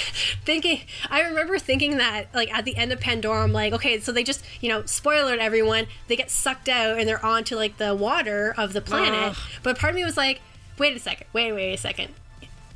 thinking, 0.43 0.81
I 1.09 1.21
remember 1.21 1.57
thinking 1.57 1.95
that, 1.97 2.27
like 2.33 2.53
at 2.53 2.65
the 2.65 2.75
end 2.75 2.91
of 2.91 2.99
Pandorum, 2.99 3.41
I'm 3.41 3.53
like, 3.53 3.71
okay, 3.71 4.01
so 4.01 4.11
they 4.11 4.23
just, 4.23 4.43
you 4.59 4.67
know, 4.67 4.83
spoiler 4.85 5.27
alert, 5.27 5.39
everyone, 5.39 5.87
they 6.09 6.17
get 6.17 6.29
sucked 6.29 6.67
out 6.67 6.99
and 6.99 7.07
they're 7.07 7.25
onto 7.25 7.55
like 7.55 7.77
the 7.77 7.95
water 7.95 8.53
of 8.57 8.73
the 8.73 8.81
planet. 8.81 9.31
Ugh. 9.31 9.37
But 9.63 9.79
part 9.79 9.91
of 9.91 9.95
me 9.95 10.03
was 10.03 10.17
like, 10.17 10.41
wait 10.77 10.95
a 10.95 10.99
second, 10.99 11.25
wait, 11.31 11.53
wait 11.53 11.73
a 11.73 11.77
second 11.77 12.13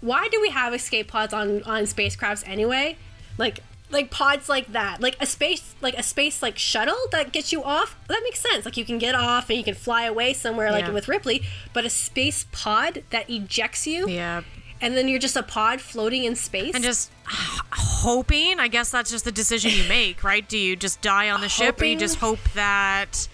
why 0.01 0.28
do 0.30 0.39
we 0.41 0.49
have 0.49 0.74
escape 0.74 1.08
pods 1.08 1.34
on 1.34 1.64
on 1.64 1.84
spacecrafts 1.84 2.47
anyway 2.47 2.95
like 3.38 3.60
like 3.89 4.11
pods 4.11 4.49
like 4.49 4.71
that 4.73 4.99
like 5.01 5.15
a 5.21 5.25
space 5.25 5.73
like 5.81 5.93
a 5.97 6.03
space 6.03 6.41
like 6.41 6.57
shuttle 6.57 6.97
that 7.11 7.31
gets 7.31 7.53
you 7.53 7.63
off 7.63 7.97
that 8.09 8.19
makes 8.23 8.39
sense 8.41 8.65
like 8.65 8.75
you 8.75 8.83
can 8.83 8.97
get 8.97 9.15
off 9.15 9.49
and 9.49 9.57
you 9.57 9.63
can 9.63 9.73
fly 9.75 10.03
away 10.03 10.33
somewhere 10.33 10.71
like 10.71 10.85
Yeah. 10.85 10.91
with 10.91 11.07
ripley 11.07 11.41
but 11.73 11.85
a 11.85 11.89
space 11.89 12.45
pod 12.51 13.03
that 13.11 13.29
ejects 13.29 13.88
you 13.88 14.09
Yeah. 14.09 14.41
and 14.81 14.97
then 14.97 15.07
you're 15.07 15.19
just 15.19 15.38
a 15.38 15.43
pod 15.43 15.79
floating 15.79 16.25
in 16.25 16.35
space 16.35 16.75
And 16.75 16.83
just 16.83 17.11
hoping, 17.71 18.59
I 18.59 18.67
guess 18.67 18.89
that's 18.91 19.09
just 19.11 19.25
the 19.25 19.31
decision 19.31 19.71
you 19.71 19.83
make, 19.89 20.23
right? 20.23 20.47
Do 20.47 20.57
you 20.57 20.75
just 20.75 21.01
die 21.01 21.29
on 21.29 21.41
the 21.41 21.49
ship 21.49 21.81
or 21.81 21.85
you 21.85 21.97
just 21.97 22.17
hope 22.17 22.39
that 22.55 23.27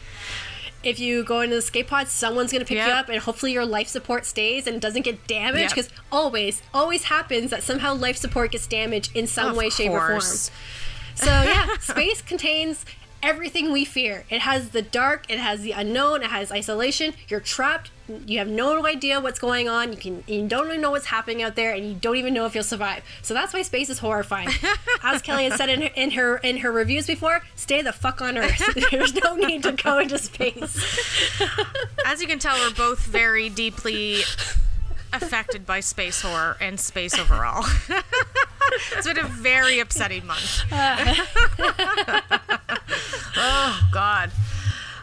if 0.84 1.00
you 1.00 1.24
go 1.24 1.42
into 1.42 1.56
the 1.56 1.60
escape 1.60 1.88
pod 1.88 2.08
someone's 2.08 2.52
going 2.52 2.60
to 2.62 2.66
pick 2.68 2.78
you 2.78 2.92
up 2.92 3.10
and 3.10 3.20
hopefully 3.20 3.52
your 3.52 3.66
life 3.66 3.88
support 3.88 4.26
stays 4.26 4.68
and 4.68 4.82
doesn't 4.82 5.04
get 5.04 5.26
damaged 5.28 5.60
Yep. 5.62 5.88
because 5.88 5.90
always 6.12 6.62
always 6.74 7.06
happens 7.06 7.52
that 7.52 7.64
somehow 7.64 7.94
life 7.94 8.18
support 8.18 8.52
gets 8.52 8.68
damaged 8.68 9.16
in 9.16 9.28
some 9.28 9.52
Of 9.52 9.58
way 9.58 9.70
shape 9.70 9.92
or 9.92 10.00
form. 10.08 10.22
So 11.16 11.26
yeah, 11.26 11.78
space 11.80 12.22
contains 12.22 12.86
everything 13.24 13.72
we 13.72 13.86
fear. 13.86 14.26
It 14.30 14.42
has 14.42 14.70
the 14.70 14.82
dark, 14.82 15.26
it 15.30 15.40
has 15.40 15.62
the 15.62 15.72
unknown, 15.72 16.22
it 16.22 16.30
has 16.30 16.52
isolation. 16.52 17.14
You're 17.28 17.40
trapped. 17.40 17.90
You 18.28 18.38
have 18.40 18.50
no 18.50 18.86
idea 18.86 19.22
what's 19.22 19.40
going 19.40 19.70
on. 19.70 19.94
You 19.94 19.98
can 19.98 20.24
you 20.28 20.46
don't 20.46 20.68
even 20.68 20.82
know 20.82 20.92
what's 20.92 21.06
happening 21.06 21.42
out 21.42 21.56
there, 21.56 21.74
and 21.74 21.88
you 21.88 21.94
don't 21.96 22.18
even 22.18 22.34
know 22.34 22.46
if 22.46 22.54
you'll 22.54 22.64
survive. 22.66 23.02
So 23.22 23.34
that's 23.34 23.54
why 23.54 23.62
space 23.62 23.90
is 23.90 24.00
horrifying. 24.00 24.50
As 25.04 25.22
Kelly 25.22 25.46
has 25.46 25.56
said 25.56 25.70
in 25.70 25.82
her, 25.84 25.90
in 25.96 26.12
her 26.12 26.38
in 26.38 26.58
her 26.58 26.72
reviews 26.72 27.08
before, 27.08 27.42
stay 27.56 27.82
the 27.82 27.94
fuck 27.94 28.22
on 28.22 28.38
Earth. 28.38 28.62
There's 28.92 29.14
no 29.16 29.36
need 29.36 29.64
to 29.64 29.72
go 29.72 30.00
into 30.00 30.18
space. 30.20 31.42
As 32.06 32.22
you 32.22 32.28
can 32.28 32.40
tell, 32.40 32.58
we're 32.58 32.76
both 32.76 33.00
very 33.00 33.50
deeply 33.50 34.24
affected 35.14 35.66
by 35.66 35.80
space 35.80 36.22
horror 36.22 36.58
and 36.60 36.80
space 36.80 37.18
overall. 37.18 37.66
it's 38.92 39.08
been 39.08 39.20
a 39.20 39.24
very 39.24 39.80
upsetting 39.80 40.26
month. 40.26 40.64
oh, 43.38 43.90
God. 43.92 44.32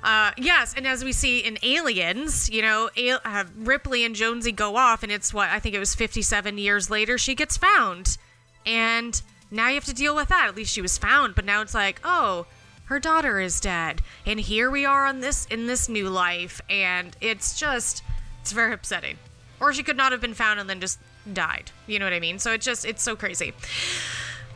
Uh, 0.03 0.33
yes, 0.39 0.75
and 0.77 0.87
as 0.87 1.05
we 1.05 1.13
see 1.13 1.41
in 1.41 1.59
Aliens, 1.63 2.49
you 2.51 2.63
know, 2.63 2.89
uh, 3.25 3.45
Ripley 3.57 4.05
and 4.05 4.15
Jonesy 4.15 4.53
go 4.53 4.77
off, 4.77 5.03
and 5.03 5.13
it's 5.13 5.35
what 5.35 5.51
I 5.51 5.59
think 5.59 5.75
it 5.75 5.79
was 5.79 5.95
57 5.95 6.57
years 6.59 6.89
later 6.89 7.19
she 7.19 7.35
gets 7.35 7.57
found, 7.57 8.17
and 8.65 9.21
now 9.51 9.69
you 9.69 9.75
have 9.75 9.85
to 9.85 9.95
deal 9.95 10.17
with 10.17 10.29
that. 10.29 10.47
At 10.49 10.57
least 10.57 10.73
she 10.73 10.81
was 10.81 10.97
found, 10.97 11.35
but 11.35 11.45
now 11.45 11.61
it's 11.61 11.75
like, 11.75 12.01
oh, 12.03 12.47
her 12.85 12.99
daughter 12.99 13.41
is 13.41 13.61
dead, 13.61 14.01
and 14.25 14.41
here 14.41 14.71
we 14.71 14.87
are 14.87 15.05
on 15.05 15.21
this 15.21 15.47
in 15.47 15.67
this 15.67 15.89
new 15.89 16.09
life, 16.09 16.63
and 16.71 17.15
it's 17.21 17.59
just 17.59 18.03
it's 18.41 18.53
very 18.53 18.73
upsetting. 18.73 19.19
Or 19.61 19.73
she 19.73 19.83
could 19.83 19.97
not 19.97 20.13
have 20.13 20.21
been 20.21 20.35
found 20.35 20.59
and 20.59 20.69
then 20.69 20.81
just 20.81 20.99
died. 21.31 21.71
You 21.87 21.99
know 21.99 22.07
what 22.07 22.15
I 22.15 22.21
mean? 22.21 22.39
So 22.39 22.53
it 22.53 22.61
just 22.61 22.85
it's 22.85 23.03
so 23.03 23.15
crazy. 23.17 23.53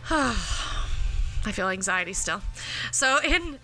I 0.11 1.53
feel 1.53 1.69
anxiety 1.69 2.13
still. 2.13 2.41
So 2.91 3.19
in 3.23 3.59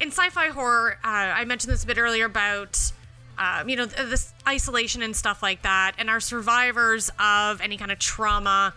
in 0.00 0.08
sci-fi 0.08 0.48
horror, 0.48 0.98
uh, 1.04 1.06
I 1.06 1.44
mentioned 1.44 1.72
this 1.72 1.84
a 1.84 1.86
bit 1.86 1.98
earlier 1.98 2.26
about 2.26 2.92
um, 3.38 3.68
you 3.68 3.76
know 3.76 3.86
this 3.86 4.32
isolation 4.46 5.02
and 5.02 5.14
stuff 5.16 5.42
like 5.42 5.62
that, 5.62 5.92
and 5.98 6.08
our 6.08 6.20
survivors 6.20 7.10
of 7.18 7.60
any 7.60 7.76
kind 7.76 7.92
of 7.92 7.98
trauma. 7.98 8.74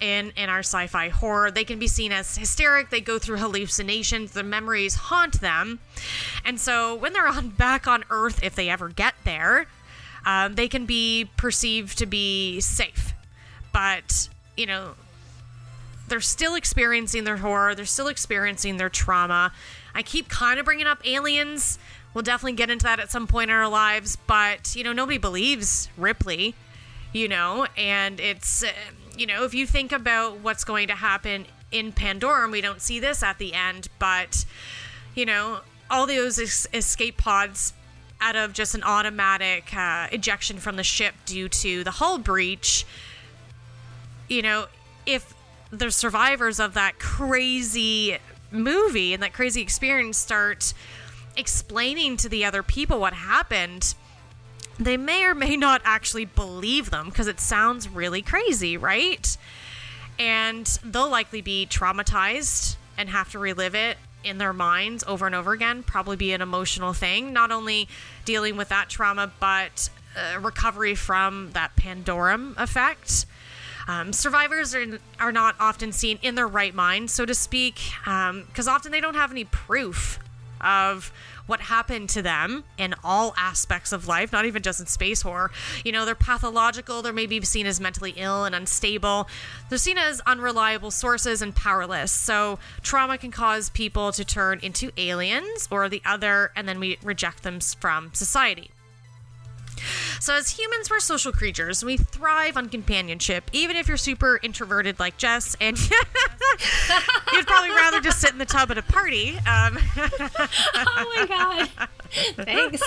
In, 0.00 0.32
in 0.36 0.48
our 0.48 0.60
sci-fi 0.60 1.08
horror 1.08 1.50
they 1.50 1.64
can 1.64 1.80
be 1.80 1.88
seen 1.88 2.12
as 2.12 2.36
hysteric 2.36 2.90
they 2.90 3.00
go 3.00 3.18
through 3.18 3.38
hallucinations 3.38 4.30
the 4.30 4.44
memories 4.44 4.94
haunt 4.94 5.40
them 5.40 5.80
and 6.44 6.60
so 6.60 6.94
when 6.94 7.12
they're 7.12 7.26
on 7.26 7.48
back 7.48 7.88
on 7.88 8.04
earth 8.08 8.38
if 8.44 8.54
they 8.54 8.68
ever 8.68 8.90
get 8.90 9.14
there 9.24 9.66
um, 10.28 10.54
they 10.54 10.68
can 10.68 10.84
be 10.84 11.30
perceived 11.38 11.96
to 11.98 12.06
be 12.06 12.60
safe. 12.60 13.14
But 13.72 14.28
you 14.56 14.66
know 14.66 14.94
they're 16.08 16.20
still 16.20 16.54
experiencing 16.54 17.24
their 17.24 17.38
horror. 17.38 17.74
They're 17.74 17.84
still 17.84 18.08
experiencing 18.08 18.76
their 18.76 18.88
trauma. 18.88 19.52
I 19.94 20.02
keep 20.02 20.28
kind 20.28 20.58
of 20.58 20.64
bringing 20.64 20.86
up 20.86 21.06
aliens. 21.06 21.78
We'll 22.12 22.22
definitely 22.22 22.56
get 22.56 22.70
into 22.70 22.84
that 22.84 23.00
at 23.00 23.10
some 23.10 23.26
point 23.26 23.50
in 23.50 23.56
our 23.56 23.68
lives. 23.68 24.16
But 24.26 24.76
you 24.76 24.84
know 24.84 24.92
nobody 24.92 25.18
believes 25.18 25.88
ripley 25.96 26.54
you 27.12 27.26
know? 27.28 27.66
And 27.76 28.20
it's 28.20 28.62
uh, 28.62 28.68
you 29.16 29.26
know 29.26 29.44
if 29.44 29.54
you 29.54 29.66
think 29.66 29.92
about 29.92 30.40
what's 30.40 30.64
going 30.64 30.88
to 30.88 30.94
happen 30.94 31.46
in 31.70 31.92
Pandorum 31.92 32.44
and 32.44 32.52
we 32.52 32.60
don't 32.60 32.80
see 32.80 32.98
this 33.00 33.22
at 33.22 33.38
the 33.38 33.52
end 33.52 33.88
but 33.98 34.46
you 35.14 35.26
know 35.26 35.60
all 35.90 36.06
those 36.06 36.38
es- 36.38 36.66
escape 36.72 37.18
pods 37.18 37.74
out 38.20 38.36
of 38.36 38.52
just 38.52 38.74
an 38.74 38.82
automatic 38.82 39.74
uh, 39.74 40.08
ejection 40.12 40.58
from 40.58 40.76
the 40.76 40.82
ship 40.82 41.14
due 41.24 41.48
to 41.48 41.84
the 41.84 41.92
hull 41.92 42.18
breach 42.18 42.84
you 44.28 44.42
know, 44.42 44.66
if 45.06 45.34
the 45.70 45.90
survivors 45.90 46.60
of 46.60 46.74
that 46.74 46.98
crazy 46.98 48.18
movie 48.50 49.14
and 49.14 49.22
that 49.22 49.32
crazy 49.32 49.60
experience 49.60 50.16
start 50.16 50.72
explaining 51.36 52.16
to 52.18 52.28
the 52.28 52.44
other 52.44 52.62
people 52.62 53.00
what 53.00 53.14
happened, 53.14 53.94
they 54.78 54.96
may 54.96 55.24
or 55.24 55.34
may 55.34 55.56
not 55.56 55.80
actually 55.84 56.24
believe 56.24 56.90
them 56.90 57.06
because 57.06 57.26
it 57.26 57.40
sounds 57.40 57.88
really 57.88 58.22
crazy, 58.22 58.76
right? 58.76 59.36
And 60.18 60.66
they'll 60.84 61.10
likely 61.10 61.40
be 61.40 61.66
traumatized 61.68 62.76
and 62.96 63.08
have 63.08 63.30
to 63.32 63.38
relive 63.38 63.74
it 63.74 63.96
in 64.28 64.38
their 64.38 64.52
minds 64.52 65.02
over 65.06 65.26
and 65.26 65.34
over 65.34 65.52
again 65.52 65.82
probably 65.82 66.16
be 66.16 66.32
an 66.32 66.42
emotional 66.42 66.92
thing. 66.92 67.32
Not 67.32 67.50
only 67.50 67.88
dealing 68.24 68.56
with 68.56 68.68
that 68.68 68.88
trauma, 68.88 69.32
but 69.40 69.90
uh, 70.16 70.38
recovery 70.38 70.94
from 70.94 71.50
that 71.52 71.74
Pandorum 71.76 72.54
effect. 72.56 73.26
Um, 73.88 74.12
survivors 74.12 74.74
are, 74.74 74.98
are 75.18 75.32
not 75.32 75.56
often 75.58 75.92
seen 75.92 76.18
in 76.20 76.34
their 76.34 76.46
right 76.46 76.74
mind, 76.74 77.10
so 77.10 77.24
to 77.24 77.34
speak, 77.34 77.80
because 78.04 78.68
often 78.68 78.92
they 78.92 79.00
don't 79.00 79.14
have 79.14 79.30
any 79.30 79.44
proof 79.44 80.18
of 80.60 81.10
what 81.48 81.62
happened 81.62 82.08
to 82.10 82.22
them 82.22 82.62
in 82.76 82.94
all 83.02 83.34
aspects 83.36 83.90
of 83.90 84.06
life, 84.06 84.30
not 84.30 84.44
even 84.44 84.62
just 84.62 84.78
in 84.78 84.86
space 84.86 85.22
horror. 85.22 85.50
You 85.84 85.90
know, 85.90 86.04
they're 86.04 86.14
pathological, 86.14 87.02
they're 87.02 87.12
maybe 87.12 87.40
seen 87.40 87.66
as 87.66 87.80
mentally 87.80 88.14
ill 88.16 88.44
and 88.44 88.54
unstable. 88.54 89.28
They're 89.68 89.78
seen 89.78 89.98
as 89.98 90.20
unreliable 90.26 90.90
sources 90.90 91.42
and 91.42 91.56
powerless. 91.56 92.12
So, 92.12 92.58
trauma 92.82 93.18
can 93.18 93.30
cause 93.30 93.70
people 93.70 94.12
to 94.12 94.24
turn 94.24 94.60
into 94.62 94.92
aliens 94.96 95.66
or 95.70 95.88
the 95.88 96.02
other, 96.04 96.52
and 96.54 96.68
then 96.68 96.78
we 96.78 96.98
reject 97.02 97.42
them 97.42 97.60
from 97.60 98.12
society. 98.12 98.70
So, 100.20 100.34
as 100.34 100.50
humans, 100.50 100.90
we're 100.90 101.00
social 101.00 101.32
creatures. 101.32 101.84
We 101.84 101.96
thrive 101.96 102.56
on 102.56 102.68
companionship, 102.68 103.50
even 103.52 103.76
if 103.76 103.88
you're 103.88 103.96
super 103.96 104.38
introverted 104.42 104.98
like 104.98 105.16
Jess, 105.16 105.56
and 105.60 105.78
you'd 107.32 107.46
probably 107.46 107.70
rather 107.70 108.00
just 108.00 108.20
sit 108.20 108.32
in 108.32 108.38
the 108.38 108.44
tub 108.44 108.70
at 108.70 108.78
a 108.78 108.82
party. 108.82 109.36
Um, 109.38 109.78
oh 109.96 111.12
my 111.16 111.26
god. 111.28 111.88
Thanks. 112.44 112.82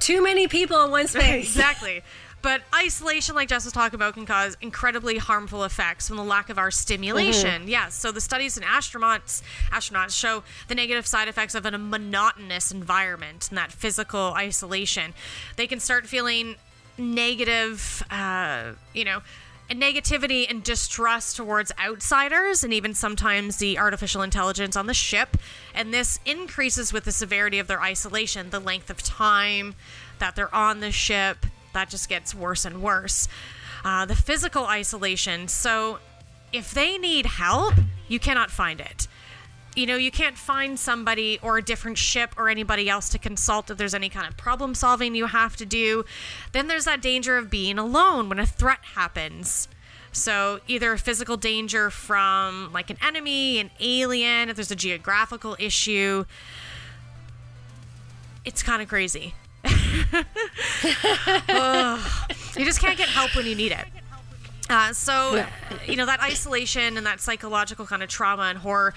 Too 0.00 0.22
many 0.22 0.48
people 0.48 0.82
in 0.84 0.90
one 0.90 1.08
space. 1.08 1.44
exactly. 1.56 2.02
But 2.42 2.62
isolation, 2.74 3.34
like 3.34 3.48
Jess 3.48 3.64
was 3.64 3.72
talking 3.72 3.96
about, 3.96 4.14
can 4.14 4.26
cause 4.26 4.56
incredibly 4.60 5.18
harmful 5.18 5.64
effects 5.64 6.06
from 6.06 6.16
the 6.16 6.24
lack 6.24 6.48
of 6.48 6.58
our 6.58 6.70
stimulation. 6.70 7.62
Mm-hmm. 7.62 7.68
Yes. 7.68 7.94
So 7.94 8.12
the 8.12 8.20
studies 8.20 8.56
in 8.56 8.62
astronauts 8.62 9.42
astronauts 9.72 10.16
show 10.16 10.44
the 10.68 10.74
negative 10.74 11.06
side 11.06 11.28
effects 11.28 11.54
of 11.54 11.66
a 11.66 11.76
monotonous 11.76 12.70
environment 12.70 13.48
and 13.48 13.58
that 13.58 13.72
physical 13.72 14.32
isolation. 14.34 15.14
They 15.56 15.66
can 15.66 15.80
start 15.80 16.06
feeling 16.06 16.56
negative, 16.98 18.02
uh, 18.10 18.72
you 18.94 19.04
know, 19.04 19.22
and 19.68 19.82
negativity 19.82 20.48
and 20.48 20.62
distrust 20.62 21.36
towards 21.36 21.72
outsiders 21.80 22.62
and 22.62 22.72
even 22.72 22.94
sometimes 22.94 23.56
the 23.56 23.78
artificial 23.78 24.22
intelligence 24.22 24.76
on 24.76 24.86
the 24.86 24.94
ship. 24.94 25.36
And 25.74 25.92
this 25.92 26.20
increases 26.24 26.92
with 26.92 27.04
the 27.04 27.12
severity 27.12 27.58
of 27.58 27.66
their 27.66 27.82
isolation, 27.82 28.50
the 28.50 28.60
length 28.60 28.90
of 28.90 29.02
time 29.02 29.74
that 30.18 30.36
they're 30.36 30.54
on 30.54 30.80
the 30.80 30.92
ship. 30.92 31.46
That 31.76 31.90
just 31.90 32.08
gets 32.08 32.34
worse 32.34 32.64
and 32.64 32.82
worse. 32.82 33.28
Uh, 33.84 34.06
the 34.06 34.14
physical 34.16 34.64
isolation. 34.64 35.46
So 35.46 35.98
if 36.50 36.72
they 36.72 36.96
need 36.96 37.26
help, 37.26 37.74
you 38.08 38.18
cannot 38.18 38.50
find 38.50 38.80
it. 38.80 39.06
You 39.74 39.84
know, 39.84 39.96
you 39.96 40.10
can't 40.10 40.38
find 40.38 40.78
somebody 40.78 41.38
or 41.42 41.58
a 41.58 41.62
different 41.62 41.98
ship 41.98 42.32
or 42.38 42.48
anybody 42.48 42.88
else 42.88 43.10
to 43.10 43.18
consult 43.18 43.70
if 43.70 43.76
there's 43.76 43.92
any 43.92 44.08
kind 44.08 44.26
of 44.26 44.38
problem 44.38 44.74
solving 44.74 45.14
you 45.14 45.26
have 45.26 45.54
to 45.56 45.66
do. 45.66 46.06
Then 46.52 46.66
there's 46.66 46.86
that 46.86 47.02
danger 47.02 47.36
of 47.36 47.50
being 47.50 47.78
alone 47.78 48.30
when 48.30 48.38
a 48.38 48.46
threat 48.46 48.80
happens. 48.94 49.68
So, 50.12 50.60
either 50.66 50.94
a 50.94 50.98
physical 50.98 51.36
danger 51.36 51.90
from 51.90 52.70
like 52.72 52.88
an 52.88 52.96
enemy, 53.06 53.58
an 53.58 53.70
alien, 53.80 54.48
if 54.48 54.56
there's 54.56 54.70
a 54.70 54.76
geographical 54.76 55.56
issue. 55.58 56.24
It's 58.46 58.62
kind 58.62 58.80
of 58.80 58.88
crazy. 58.88 59.34
You 62.56 62.64
just 62.64 62.80
can't 62.80 62.96
get 62.96 63.08
help 63.08 63.36
when 63.36 63.46
you 63.46 63.54
need 63.54 63.72
it. 63.72 63.84
Uh, 64.68 64.92
so, 64.92 65.46
you 65.86 65.96
know, 65.96 66.06
that 66.06 66.20
isolation 66.20 66.96
and 66.96 67.06
that 67.06 67.20
psychological 67.20 67.86
kind 67.86 68.02
of 68.02 68.08
trauma 68.08 68.44
and 68.44 68.58
horror, 68.58 68.94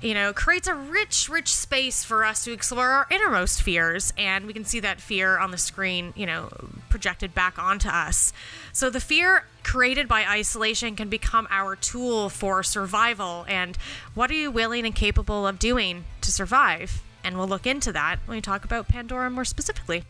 you 0.00 0.14
know, 0.14 0.32
creates 0.32 0.68
a 0.68 0.74
rich, 0.74 1.28
rich 1.28 1.54
space 1.54 2.04
for 2.04 2.24
us 2.24 2.44
to 2.44 2.52
explore 2.52 2.88
our 2.88 3.06
innermost 3.10 3.62
fears. 3.62 4.12
And 4.16 4.46
we 4.46 4.52
can 4.52 4.64
see 4.64 4.80
that 4.80 5.00
fear 5.00 5.38
on 5.38 5.50
the 5.50 5.58
screen, 5.58 6.14
you 6.16 6.26
know, 6.26 6.48
projected 6.88 7.34
back 7.34 7.58
onto 7.58 7.88
us. 7.88 8.32
So 8.72 8.88
the 8.88 9.00
fear 9.00 9.44
created 9.62 10.08
by 10.08 10.24
isolation 10.26 10.96
can 10.96 11.08
become 11.08 11.46
our 11.50 11.76
tool 11.76 12.30
for 12.30 12.62
survival. 12.62 13.44
And 13.48 13.76
what 14.14 14.30
are 14.30 14.34
you 14.34 14.50
willing 14.50 14.86
and 14.86 14.94
capable 14.94 15.46
of 15.46 15.58
doing 15.58 16.04
to 16.22 16.32
survive? 16.32 17.02
And 17.26 17.36
we'll 17.36 17.48
look 17.48 17.66
into 17.66 17.90
that 17.90 18.20
when 18.26 18.36
we 18.36 18.40
talk 18.40 18.64
about 18.64 18.88
Pandorum 18.88 19.32
more 19.32 19.44
specifically. 19.44 20.04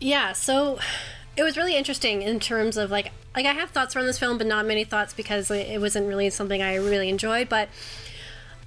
Yeah, 0.00 0.32
so 0.32 0.78
it 1.36 1.42
was 1.42 1.56
really 1.56 1.76
interesting 1.76 2.22
in 2.22 2.38
terms 2.38 2.76
of 2.76 2.92
like 2.92 3.10
like 3.34 3.46
I 3.46 3.52
have 3.52 3.70
thoughts 3.70 3.96
around 3.96 4.06
this 4.06 4.20
film, 4.20 4.38
but 4.38 4.46
not 4.46 4.64
many 4.64 4.84
thoughts 4.84 5.12
because 5.12 5.50
it 5.50 5.80
wasn't 5.80 6.06
really 6.06 6.30
something 6.30 6.62
I 6.62 6.76
really 6.76 7.08
enjoyed. 7.08 7.48
But 7.48 7.68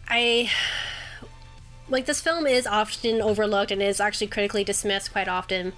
I 0.10 0.52
like 1.88 2.06
this 2.06 2.20
film 2.20 2.46
is 2.46 2.68
often 2.68 3.22
overlooked 3.22 3.72
and 3.72 3.82
is 3.82 4.02
actually 4.02 4.28
critically 4.28 4.66
dismissed 4.66 5.14
quite 5.14 5.30
often. 5.30 5.72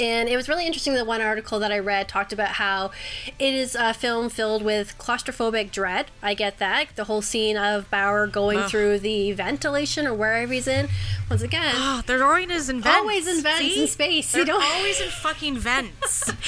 And 0.00 0.28
it 0.28 0.36
was 0.36 0.48
really 0.48 0.66
interesting 0.66 0.94
that 0.94 1.06
one 1.06 1.20
article 1.20 1.58
that 1.58 1.70
I 1.70 1.78
read 1.78 2.08
talked 2.08 2.32
about 2.32 2.50
how 2.52 2.90
it 3.38 3.54
is 3.54 3.74
a 3.74 3.92
film 3.92 4.30
filled 4.30 4.62
with 4.62 4.96
claustrophobic 4.98 5.70
dread. 5.70 6.06
I 6.22 6.34
get 6.34 6.58
that. 6.58 6.96
The 6.96 7.04
whole 7.04 7.22
scene 7.22 7.56
of 7.56 7.90
Bower 7.90 8.26
going 8.26 8.58
Ugh. 8.58 8.70
through 8.70 8.98
the 9.00 9.32
ventilation 9.32 10.06
or 10.06 10.14
wherever 10.14 10.52
he's 10.52 10.66
in. 10.66 10.88
Once 11.28 11.42
again, 11.42 11.74
Oh, 11.76 12.02
they're 12.06 12.24
always 12.24 12.68
in 12.68 12.80
vents. 12.80 12.98
Always 12.98 13.26
in 13.28 13.42
vents 13.42 13.58
See? 13.60 13.82
in 13.82 13.88
space. 13.88 14.32
They're 14.32 14.46
You 14.46 14.54
always 14.54 15.00
in 15.00 15.10
fucking 15.10 15.58
vents. 15.58 16.32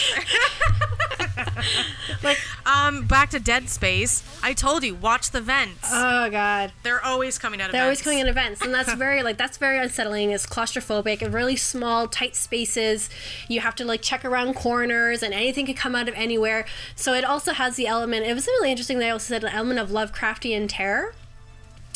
like, 2.23 2.39
um, 2.67 3.07
back 3.07 3.31
to 3.31 3.39
Dead 3.39 3.69
Space. 3.69 4.23
I 4.43 4.53
told 4.53 4.83
you, 4.83 4.95
watch 4.95 5.31
the 5.31 5.41
vents. 5.41 5.89
oh 5.93 6.29
god. 6.31 6.73
they're 6.83 7.05
always 7.05 7.39
coming 7.39 7.61
out 7.61 7.67
of 7.67 7.73
They're 7.73 7.83
always 7.85 8.03
coming 8.03 8.19
in 8.19 8.33
vents 8.35 8.61
and 8.63 8.75
that's 8.75 8.93
very 8.95 9.23
like 9.23 9.39
that's 9.39 9.59
very 9.59 9.79
unsettling. 9.79 10.31
It's 10.31 10.47
claustrophobic 10.47 11.23
and 11.23 11.33
really 11.33 11.57
small, 11.57 12.09
tight 12.09 12.35
spaces. 12.37 13.09
You 13.49 13.61
have 13.61 13.75
to 13.77 13.85
like 13.85 14.03
check 14.03 14.25
around 14.25 14.55
corners, 14.55 15.23
and 15.23 15.33
anything 15.35 15.67
could 15.67 15.77
come 15.77 15.95
out 15.95 16.09
of 16.09 16.15
anywhere. 16.15 16.67
So 16.97 17.15
it 17.15 17.25
also 17.25 17.53
has 17.53 17.77
the 17.77 17.87
element. 17.87 18.27
It 18.27 18.35
was 18.35 18.47
really 18.47 18.71
interesting. 18.71 18.99
They 18.99 19.11
also 19.11 19.35
said 19.35 19.45
an 19.45 19.53
element 19.53 19.81
of 19.81 19.91
Lovecraftian 19.91 20.67
terror. 20.69 21.15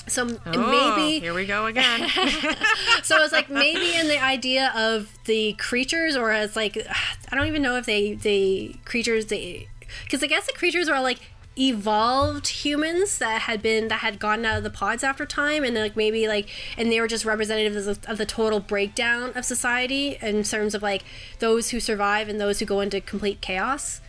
So 0.08 0.38
Oh, 0.46 0.96
maybe 0.96 1.18
here 1.18 1.34
we 1.34 1.46
go 1.46 1.66
again. 1.66 2.08
so 3.02 3.22
it's 3.22 3.32
like 3.32 3.50
maybe 3.50 3.94
in 3.94 4.06
the 4.06 4.22
idea 4.22 4.72
of 4.76 5.12
the 5.24 5.54
creatures, 5.54 6.16
or 6.16 6.30
as 6.30 6.54
like 6.54 6.76
I 7.30 7.36
don't 7.36 7.46
even 7.48 7.62
know 7.62 7.76
if 7.76 7.86
they 7.86 8.14
the 8.14 8.76
creatures 8.84 9.26
they 9.26 9.68
because 10.04 10.22
I 10.22 10.26
guess 10.26 10.46
the 10.46 10.52
creatures 10.52 10.88
are 10.88 11.02
like 11.02 11.20
evolved 11.58 12.48
humans 12.48 13.18
that 13.18 13.42
had 13.42 13.62
been 13.62 13.88
that 13.88 14.00
had 14.00 14.18
gotten 14.18 14.44
out 14.44 14.58
of 14.58 14.62
the 14.62 14.70
pods 14.70 15.02
after 15.02 15.24
time 15.24 15.64
and 15.64 15.74
like 15.74 15.96
maybe 15.96 16.28
like 16.28 16.48
and 16.76 16.92
they 16.92 17.00
were 17.00 17.06
just 17.06 17.24
representatives 17.24 17.86
of, 17.86 18.04
of 18.04 18.18
the 18.18 18.26
total 18.26 18.60
breakdown 18.60 19.32
of 19.34 19.44
society 19.44 20.18
in 20.20 20.42
terms 20.42 20.74
of 20.74 20.82
like 20.82 21.02
those 21.38 21.70
who 21.70 21.80
survive 21.80 22.28
and 22.28 22.38
those 22.38 22.58
who 22.58 22.66
go 22.66 22.80
into 22.80 23.00
complete 23.00 23.40
chaos 23.40 24.00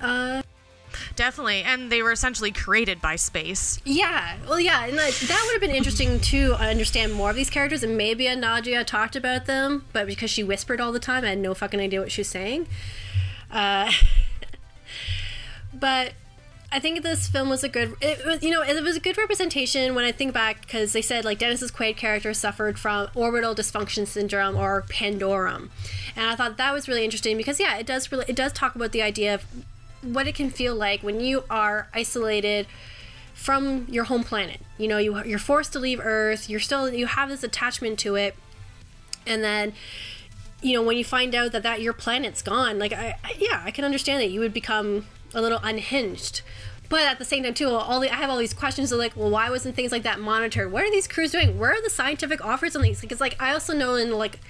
uh 0.00 0.42
Definitely, 1.14 1.62
and 1.62 1.90
they 1.90 2.02
were 2.02 2.12
essentially 2.12 2.50
created 2.50 3.00
by 3.00 3.16
space. 3.16 3.80
Yeah, 3.84 4.36
well, 4.48 4.58
yeah, 4.58 4.86
and 4.86 4.96
like, 4.96 5.14
that 5.14 5.42
would 5.46 5.52
have 5.52 5.60
been 5.60 5.76
interesting 5.76 6.18
too 6.18 6.48
to 6.48 6.54
understand 6.56 7.12
more 7.12 7.30
of 7.30 7.36
these 7.36 7.50
characters, 7.50 7.82
and 7.82 7.96
maybe 7.96 8.26
a 8.26 8.34
Nadia 8.34 8.84
talked 8.84 9.14
about 9.14 9.46
them, 9.46 9.84
but 9.92 10.06
because 10.06 10.30
she 10.30 10.42
whispered 10.42 10.80
all 10.80 10.92
the 10.92 10.98
time, 10.98 11.24
I 11.24 11.28
had 11.28 11.38
no 11.38 11.54
fucking 11.54 11.80
idea 11.80 12.00
what 12.00 12.10
she 12.10 12.22
was 12.22 12.28
saying. 12.28 12.66
Uh, 13.50 13.92
but 15.74 16.14
I 16.72 16.78
think 16.78 17.02
this 17.02 17.26
film 17.26 17.48
was 17.48 17.64
a 17.64 17.68
good, 17.68 17.96
it 18.00 18.24
was, 18.24 18.42
you 18.42 18.50
know, 18.50 18.62
it 18.62 18.80
was 18.82 18.96
a 18.96 19.00
good 19.00 19.18
representation 19.18 19.94
when 19.94 20.04
I 20.04 20.12
think 20.12 20.32
back 20.32 20.60
because 20.60 20.92
they 20.92 21.02
said 21.02 21.24
like 21.24 21.38
Dennis's 21.38 21.72
Quaid 21.72 21.96
character 21.96 22.32
suffered 22.32 22.78
from 22.78 23.08
orbital 23.14 23.54
dysfunction 23.56 24.06
syndrome 24.06 24.56
or 24.56 24.82
Pandorum, 24.82 25.70
and 26.14 26.30
I 26.30 26.36
thought 26.36 26.56
that 26.58 26.72
was 26.72 26.86
really 26.86 27.04
interesting 27.04 27.36
because 27.36 27.58
yeah, 27.58 27.76
it 27.76 27.86
does 27.86 28.12
really, 28.12 28.24
it 28.28 28.36
does 28.36 28.52
talk 28.52 28.76
about 28.76 28.92
the 28.92 29.02
idea 29.02 29.34
of 29.34 29.44
what 30.02 30.28
it 30.28 30.34
can 30.34 30.48
feel 30.48 30.74
like 30.74 31.02
when 31.02 31.20
you 31.20 31.44
are 31.50 31.88
isolated 31.92 32.66
from 33.34 33.86
your 33.88 34.04
home 34.04 34.22
planet. 34.22 34.60
You 34.78 34.86
know, 34.86 34.98
you 34.98 35.24
you're 35.24 35.38
forced 35.38 35.72
to 35.72 35.78
leave 35.78 35.98
Earth. 36.00 36.48
You're 36.48 36.60
still 36.60 36.92
you 36.92 37.06
have 37.06 37.28
this 37.28 37.42
attachment 37.42 37.98
to 38.00 38.14
it, 38.14 38.36
and 39.26 39.42
then 39.42 39.72
you 40.62 40.74
know 40.74 40.82
when 40.82 40.96
you 40.96 41.04
find 41.04 41.34
out 41.34 41.50
that 41.52 41.64
that 41.64 41.80
your 41.80 41.94
planet's 41.94 42.42
gone, 42.42 42.78
like 42.78 42.92
I, 42.92 43.16
I 43.24 43.34
yeah, 43.38 43.62
I 43.64 43.72
can 43.72 43.84
understand 43.84 44.20
that 44.22 44.30
you 44.30 44.38
would 44.38 44.54
become 44.54 45.06
a 45.34 45.40
little 45.40 45.60
unhinged. 45.62 46.42
But 46.88 47.02
at 47.02 47.18
the 47.18 47.24
same 47.24 47.44
time, 47.44 47.54
too, 47.54 47.68
all 47.70 48.00
the, 48.00 48.12
I 48.12 48.16
have 48.16 48.30
all 48.30 48.38
these 48.38 48.52
questions 48.52 48.90
of 48.90 48.98
like, 48.98 49.16
well, 49.16 49.30
why 49.30 49.48
wasn't 49.48 49.76
things 49.76 49.92
like 49.92 50.02
that 50.02 50.18
monitored? 50.18 50.72
What 50.72 50.82
are 50.82 50.90
these 50.90 51.06
crews 51.06 51.30
doing? 51.30 51.58
Where 51.58 51.70
are 51.70 51.82
the 51.82 51.90
scientific 51.90 52.44
offers 52.44 52.74
on 52.74 52.82
these? 52.82 53.00
Because 53.00 53.20
like 53.20 53.40
I 53.40 53.52
also 53.52 53.72
know 53.72 53.94
in 53.94 54.10
like 54.10 54.40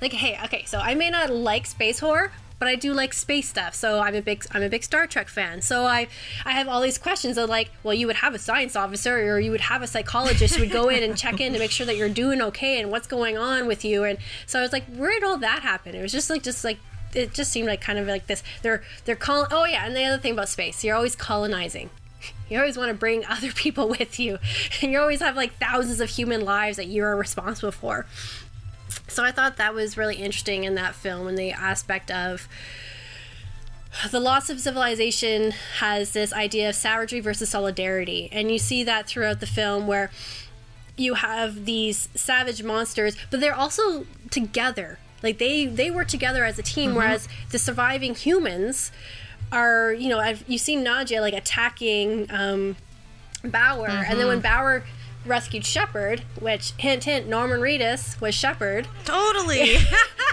like 0.00 0.12
hey 0.12 0.38
okay 0.44 0.62
so 0.64 0.78
i 0.78 0.94
may 0.94 1.10
not 1.10 1.28
like 1.28 1.66
space 1.66 1.98
horror 1.98 2.30
but 2.58 2.68
I 2.68 2.74
do 2.74 2.92
like 2.92 3.12
space 3.12 3.48
stuff. 3.48 3.74
So 3.74 4.00
I'm 4.00 4.14
a 4.14 4.22
big 4.22 4.44
I'm 4.50 4.62
a 4.62 4.68
big 4.68 4.82
Star 4.82 5.06
Trek 5.06 5.28
fan. 5.28 5.62
So 5.62 5.86
I 5.86 6.08
I 6.44 6.52
have 6.52 6.68
all 6.68 6.80
these 6.80 6.98
questions 6.98 7.38
of 7.38 7.48
like, 7.48 7.70
well, 7.82 7.94
you 7.94 8.06
would 8.06 8.16
have 8.16 8.34
a 8.34 8.38
science 8.38 8.76
officer 8.76 9.16
or 9.16 9.38
you 9.38 9.50
would 9.50 9.62
have 9.62 9.82
a 9.82 9.86
psychologist 9.86 10.56
who 10.56 10.62
would 10.62 10.72
go 10.72 10.88
in 10.88 11.02
and 11.02 11.16
check 11.16 11.40
in 11.40 11.52
to 11.52 11.58
make 11.58 11.70
sure 11.70 11.86
that 11.86 11.96
you're 11.96 12.08
doing 12.08 12.42
okay 12.42 12.80
and 12.80 12.90
what's 12.90 13.06
going 13.06 13.38
on 13.38 13.66
with 13.66 13.84
you. 13.84 14.04
And 14.04 14.18
so 14.46 14.58
I 14.58 14.62
was 14.62 14.72
like, 14.72 14.84
where 14.86 15.12
did 15.12 15.24
all 15.24 15.38
that 15.38 15.60
happen? 15.60 15.94
It 15.94 16.02
was 16.02 16.12
just 16.12 16.30
like 16.30 16.42
just 16.42 16.64
like 16.64 16.78
it 17.14 17.34
just 17.34 17.50
seemed 17.50 17.68
like 17.68 17.80
kind 17.80 17.98
of 17.98 18.06
like 18.06 18.26
this. 18.26 18.42
They're 18.62 18.82
they're 19.04 19.16
col- 19.16 19.48
Oh 19.50 19.64
yeah, 19.64 19.86
and 19.86 19.96
the 19.96 20.04
other 20.04 20.20
thing 20.20 20.32
about 20.32 20.48
space, 20.48 20.84
you're 20.84 20.96
always 20.96 21.16
colonizing. 21.16 21.90
you 22.48 22.58
always 22.58 22.76
want 22.76 22.90
to 22.90 22.94
bring 22.94 23.24
other 23.28 23.52
people 23.52 23.88
with 23.88 24.18
you. 24.18 24.38
And 24.82 24.92
you 24.92 24.98
always 25.00 25.20
have 25.20 25.36
like 25.36 25.58
thousands 25.58 26.00
of 26.00 26.10
human 26.10 26.44
lives 26.44 26.76
that 26.76 26.86
you're 26.86 27.16
responsible 27.16 27.72
for. 27.72 28.06
So 29.06 29.24
I 29.24 29.32
thought 29.32 29.56
that 29.56 29.74
was 29.74 29.96
really 29.96 30.16
interesting 30.16 30.64
in 30.64 30.74
that 30.76 30.94
film 30.94 31.26
and 31.26 31.38
the 31.38 31.52
aspect 31.52 32.10
of 32.10 32.48
the 34.10 34.20
loss 34.20 34.50
of 34.50 34.60
civilization 34.60 35.52
has 35.78 36.12
this 36.12 36.32
idea 36.32 36.68
of 36.68 36.74
savagery 36.74 37.20
versus 37.20 37.48
solidarity. 37.48 38.28
And 38.30 38.50
you 38.50 38.58
see 38.58 38.84
that 38.84 39.06
throughout 39.06 39.40
the 39.40 39.46
film 39.46 39.86
where 39.86 40.10
you 40.96 41.14
have 41.14 41.64
these 41.64 42.08
savage 42.14 42.62
monsters, 42.62 43.16
but 43.30 43.40
they're 43.40 43.54
also 43.54 44.06
together. 44.30 44.98
Like 45.22 45.38
they 45.38 45.66
they 45.66 45.90
work 45.90 46.08
together 46.08 46.44
as 46.44 46.58
a 46.58 46.62
team, 46.62 46.94
whereas 46.94 47.28
the 47.50 47.58
surviving 47.58 48.14
humans 48.14 48.92
are, 49.50 49.92
you 49.92 50.08
know, 50.08 50.18
I've, 50.18 50.44
you 50.46 50.58
see 50.58 50.76
Nadia 50.76 51.20
like 51.20 51.34
attacking 51.34 52.30
um, 52.30 52.76
Bower, 53.42 53.88
and 53.88 54.18
then 54.18 54.26
when 54.28 54.40
Bower 54.40 54.84
rescued 55.28 55.64
Shepard, 55.64 56.22
which 56.40 56.72
hint 56.78 57.04
hint 57.04 57.26
Norman 57.28 57.60
Reedus 57.60 58.20
was 58.20 58.34
Shepard. 58.34 58.88
Totally. 59.04 59.76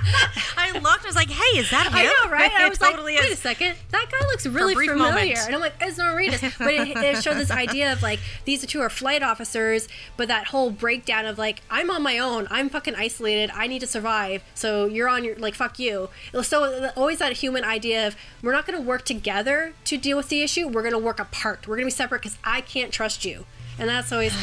I 0.58 0.72
looked. 0.72 1.04
I 1.04 1.08
was 1.08 1.16
like, 1.16 1.30
"Hey, 1.30 1.60
is 1.60 1.70
that 1.72 1.88
him?" 1.88 1.94
I 1.96 2.04
know, 2.04 2.32
right? 2.32 2.52
I 2.52 2.70
was 2.70 2.78
totally 2.78 3.16
like, 3.16 3.24
wait 3.24 3.34
a 3.34 3.36
second, 3.36 3.76
that 3.92 4.08
guy 4.12 4.26
looks 4.28 4.46
really 4.46 4.74
familiar. 4.74 4.98
moment. 4.98 5.38
And 5.46 5.56
I'm 5.56 5.62
like, 5.62 5.74
it's 5.82 5.98
Norman 5.98 6.16
Reedus. 6.16 6.58
But 6.58 6.74
it, 6.74 6.98
it 6.98 7.24
showed 7.24 7.38
this 7.38 7.52
idea 7.52 7.92
of 7.92 8.02
like, 8.02 8.20
these 8.46 8.66
two 8.66 8.82
are 8.82 8.90
flight 8.90 9.24
officers, 9.24 9.88
but 10.18 10.28
that 10.28 10.48
whole 10.48 10.72
breakdown 10.72 11.26
of 11.26 11.38
like, 11.38 11.62
I'm 11.70 11.90
on 11.90 12.02
my 12.02 12.18
own, 12.18 12.48
I'm 12.50 12.70
fucking 12.70 12.96
isolated, 12.96 13.52
I 13.54 13.68
need 13.68 13.80
to 13.80 13.88
survive, 13.88 14.44
so 14.54 14.86
you're 14.86 15.10
on 15.10 15.24
your, 15.24 15.36
like, 15.38 15.56
fuck 15.56 15.80
you. 15.80 16.10
So 16.44 16.92
always 16.96 17.20
that 17.20 17.34
human 17.34 17.64
idea 17.64 18.08
of, 18.08 18.16
we're 18.42 18.54
not 18.54 18.66
going 18.66 18.80
to 18.80 18.86
work 18.86 19.06
together 19.06 19.74
to 19.86 19.98
deal 19.98 20.18
with 20.18 20.30
the 20.30 20.42
issue, 20.42 20.68
we're 20.68 20.82
going 20.82 20.94
to 20.94 21.00
work 21.00 21.20
apart. 21.20 21.68
We're 21.68 21.76
going 21.76 21.86
to 21.86 21.94
be 21.94 21.98
separate 21.98 22.22
because 22.22 22.38
I 22.44 22.62
can't 22.62 22.92
trust 22.92 23.26
you. 23.26 23.46
And 23.78 23.90
that's 23.90 24.12
always 24.12 24.34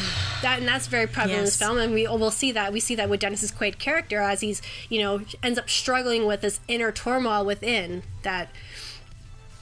that, 0.41 0.59
and 0.59 0.67
that's 0.67 0.87
very 0.87 1.07
prevalent 1.07 1.39
in 1.39 1.45
this 1.45 1.57
film. 1.57 1.77
And 1.77 1.93
we 1.93 2.05
oh, 2.05 2.17
will 2.17 2.31
see 2.31 2.51
that. 2.51 2.71
We 2.71 2.79
see 2.79 2.95
that 2.95 3.09
with 3.09 3.19
Dennis's 3.19 3.51
Quaid 3.51 3.79
character 3.79 4.19
as 4.19 4.41
he's, 4.41 4.61
you 4.89 4.99
know, 4.99 5.21
ends 5.41 5.57
up 5.57 5.69
struggling 5.69 6.25
with 6.25 6.41
this 6.41 6.59
inner 6.67 6.91
turmoil 6.91 7.43
within 7.45 8.03
that 8.21 8.49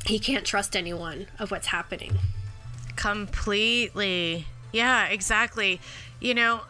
he 0.06 0.19
can't 0.19 0.45
trust 0.45 0.76
anyone 0.76 1.27
of 1.39 1.52
what's 1.52 1.68
happening. 1.68 2.18
Completely. 2.95 4.48
Yeah, 4.72 5.07
exactly. 5.07 5.80
You 6.19 6.34
know, 6.34 6.61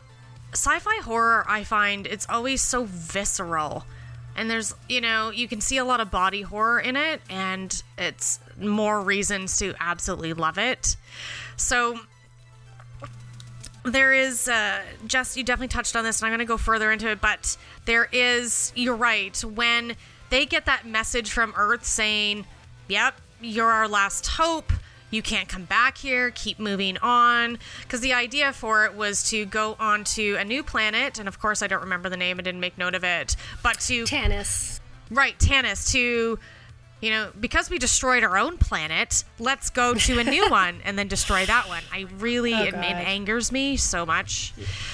sci-fi 0.54 0.98
horror 1.04 1.46
I 1.48 1.64
find 1.64 2.06
it's 2.06 2.28
always 2.30 2.62
so 2.62 2.86
visceral. 2.86 3.86
And 4.36 4.50
there's, 4.50 4.74
you 4.88 5.02
know, 5.02 5.30
you 5.30 5.48
can 5.48 5.60
see 5.60 5.78
a 5.78 5.84
lot 5.84 6.00
of 6.00 6.10
body 6.10 6.42
horror 6.42 6.80
in 6.80 6.96
it 6.96 7.22
and 7.30 7.84
it's 7.98 8.40
more 8.60 9.02
reasons 9.02 9.58
to 9.58 9.74
absolutely 9.80 10.34
love 10.34 10.58
it. 10.58 10.96
So 11.58 12.00
there 13.84 14.14
is 14.14 14.48
uh 14.48 14.82
Jess 15.08 15.36
you 15.36 15.44
definitely 15.44 15.70
touched 15.70 15.96
on 15.96 16.04
this 16.04 16.22
and 16.22 16.28
I'm 16.28 16.32
going 16.32 16.46
to 16.46 16.46
go 16.46 16.58
further 16.58 16.92
into 16.92 17.10
it 17.10 17.20
but 17.20 17.58
there 17.86 18.08
is 18.12 18.72
you're 18.76 18.96
right 18.96 19.38
when 19.44 19.96
they 20.30 20.46
get 20.46 20.66
that 20.66 20.86
message 20.86 21.32
from 21.32 21.54
earth 21.58 21.86
saying 21.86 22.46
yep 22.88 23.16
you're 23.42 23.72
our 23.72 23.88
last 23.88 24.28
hope. 24.28 24.72
You 25.10 25.22
can't 25.22 25.50
come 25.50 25.66
back 25.66 25.98
here. 25.98 26.32
Keep 26.32 26.60
moving 26.60 26.98
on. 27.00 27.58
Because 27.82 28.00
the 28.00 28.14
idea 28.14 28.54
for 28.54 28.86
it 28.86 28.94
was 28.94 29.30
to 29.30 29.46
go 29.46 29.76
on 29.80 30.06
to 30.06 30.36
a 30.36 30.46
new 30.46 30.64
planet 30.64 31.20
and 31.20 31.28
of 31.28 31.40
course 31.40 31.62
I 31.62 31.68
don't 31.68 31.82
remember 31.82 32.08
the 32.08 32.18
name 32.18 32.40
I 32.40 32.44
didn't 32.44 32.62
make 32.62 32.78
note 32.78 32.96
of 32.96 33.04
it 33.04 33.36
but 33.62 33.80
to 33.82 34.04
tanis 34.04 34.80
Right, 35.12 35.38
Tanis, 35.38 35.92
to, 35.92 36.40
you 37.02 37.10
know, 37.10 37.32
because 37.40 37.70
we 37.70 37.80
destroyed 37.80 38.24
our 38.24 38.38
own 38.38 38.58
planet, 38.58 39.24
let's 39.40 39.70
go 39.70 39.96
to 39.96 40.20
a 40.20 40.24
new 40.24 40.48
one 40.50 40.82
and 40.86 40.98
then 40.98 41.08
destroy 41.08 41.46
that 41.46 41.68
one. 41.68 41.82
I 41.92 42.06
really, 42.20 42.54
Oh, 42.54 42.64
it, 42.64 42.74
it 42.74 42.76
angers 42.76 43.52
me 43.52 43.76
so 43.76 44.06
much. 44.06 44.54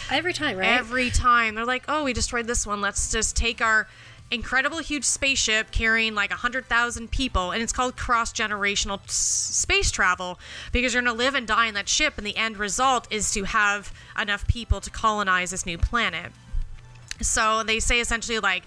Every 0.09 0.33
time, 0.33 0.57
right? 0.57 0.79
Every 0.79 1.09
time. 1.09 1.55
They're 1.55 1.65
like, 1.65 1.83
oh, 1.87 2.05
we 2.05 2.13
destroyed 2.13 2.47
this 2.47 2.65
one. 2.65 2.79
Let's 2.79 3.11
just 3.11 3.35
take 3.35 3.61
our 3.61 3.87
incredible 4.29 4.79
huge 4.79 5.05
spaceship 5.05 5.71
carrying 5.71 6.15
like 6.15 6.29
100,000 6.29 7.11
people, 7.11 7.51
and 7.51 7.61
it's 7.61 7.73
called 7.73 7.97
cross 7.97 8.31
generational 8.33 8.99
space 9.09 9.91
travel 9.91 10.39
because 10.71 10.93
you're 10.93 11.03
going 11.03 11.13
to 11.13 11.17
live 11.17 11.35
and 11.35 11.47
die 11.47 11.67
in 11.67 11.73
that 11.73 11.89
ship, 11.89 12.17
and 12.17 12.25
the 12.25 12.35
end 12.37 12.57
result 12.57 13.07
is 13.11 13.31
to 13.33 13.43
have 13.43 13.93
enough 14.19 14.47
people 14.47 14.81
to 14.81 14.89
colonize 14.89 15.51
this 15.51 15.65
new 15.65 15.77
planet. 15.77 16.31
So 17.21 17.63
they 17.63 17.79
say 17.79 17.99
essentially 17.99 18.39
like 18.39 18.63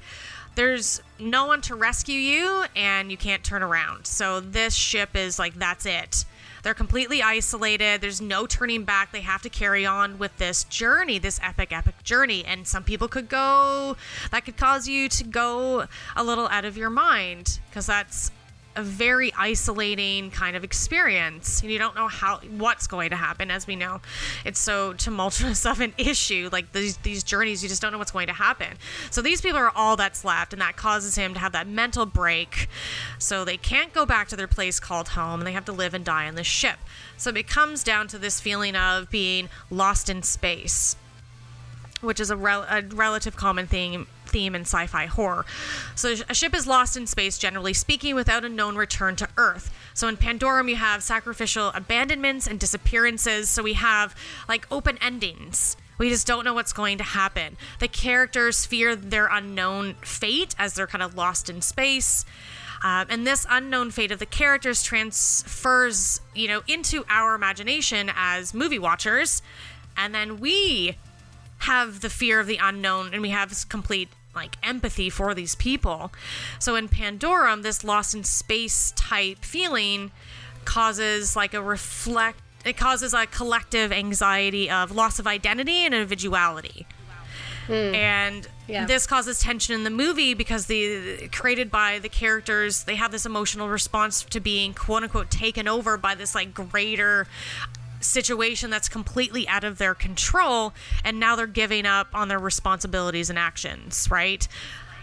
there's 0.54 1.00
no 1.18 1.46
one 1.46 1.60
to 1.62 1.74
rescue 1.74 2.18
you 2.18 2.64
and 2.74 3.10
you 3.10 3.16
can't 3.16 3.44
turn 3.44 3.62
around. 3.62 4.06
So 4.06 4.40
this 4.40 4.74
ship 4.74 5.16
is 5.16 5.38
like 5.38 5.54
that's 5.54 5.86
it. 5.86 6.24
They're 6.62 6.74
completely 6.74 7.22
isolated. 7.22 8.00
There's 8.00 8.20
no 8.20 8.46
turning 8.46 8.84
back. 8.84 9.12
They 9.12 9.22
have 9.22 9.42
to 9.42 9.48
carry 9.48 9.86
on 9.86 10.18
with 10.18 10.36
this 10.36 10.64
journey, 10.64 11.18
this 11.18 11.40
epic, 11.42 11.72
epic 11.72 12.02
journey. 12.04 12.44
And 12.44 12.66
some 12.66 12.84
people 12.84 13.08
could 13.08 13.28
go, 13.28 13.96
that 14.30 14.44
could 14.44 14.56
cause 14.56 14.86
you 14.86 15.08
to 15.08 15.24
go 15.24 15.86
a 16.14 16.24
little 16.24 16.48
out 16.48 16.64
of 16.64 16.76
your 16.76 16.90
mind 16.90 17.60
because 17.70 17.86
that's 17.86 18.30
a 18.80 18.82
very 18.82 19.32
isolating 19.34 20.30
kind 20.30 20.56
of 20.56 20.64
experience. 20.64 21.60
And 21.60 21.70
you 21.70 21.78
don't 21.78 21.94
know 21.94 22.08
how 22.08 22.38
what's 22.56 22.86
going 22.86 23.10
to 23.10 23.16
happen 23.16 23.50
as 23.50 23.66
we 23.66 23.76
know. 23.76 24.00
It's 24.44 24.58
so 24.58 24.94
tumultuous 24.94 25.66
of 25.70 25.80
an 25.80 25.92
issue 25.98 26.48
like 26.50 26.72
these 26.72 26.96
these 26.98 27.22
journeys 27.22 27.62
you 27.62 27.68
just 27.68 27.82
don't 27.82 27.92
know 27.92 27.98
what's 27.98 28.10
going 28.10 28.26
to 28.26 28.32
happen. 28.32 28.78
So 29.10 29.22
these 29.22 29.40
people 29.40 29.58
are 29.58 29.70
all 29.70 29.96
that's 29.96 30.24
left 30.24 30.52
and 30.52 30.62
that 30.62 30.76
causes 30.76 31.16
him 31.16 31.34
to 31.34 31.40
have 31.40 31.52
that 31.52 31.68
mental 31.68 32.06
break. 32.06 32.68
So 33.18 33.44
they 33.44 33.58
can't 33.58 33.92
go 33.92 34.06
back 34.06 34.28
to 34.28 34.36
their 34.36 34.48
place 34.48 34.80
called 34.80 35.08
home 35.08 35.40
and 35.40 35.46
they 35.46 35.52
have 35.52 35.66
to 35.66 35.72
live 35.72 35.92
and 35.92 36.04
die 36.04 36.26
on 36.26 36.34
this 36.34 36.46
ship. 36.46 36.78
So 37.18 37.30
it 37.30 37.46
comes 37.46 37.84
down 37.84 38.08
to 38.08 38.18
this 38.18 38.40
feeling 38.40 38.74
of 38.74 39.10
being 39.10 39.50
lost 39.70 40.08
in 40.08 40.22
space 40.22 40.96
which 42.00 42.18
is 42.18 42.30
a, 42.30 42.36
rel- 42.36 42.66
a 42.70 42.82
relative 42.82 43.36
common 43.36 43.66
theme 43.66 44.06
theme 44.30 44.54
in 44.54 44.62
sci-fi 44.62 45.06
horror. 45.06 45.44
So 45.94 46.14
a 46.28 46.34
ship 46.34 46.54
is 46.54 46.66
lost 46.66 46.96
in 46.96 47.06
space, 47.06 47.38
generally 47.38 47.74
speaking, 47.74 48.14
without 48.14 48.44
a 48.44 48.48
known 48.48 48.76
return 48.76 49.16
to 49.16 49.28
Earth. 49.36 49.72
So 49.94 50.08
in 50.08 50.16
Pandorum, 50.16 50.68
you 50.68 50.76
have 50.76 51.02
sacrificial 51.02 51.68
abandonments 51.74 52.46
and 52.46 52.58
disappearances. 52.58 53.50
So 53.50 53.62
we 53.62 53.74
have 53.74 54.16
like 54.48 54.66
open 54.70 54.98
endings. 55.02 55.76
We 55.98 56.08
just 56.08 56.26
don't 56.26 56.44
know 56.44 56.54
what's 56.54 56.72
going 56.72 56.96
to 56.98 57.04
happen. 57.04 57.58
The 57.78 57.88
characters 57.88 58.64
fear 58.64 58.96
their 58.96 59.26
unknown 59.26 59.94
fate 60.00 60.54
as 60.58 60.72
they're 60.72 60.86
kind 60.86 61.02
of 61.02 61.14
lost 61.14 61.50
in 61.50 61.60
space. 61.60 62.24
Um, 62.82 63.06
and 63.10 63.26
this 63.26 63.46
unknown 63.50 63.90
fate 63.90 64.10
of 64.10 64.18
the 64.18 64.26
characters 64.26 64.82
transfers, 64.82 66.22
you 66.34 66.48
know, 66.48 66.62
into 66.66 67.04
our 67.10 67.34
imagination 67.34 68.10
as 68.16 68.54
movie 68.54 68.78
watchers, 68.78 69.42
and 69.96 70.14
then 70.14 70.40
we 70.40 70.96
have 71.58 72.00
the 72.00 72.08
fear 72.08 72.40
of 72.40 72.46
the 72.46 72.58
unknown 72.60 73.10
and 73.12 73.20
we 73.20 73.28
have 73.28 73.68
complete 73.68 74.08
like 74.34 74.56
empathy 74.62 75.10
for 75.10 75.34
these 75.34 75.54
people. 75.54 76.12
So 76.58 76.76
in 76.76 76.88
Pandorum, 76.88 77.62
this 77.62 77.82
lost 77.84 78.14
in 78.14 78.24
space 78.24 78.92
type 78.96 79.44
feeling 79.44 80.10
causes 80.64 81.34
like 81.36 81.54
a 81.54 81.62
reflect 81.62 82.40
it 82.62 82.76
causes 82.76 83.14
a 83.14 83.26
collective 83.26 83.90
anxiety 83.90 84.68
of 84.68 84.90
loss 84.92 85.18
of 85.18 85.26
identity 85.26 85.86
and 85.86 85.94
individuality. 85.94 86.86
Hmm. 87.66 87.72
And 87.72 88.48
Yeah. 88.68 88.84
this 88.84 89.06
causes 89.06 89.40
tension 89.40 89.74
in 89.74 89.84
the 89.84 89.90
movie 89.90 90.34
because 90.34 90.66
the 90.66 91.28
created 91.28 91.70
by 91.70 91.98
the 91.98 92.10
characters, 92.10 92.84
they 92.84 92.96
have 92.96 93.12
this 93.12 93.24
emotional 93.24 93.68
response 93.70 94.22
to 94.24 94.40
being 94.40 94.74
quote 94.74 95.02
unquote 95.04 95.30
taken 95.30 95.66
over 95.68 95.96
by 95.96 96.14
this 96.14 96.34
like 96.34 96.52
greater 96.52 97.26
situation 98.00 98.70
that's 98.70 98.88
completely 98.88 99.46
out 99.48 99.64
of 99.64 99.78
their 99.78 99.94
control 99.94 100.72
and 101.04 101.20
now 101.20 101.36
they're 101.36 101.46
giving 101.46 101.86
up 101.86 102.08
on 102.14 102.28
their 102.28 102.38
responsibilities 102.38 103.30
and 103.30 103.38
actions 103.38 104.08
right? 104.10 104.48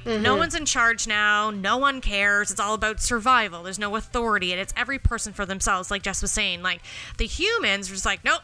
No 0.05 0.13
mm-hmm. 0.13 0.37
one's 0.37 0.55
in 0.55 0.65
charge 0.65 1.05
now. 1.05 1.49
No 1.49 1.77
one 1.77 1.99
cares. 1.99 2.49
It's 2.49 2.61
all 2.61 2.73
about 2.73 3.01
survival. 3.01 3.63
There's 3.63 3.77
no 3.77 3.97
authority 3.97 4.53
and 4.53 4.61
it's 4.61 4.73
every 4.77 4.99
person 4.99 5.33
for 5.33 5.45
themselves 5.45 5.91
like 5.91 6.01
jess 6.01 6.21
was 6.21 6.31
saying. 6.31 6.63
Like 6.63 6.81
the 7.17 7.25
humans 7.25 7.89
are 7.89 7.93
just 7.93 8.05
like 8.05 8.23
nope 8.23 8.41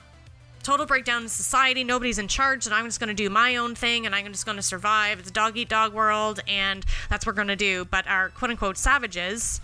total 0.61 0.85
breakdown 0.85 1.23
in 1.23 1.29
society. 1.29 1.83
Nobody's 1.83 2.19
in 2.19 2.27
charge 2.27 2.65
and 2.65 2.75
i'm 2.75 2.85
just 2.85 2.99
going 2.99 3.09
to 3.09 3.13
do 3.13 3.29
my 3.29 3.55
own 3.57 3.75
thing 3.75 4.05
and 4.05 4.15
i'm 4.15 4.31
just 4.31 4.45
going 4.45 4.57
to 4.57 4.63
survive. 4.63 5.19
It's 5.19 5.29
a 5.29 5.33
dog 5.33 5.55
eat 5.57 5.69
dog 5.69 5.93
world 5.93 6.41
and 6.47 6.85
that's 7.09 7.25
what 7.25 7.33
we're 7.33 7.37
going 7.37 7.47
to 7.47 7.55
do. 7.55 7.85
But 7.85 8.07
our 8.07 8.29
quote 8.29 8.51
unquote 8.51 8.77
savages 8.77 9.61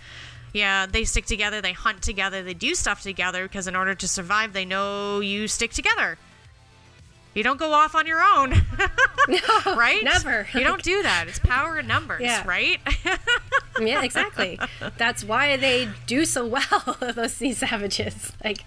yeah, 0.54 0.86
they 0.86 1.04
stick 1.04 1.26
together, 1.26 1.62
they 1.62 1.74
hunt 1.74 2.02
together, 2.02 2.42
they 2.44 2.54
do 2.54 2.76
stuff 2.76 3.02
together 3.02 3.44
because 3.44 3.68
in 3.68 3.76
order 3.76 3.96
to 3.96 4.08
survive, 4.08 4.54
they 4.54 4.66
know 4.66 5.20
you 5.20 5.48
stick 5.48 5.72
together. 5.72 6.18
You 7.36 7.44
don't 7.44 7.60
go 7.60 7.72
off 7.74 7.94
on 7.94 8.08
your 8.08 8.22
own. 8.22 8.52
right? 9.66 10.04
never. 10.04 10.48
You 10.54 10.62
don't 10.62 10.82
do 10.82 11.04
that. 11.04 11.26
It's 11.28 11.40
power 11.40 11.78
in 11.80 11.88
numbers, 11.88 12.22
Yeah. 12.22 12.44
right? 12.46 12.80
yeah, 13.80 14.04
exactly. 14.04 14.60
That's 14.98 15.24
why 15.24 15.56
they 15.56 15.90
do 16.08 16.26
so 16.26 16.46
well, 16.48 16.98
those 17.16 17.34
sea 17.34 17.54
savages. 17.54 18.34
Like, 18.44 18.64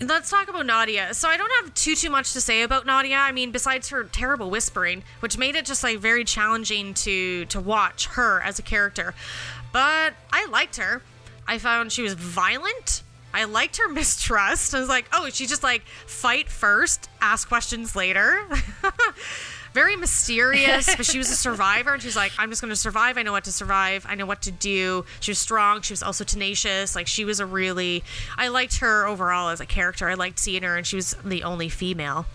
Let's 0.00 0.30
talk 0.30 0.48
about 0.48 0.64
Nadia. 0.64 1.12
So 1.12 1.28
I 1.28 1.36
don't 1.36 1.50
have 1.62 1.74
too 1.74 1.96
too 1.96 2.08
much 2.10 2.32
to 2.32 2.40
say 2.40 2.62
about 2.62 2.86
Nadia. 2.86 3.16
I 3.16 3.32
mean, 3.32 3.50
besides 3.50 3.88
her 3.88 4.04
terrible 4.04 4.48
whispering, 4.48 5.02
which 5.20 5.36
made 5.36 5.56
it 5.56 5.64
just 5.64 5.82
like 5.82 5.98
very 5.98 6.24
challenging 6.24 6.94
to 6.94 7.44
to 7.46 7.60
watch 7.60 8.06
her 8.08 8.40
as 8.40 8.58
a 8.58 8.62
character. 8.62 9.14
But 9.72 10.14
I 10.32 10.46
liked 10.46 10.76
her. 10.76 11.02
I 11.46 11.58
found 11.58 11.90
she 11.90 12.02
was 12.02 12.14
violent. 12.14 13.02
I 13.34 13.44
liked 13.44 13.78
her 13.78 13.88
mistrust. 13.92 14.74
I 14.74 14.80
was 14.80 14.88
like, 14.88 15.06
oh, 15.12 15.28
she 15.30 15.46
just 15.46 15.62
like 15.62 15.82
fight 16.06 16.48
first, 16.48 17.08
ask 17.20 17.48
questions 17.48 17.96
later. 17.96 18.46
Very 19.72 19.96
mysterious, 19.96 20.94
but 20.96 21.06
she 21.06 21.18
was 21.18 21.30
a 21.30 21.36
survivor, 21.48 21.92
and 21.92 22.02
she's 22.02 22.16
like, 22.16 22.32
I'm 22.38 22.50
just 22.50 22.60
going 22.60 22.70
to 22.70 22.76
survive. 22.76 23.18
I 23.18 23.22
know 23.22 23.32
what 23.32 23.44
to 23.44 23.52
survive. 23.52 24.06
I 24.08 24.14
know 24.14 24.26
what 24.26 24.42
to 24.42 24.50
do. 24.50 25.04
She 25.20 25.30
was 25.30 25.38
strong. 25.38 25.82
She 25.82 25.92
was 25.92 26.02
also 26.02 26.24
tenacious. 26.24 26.94
Like 26.94 27.06
she 27.06 27.24
was 27.24 27.40
a 27.40 27.46
really, 27.46 28.04
I 28.36 28.48
liked 28.48 28.78
her 28.78 29.06
overall 29.06 29.50
as 29.50 29.60
a 29.60 29.66
character. 29.66 30.08
I 30.08 30.14
liked 30.14 30.38
seeing 30.38 30.62
her, 30.62 30.76
and 30.76 30.86
she 30.86 30.96
was 30.96 31.16
the 31.24 31.42
only 31.42 31.68
female 31.68 32.26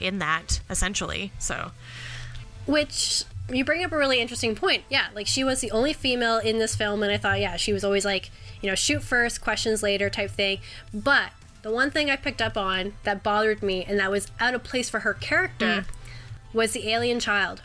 in 0.00 0.18
that 0.18 0.60
essentially. 0.68 1.32
So 1.38 1.70
Which 2.66 3.24
you 3.50 3.64
bring 3.64 3.84
up 3.84 3.92
a 3.92 3.98
really 3.98 4.20
interesting 4.20 4.54
point. 4.54 4.84
Yeah, 4.88 5.06
like 5.14 5.26
she 5.26 5.44
was 5.44 5.60
the 5.60 5.70
only 5.70 5.92
female 5.92 6.38
in 6.38 6.58
this 6.58 6.74
film, 6.74 7.02
and 7.02 7.12
I 7.12 7.16
thought, 7.16 7.40
yeah, 7.40 7.56
she 7.56 7.72
was 7.72 7.84
always 7.84 8.04
like, 8.04 8.30
you 8.62 8.68
know, 8.68 8.74
shoot 8.74 9.02
first, 9.02 9.40
questions 9.40 9.82
later 9.82 10.08
type 10.08 10.30
thing. 10.30 10.60
But 10.92 11.30
the 11.62 11.70
one 11.70 11.90
thing 11.90 12.10
I 12.10 12.16
picked 12.16 12.42
up 12.42 12.56
on 12.56 12.94
that 13.04 13.22
bothered 13.22 13.62
me 13.62 13.84
and 13.84 13.98
that 13.98 14.10
was 14.10 14.28
out 14.38 14.54
of 14.54 14.62
place 14.62 14.88
for 14.90 15.00
her 15.00 15.14
character 15.14 15.66
mm. 15.66 15.84
Was 16.54 16.72
the 16.72 16.88
alien 16.88 17.20
child. 17.20 17.62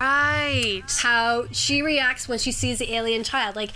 Right. 0.00 0.82
How 0.98 1.44
she 1.52 1.80
reacts 1.82 2.26
when 2.28 2.38
she 2.40 2.50
sees 2.50 2.80
the 2.80 2.92
alien 2.94 3.22
child. 3.22 3.54
Like, 3.54 3.70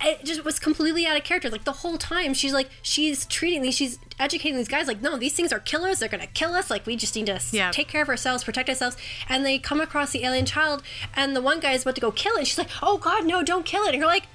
it 0.00 0.24
just 0.24 0.44
was 0.44 0.58
completely 0.60 1.06
out 1.06 1.16
of 1.16 1.24
character. 1.24 1.50
Like, 1.50 1.64
the 1.64 1.72
whole 1.72 1.98
time, 1.98 2.34
she's 2.34 2.52
like, 2.52 2.68
she's 2.82 3.26
treating 3.26 3.62
these, 3.62 3.74
she's 3.74 3.98
educating 4.20 4.56
these 4.56 4.68
guys, 4.68 4.86
like, 4.86 5.00
no, 5.02 5.16
these 5.16 5.32
things 5.32 5.52
are 5.52 5.58
killers. 5.58 5.98
They're 5.98 6.08
going 6.08 6.20
to 6.20 6.28
kill 6.28 6.54
us. 6.54 6.70
Like, 6.70 6.86
we 6.86 6.94
just 6.94 7.16
need 7.16 7.26
to 7.26 7.40
Yeah. 7.50 7.70
take 7.72 7.88
care 7.88 8.02
of 8.02 8.08
ourselves, 8.08 8.44
protect 8.44 8.68
ourselves. 8.68 8.96
And 9.28 9.44
they 9.44 9.58
come 9.58 9.80
across 9.80 10.12
the 10.12 10.22
alien 10.24 10.46
child, 10.46 10.82
and 11.14 11.34
the 11.34 11.40
one 11.40 11.58
guy 11.58 11.72
is 11.72 11.82
about 11.82 11.96
to 11.96 12.00
go 12.00 12.12
kill 12.12 12.34
it. 12.34 12.38
And 12.40 12.46
she's 12.46 12.58
like, 12.58 12.70
oh, 12.82 12.98
God, 12.98 13.24
no, 13.26 13.42
don't 13.42 13.64
kill 13.66 13.82
it. 13.84 13.88
And 13.94 13.98
you're 13.98 14.06
like, 14.06 14.26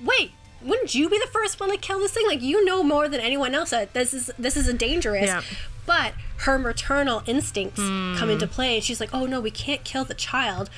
wait. 0.00 0.30
Wouldn't 0.64 0.94
you 0.94 1.08
be 1.10 1.18
the 1.18 1.26
first 1.30 1.60
one 1.60 1.70
to 1.70 1.76
kill 1.76 1.98
this 2.00 2.12
thing? 2.12 2.26
Like 2.26 2.42
you 2.42 2.64
know 2.64 2.82
more 2.82 3.08
than 3.08 3.20
anyone 3.20 3.54
else 3.54 3.70
that 3.70 3.92
this 3.92 4.14
is 4.14 4.30
this 4.38 4.56
is 4.56 4.72
dangerous. 4.74 5.26
Yeah. 5.26 5.42
But 5.86 6.14
her 6.38 6.58
maternal 6.58 7.22
instincts 7.26 7.78
Hmm. 7.80 8.16
come 8.16 8.30
into 8.30 8.46
play, 8.46 8.76
and 8.76 8.82
she's 8.84 9.00
like, 9.00 9.10
"Oh 9.12 9.26
no, 9.26 9.40
we 9.40 9.50
can't 9.50 9.84
kill 9.84 10.04
the 10.04 10.14
child," 10.14 10.70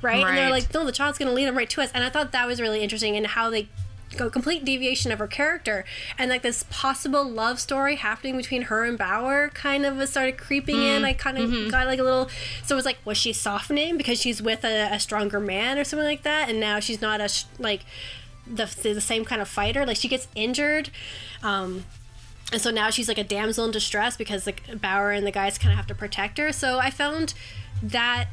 right? 0.00 0.24
And 0.24 0.36
they're 0.38 0.48
like, 0.50 0.72
"No, 0.72 0.84
the 0.86 0.92
child's 0.92 1.18
going 1.18 1.28
to 1.28 1.34
lead 1.34 1.44
them 1.46 1.56
right 1.56 1.68
to 1.70 1.82
us." 1.82 1.90
And 1.94 2.02
I 2.02 2.08
thought 2.08 2.32
that 2.32 2.46
was 2.46 2.60
really 2.62 2.82
interesting, 2.82 3.14
and 3.16 3.26
how 3.26 3.50
they 3.50 3.68
go 4.16 4.30
complete 4.30 4.64
deviation 4.64 5.10
of 5.12 5.18
her 5.18 5.26
character, 5.26 5.84
and 6.18 6.30
like 6.30 6.40
this 6.42 6.64
possible 6.70 7.28
love 7.28 7.60
story 7.60 7.96
happening 7.96 8.36
between 8.38 8.62
her 8.62 8.84
and 8.84 8.96
Bower 8.96 9.50
kind 9.50 9.84
of 9.84 10.08
started 10.08 10.38
creeping 10.38 10.76
Hmm. 10.76 10.82
in. 10.82 11.04
I 11.04 11.12
kind 11.12 11.36
of 11.36 11.50
Mm-hmm. 11.50 11.68
got 11.68 11.86
like 11.86 11.98
a 11.98 12.02
little. 12.02 12.30
So 12.64 12.74
it 12.74 12.76
was 12.76 12.84
like, 12.86 12.96
was 13.04 13.18
she 13.18 13.34
softening 13.34 13.98
because 13.98 14.18
she's 14.18 14.40
with 14.40 14.64
a, 14.64 14.88
a 14.94 14.98
stronger 14.98 15.40
man 15.40 15.76
or 15.78 15.84
something 15.84 16.06
like 16.08 16.22
that, 16.22 16.48
and 16.48 16.58
now 16.58 16.80
she's 16.80 17.02
not 17.02 17.20
a 17.20 17.28
sh- 17.28 17.44
like 17.58 17.80
the 18.46 18.66
the 18.82 19.00
same 19.00 19.24
kind 19.24 19.40
of 19.42 19.48
fighter. 19.48 19.84
Like 19.86 19.96
she 19.96 20.08
gets 20.08 20.28
injured. 20.34 20.90
Um, 21.42 21.84
and 22.52 22.60
so 22.60 22.70
now 22.70 22.90
she's 22.90 23.08
like 23.08 23.18
a 23.18 23.24
damsel 23.24 23.64
in 23.64 23.70
distress 23.70 24.16
because 24.16 24.46
like 24.46 24.80
Bower 24.80 25.10
and 25.12 25.26
the 25.26 25.32
guys 25.32 25.58
kind 25.58 25.72
of 25.72 25.76
have 25.76 25.86
to 25.88 25.94
protect 25.94 26.38
her. 26.38 26.52
So 26.52 26.78
I 26.78 26.90
found 26.90 27.34
that 27.82 28.26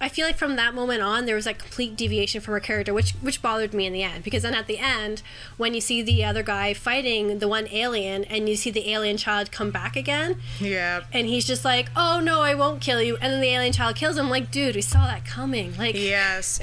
I 0.00 0.08
feel 0.08 0.26
like 0.26 0.36
from 0.36 0.56
that 0.56 0.74
moment 0.74 1.00
on 1.00 1.26
there 1.26 1.36
was 1.36 1.46
a 1.46 1.54
complete 1.54 1.94
deviation 1.94 2.40
from 2.40 2.54
her 2.54 2.60
character, 2.60 2.92
which 2.92 3.12
which 3.20 3.40
bothered 3.40 3.72
me 3.72 3.86
in 3.86 3.92
the 3.92 4.02
end. 4.02 4.24
Because 4.24 4.42
then 4.42 4.52
at 4.54 4.66
the 4.66 4.78
end, 4.78 5.22
when 5.58 5.74
you 5.74 5.80
see 5.80 6.02
the 6.02 6.24
other 6.24 6.42
guy 6.42 6.74
fighting 6.74 7.38
the 7.38 7.46
one 7.46 7.68
alien, 7.70 8.24
and 8.24 8.48
you 8.48 8.56
see 8.56 8.70
the 8.72 8.90
alien 8.90 9.16
child 9.16 9.52
come 9.52 9.70
back 9.70 9.94
again, 9.94 10.40
Yeah. 10.58 11.02
and 11.12 11.28
he's 11.28 11.44
just 11.44 11.64
like, 11.64 11.88
"Oh 11.94 12.18
no, 12.18 12.40
I 12.40 12.54
won't 12.56 12.80
kill 12.80 13.00
you," 13.00 13.14
and 13.20 13.32
then 13.32 13.40
the 13.40 13.48
alien 13.50 13.72
child 13.72 13.94
kills 13.94 14.16
him. 14.18 14.28
Like, 14.28 14.50
dude, 14.50 14.74
we 14.74 14.82
saw 14.82 15.06
that 15.06 15.24
coming. 15.24 15.76
Like, 15.76 15.94
Yes. 15.94 16.58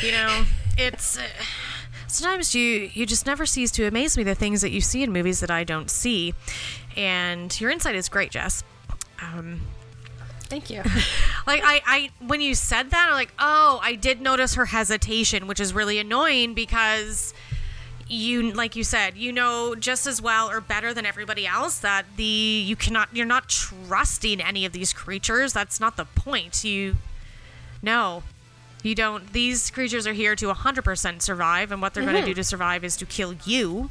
You 0.00 0.12
know, 0.12 0.44
it's 0.78 1.18
uh, 1.18 1.22
sometimes 2.08 2.54
you 2.54 2.90
you 2.92 3.06
just 3.06 3.26
never 3.26 3.46
cease 3.46 3.70
to 3.72 3.86
amaze 3.86 4.16
me 4.16 4.22
the 4.22 4.34
things 4.34 4.60
that 4.62 4.70
you 4.70 4.80
see 4.80 5.02
in 5.02 5.12
movies 5.12 5.40
that 5.40 5.50
I 5.50 5.64
don't 5.64 5.90
see. 5.90 6.34
And 6.96 7.58
your 7.60 7.70
insight 7.70 7.94
is 7.94 8.08
great, 8.08 8.30
Jess. 8.30 8.64
Um, 9.20 9.62
thank 10.44 10.70
you. 10.70 10.78
like 11.46 11.62
I, 11.64 11.82
I 11.86 12.10
when 12.26 12.40
you 12.40 12.54
said 12.54 12.90
that, 12.90 13.08
I'm 13.08 13.14
like, 13.14 13.32
oh, 13.38 13.80
I 13.82 13.94
did 13.94 14.20
notice 14.20 14.54
her 14.54 14.66
hesitation, 14.66 15.46
which 15.46 15.60
is 15.60 15.74
really 15.74 15.98
annoying 15.98 16.54
because 16.54 17.34
you 18.08 18.52
like 18.52 18.76
you 18.76 18.84
said 18.84 19.16
you 19.16 19.32
know 19.32 19.74
just 19.74 20.06
as 20.06 20.22
well 20.22 20.48
or 20.48 20.60
better 20.60 20.94
than 20.94 21.04
everybody 21.04 21.44
else 21.46 21.80
that 21.80 22.04
the 22.16 22.22
you 22.22 22.76
cannot 22.76 23.08
you're 23.12 23.26
not 23.26 23.48
trusting 23.48 24.40
any 24.40 24.64
of 24.64 24.72
these 24.72 24.92
creatures 24.92 25.52
that's 25.52 25.80
not 25.80 25.96
the 25.96 26.04
point 26.04 26.62
you 26.62 26.94
no 27.82 28.22
you 28.82 28.94
don't 28.94 29.32
these 29.32 29.70
creatures 29.70 30.06
are 30.06 30.12
here 30.12 30.36
to 30.36 30.46
100% 30.52 31.22
survive 31.22 31.72
and 31.72 31.82
what 31.82 31.94
they're 31.94 32.04
going 32.04 32.16
to 32.16 32.24
do 32.24 32.34
to 32.34 32.44
survive 32.44 32.84
is 32.84 32.96
to 32.96 33.06
kill 33.06 33.34
you 33.44 33.90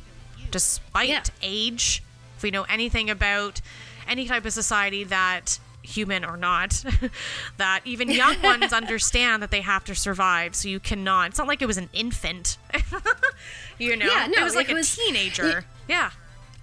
despite 0.52 1.10
Yeah. 1.10 1.24
age 1.42 2.04
if 2.38 2.44
we 2.44 2.52
know 2.52 2.64
anything 2.64 3.10
about 3.10 3.62
any 4.08 4.26
type 4.28 4.46
of 4.46 4.54
society 4.54 5.04
that 5.06 5.60
human 5.84 6.24
or 6.26 6.36
not 6.38 6.84
that 7.58 7.82
even 7.86 8.10
young 8.10 8.42
ones 8.44 8.74
understand 8.74 9.44
that 9.44 9.52
they 9.52 9.62
have 9.62 9.84
to 9.86 9.94
survive 9.96 10.56
so 10.56 10.68
you 10.68 10.80
cannot 10.80 11.30
it's 11.30 11.38
not 11.38 11.48
like 11.48 11.62
it 11.62 11.68
was 11.68 11.78
an 11.78 11.90
infant 11.94 12.58
you 13.78 13.96
know 13.96 14.06
Yeah, 14.06 14.28
no, 14.28 14.42
it 14.42 14.44
was 14.44 14.56
like 14.56 14.70
it 14.70 14.74
a 14.74 14.76
was- 14.76 14.96
teenager 14.96 15.66
yeah 15.88 16.12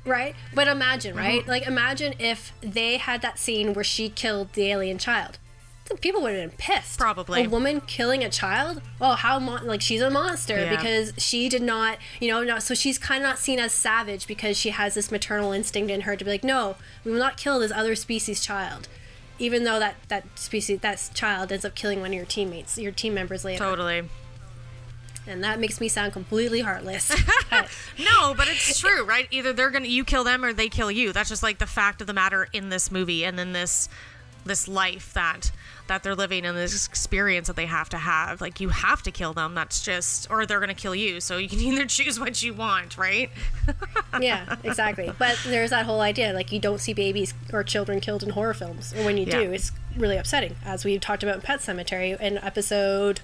Right? 0.04 0.34
But 0.52 0.66
imagine, 0.66 1.14
right? 1.14 1.42
Mm-hmm. 1.42 1.48
Like, 1.48 1.64
imagine 1.64 2.14
if 2.18 2.52
they 2.60 2.96
had 2.96 3.22
that 3.22 3.38
scene 3.38 3.72
where 3.72 3.84
she 3.84 4.08
killed 4.08 4.52
the 4.54 4.66
alien 4.68 4.98
child. 4.98 5.38
People 6.00 6.22
would 6.22 6.34
have 6.34 6.50
been 6.50 6.56
pissed. 6.58 6.98
Probably. 6.98 7.44
A 7.44 7.48
woman 7.48 7.80
killing 7.82 8.24
a 8.24 8.28
child? 8.30 8.80
Oh, 9.00 9.12
how, 9.14 9.38
mon- 9.38 9.66
like, 9.66 9.80
she's 9.80 10.00
a 10.00 10.10
monster 10.10 10.56
Yeah. 10.58 10.70
because 10.76 11.12
she 11.18 11.48
did 11.48 11.62
not, 11.62 11.98
you 12.20 12.28
know, 12.28 12.42
no, 12.42 12.58
so 12.58 12.74
she's 12.74 12.98
kind 12.98 13.22
of 13.22 13.28
not 13.28 13.38
seen 13.38 13.58
as 13.58 13.72
savage 13.72 14.26
because 14.26 14.56
she 14.56 14.70
has 14.70 14.94
this 14.94 15.10
maternal 15.10 15.52
instinct 15.52 15.90
in 15.90 16.02
her 16.02 16.16
to 16.16 16.24
be 16.24 16.30
like, 16.30 16.44
no, 16.44 16.76
we 17.04 17.10
will 17.12 17.18
not 17.18 17.36
kill 17.36 17.58
this 17.60 17.70
other 17.72 17.94
species 17.94 18.40
child. 18.44 18.88
Even 19.38 19.64
though 19.64 19.78
that, 19.78 19.96
that 20.08 20.38
species, 20.38 20.80
that 20.80 21.10
child 21.14 21.50
ends 21.52 21.64
up 21.64 21.74
killing 21.74 22.00
one 22.00 22.10
of 22.10 22.14
your 22.14 22.24
teammates, 22.26 22.78
your 22.78 22.92
team 22.92 23.14
members 23.14 23.44
later. 23.44 23.58
totally 23.64 24.02
And 25.26 25.42
that 25.44 25.58
makes 25.60 25.80
me 25.80 25.88
sound 25.88 26.12
completely 26.12 26.60
heartless. 26.60 27.12
But- 27.50 27.68
No, 27.98 28.34
but 28.34 28.48
it's 28.48 28.78
true, 28.78 29.04
right? 29.04 29.28
Either 29.30 29.52
they're 29.52 29.70
gonna 29.70 29.86
you 29.86 30.04
kill 30.04 30.24
them 30.24 30.42
or 30.44 30.52
they 30.52 30.68
kill 30.68 30.90
you. 30.90 31.12
That's 31.12 31.28
just 31.28 31.42
like 31.42 31.58
the 31.58 31.66
fact 31.66 32.00
of 32.00 32.06
the 32.06 32.12
matter 32.14 32.48
in 32.52 32.70
this 32.70 32.90
movie 32.90 33.24
and 33.24 33.38
then 33.38 33.52
this 33.52 33.88
this 34.44 34.66
life 34.66 35.12
that 35.12 35.52
that 35.88 36.02
they're 36.02 36.14
living 36.14 36.44
and 36.46 36.56
this 36.56 36.86
experience 36.86 37.48
that 37.48 37.56
they 37.56 37.66
have 37.66 37.88
to 37.90 37.98
have. 37.98 38.40
Like 38.40 38.60
you 38.60 38.68
have 38.70 39.02
to 39.02 39.10
kill 39.10 39.32
them. 39.32 39.54
That's 39.54 39.82
just 39.82 40.30
or 40.30 40.46
they're 40.46 40.60
gonna 40.60 40.74
kill 40.74 40.94
you. 40.94 41.20
So 41.20 41.36
you 41.36 41.48
can 41.48 41.58
either 41.60 41.86
choose 41.86 42.18
what 42.20 42.42
you 42.42 42.54
want, 42.54 42.96
right? 42.96 43.30
yeah, 44.20 44.56
exactly. 44.64 45.12
But 45.18 45.38
there's 45.46 45.70
that 45.70 45.86
whole 45.86 46.00
idea 46.00 46.32
like 46.32 46.52
you 46.52 46.58
don't 46.60 46.80
see 46.80 46.92
babies 46.94 47.34
or 47.52 47.62
children 47.64 48.00
killed 48.00 48.22
in 48.22 48.30
horror 48.30 48.54
films, 48.54 48.92
or 48.94 49.04
when 49.04 49.16
you 49.16 49.26
Yeah. 49.26 49.40
do, 49.44 49.52
it's 49.52 49.72
really 49.96 50.16
upsetting. 50.16 50.56
As 50.64 50.84
we 50.84 50.98
talked 50.98 51.22
about 51.22 51.36
in 51.36 51.40
Pet 51.42 51.60
Sematary 51.60 52.18
in 52.20 52.38
episode 52.38 53.20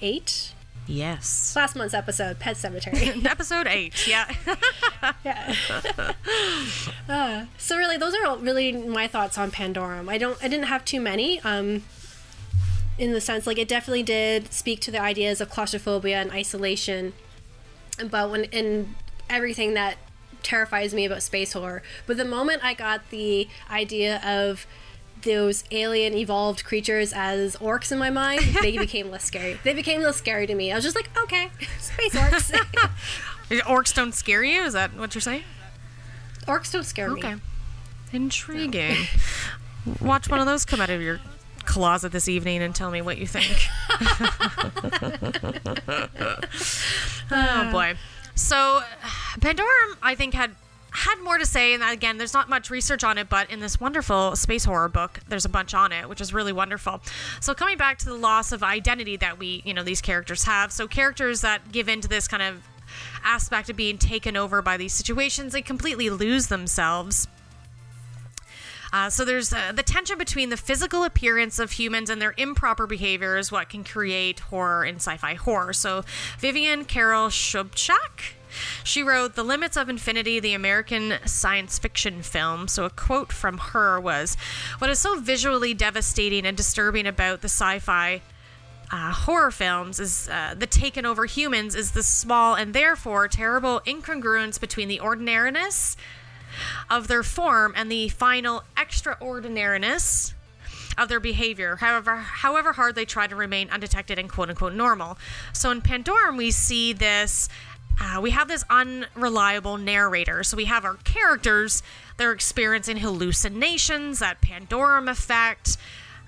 eight, 0.00 0.52
Yes. 0.88 1.54
last 1.54 1.76
month's 1.76 1.92
episode, 1.92 2.38
Pet 2.38 2.56
Sematary. 2.56 3.24
Episode 3.30 3.66
eight, 3.66 4.08
yeah. 4.08 4.32
yeah. 5.24 5.54
Uh, 7.08 7.46
so 7.56 7.74
really, 7.78 7.96
those 7.96 8.14
are 8.14 8.26
all 8.26 8.36
really 8.36 8.70
my 8.70 9.06
thoughts 9.06 9.38
on 9.38 9.50
Pandorum. 9.50 10.10
I 10.10 10.18
don't, 10.18 10.36
I 10.44 10.48
didn't 10.48 10.66
have 10.66 10.84
too 10.84 11.00
many. 11.00 11.40
Um, 11.40 11.84
in 12.98 13.12
the 13.12 13.20
sense, 13.20 13.46
like 13.46 13.58
it 13.58 13.66
definitely 13.66 14.02
did 14.02 14.52
speak 14.52 14.80
to 14.80 14.90
the 14.90 15.00
ideas 15.00 15.40
of 15.40 15.48
claustrophobia 15.48 16.20
and 16.20 16.30
isolation, 16.30 17.14
but 18.10 18.30
when 18.30 18.44
in 18.44 18.94
everything 19.30 19.72
that 19.74 19.96
terrifies 20.42 20.92
me 20.92 21.06
about 21.06 21.22
space 21.22 21.52
horror. 21.54 21.82
But 22.06 22.16
the 22.18 22.24
moment 22.24 22.62
I 22.64 22.74
got 22.74 23.08
the 23.10 23.48
idea 23.70 24.20
of 24.24 24.66
those 25.22 25.64
alien 25.70 26.14
evolved 26.14 26.64
creatures 26.64 27.12
as 27.12 27.56
orcs 27.56 27.92
in 27.92 27.98
my 27.98 28.10
mind, 28.10 28.42
they 28.62 28.76
became 28.78 29.10
less 29.10 29.24
scary. 29.24 29.58
They 29.64 29.74
became 29.74 30.02
less 30.02 30.16
scary 30.16 30.46
to 30.46 30.54
me. 30.54 30.72
I 30.72 30.74
was 30.74 30.84
just 30.84 30.96
like, 30.96 31.10
okay, 31.24 31.50
space 31.78 32.14
orcs. 32.14 32.52
Orcs 33.64 33.94
don't 33.94 34.14
scare 34.14 34.44
you? 34.44 34.60
Is 34.60 34.74
that 34.74 34.94
what 34.94 35.14
you're 35.14 35.22
saying? 35.22 35.42
orcs 36.46 36.70
don't 36.70 36.84
scare 36.84 37.10
me. 37.10 37.20
Okay. 37.20 37.36
Intriguing. 38.12 39.06
Watch 40.00 40.28
one 40.28 40.40
of 40.40 40.46
those 40.46 40.64
come 40.66 40.80
out 40.82 40.90
of 40.90 41.00
your 41.00 41.20
closet 41.64 42.12
this 42.12 42.28
evening 42.28 42.62
and 42.62 42.74
tell 42.74 42.90
me 42.90 43.00
what 43.00 43.16
you 43.18 43.26
think. 43.26 43.56
oh 47.30 47.72
boy. 47.72 47.94
So 48.34 48.82
Pandorum 49.40 49.96
I 50.02 50.14
think 50.14 50.34
had 50.34 50.54
had 50.90 51.16
more 51.22 51.38
to 51.38 51.46
say 51.46 51.74
and 51.74 51.82
again 51.82 52.18
there's 52.18 52.34
not 52.34 52.48
much 52.48 52.70
research 52.70 53.04
on 53.04 53.18
it 53.18 53.28
but 53.28 53.50
in 53.50 53.60
this 53.60 53.80
wonderful 53.80 54.34
space 54.36 54.64
horror 54.64 54.88
book 54.88 55.20
there's 55.28 55.44
a 55.44 55.48
bunch 55.48 55.74
on 55.74 55.92
it 55.92 56.08
which 56.08 56.20
is 56.20 56.32
really 56.32 56.52
wonderful 56.52 57.00
so 57.40 57.54
coming 57.54 57.76
back 57.76 57.98
to 57.98 58.06
the 58.06 58.14
loss 58.14 58.52
of 58.52 58.62
identity 58.62 59.16
that 59.16 59.38
we 59.38 59.62
you 59.64 59.74
know 59.74 59.82
these 59.82 60.00
characters 60.00 60.44
have 60.44 60.72
so 60.72 60.86
characters 60.86 61.40
that 61.42 61.72
give 61.72 61.88
into 61.88 62.08
this 62.08 62.26
kind 62.26 62.42
of 62.42 62.62
aspect 63.24 63.68
of 63.68 63.76
being 63.76 63.98
taken 63.98 64.36
over 64.36 64.62
by 64.62 64.76
these 64.76 64.92
situations 64.92 65.52
they 65.52 65.62
completely 65.62 66.08
lose 66.08 66.46
themselves 66.46 67.28
uh, 68.92 69.10
so 69.10 69.24
there's 69.24 69.52
uh, 69.52 69.72
the 69.72 69.82
tension 69.82 70.16
between 70.16 70.48
the 70.48 70.56
physical 70.56 71.04
appearance 71.04 71.58
of 71.58 71.72
humans 71.72 72.08
and 72.08 72.22
their 72.22 72.34
improper 72.36 72.86
behavior 72.86 73.36
is 73.36 73.52
what 73.52 73.68
can 73.68 73.84
create 73.84 74.40
horror 74.40 74.84
in 74.84 74.96
sci-fi 74.96 75.34
horror. 75.34 75.72
So 75.72 76.04
Vivian 76.38 76.86
Carol 76.86 77.28
Sobchack 77.28 78.37
She 78.84 79.02
wrote 79.02 79.34
The 79.34 79.42
Limits 79.42 79.76
of 79.76 79.88
Infinity, 79.88 80.40
the 80.40 80.54
American 80.54 81.14
science 81.24 81.78
fiction 81.78 82.22
film. 82.22 82.68
So, 82.68 82.84
a 82.84 82.90
quote 82.90 83.32
from 83.32 83.58
her 83.58 84.00
was 84.00 84.36
What 84.78 84.90
is 84.90 84.98
so 84.98 85.18
visually 85.20 85.74
devastating 85.74 86.46
and 86.46 86.56
disturbing 86.56 87.06
about 87.06 87.40
the 87.42 87.48
sci 87.48 87.78
fi 87.78 88.22
uh, 88.90 89.12
horror 89.12 89.50
films 89.50 90.00
is 90.00 90.28
uh, 90.28 90.54
the 90.56 90.66
taken 90.66 91.04
over 91.04 91.26
humans 91.26 91.74
is 91.74 91.90
the 91.92 92.02
small 92.02 92.54
and 92.54 92.72
therefore 92.72 93.28
terrible 93.28 93.80
incongruence 93.86 94.58
between 94.58 94.88
the 94.88 95.00
ordinariness 95.00 95.96
of 96.88 97.08
their 97.08 97.22
form 97.22 97.74
and 97.76 97.92
the 97.92 98.08
final 98.08 98.62
extraordinariness 98.76 100.34
of 100.96 101.08
their 101.08 101.20
behavior, 101.20 101.76
however 101.76 102.16
however 102.16 102.72
hard 102.72 102.94
they 102.94 103.04
try 103.04 103.26
to 103.26 103.36
remain 103.36 103.70
undetected 103.70 104.18
and 104.18 104.28
quote 104.28 104.50
unquote 104.50 104.74
normal. 104.74 105.16
So 105.52 105.70
in 105.70 105.80
Pandorum, 105.80 106.36
we 106.36 106.50
see 106.50 106.92
this. 106.92 107.48
Uh, 108.00 108.20
we 108.20 108.30
have 108.30 108.48
this 108.48 108.64
unreliable 108.70 109.76
narrator. 109.76 110.44
So 110.44 110.56
we 110.56 110.66
have 110.66 110.84
our 110.84 110.94
characters; 111.04 111.82
they're 112.16 112.32
experiencing 112.32 112.98
hallucinations, 112.98 114.20
that 114.20 114.40
Pandorum 114.40 115.10
effect, 115.10 115.76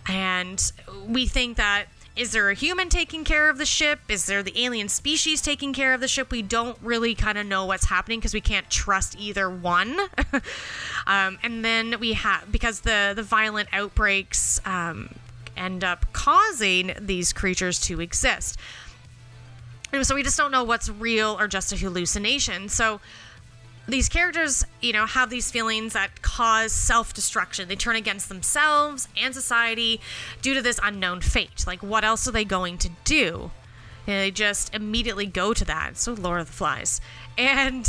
and 0.07 0.73
we 1.07 1.27
think 1.27 1.57
that 1.57 1.87
is 2.17 2.33
there 2.33 2.51
a 2.51 2.55
human 2.55 2.89
taking 2.89 3.25
care 3.25 3.49
of 3.49 3.57
the 3.57 3.65
ship? 3.65 4.01
Is 4.09 4.27
there 4.27 4.43
the 4.43 4.53
alien 4.63 4.89
species 4.89 5.41
taking 5.41 5.73
care 5.73 5.95
of 5.95 6.01
the 6.01 6.09
ship? 6.09 6.31
We 6.31 6.43
don't 6.43 6.77
really 6.83 7.15
kind 7.15 7.39
of 7.39 7.47
know 7.47 7.65
what's 7.65 7.87
happening 7.87 8.19
because 8.19 8.35
we 8.35 8.41
can't 8.41 8.69
trust 8.69 9.17
either 9.19 9.49
one. 9.49 9.99
um, 11.07 11.39
and 11.43 11.65
then 11.65 11.99
we 12.01 12.15
have 12.15 12.51
because 12.51 12.81
the 12.81 13.13
the 13.15 13.23
violent 13.23 13.69
outbreaks 13.73 14.61
um, 14.67 15.15
end 15.57 15.85
up 15.85 16.13
causing 16.13 16.93
these 17.01 17.33
creatures 17.33 17.81
to 17.83 18.01
exist. 18.01 18.59
So 20.03 20.15
we 20.15 20.23
just 20.23 20.37
don't 20.37 20.53
know 20.53 20.65
what's 20.65 20.89
real 20.89 21.37
or 21.39 21.49
just 21.49 21.73
a 21.73 21.77
hallucination. 21.77 22.69
So 22.69 23.01
these 23.89 24.09
characters, 24.09 24.65
you 24.81 24.93
know, 24.93 25.07
have 25.07 25.31
these 25.31 25.51
feelings 25.51 25.93
that 25.93 26.23
cause 26.23 26.73
self 26.73 27.13
destruction. 27.13 27.69
They 27.69 27.77
turn 27.77 27.97
against 27.97 28.29
themselves 28.29 29.09
and 29.21 29.35
society 29.35 30.01
due 30.43 30.55
to 30.55 30.63
this 30.63 30.79
unknown 30.83 31.21
fate. 31.21 31.65
Like, 31.67 31.83
what 31.83 32.05
else 32.05 32.27
are 32.29 32.33
they 32.33 32.45
going 32.45 32.79
to 32.79 32.91
do? 33.05 33.51
They 34.07 34.31
just 34.31 34.75
immediately 34.75 35.27
go 35.27 35.53
to 35.53 35.65
that. 35.67 35.97
So, 35.97 36.13
Lord 36.13 36.41
of 36.41 36.47
the 36.47 36.53
Flies. 36.53 37.01
And 37.37 37.87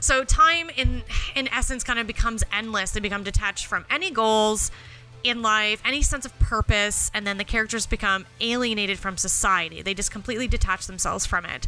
so, 0.00 0.24
time 0.24 0.70
in, 0.76 1.02
in 1.34 1.48
essence 1.48 1.84
kind 1.84 1.98
of 1.98 2.06
becomes 2.06 2.44
endless. 2.52 2.90
They 2.90 3.00
become 3.00 3.22
detached 3.22 3.66
from 3.66 3.84
any 3.90 4.10
goals 4.10 4.70
in 5.24 5.42
life, 5.42 5.82
any 5.84 6.02
sense 6.02 6.24
of 6.24 6.38
purpose, 6.38 7.10
and 7.12 7.26
then 7.26 7.38
the 7.38 7.44
characters 7.44 7.86
become 7.86 8.26
alienated 8.40 8.98
from 8.98 9.16
society. 9.16 9.82
They 9.82 9.94
just 9.94 10.10
completely 10.10 10.48
detach 10.48 10.86
themselves 10.86 11.26
from 11.26 11.44
it. 11.44 11.66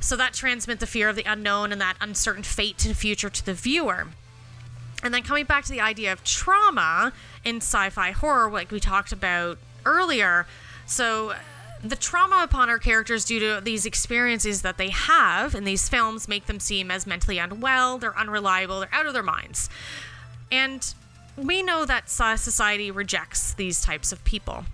So 0.00 0.16
that 0.16 0.34
transmits 0.34 0.80
the 0.80 0.86
fear 0.86 1.08
of 1.08 1.16
the 1.16 1.24
unknown 1.24 1.72
and 1.72 1.80
that 1.80 1.96
uncertain 2.00 2.42
fate 2.42 2.78
the 2.78 2.94
future 2.94 3.30
to 3.30 3.44
the 3.44 3.54
viewer. 3.54 4.08
And 5.02 5.12
then 5.12 5.22
coming 5.22 5.44
back 5.44 5.64
to 5.64 5.72
the 5.72 5.80
idea 5.80 6.12
of 6.12 6.24
trauma 6.24 7.12
in 7.44 7.56
sci 7.56 7.90
fi 7.90 8.10
horror, 8.10 8.50
like 8.50 8.70
we 8.70 8.80
talked 8.80 9.12
about 9.12 9.58
earlier. 9.84 10.46
So 10.86 11.34
the 11.82 11.96
trauma 11.96 12.42
upon 12.42 12.68
our 12.68 12.78
characters 12.78 13.24
due 13.24 13.38
to 13.40 13.60
these 13.62 13.86
experiences 13.86 14.62
that 14.62 14.78
they 14.78 14.90
have 14.90 15.54
in 15.54 15.64
these 15.64 15.88
films 15.88 16.28
make 16.28 16.46
them 16.46 16.60
seem 16.60 16.90
as 16.90 17.06
mentally 17.06 17.38
unwell, 17.38 17.98
they're 17.98 18.18
unreliable, 18.18 18.80
they're 18.80 18.94
out 18.94 19.06
of 19.06 19.12
their 19.12 19.22
minds. 19.22 19.68
And 20.50 20.94
we 21.36 21.62
know 21.62 21.84
that 21.84 22.08
society 22.08 22.90
rejects 22.90 23.54
these 23.54 23.80
types 23.80 24.12
of 24.12 24.24
people. 24.24 24.64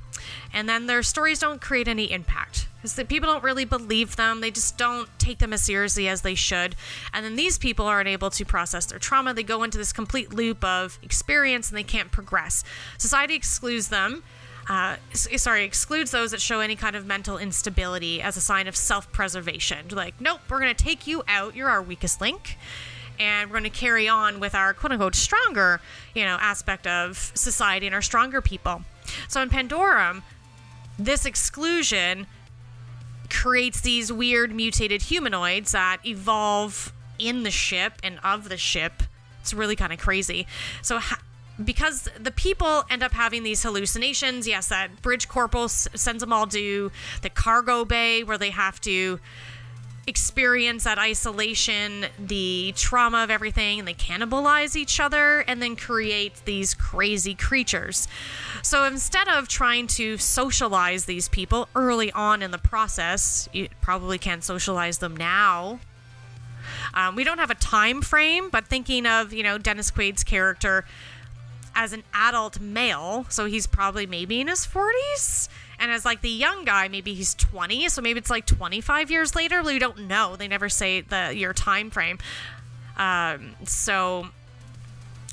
And 0.52 0.68
then 0.68 0.86
their 0.86 1.02
stories 1.02 1.38
don't 1.38 1.60
create 1.60 1.88
any 1.88 2.10
impact 2.12 2.68
because 2.76 2.94
the 2.94 3.04
people 3.04 3.28
don't 3.28 3.42
really 3.42 3.64
believe 3.64 4.16
them. 4.16 4.40
They 4.40 4.50
just 4.50 4.76
don't 4.76 5.08
take 5.18 5.38
them 5.38 5.52
as 5.52 5.62
seriously 5.62 6.08
as 6.08 6.22
they 6.22 6.34
should. 6.34 6.76
And 7.12 7.24
then 7.24 7.36
these 7.36 7.58
people 7.58 7.86
aren't 7.86 8.08
able 8.08 8.30
to 8.30 8.44
process 8.44 8.86
their 8.86 8.98
trauma. 8.98 9.34
They 9.34 9.42
go 9.42 9.62
into 9.62 9.78
this 9.78 9.92
complete 9.92 10.32
loop 10.32 10.62
of 10.64 10.98
experience 11.02 11.70
and 11.70 11.78
they 11.78 11.84
can't 11.84 12.10
progress. 12.10 12.64
Society 12.98 13.34
excludes 13.34 13.88
them. 13.88 14.22
Uh, 14.68 14.96
sorry, 15.12 15.64
excludes 15.64 16.12
those 16.12 16.30
that 16.30 16.40
show 16.40 16.60
any 16.60 16.76
kind 16.76 16.94
of 16.94 17.04
mental 17.04 17.36
instability 17.36 18.22
as 18.22 18.36
a 18.36 18.40
sign 18.40 18.68
of 18.68 18.76
self 18.76 19.10
preservation. 19.10 19.86
Like, 19.90 20.20
nope, 20.20 20.40
we're 20.48 20.60
going 20.60 20.74
to 20.74 20.84
take 20.84 21.06
you 21.06 21.24
out. 21.26 21.56
You're 21.56 21.68
our 21.68 21.82
weakest 21.82 22.20
link 22.20 22.56
and 23.22 23.50
we're 23.50 23.60
going 23.60 23.70
to 23.70 23.78
carry 23.78 24.08
on 24.08 24.40
with 24.40 24.54
our 24.54 24.74
quote 24.74 24.92
unquote 24.92 25.14
stronger, 25.14 25.80
you 26.14 26.24
know, 26.24 26.36
aspect 26.40 26.86
of 26.86 27.30
society 27.34 27.86
and 27.86 27.94
our 27.94 28.02
stronger 28.02 28.40
people. 28.42 28.82
So 29.28 29.40
in 29.40 29.48
Pandorum, 29.48 30.22
this 30.98 31.24
exclusion 31.24 32.26
creates 33.30 33.80
these 33.80 34.12
weird 34.12 34.54
mutated 34.54 35.02
humanoids 35.02 35.72
that 35.72 35.98
evolve 36.04 36.92
in 37.18 37.44
the 37.44 37.50
ship 37.50 37.94
and 38.02 38.18
of 38.24 38.48
the 38.48 38.56
ship. 38.58 39.02
It's 39.40 39.54
really 39.54 39.76
kind 39.76 39.92
of 39.92 39.98
crazy. 39.98 40.46
So 40.82 40.98
ha- 40.98 41.20
because 41.62 42.08
the 42.18 42.30
people 42.30 42.84
end 42.90 43.02
up 43.02 43.12
having 43.12 43.42
these 43.42 43.62
hallucinations, 43.62 44.46
yes, 44.48 44.68
that 44.68 45.00
bridge 45.02 45.28
corporal 45.28 45.64
s- 45.64 45.88
sends 45.94 46.20
them 46.22 46.32
all 46.32 46.46
to 46.48 46.90
the 47.22 47.30
cargo 47.30 47.84
bay 47.84 48.22
where 48.24 48.38
they 48.38 48.50
have 48.50 48.80
to 48.82 49.20
experience 50.06 50.84
that 50.84 50.98
isolation, 50.98 52.06
the 52.18 52.72
trauma 52.76 53.22
of 53.22 53.30
everything, 53.30 53.78
and 53.78 53.86
they 53.86 53.94
cannibalize 53.94 54.74
each 54.74 54.98
other 54.98 55.40
and 55.40 55.62
then 55.62 55.76
create 55.76 56.42
these 56.44 56.74
crazy 56.74 57.34
creatures. 57.34 58.08
So 58.62 58.84
instead 58.84 59.28
of 59.28 59.48
trying 59.48 59.86
to 59.88 60.18
socialize 60.18 61.04
these 61.04 61.28
people 61.28 61.68
early 61.76 62.10
on 62.12 62.42
in 62.42 62.50
the 62.50 62.58
process, 62.58 63.48
you 63.52 63.68
probably 63.80 64.18
can't 64.18 64.42
socialize 64.42 64.98
them 64.98 65.16
now. 65.16 65.78
Um, 66.94 67.16
we 67.16 67.24
don't 67.24 67.38
have 67.38 67.50
a 67.50 67.56
time 67.56 68.02
frame, 68.02 68.50
but 68.50 68.66
thinking 68.66 69.06
of, 69.06 69.32
you 69.32 69.42
know, 69.42 69.58
Dennis 69.58 69.90
Quaid's 69.90 70.24
character 70.24 70.84
as 71.74 71.92
an 71.92 72.02
adult 72.12 72.60
male, 72.60 73.24
so 73.28 73.46
he's 73.46 73.66
probably 73.66 74.06
maybe 74.06 74.40
in 74.40 74.48
his 74.48 74.66
40s 74.66 75.48
and 75.82 75.90
as 75.90 76.04
like 76.04 76.22
the 76.22 76.30
young 76.30 76.64
guy 76.64 76.86
maybe 76.88 77.12
he's 77.12 77.34
20 77.34 77.88
so 77.88 78.00
maybe 78.00 78.18
it's 78.18 78.30
like 78.30 78.46
25 78.46 79.10
years 79.10 79.34
later. 79.34 79.62
We 79.62 79.78
don't 79.78 80.06
know. 80.06 80.36
They 80.36 80.48
never 80.48 80.68
say 80.68 81.00
the 81.02 81.32
your 81.34 81.52
time 81.52 81.90
frame. 81.90 82.18
Um, 82.96 83.56
so 83.64 84.28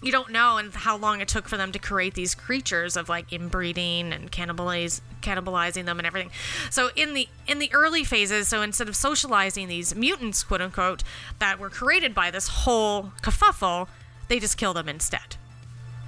you 0.02 0.12
don't 0.12 0.32
know 0.32 0.58
and 0.58 0.74
how 0.74 0.98
long 0.98 1.22
it 1.22 1.28
took 1.28 1.48
for 1.48 1.58
them 1.58 1.72
to 1.74 1.80
create 1.80 2.14
these 2.14 2.34
creatures 2.34 2.98
of 2.98 3.10
like 3.10 3.32
inbreeding 3.32 4.12
and 4.12 4.32
cannibalize 4.32 5.02
cannibalizing 5.22 5.86
them 5.86 6.00
and 6.00 6.08
everything. 6.08 6.32
So 6.70 6.90
in 6.96 7.14
the 7.14 7.28
in 7.48 7.60
the 7.60 7.72
early 7.72 8.04
phases 8.04 8.48
so 8.48 8.62
instead 8.62 8.90
of 8.90 8.96
socializing 8.96 9.68
these 9.68 9.94
mutants 9.96 10.44
quote 10.44 10.62
unquote 10.62 11.04
that 11.38 11.60
were 11.60 11.70
created 11.70 12.16
by 12.16 12.32
this 12.32 12.48
whole 12.48 13.14
kerfuffle 13.22 13.88
they 14.30 14.40
just 14.40 14.58
kill 14.58 14.74
them 14.74 14.90
instead 14.90 15.36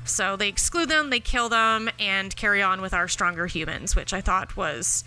so 0.04 0.36
they 0.36 0.48
exclude 0.48 0.90
them, 0.90 1.10
they 1.10 1.20
kill 1.20 1.50
them, 1.50 1.90
and 2.00 2.36
carry 2.36 2.62
on 2.62 2.82
with 2.82 2.94
our 2.94 3.08
stronger 3.08 3.48
humans, 3.48 3.96
which 3.96 4.14
I 4.14 4.22
thought 4.22 4.58
was 4.58 5.04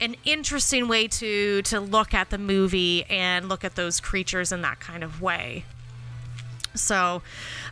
an 0.00 0.16
interesting 0.24 0.88
way 0.88 1.06
to 1.06 1.62
to 1.62 1.80
look 1.80 2.14
at 2.14 2.30
the 2.30 2.38
movie 2.38 3.04
and 3.04 3.48
look 3.48 3.64
at 3.64 3.74
those 3.74 4.00
creatures 4.00 4.52
in 4.52 4.62
that 4.62 4.80
kind 4.80 5.02
of 5.02 5.20
way. 5.22 5.64
So, 6.74 7.22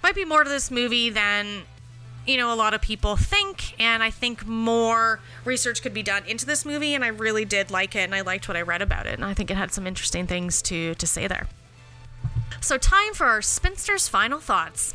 might 0.02 0.14
be 0.14 0.24
more 0.24 0.44
to 0.44 0.50
this 0.50 0.70
movie 0.70 1.10
than 1.10 1.62
you 2.26 2.36
know 2.36 2.52
a 2.52 2.56
lot 2.56 2.72
of 2.72 2.80
people 2.80 3.16
think 3.16 3.74
and 3.80 4.00
i 4.00 4.08
think 4.08 4.46
more 4.46 5.18
research 5.44 5.82
could 5.82 5.92
be 5.92 6.04
done 6.04 6.22
into 6.26 6.46
this 6.46 6.64
movie 6.64 6.94
and 6.94 7.04
i 7.04 7.08
really 7.08 7.44
did 7.44 7.68
like 7.70 7.96
it 7.96 8.00
and 8.00 8.14
i 8.14 8.20
liked 8.20 8.46
what 8.46 8.56
i 8.56 8.62
read 8.62 8.80
about 8.80 9.06
it 9.06 9.14
and 9.14 9.24
i 9.24 9.34
think 9.34 9.50
it 9.50 9.56
had 9.56 9.72
some 9.72 9.88
interesting 9.88 10.24
things 10.24 10.62
to 10.62 10.94
to 10.94 11.04
say 11.04 11.26
there 11.26 11.48
so 12.60 12.78
time 12.78 13.12
for 13.12 13.26
our 13.26 13.42
spinster's 13.42 14.06
final 14.06 14.38
thoughts 14.38 14.94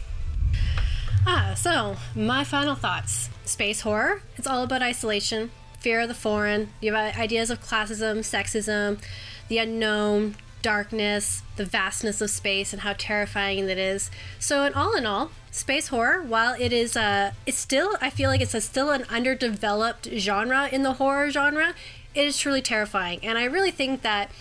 Ah, 1.30 1.54
so 1.58 1.98
my 2.16 2.46
final 2.46 2.74
thoughts. 2.74 3.30
Space 3.44 3.82
horror. 3.82 4.22
It's 4.38 4.48
all 4.48 4.64
about 4.64 4.82
isolation, 4.82 5.52
fear 5.78 6.00
of 6.00 6.08
the 6.08 6.14
foreign. 6.14 6.70
You 6.80 6.94
have 6.94 7.18
ideas 7.18 7.50
of 7.50 7.62
classism, 7.62 8.20
sexism, 8.20 9.02
the 9.50 9.58
unknown, 9.58 10.36
darkness, 10.62 11.44
the 11.58 11.66
vastness 11.66 12.22
of 12.22 12.30
space, 12.30 12.72
and 12.72 12.82
how 12.82 12.94
terrifying 12.98 13.66
that 13.68 13.78
is. 13.78 14.10
So, 14.40 14.64
in 14.64 14.74
all 14.74 14.96
in 14.96 15.06
all, 15.06 15.32
space 15.52 15.90
horror, 15.90 16.24
while 16.24 16.56
it 16.58 16.72
is, 16.72 16.96
uh, 16.96 17.32
it's 17.46 17.58
still, 17.58 17.98
I 18.00 18.10
feel 18.10 18.30
like 18.30 18.40
it's 18.40 18.54
a, 18.54 18.62
still 18.62 18.92
an 18.92 19.04
underdeveloped 19.10 20.08
genre 20.14 20.70
in 20.72 20.84
the 20.84 20.94
horror 20.94 21.30
genre. 21.30 21.74
It 22.16 22.26
is 22.26 22.38
truly 22.38 22.62
terrifying, 22.62 23.20
and 23.22 23.38
I 23.38 23.44
really 23.44 23.72
think 23.72 24.02
that 24.02 24.32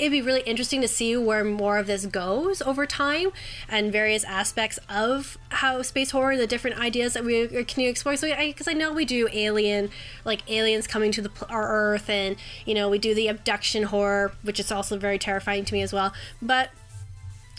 it'd 0.00 0.10
be 0.10 0.22
really 0.22 0.40
interesting 0.40 0.80
to 0.80 0.88
see 0.88 1.14
where 1.14 1.44
more 1.44 1.76
of 1.78 1.86
this 1.86 2.06
goes 2.06 2.62
over 2.62 2.86
time 2.86 3.30
and 3.68 3.92
various 3.92 4.24
aspects 4.24 4.78
of 4.88 5.36
how 5.50 5.82
space 5.82 6.10
horror, 6.10 6.38
the 6.38 6.46
different 6.46 6.80
ideas 6.80 7.12
that 7.12 7.22
we 7.22 7.44
uh, 7.44 7.62
can 7.64 7.84
explore. 7.84 8.16
So, 8.16 8.34
because 8.34 8.66
I, 8.66 8.72
I, 8.72 8.74
know 8.74 8.92
we 8.94 9.04
do 9.04 9.28
alien, 9.30 9.90
like 10.24 10.50
aliens 10.50 10.86
coming 10.86 11.12
to 11.12 11.22
the 11.22 11.30
our 11.50 11.68
Earth, 11.68 12.08
and 12.08 12.36
you 12.64 12.74
know 12.74 12.88
we 12.88 12.98
do 12.98 13.14
the 13.14 13.28
abduction 13.28 13.84
horror, 13.84 14.32
which 14.42 14.58
is 14.58 14.72
also 14.72 14.98
very 14.98 15.18
terrifying 15.18 15.66
to 15.66 15.74
me 15.74 15.82
as 15.82 15.92
well. 15.92 16.14
But 16.40 16.70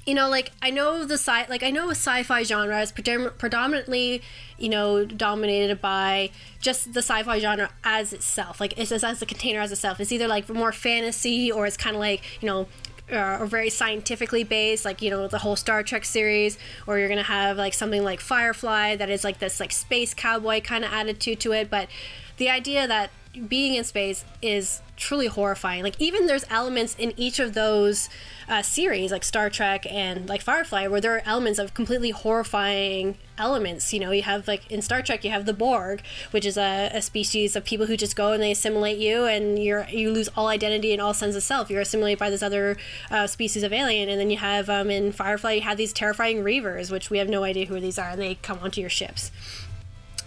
you 0.06 0.16
know, 0.16 0.30
like 0.30 0.52
I 0.62 0.72
know 0.72 1.06
the 1.06 1.16
sci, 1.16 1.46
like 1.48 1.64
I 1.64 1.70
know 1.70 1.88
a 1.88 1.96
sci-fi 1.96 2.44
genre 2.44 2.82
is 2.82 2.92
predom- 2.92 3.38
predominantly, 3.38 4.22
you 4.58 4.70
know, 4.70 5.06
dominated 5.06 5.80
by 5.80 6.32
just 6.60 6.94
the 6.94 7.00
sci-fi 7.00 7.40
genre 7.40 7.70
as 7.84 8.12
itself. 8.12 8.60
Like 8.60 8.78
it's 8.78 8.92
as, 8.92 9.04
as 9.04 9.20
the 9.20 9.26
container 9.26 9.60
as 9.60 9.72
itself. 9.72 10.00
It's 10.00 10.12
either 10.12 10.28
like 10.28 10.50
more 10.50 10.72
fantasy 10.72 11.52
or 11.52 11.68
it's 11.68 11.78
kind 11.78 11.96
of 11.96 12.00
like 12.00 12.42
you 12.42 12.48
know 12.48 12.68
uh, 13.12 13.16
are 13.16 13.46
very 13.46 13.70
scientifically 13.70 14.44
based, 14.44 14.86
like 14.86 15.02
you 15.02 15.12
know 15.12 15.28
the 15.28 15.40
whole 15.40 15.56
Star 15.56 15.84
Trek 15.84 16.06
series, 16.06 16.58
or 16.88 16.98
you're 16.98 17.10
gonna 17.10 17.24
have 17.24 17.58
like 17.58 17.74
something 17.74 18.04
like 18.04 18.22
Firefly 18.22 18.96
that 18.96 19.10
is 19.10 19.24
like 19.24 19.40
this 19.40 19.60
like 19.60 19.72
space 19.72 20.14
cowboy 20.14 20.62
kind 20.62 20.84
of 20.84 20.92
attitude 20.92 21.40
to 21.42 21.52
it. 21.52 21.70
But 21.70 21.90
the 22.38 22.50
idea 22.50 22.88
that 22.88 23.12
being 23.48 23.76
in 23.76 23.84
space 23.84 24.26
is 24.42 24.82
truly 24.98 25.28
horrifying. 25.28 25.84
Like 25.84 26.00
even 26.00 26.28
there's 26.28 26.46
elements 26.50 26.96
in 27.00 27.14
each 27.18 27.40
of 27.40 27.54
those 27.54 28.10
uh, 28.48 28.62
series, 28.62 29.12
like 29.12 29.24
Star 29.24 29.50
Trek 29.50 29.86
and 29.90 30.28
like 30.28 30.42
Firefly, 30.42 30.88
where 30.88 31.00
there 31.00 31.16
are 31.16 31.22
elements 31.26 31.58
of 31.58 31.74
completely 31.74 32.12
horrifying 32.12 33.18
elements. 33.38 33.94
You 33.94 34.02
know, 34.02 34.12
you 34.12 34.24
have 34.24 34.48
like 34.48 34.70
in 34.70 34.82
Star 34.82 35.02
Trek, 35.02 35.24
you 35.24 35.32
have 35.32 35.46
the 35.46 35.54
Borg, 35.54 36.02
which 36.32 36.46
is 36.46 36.58
a, 36.58 36.92
a 36.94 37.02
species 37.02 37.56
of 37.56 37.64
people 37.64 37.86
who 37.86 37.96
just 37.96 38.16
go 38.16 38.34
and 38.34 38.44
they 38.44 38.52
assimilate 38.52 38.98
you, 38.98 39.26
and 39.26 39.58
you're 39.58 39.88
you 39.90 40.12
lose 40.12 40.30
all 40.36 40.48
identity 40.48 40.92
and 40.92 41.02
all 41.02 41.14
sense 41.14 41.36
of 41.36 41.44
self. 41.44 41.70
You're 41.70 41.82
assimilated 41.82 42.20
by 42.20 42.30
this 42.30 42.44
other 42.44 42.78
uh, 43.10 43.28
species 43.28 43.64
of 43.64 43.72
alien, 43.72 44.10
and 44.10 44.20
then 44.20 44.30
you 44.30 44.38
have 44.38 44.70
um, 44.70 44.92
in 44.92 45.12
Firefly, 45.14 45.54
you 45.54 45.62
have 45.62 45.78
these 45.78 45.94
terrifying 45.94 46.44
Reavers, 46.44 46.92
which 46.92 47.10
we 47.10 47.18
have 47.18 47.30
no 47.30 47.44
idea 47.44 47.66
who 47.66 47.80
these 47.80 47.98
are, 47.98 48.10
and 48.10 48.22
they 48.22 48.36
come 48.36 48.60
onto 48.62 48.82
your 48.82 48.90
ships 48.90 49.32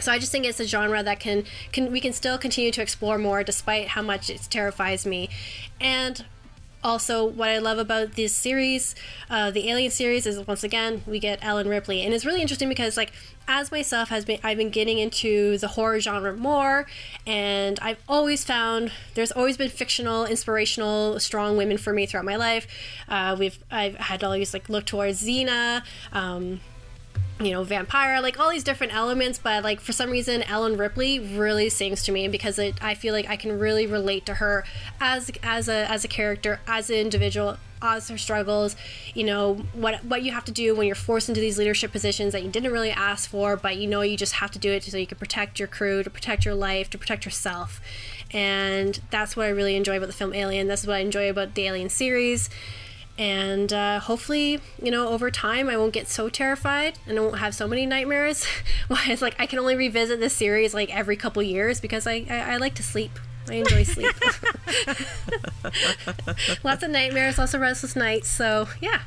so 0.00 0.12
I 0.12 0.18
just 0.18 0.32
think 0.32 0.44
it's 0.44 0.60
a 0.60 0.66
genre 0.66 1.02
that 1.02 1.20
can 1.20 1.44
can 1.72 1.90
we 1.90 2.00
can 2.00 2.12
still 2.12 2.38
continue 2.38 2.70
to 2.72 2.82
explore 2.82 3.18
more 3.18 3.42
despite 3.42 3.88
how 3.88 4.02
much 4.02 4.30
it 4.30 4.46
terrifies 4.50 5.06
me, 5.06 5.28
and 5.80 6.24
also 6.84 7.24
what 7.24 7.48
I 7.48 7.58
love 7.58 7.78
about 7.78 8.12
this 8.12 8.34
series, 8.34 8.94
uh, 9.30 9.50
the 9.50 9.70
Alien 9.70 9.90
series, 9.90 10.26
is 10.26 10.46
once 10.46 10.62
again 10.62 11.02
we 11.06 11.18
get 11.18 11.38
Ellen 11.42 11.66
Ripley, 11.66 12.02
and 12.02 12.12
it's 12.12 12.26
really 12.26 12.42
interesting 12.42 12.68
because 12.68 12.96
like 12.96 13.12
as 13.48 13.72
myself 13.72 14.10
has 14.10 14.24
been 14.24 14.38
I've 14.44 14.58
been 14.58 14.70
getting 14.70 14.98
into 14.98 15.58
the 15.58 15.68
horror 15.68 15.98
genre 16.00 16.36
more, 16.36 16.86
and 17.26 17.78
I've 17.80 17.98
always 18.08 18.44
found 18.44 18.92
there's 19.14 19.32
always 19.32 19.56
been 19.56 19.70
fictional, 19.70 20.26
inspirational, 20.26 21.18
strong 21.20 21.56
women 21.56 21.78
for 21.78 21.92
me 21.92 22.06
throughout 22.06 22.26
my 22.26 22.36
life. 22.36 22.66
Uh, 23.08 23.34
we've 23.38 23.58
I've 23.70 23.96
had 23.96 24.20
to 24.20 24.26
always 24.26 24.52
like 24.52 24.68
look 24.68 24.84
towards 24.84 25.22
Xena. 25.22 25.82
Um, 26.12 26.60
you 27.40 27.50
know, 27.50 27.64
vampire, 27.64 28.20
like 28.20 28.38
all 28.38 28.50
these 28.50 28.62
different 28.62 28.94
elements, 28.94 29.38
but 29.38 29.64
like 29.64 29.80
for 29.80 29.92
some 29.92 30.10
reason, 30.10 30.42
Ellen 30.44 30.76
Ripley 30.76 31.18
really 31.18 31.68
sings 31.68 32.04
to 32.04 32.12
me 32.12 32.28
because 32.28 32.58
it, 32.58 32.82
I 32.82 32.94
feel 32.94 33.12
like 33.12 33.28
I 33.28 33.36
can 33.36 33.58
really 33.58 33.86
relate 33.86 34.24
to 34.26 34.34
her 34.34 34.64
as 35.00 35.32
as 35.42 35.68
a 35.68 35.90
as 35.90 36.04
a 36.04 36.08
character, 36.08 36.60
as 36.68 36.90
an 36.90 36.96
individual, 36.96 37.56
as 37.82 38.08
her 38.08 38.16
struggles. 38.18 38.76
You 39.14 39.24
know 39.24 39.54
what 39.72 40.04
what 40.04 40.22
you 40.22 40.30
have 40.30 40.44
to 40.44 40.52
do 40.52 40.76
when 40.76 40.86
you're 40.86 40.94
forced 40.94 41.28
into 41.28 41.40
these 41.40 41.58
leadership 41.58 41.90
positions 41.90 42.32
that 42.34 42.44
you 42.44 42.50
didn't 42.50 42.72
really 42.72 42.92
ask 42.92 43.28
for, 43.28 43.56
but 43.56 43.76
you 43.78 43.88
know 43.88 44.02
you 44.02 44.16
just 44.16 44.34
have 44.34 44.52
to 44.52 44.58
do 44.60 44.70
it 44.70 44.84
so 44.84 44.96
you 44.96 45.06
can 45.06 45.18
protect 45.18 45.58
your 45.58 45.68
crew, 45.68 46.04
to 46.04 46.10
protect 46.10 46.44
your 46.44 46.54
life, 46.54 46.88
to 46.90 46.98
protect 46.98 47.24
yourself, 47.24 47.80
and 48.30 49.00
that's 49.10 49.36
what 49.36 49.46
I 49.46 49.48
really 49.48 49.74
enjoy 49.74 49.96
about 49.96 50.06
the 50.06 50.12
film 50.12 50.32
Alien. 50.34 50.68
That's 50.68 50.86
what 50.86 50.94
I 50.94 51.00
enjoy 51.00 51.28
about 51.28 51.54
the 51.54 51.66
Alien 51.66 51.90
series 51.90 52.48
and 53.16 53.72
uh, 53.72 54.00
hopefully 54.00 54.60
you 54.82 54.90
know 54.90 55.08
over 55.08 55.30
time 55.30 55.68
i 55.68 55.76
won't 55.76 55.92
get 55.92 56.08
so 56.08 56.28
terrified 56.28 56.98
and 57.06 57.18
i 57.18 57.22
won't 57.22 57.38
have 57.38 57.54
so 57.54 57.68
many 57.68 57.86
nightmares. 57.86 58.46
Why 58.88 59.04
it's 59.06 59.22
like 59.22 59.36
i 59.38 59.46
can 59.46 59.58
only 59.58 59.76
revisit 59.76 60.20
this 60.20 60.34
series 60.34 60.74
like 60.74 60.94
every 60.94 61.16
couple 61.16 61.42
years 61.42 61.80
because 61.80 62.06
i 62.06 62.26
i, 62.28 62.54
I 62.54 62.56
like 62.56 62.74
to 62.74 62.82
sleep. 62.82 63.12
I 63.46 63.56
enjoy 63.56 63.82
sleep. 63.82 64.10
Lots 66.64 66.82
of 66.82 66.90
nightmares 66.90 67.38
lots 67.38 67.54
of 67.54 67.60
restless 67.60 67.94
nights 67.94 68.28
so 68.28 68.68
yeah. 68.80 69.02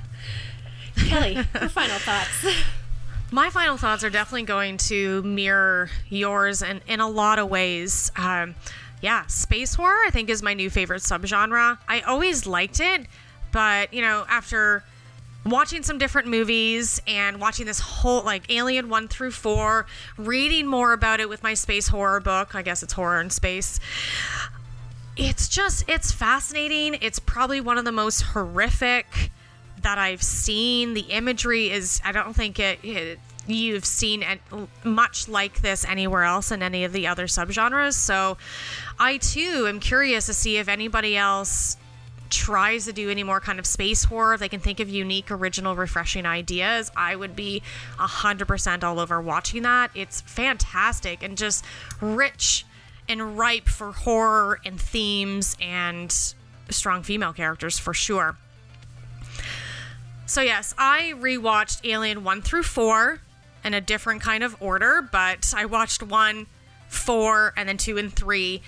Kelly 0.96 1.34
your 1.34 1.70
final 1.70 1.98
thoughts. 2.00 2.46
My 3.32 3.50
final 3.50 3.76
thoughts 3.76 4.06
are 4.06 4.10
definitely 4.10 4.44
going 4.44 4.78
to 4.78 5.22
mirror 5.24 5.90
yours 6.08 6.62
in, 6.62 6.80
in 6.88 7.02
a 7.02 7.10
lot 7.10 7.40
of 7.40 7.50
ways. 7.50 8.10
Um, 8.16 8.56
yeah 9.02 9.28
space 9.28 9.76
horror 9.76 10.00
i 10.08 10.10
think 10.10 10.28
is 10.28 10.42
my 10.42 10.54
new 10.54 10.70
favorite 10.70 11.04
subgenre. 11.04 11.78
I 11.88 12.02
always 12.02 12.48
liked 12.48 12.80
it 12.80 13.06
but, 13.52 13.94
you 13.94 14.02
know, 14.02 14.26
after 14.30 14.84
watching 15.46 15.84
some 15.84 15.98
different 15.98 16.28
movies 16.28 17.02
and 17.08 17.40
watching 17.40 17.66
this 17.66 17.80
whole 17.80 18.24
like 18.24 18.52
Alien 18.52 18.90
1 18.90 19.08
through 19.08 19.32
4, 19.32 19.86
reading 20.18 20.68
more 20.68 20.94
about 20.94 21.20
it 21.20 21.30
with 21.30 21.44
my 21.44 21.54
space 21.54 21.88
horror 21.88 22.20
book, 22.20 22.56
I 22.56 22.62
guess 22.62 22.84
it's 22.84 22.94
horror 22.94 23.22
in 23.22 23.30
space. 23.30 23.80
It's 25.16 25.48
just 25.48 25.90
it's 25.90 26.12
fascinating. 26.12 26.98
It's 27.02 27.18
probably 27.18 27.60
one 27.60 27.78
of 27.78 27.86
the 27.86 27.92
most 27.92 28.22
horrific 28.22 29.32
that 29.82 29.98
I've 29.98 30.22
seen. 30.22 30.94
The 30.94 31.02
imagery 31.02 31.70
is 31.72 32.02
I 32.06 32.12
don't 32.12 32.36
think 32.36 32.60
it, 32.60 32.80
it 32.84 33.20
you've 33.48 33.86
seen 33.86 34.24
much 34.84 35.28
like 35.28 35.62
this 35.62 35.86
anywhere 35.86 36.24
else 36.24 36.52
in 36.52 36.62
any 36.62 36.84
of 36.84 36.94
the 36.94 37.08
other 37.08 37.26
subgenres. 37.26 37.94
So 37.94 38.38
I 39.00 39.18
too 39.18 39.66
am 39.68 39.80
curious 39.80 40.28
to 40.28 40.34
see 40.34 40.58
if 40.58 40.68
anybody 40.68 41.18
else 41.18 41.78
tries 42.30 42.86
to 42.86 42.94
do 42.94 43.10
any 43.10 43.24
more 43.24 43.40
kind 43.40 43.60
of 43.60 43.66
space 43.66 44.06
horror, 44.06 44.34
if 44.36 44.40
they 44.40 44.50
can 44.50 44.60
think 44.60 44.80
of 44.80 44.90
unique, 44.90 45.32
original, 45.32 45.76
refreshing 45.76 46.26
ideas, 46.26 46.92
I 46.96 47.16
would 47.16 47.36
be 47.36 47.62
100% 47.98 48.84
all 48.84 49.00
over 49.00 49.22
watching 49.22 49.64
that. 49.64 49.92
It's 49.96 50.22
fantastic 50.22 51.24
and 51.24 51.38
just 51.38 51.64
rich 52.02 52.66
and 53.10 53.38
ripe 53.38 53.68
for 53.68 53.92
horror 53.92 54.60
and 54.66 54.80
themes 54.80 55.56
and 55.62 56.12
strong 56.70 57.04
female 57.04 57.34
characters 57.34 57.80
for 57.80 57.94
sure. 57.94 58.38
So, 60.26 60.42
yes, 60.42 60.76
I 60.78 61.14
rewatched 61.18 61.90
Alien 61.90 62.24
1 62.24 62.42
through 62.42 62.64
4 62.64 63.22
in 63.64 63.74
a 63.74 63.80
different 63.82 64.22
kind 64.22 64.44
of 64.44 64.56
order, 64.60 65.02
but 65.02 65.54
I 65.56 65.66
watched 65.66 66.04
1, 66.04 66.48
4, 66.90 67.54
and 67.56 67.70
then 67.70 67.78
2 67.78 67.98
and 67.98 68.14
3. 68.14 68.62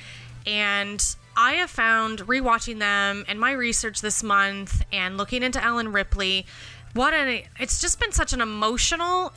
And 0.45 1.15
I 1.41 1.53
have 1.53 1.69
found 1.69 2.19
rewatching 2.27 2.79
them 2.79 3.23
and 3.29 3.39
my 3.39 3.53
research 3.53 4.01
this 4.01 4.21
month 4.21 4.83
and 4.91 5.15
looking 5.15 5.41
into 5.41 5.63
Ellen 5.63 5.93
Ripley, 5.93 6.45
what 6.93 7.13
an 7.13 7.43
it's 7.57 7.79
just 7.79 7.97
been 7.97 8.11
such 8.11 8.33
an 8.33 8.41
emotional, 8.41 9.31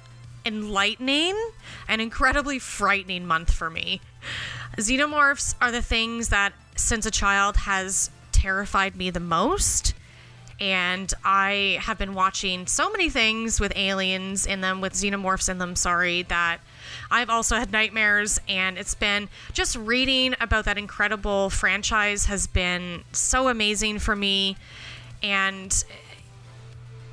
enlightening, 0.45 1.41
and 1.87 2.03
incredibly 2.03 2.59
frightening 2.59 3.25
month 3.25 3.53
for 3.53 3.71
me. 3.71 4.01
Xenomorphs 4.79 5.55
are 5.61 5.71
the 5.71 5.81
things 5.81 6.31
that 6.31 6.55
since 6.75 7.07
a 7.07 7.11
child 7.13 7.59
has 7.59 8.11
terrified 8.33 8.97
me 8.97 9.11
the 9.11 9.21
most. 9.21 9.95
And 10.59 11.13
I 11.25 11.79
have 11.83 11.99
been 11.99 12.15
watching 12.15 12.67
so 12.67 12.91
many 12.91 13.11
things 13.11 13.61
with 13.61 13.73
aliens 13.77 14.45
in 14.45 14.61
them, 14.61 14.81
with 14.81 14.95
xenomorphs 14.95 15.49
in 15.49 15.59
them, 15.59 15.77
sorry, 15.77 16.23
that 16.25 16.59
I've 17.13 17.31
also 17.31 17.57
had 17.57 17.71
nightmares, 17.71 18.41
and 18.49 18.79
it's 18.79 18.95
been 18.95 19.29
just 19.53 19.77
reading 19.77 20.35
about 20.41 20.65
that 20.65 20.79
incredible 20.79 21.51
franchise 21.51 22.25
has 22.27 22.47
been 22.47 23.05
so 23.13 23.49
amazing 23.49 23.99
for 23.99 24.17
me. 24.17 24.57
And 25.23 25.85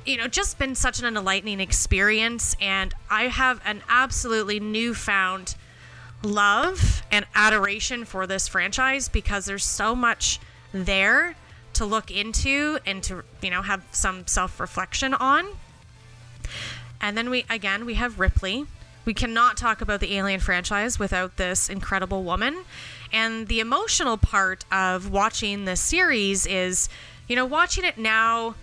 you 0.06 0.16
know, 0.16 0.26
just 0.26 0.58
been 0.58 0.74
such 0.74 0.98
an 1.00 1.04
enlightening 1.04 1.60
experience. 1.60 2.56
And 2.60 2.94
I 3.10 3.24
have 3.24 3.60
an 3.64 3.82
absolutely 3.88 4.58
newfound 4.58 5.54
love 6.22 7.02
and 7.10 7.26
adoration 7.34 8.04
for 8.04 8.26
this 8.26 8.48
franchise 8.48 9.08
because 9.08 9.44
there's 9.46 9.64
so 9.64 9.94
much 9.94 10.40
there 10.72 11.36
to 11.74 11.84
look 11.84 12.10
into 12.10 12.78
and 12.86 13.02
to, 13.04 13.22
you 13.42 13.50
know, 13.50 13.62
have 13.62 13.84
some 13.92 14.26
self 14.26 14.58
reflection 14.58 15.14
on. 15.14 15.46
And 17.00 17.16
then 17.16 17.30
we, 17.30 17.44
again, 17.48 17.86
we 17.86 17.94
have 17.94 18.18
Ripley, 18.18 18.66
we 19.04 19.14
cannot 19.14 19.56
talk 19.56 19.80
about 19.80 20.00
the 20.00 20.14
Alien 20.16 20.40
franchise 20.40 20.98
without 20.98 21.36
this 21.36 21.68
incredible 21.68 22.22
woman. 22.22 22.64
And 23.12 23.48
the 23.48 23.60
emotional 23.60 24.16
part 24.16 24.64
of 24.70 25.10
watching 25.10 25.64
this 25.64 25.80
series 25.80 26.46
is, 26.46 26.88
you 27.28 27.34
know, 27.36 27.46
watching 27.46 27.84
it 27.84 27.98
now, 27.98 28.54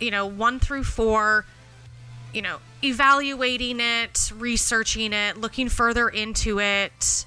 you 0.00 0.10
know, 0.10 0.26
one 0.26 0.58
through 0.58 0.84
four, 0.84 1.44
you 2.32 2.40
know, 2.40 2.58
evaluating 2.82 3.80
it, 3.80 4.32
researching 4.34 5.12
it, 5.12 5.36
looking 5.36 5.68
further 5.68 6.08
into 6.08 6.60
it. 6.60 7.26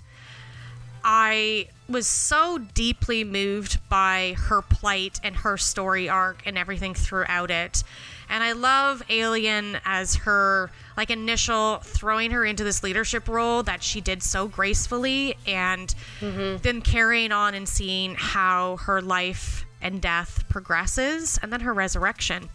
I 1.03 1.68
was 1.90 2.07
so 2.07 2.57
deeply 2.57 3.23
moved 3.23 3.77
by 3.90 4.35
her 4.38 4.61
plight 4.61 5.19
and 5.23 5.35
her 5.38 5.57
story 5.57 6.07
arc 6.07 6.41
and 6.45 6.57
everything 6.57 6.94
throughout 6.94 7.52
it. 7.52 7.84
And 8.30 8.44
I 8.44 8.53
love 8.53 9.03
Alien 9.10 9.77
as 9.85 10.15
her 10.15 10.72
like 10.98 11.10
initial 11.10 11.80
throwing 11.84 12.32
her 12.32 12.45
into 12.45 12.64
this 12.64 12.84
leadership 12.84 13.28
role 13.28 13.64
that 13.64 13.84
she 13.84 14.02
did 14.02 14.22
so 14.24 14.48
gracefully 14.48 15.36
and 15.48 15.94
mm-hmm. 16.20 16.61
then 16.61 16.82
carrying 16.82 17.32
on 17.32 17.53
and 17.53 17.68
seeing 17.68 18.15
how 18.15 18.78
her 18.78 19.02
life 19.02 19.65
and 19.82 20.02
death 20.02 20.45
progresses 20.49 21.40
and 21.41 21.52
then 21.52 21.61
her 21.61 21.74
resurrection. 21.74 22.49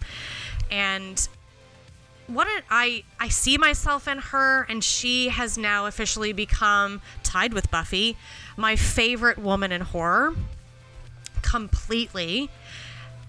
And 0.70 1.28
what 2.26 2.46
an, 2.48 2.62
I 2.70 3.04
I 3.18 3.28
see 3.28 3.56
myself 3.56 4.06
in 4.06 4.18
her 4.18 4.66
and 4.68 4.84
she 4.84 5.28
has 5.28 5.56
now 5.56 5.86
officially 5.86 6.32
become 6.32 7.00
tied 7.22 7.52
with 7.52 7.70
Buffy 7.70 8.16
my 8.56 8.76
favorite 8.76 9.38
woman 9.38 9.72
in 9.72 9.80
horror 9.80 10.34
completely 11.42 12.50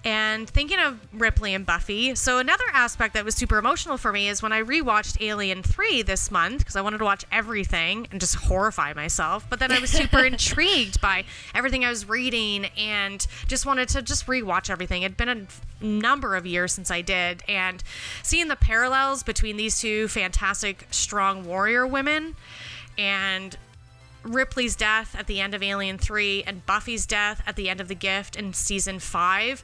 And 0.02 0.48
thinking 0.48 0.78
of 0.78 0.98
Ripley 1.12 1.52
and 1.52 1.66
Buffy, 1.66 2.14
so 2.14 2.38
another 2.38 2.64
aspect 2.72 3.12
that 3.14 3.24
was 3.24 3.34
super 3.34 3.58
emotional 3.58 3.98
for 3.98 4.12
me 4.12 4.28
is 4.28 4.42
when 4.42 4.50
I 4.50 4.62
rewatched 4.62 5.20
Alien 5.20 5.62
3 5.62 6.00
this 6.00 6.30
month 6.30 6.60
because 6.60 6.74
I 6.74 6.80
wanted 6.80 6.98
to 6.98 7.04
watch 7.04 7.26
everything 7.30 8.08
and 8.10 8.18
just 8.18 8.34
horrify 8.36 8.94
myself. 8.94 9.46
But 9.50 9.58
then 9.58 9.70
I 9.70 9.78
was 9.78 9.90
super 9.90 10.20
intrigued 10.24 11.02
by 11.02 11.24
everything 11.54 11.84
I 11.84 11.90
was 11.90 12.08
reading 12.08 12.66
and 12.78 13.26
just 13.46 13.66
wanted 13.66 13.90
to 13.90 14.00
just 14.00 14.26
rewatch 14.26 14.70
everything. 14.70 15.02
It'd 15.02 15.18
been 15.18 15.28
a 15.28 15.84
number 15.84 16.34
of 16.34 16.46
years 16.46 16.72
since 16.72 16.90
I 16.90 17.02
did. 17.02 17.42
And 17.46 17.82
seeing 18.22 18.48
the 18.48 18.56
parallels 18.56 19.22
between 19.22 19.58
these 19.58 19.80
two 19.80 20.08
fantastic, 20.08 20.86
strong 20.90 21.44
warrior 21.44 21.86
women 21.86 22.36
and 22.96 23.54
Ripley's 24.22 24.76
death 24.76 25.14
at 25.18 25.26
the 25.26 25.40
end 25.40 25.54
of 25.54 25.62
Alien 25.62 25.98
3 25.98 26.44
and 26.44 26.64
Buffy's 26.64 27.04
death 27.04 27.42
at 27.46 27.56
the 27.56 27.68
end 27.68 27.82
of 27.82 27.88
The 27.88 27.94
Gift 27.94 28.34
in 28.34 28.54
season 28.54 28.98
5 28.98 29.62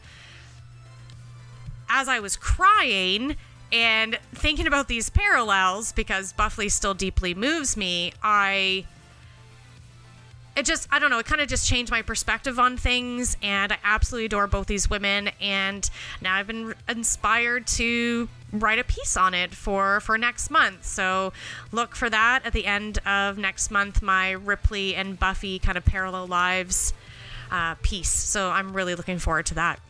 as 1.88 2.08
I 2.08 2.20
was 2.20 2.36
crying 2.36 3.36
and 3.72 4.18
thinking 4.32 4.66
about 4.66 4.88
these 4.88 5.10
parallels 5.10 5.92
because 5.92 6.32
Buffy 6.32 6.68
still 6.68 6.94
deeply 6.94 7.34
moves 7.34 7.76
me, 7.76 8.12
I 8.22 8.86
it 10.56 10.64
just 10.64 10.88
I 10.90 10.98
don't 10.98 11.10
know, 11.10 11.18
it 11.18 11.26
kind 11.26 11.40
of 11.40 11.48
just 11.48 11.68
changed 11.68 11.90
my 11.90 12.02
perspective 12.02 12.58
on 12.58 12.76
things 12.76 13.36
and 13.42 13.72
I 13.72 13.78
absolutely 13.84 14.26
adore 14.26 14.46
both 14.46 14.66
these 14.66 14.88
women 14.88 15.30
and 15.40 15.88
now 16.22 16.34
I've 16.34 16.46
been 16.46 16.74
inspired 16.88 17.66
to 17.68 18.28
write 18.52 18.78
a 18.78 18.84
piece 18.84 19.16
on 19.16 19.34
it 19.34 19.54
for 19.54 20.00
for 20.00 20.16
next 20.16 20.50
month. 20.50 20.84
So 20.86 21.32
look 21.72 21.94
for 21.94 22.08
that 22.08 22.46
at 22.46 22.52
the 22.52 22.64
end 22.64 22.98
of 23.06 23.36
next 23.36 23.70
month 23.70 24.00
my 24.00 24.30
Ripley 24.30 24.94
and 24.94 25.18
Buffy 25.18 25.58
kind 25.58 25.76
of 25.76 25.84
parallel 25.84 26.26
lives 26.26 26.94
uh, 27.50 27.74
piece. 27.82 28.10
So 28.10 28.50
I'm 28.50 28.72
really 28.72 28.94
looking 28.94 29.18
forward 29.18 29.46
to 29.46 29.54
that. 29.54 29.80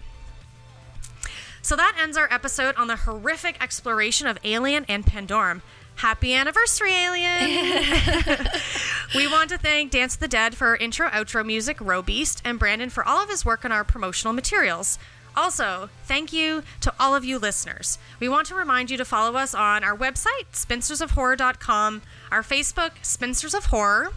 So 1.66 1.74
that 1.74 1.96
ends 2.00 2.16
our 2.16 2.32
episode 2.32 2.76
on 2.76 2.86
the 2.86 2.94
horrific 2.94 3.60
exploration 3.60 4.28
of 4.28 4.38
Alien 4.44 4.86
and 4.88 5.04
Pandorum. 5.04 5.62
Happy 5.96 6.32
anniversary, 6.32 6.92
Alien! 6.92 8.46
we 9.16 9.26
want 9.26 9.50
to 9.50 9.58
thank 9.58 9.90
Dance 9.90 10.14
of 10.14 10.20
the 10.20 10.28
Dead 10.28 10.54
for 10.54 10.68
our 10.68 10.76
intro 10.76 11.08
outro 11.08 11.44
music, 11.44 11.80
Row 11.80 12.02
Beast, 12.02 12.40
and 12.44 12.56
Brandon 12.60 12.88
for 12.88 13.04
all 13.04 13.20
of 13.20 13.28
his 13.28 13.44
work 13.44 13.64
on 13.64 13.72
our 13.72 13.82
promotional 13.82 14.32
materials. 14.32 15.00
Also, 15.36 15.90
thank 16.04 16.32
you 16.32 16.62
to 16.82 16.94
all 17.00 17.16
of 17.16 17.24
you 17.24 17.36
listeners. 17.36 17.98
We 18.20 18.28
want 18.28 18.46
to 18.46 18.54
remind 18.54 18.88
you 18.92 18.96
to 18.98 19.04
follow 19.04 19.36
us 19.36 19.52
on 19.52 19.82
our 19.82 19.96
website, 19.96 20.46
spinstersofhorror.com, 20.52 22.02
our 22.30 22.42
Facebook, 22.42 22.92
Spinsters 23.02 23.54
of 23.54 23.66
Horror. 23.66 24.12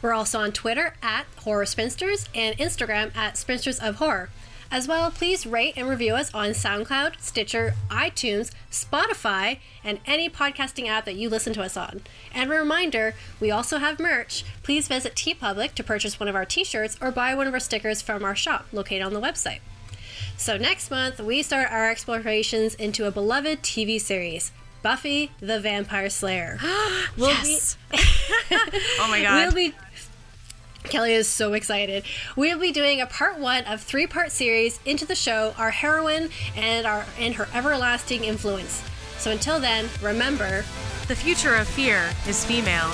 We're 0.00 0.14
also 0.14 0.38
on 0.40 0.52
Twitter 0.52 0.94
at 1.02 1.26
Horror 1.36 1.66
Spinsters 1.66 2.30
and 2.34 2.56
Instagram 2.56 3.14
at 3.14 3.36
Spinsters 3.36 3.78
of 3.78 3.96
Horror. 3.96 4.30
As 4.72 4.88
well, 4.88 5.10
please 5.10 5.44
rate 5.44 5.74
and 5.76 5.86
review 5.86 6.14
us 6.14 6.32
on 6.32 6.52
SoundCloud, 6.52 7.20
Stitcher, 7.20 7.74
iTunes, 7.90 8.50
Spotify, 8.70 9.58
and 9.84 10.00
any 10.06 10.30
podcasting 10.30 10.88
app 10.88 11.04
that 11.04 11.14
you 11.14 11.28
listen 11.28 11.52
to 11.52 11.62
us 11.62 11.76
on. 11.76 12.00
And 12.34 12.50
a 12.50 12.56
reminder, 12.56 13.14
we 13.38 13.50
also 13.50 13.76
have 13.76 14.00
merch. 14.00 14.46
Please 14.62 14.88
visit 14.88 15.14
TeePublic 15.14 15.74
to 15.74 15.84
purchase 15.84 16.18
one 16.18 16.26
of 16.26 16.34
our 16.34 16.46
t-shirts 16.46 16.96
or 17.02 17.10
buy 17.10 17.34
one 17.34 17.46
of 17.46 17.52
our 17.52 17.60
stickers 17.60 18.00
from 18.00 18.24
our 18.24 18.34
shop 18.34 18.66
located 18.72 19.02
on 19.02 19.12
the 19.12 19.20
website. 19.20 19.60
So 20.38 20.56
next 20.56 20.90
month, 20.90 21.20
we 21.20 21.42
start 21.42 21.70
our 21.70 21.90
explorations 21.90 22.74
into 22.76 23.04
a 23.04 23.10
beloved 23.10 23.60
TV 23.60 24.00
series, 24.00 24.52
Buffy 24.82 25.32
the 25.40 25.60
Vampire 25.60 26.08
Slayer. 26.08 26.58
we'll 27.18 27.28
yes. 27.28 27.76
Be- 27.90 27.98
oh 29.00 29.08
my 29.10 29.20
god. 29.22 29.54
We'll 29.54 29.70
be 29.70 29.74
Kelly 30.84 31.14
is 31.14 31.28
so 31.28 31.52
excited. 31.52 32.04
We'll 32.36 32.58
be 32.58 32.72
doing 32.72 33.00
a 33.00 33.06
part 33.06 33.38
one 33.38 33.64
of 33.64 33.80
three 33.80 34.06
part 34.06 34.32
series 34.32 34.80
into 34.84 35.06
the 35.06 35.14
show, 35.14 35.54
our 35.56 35.70
heroine 35.70 36.30
and 36.56 36.86
our 36.86 37.06
and 37.18 37.34
her 37.34 37.48
everlasting 37.54 38.24
influence. 38.24 38.82
So 39.18 39.30
until 39.30 39.60
then, 39.60 39.88
remember 40.02 40.64
the 41.08 41.16
future 41.16 41.54
of 41.54 41.68
fear 41.68 42.10
is 42.26 42.44
female. 42.44 42.90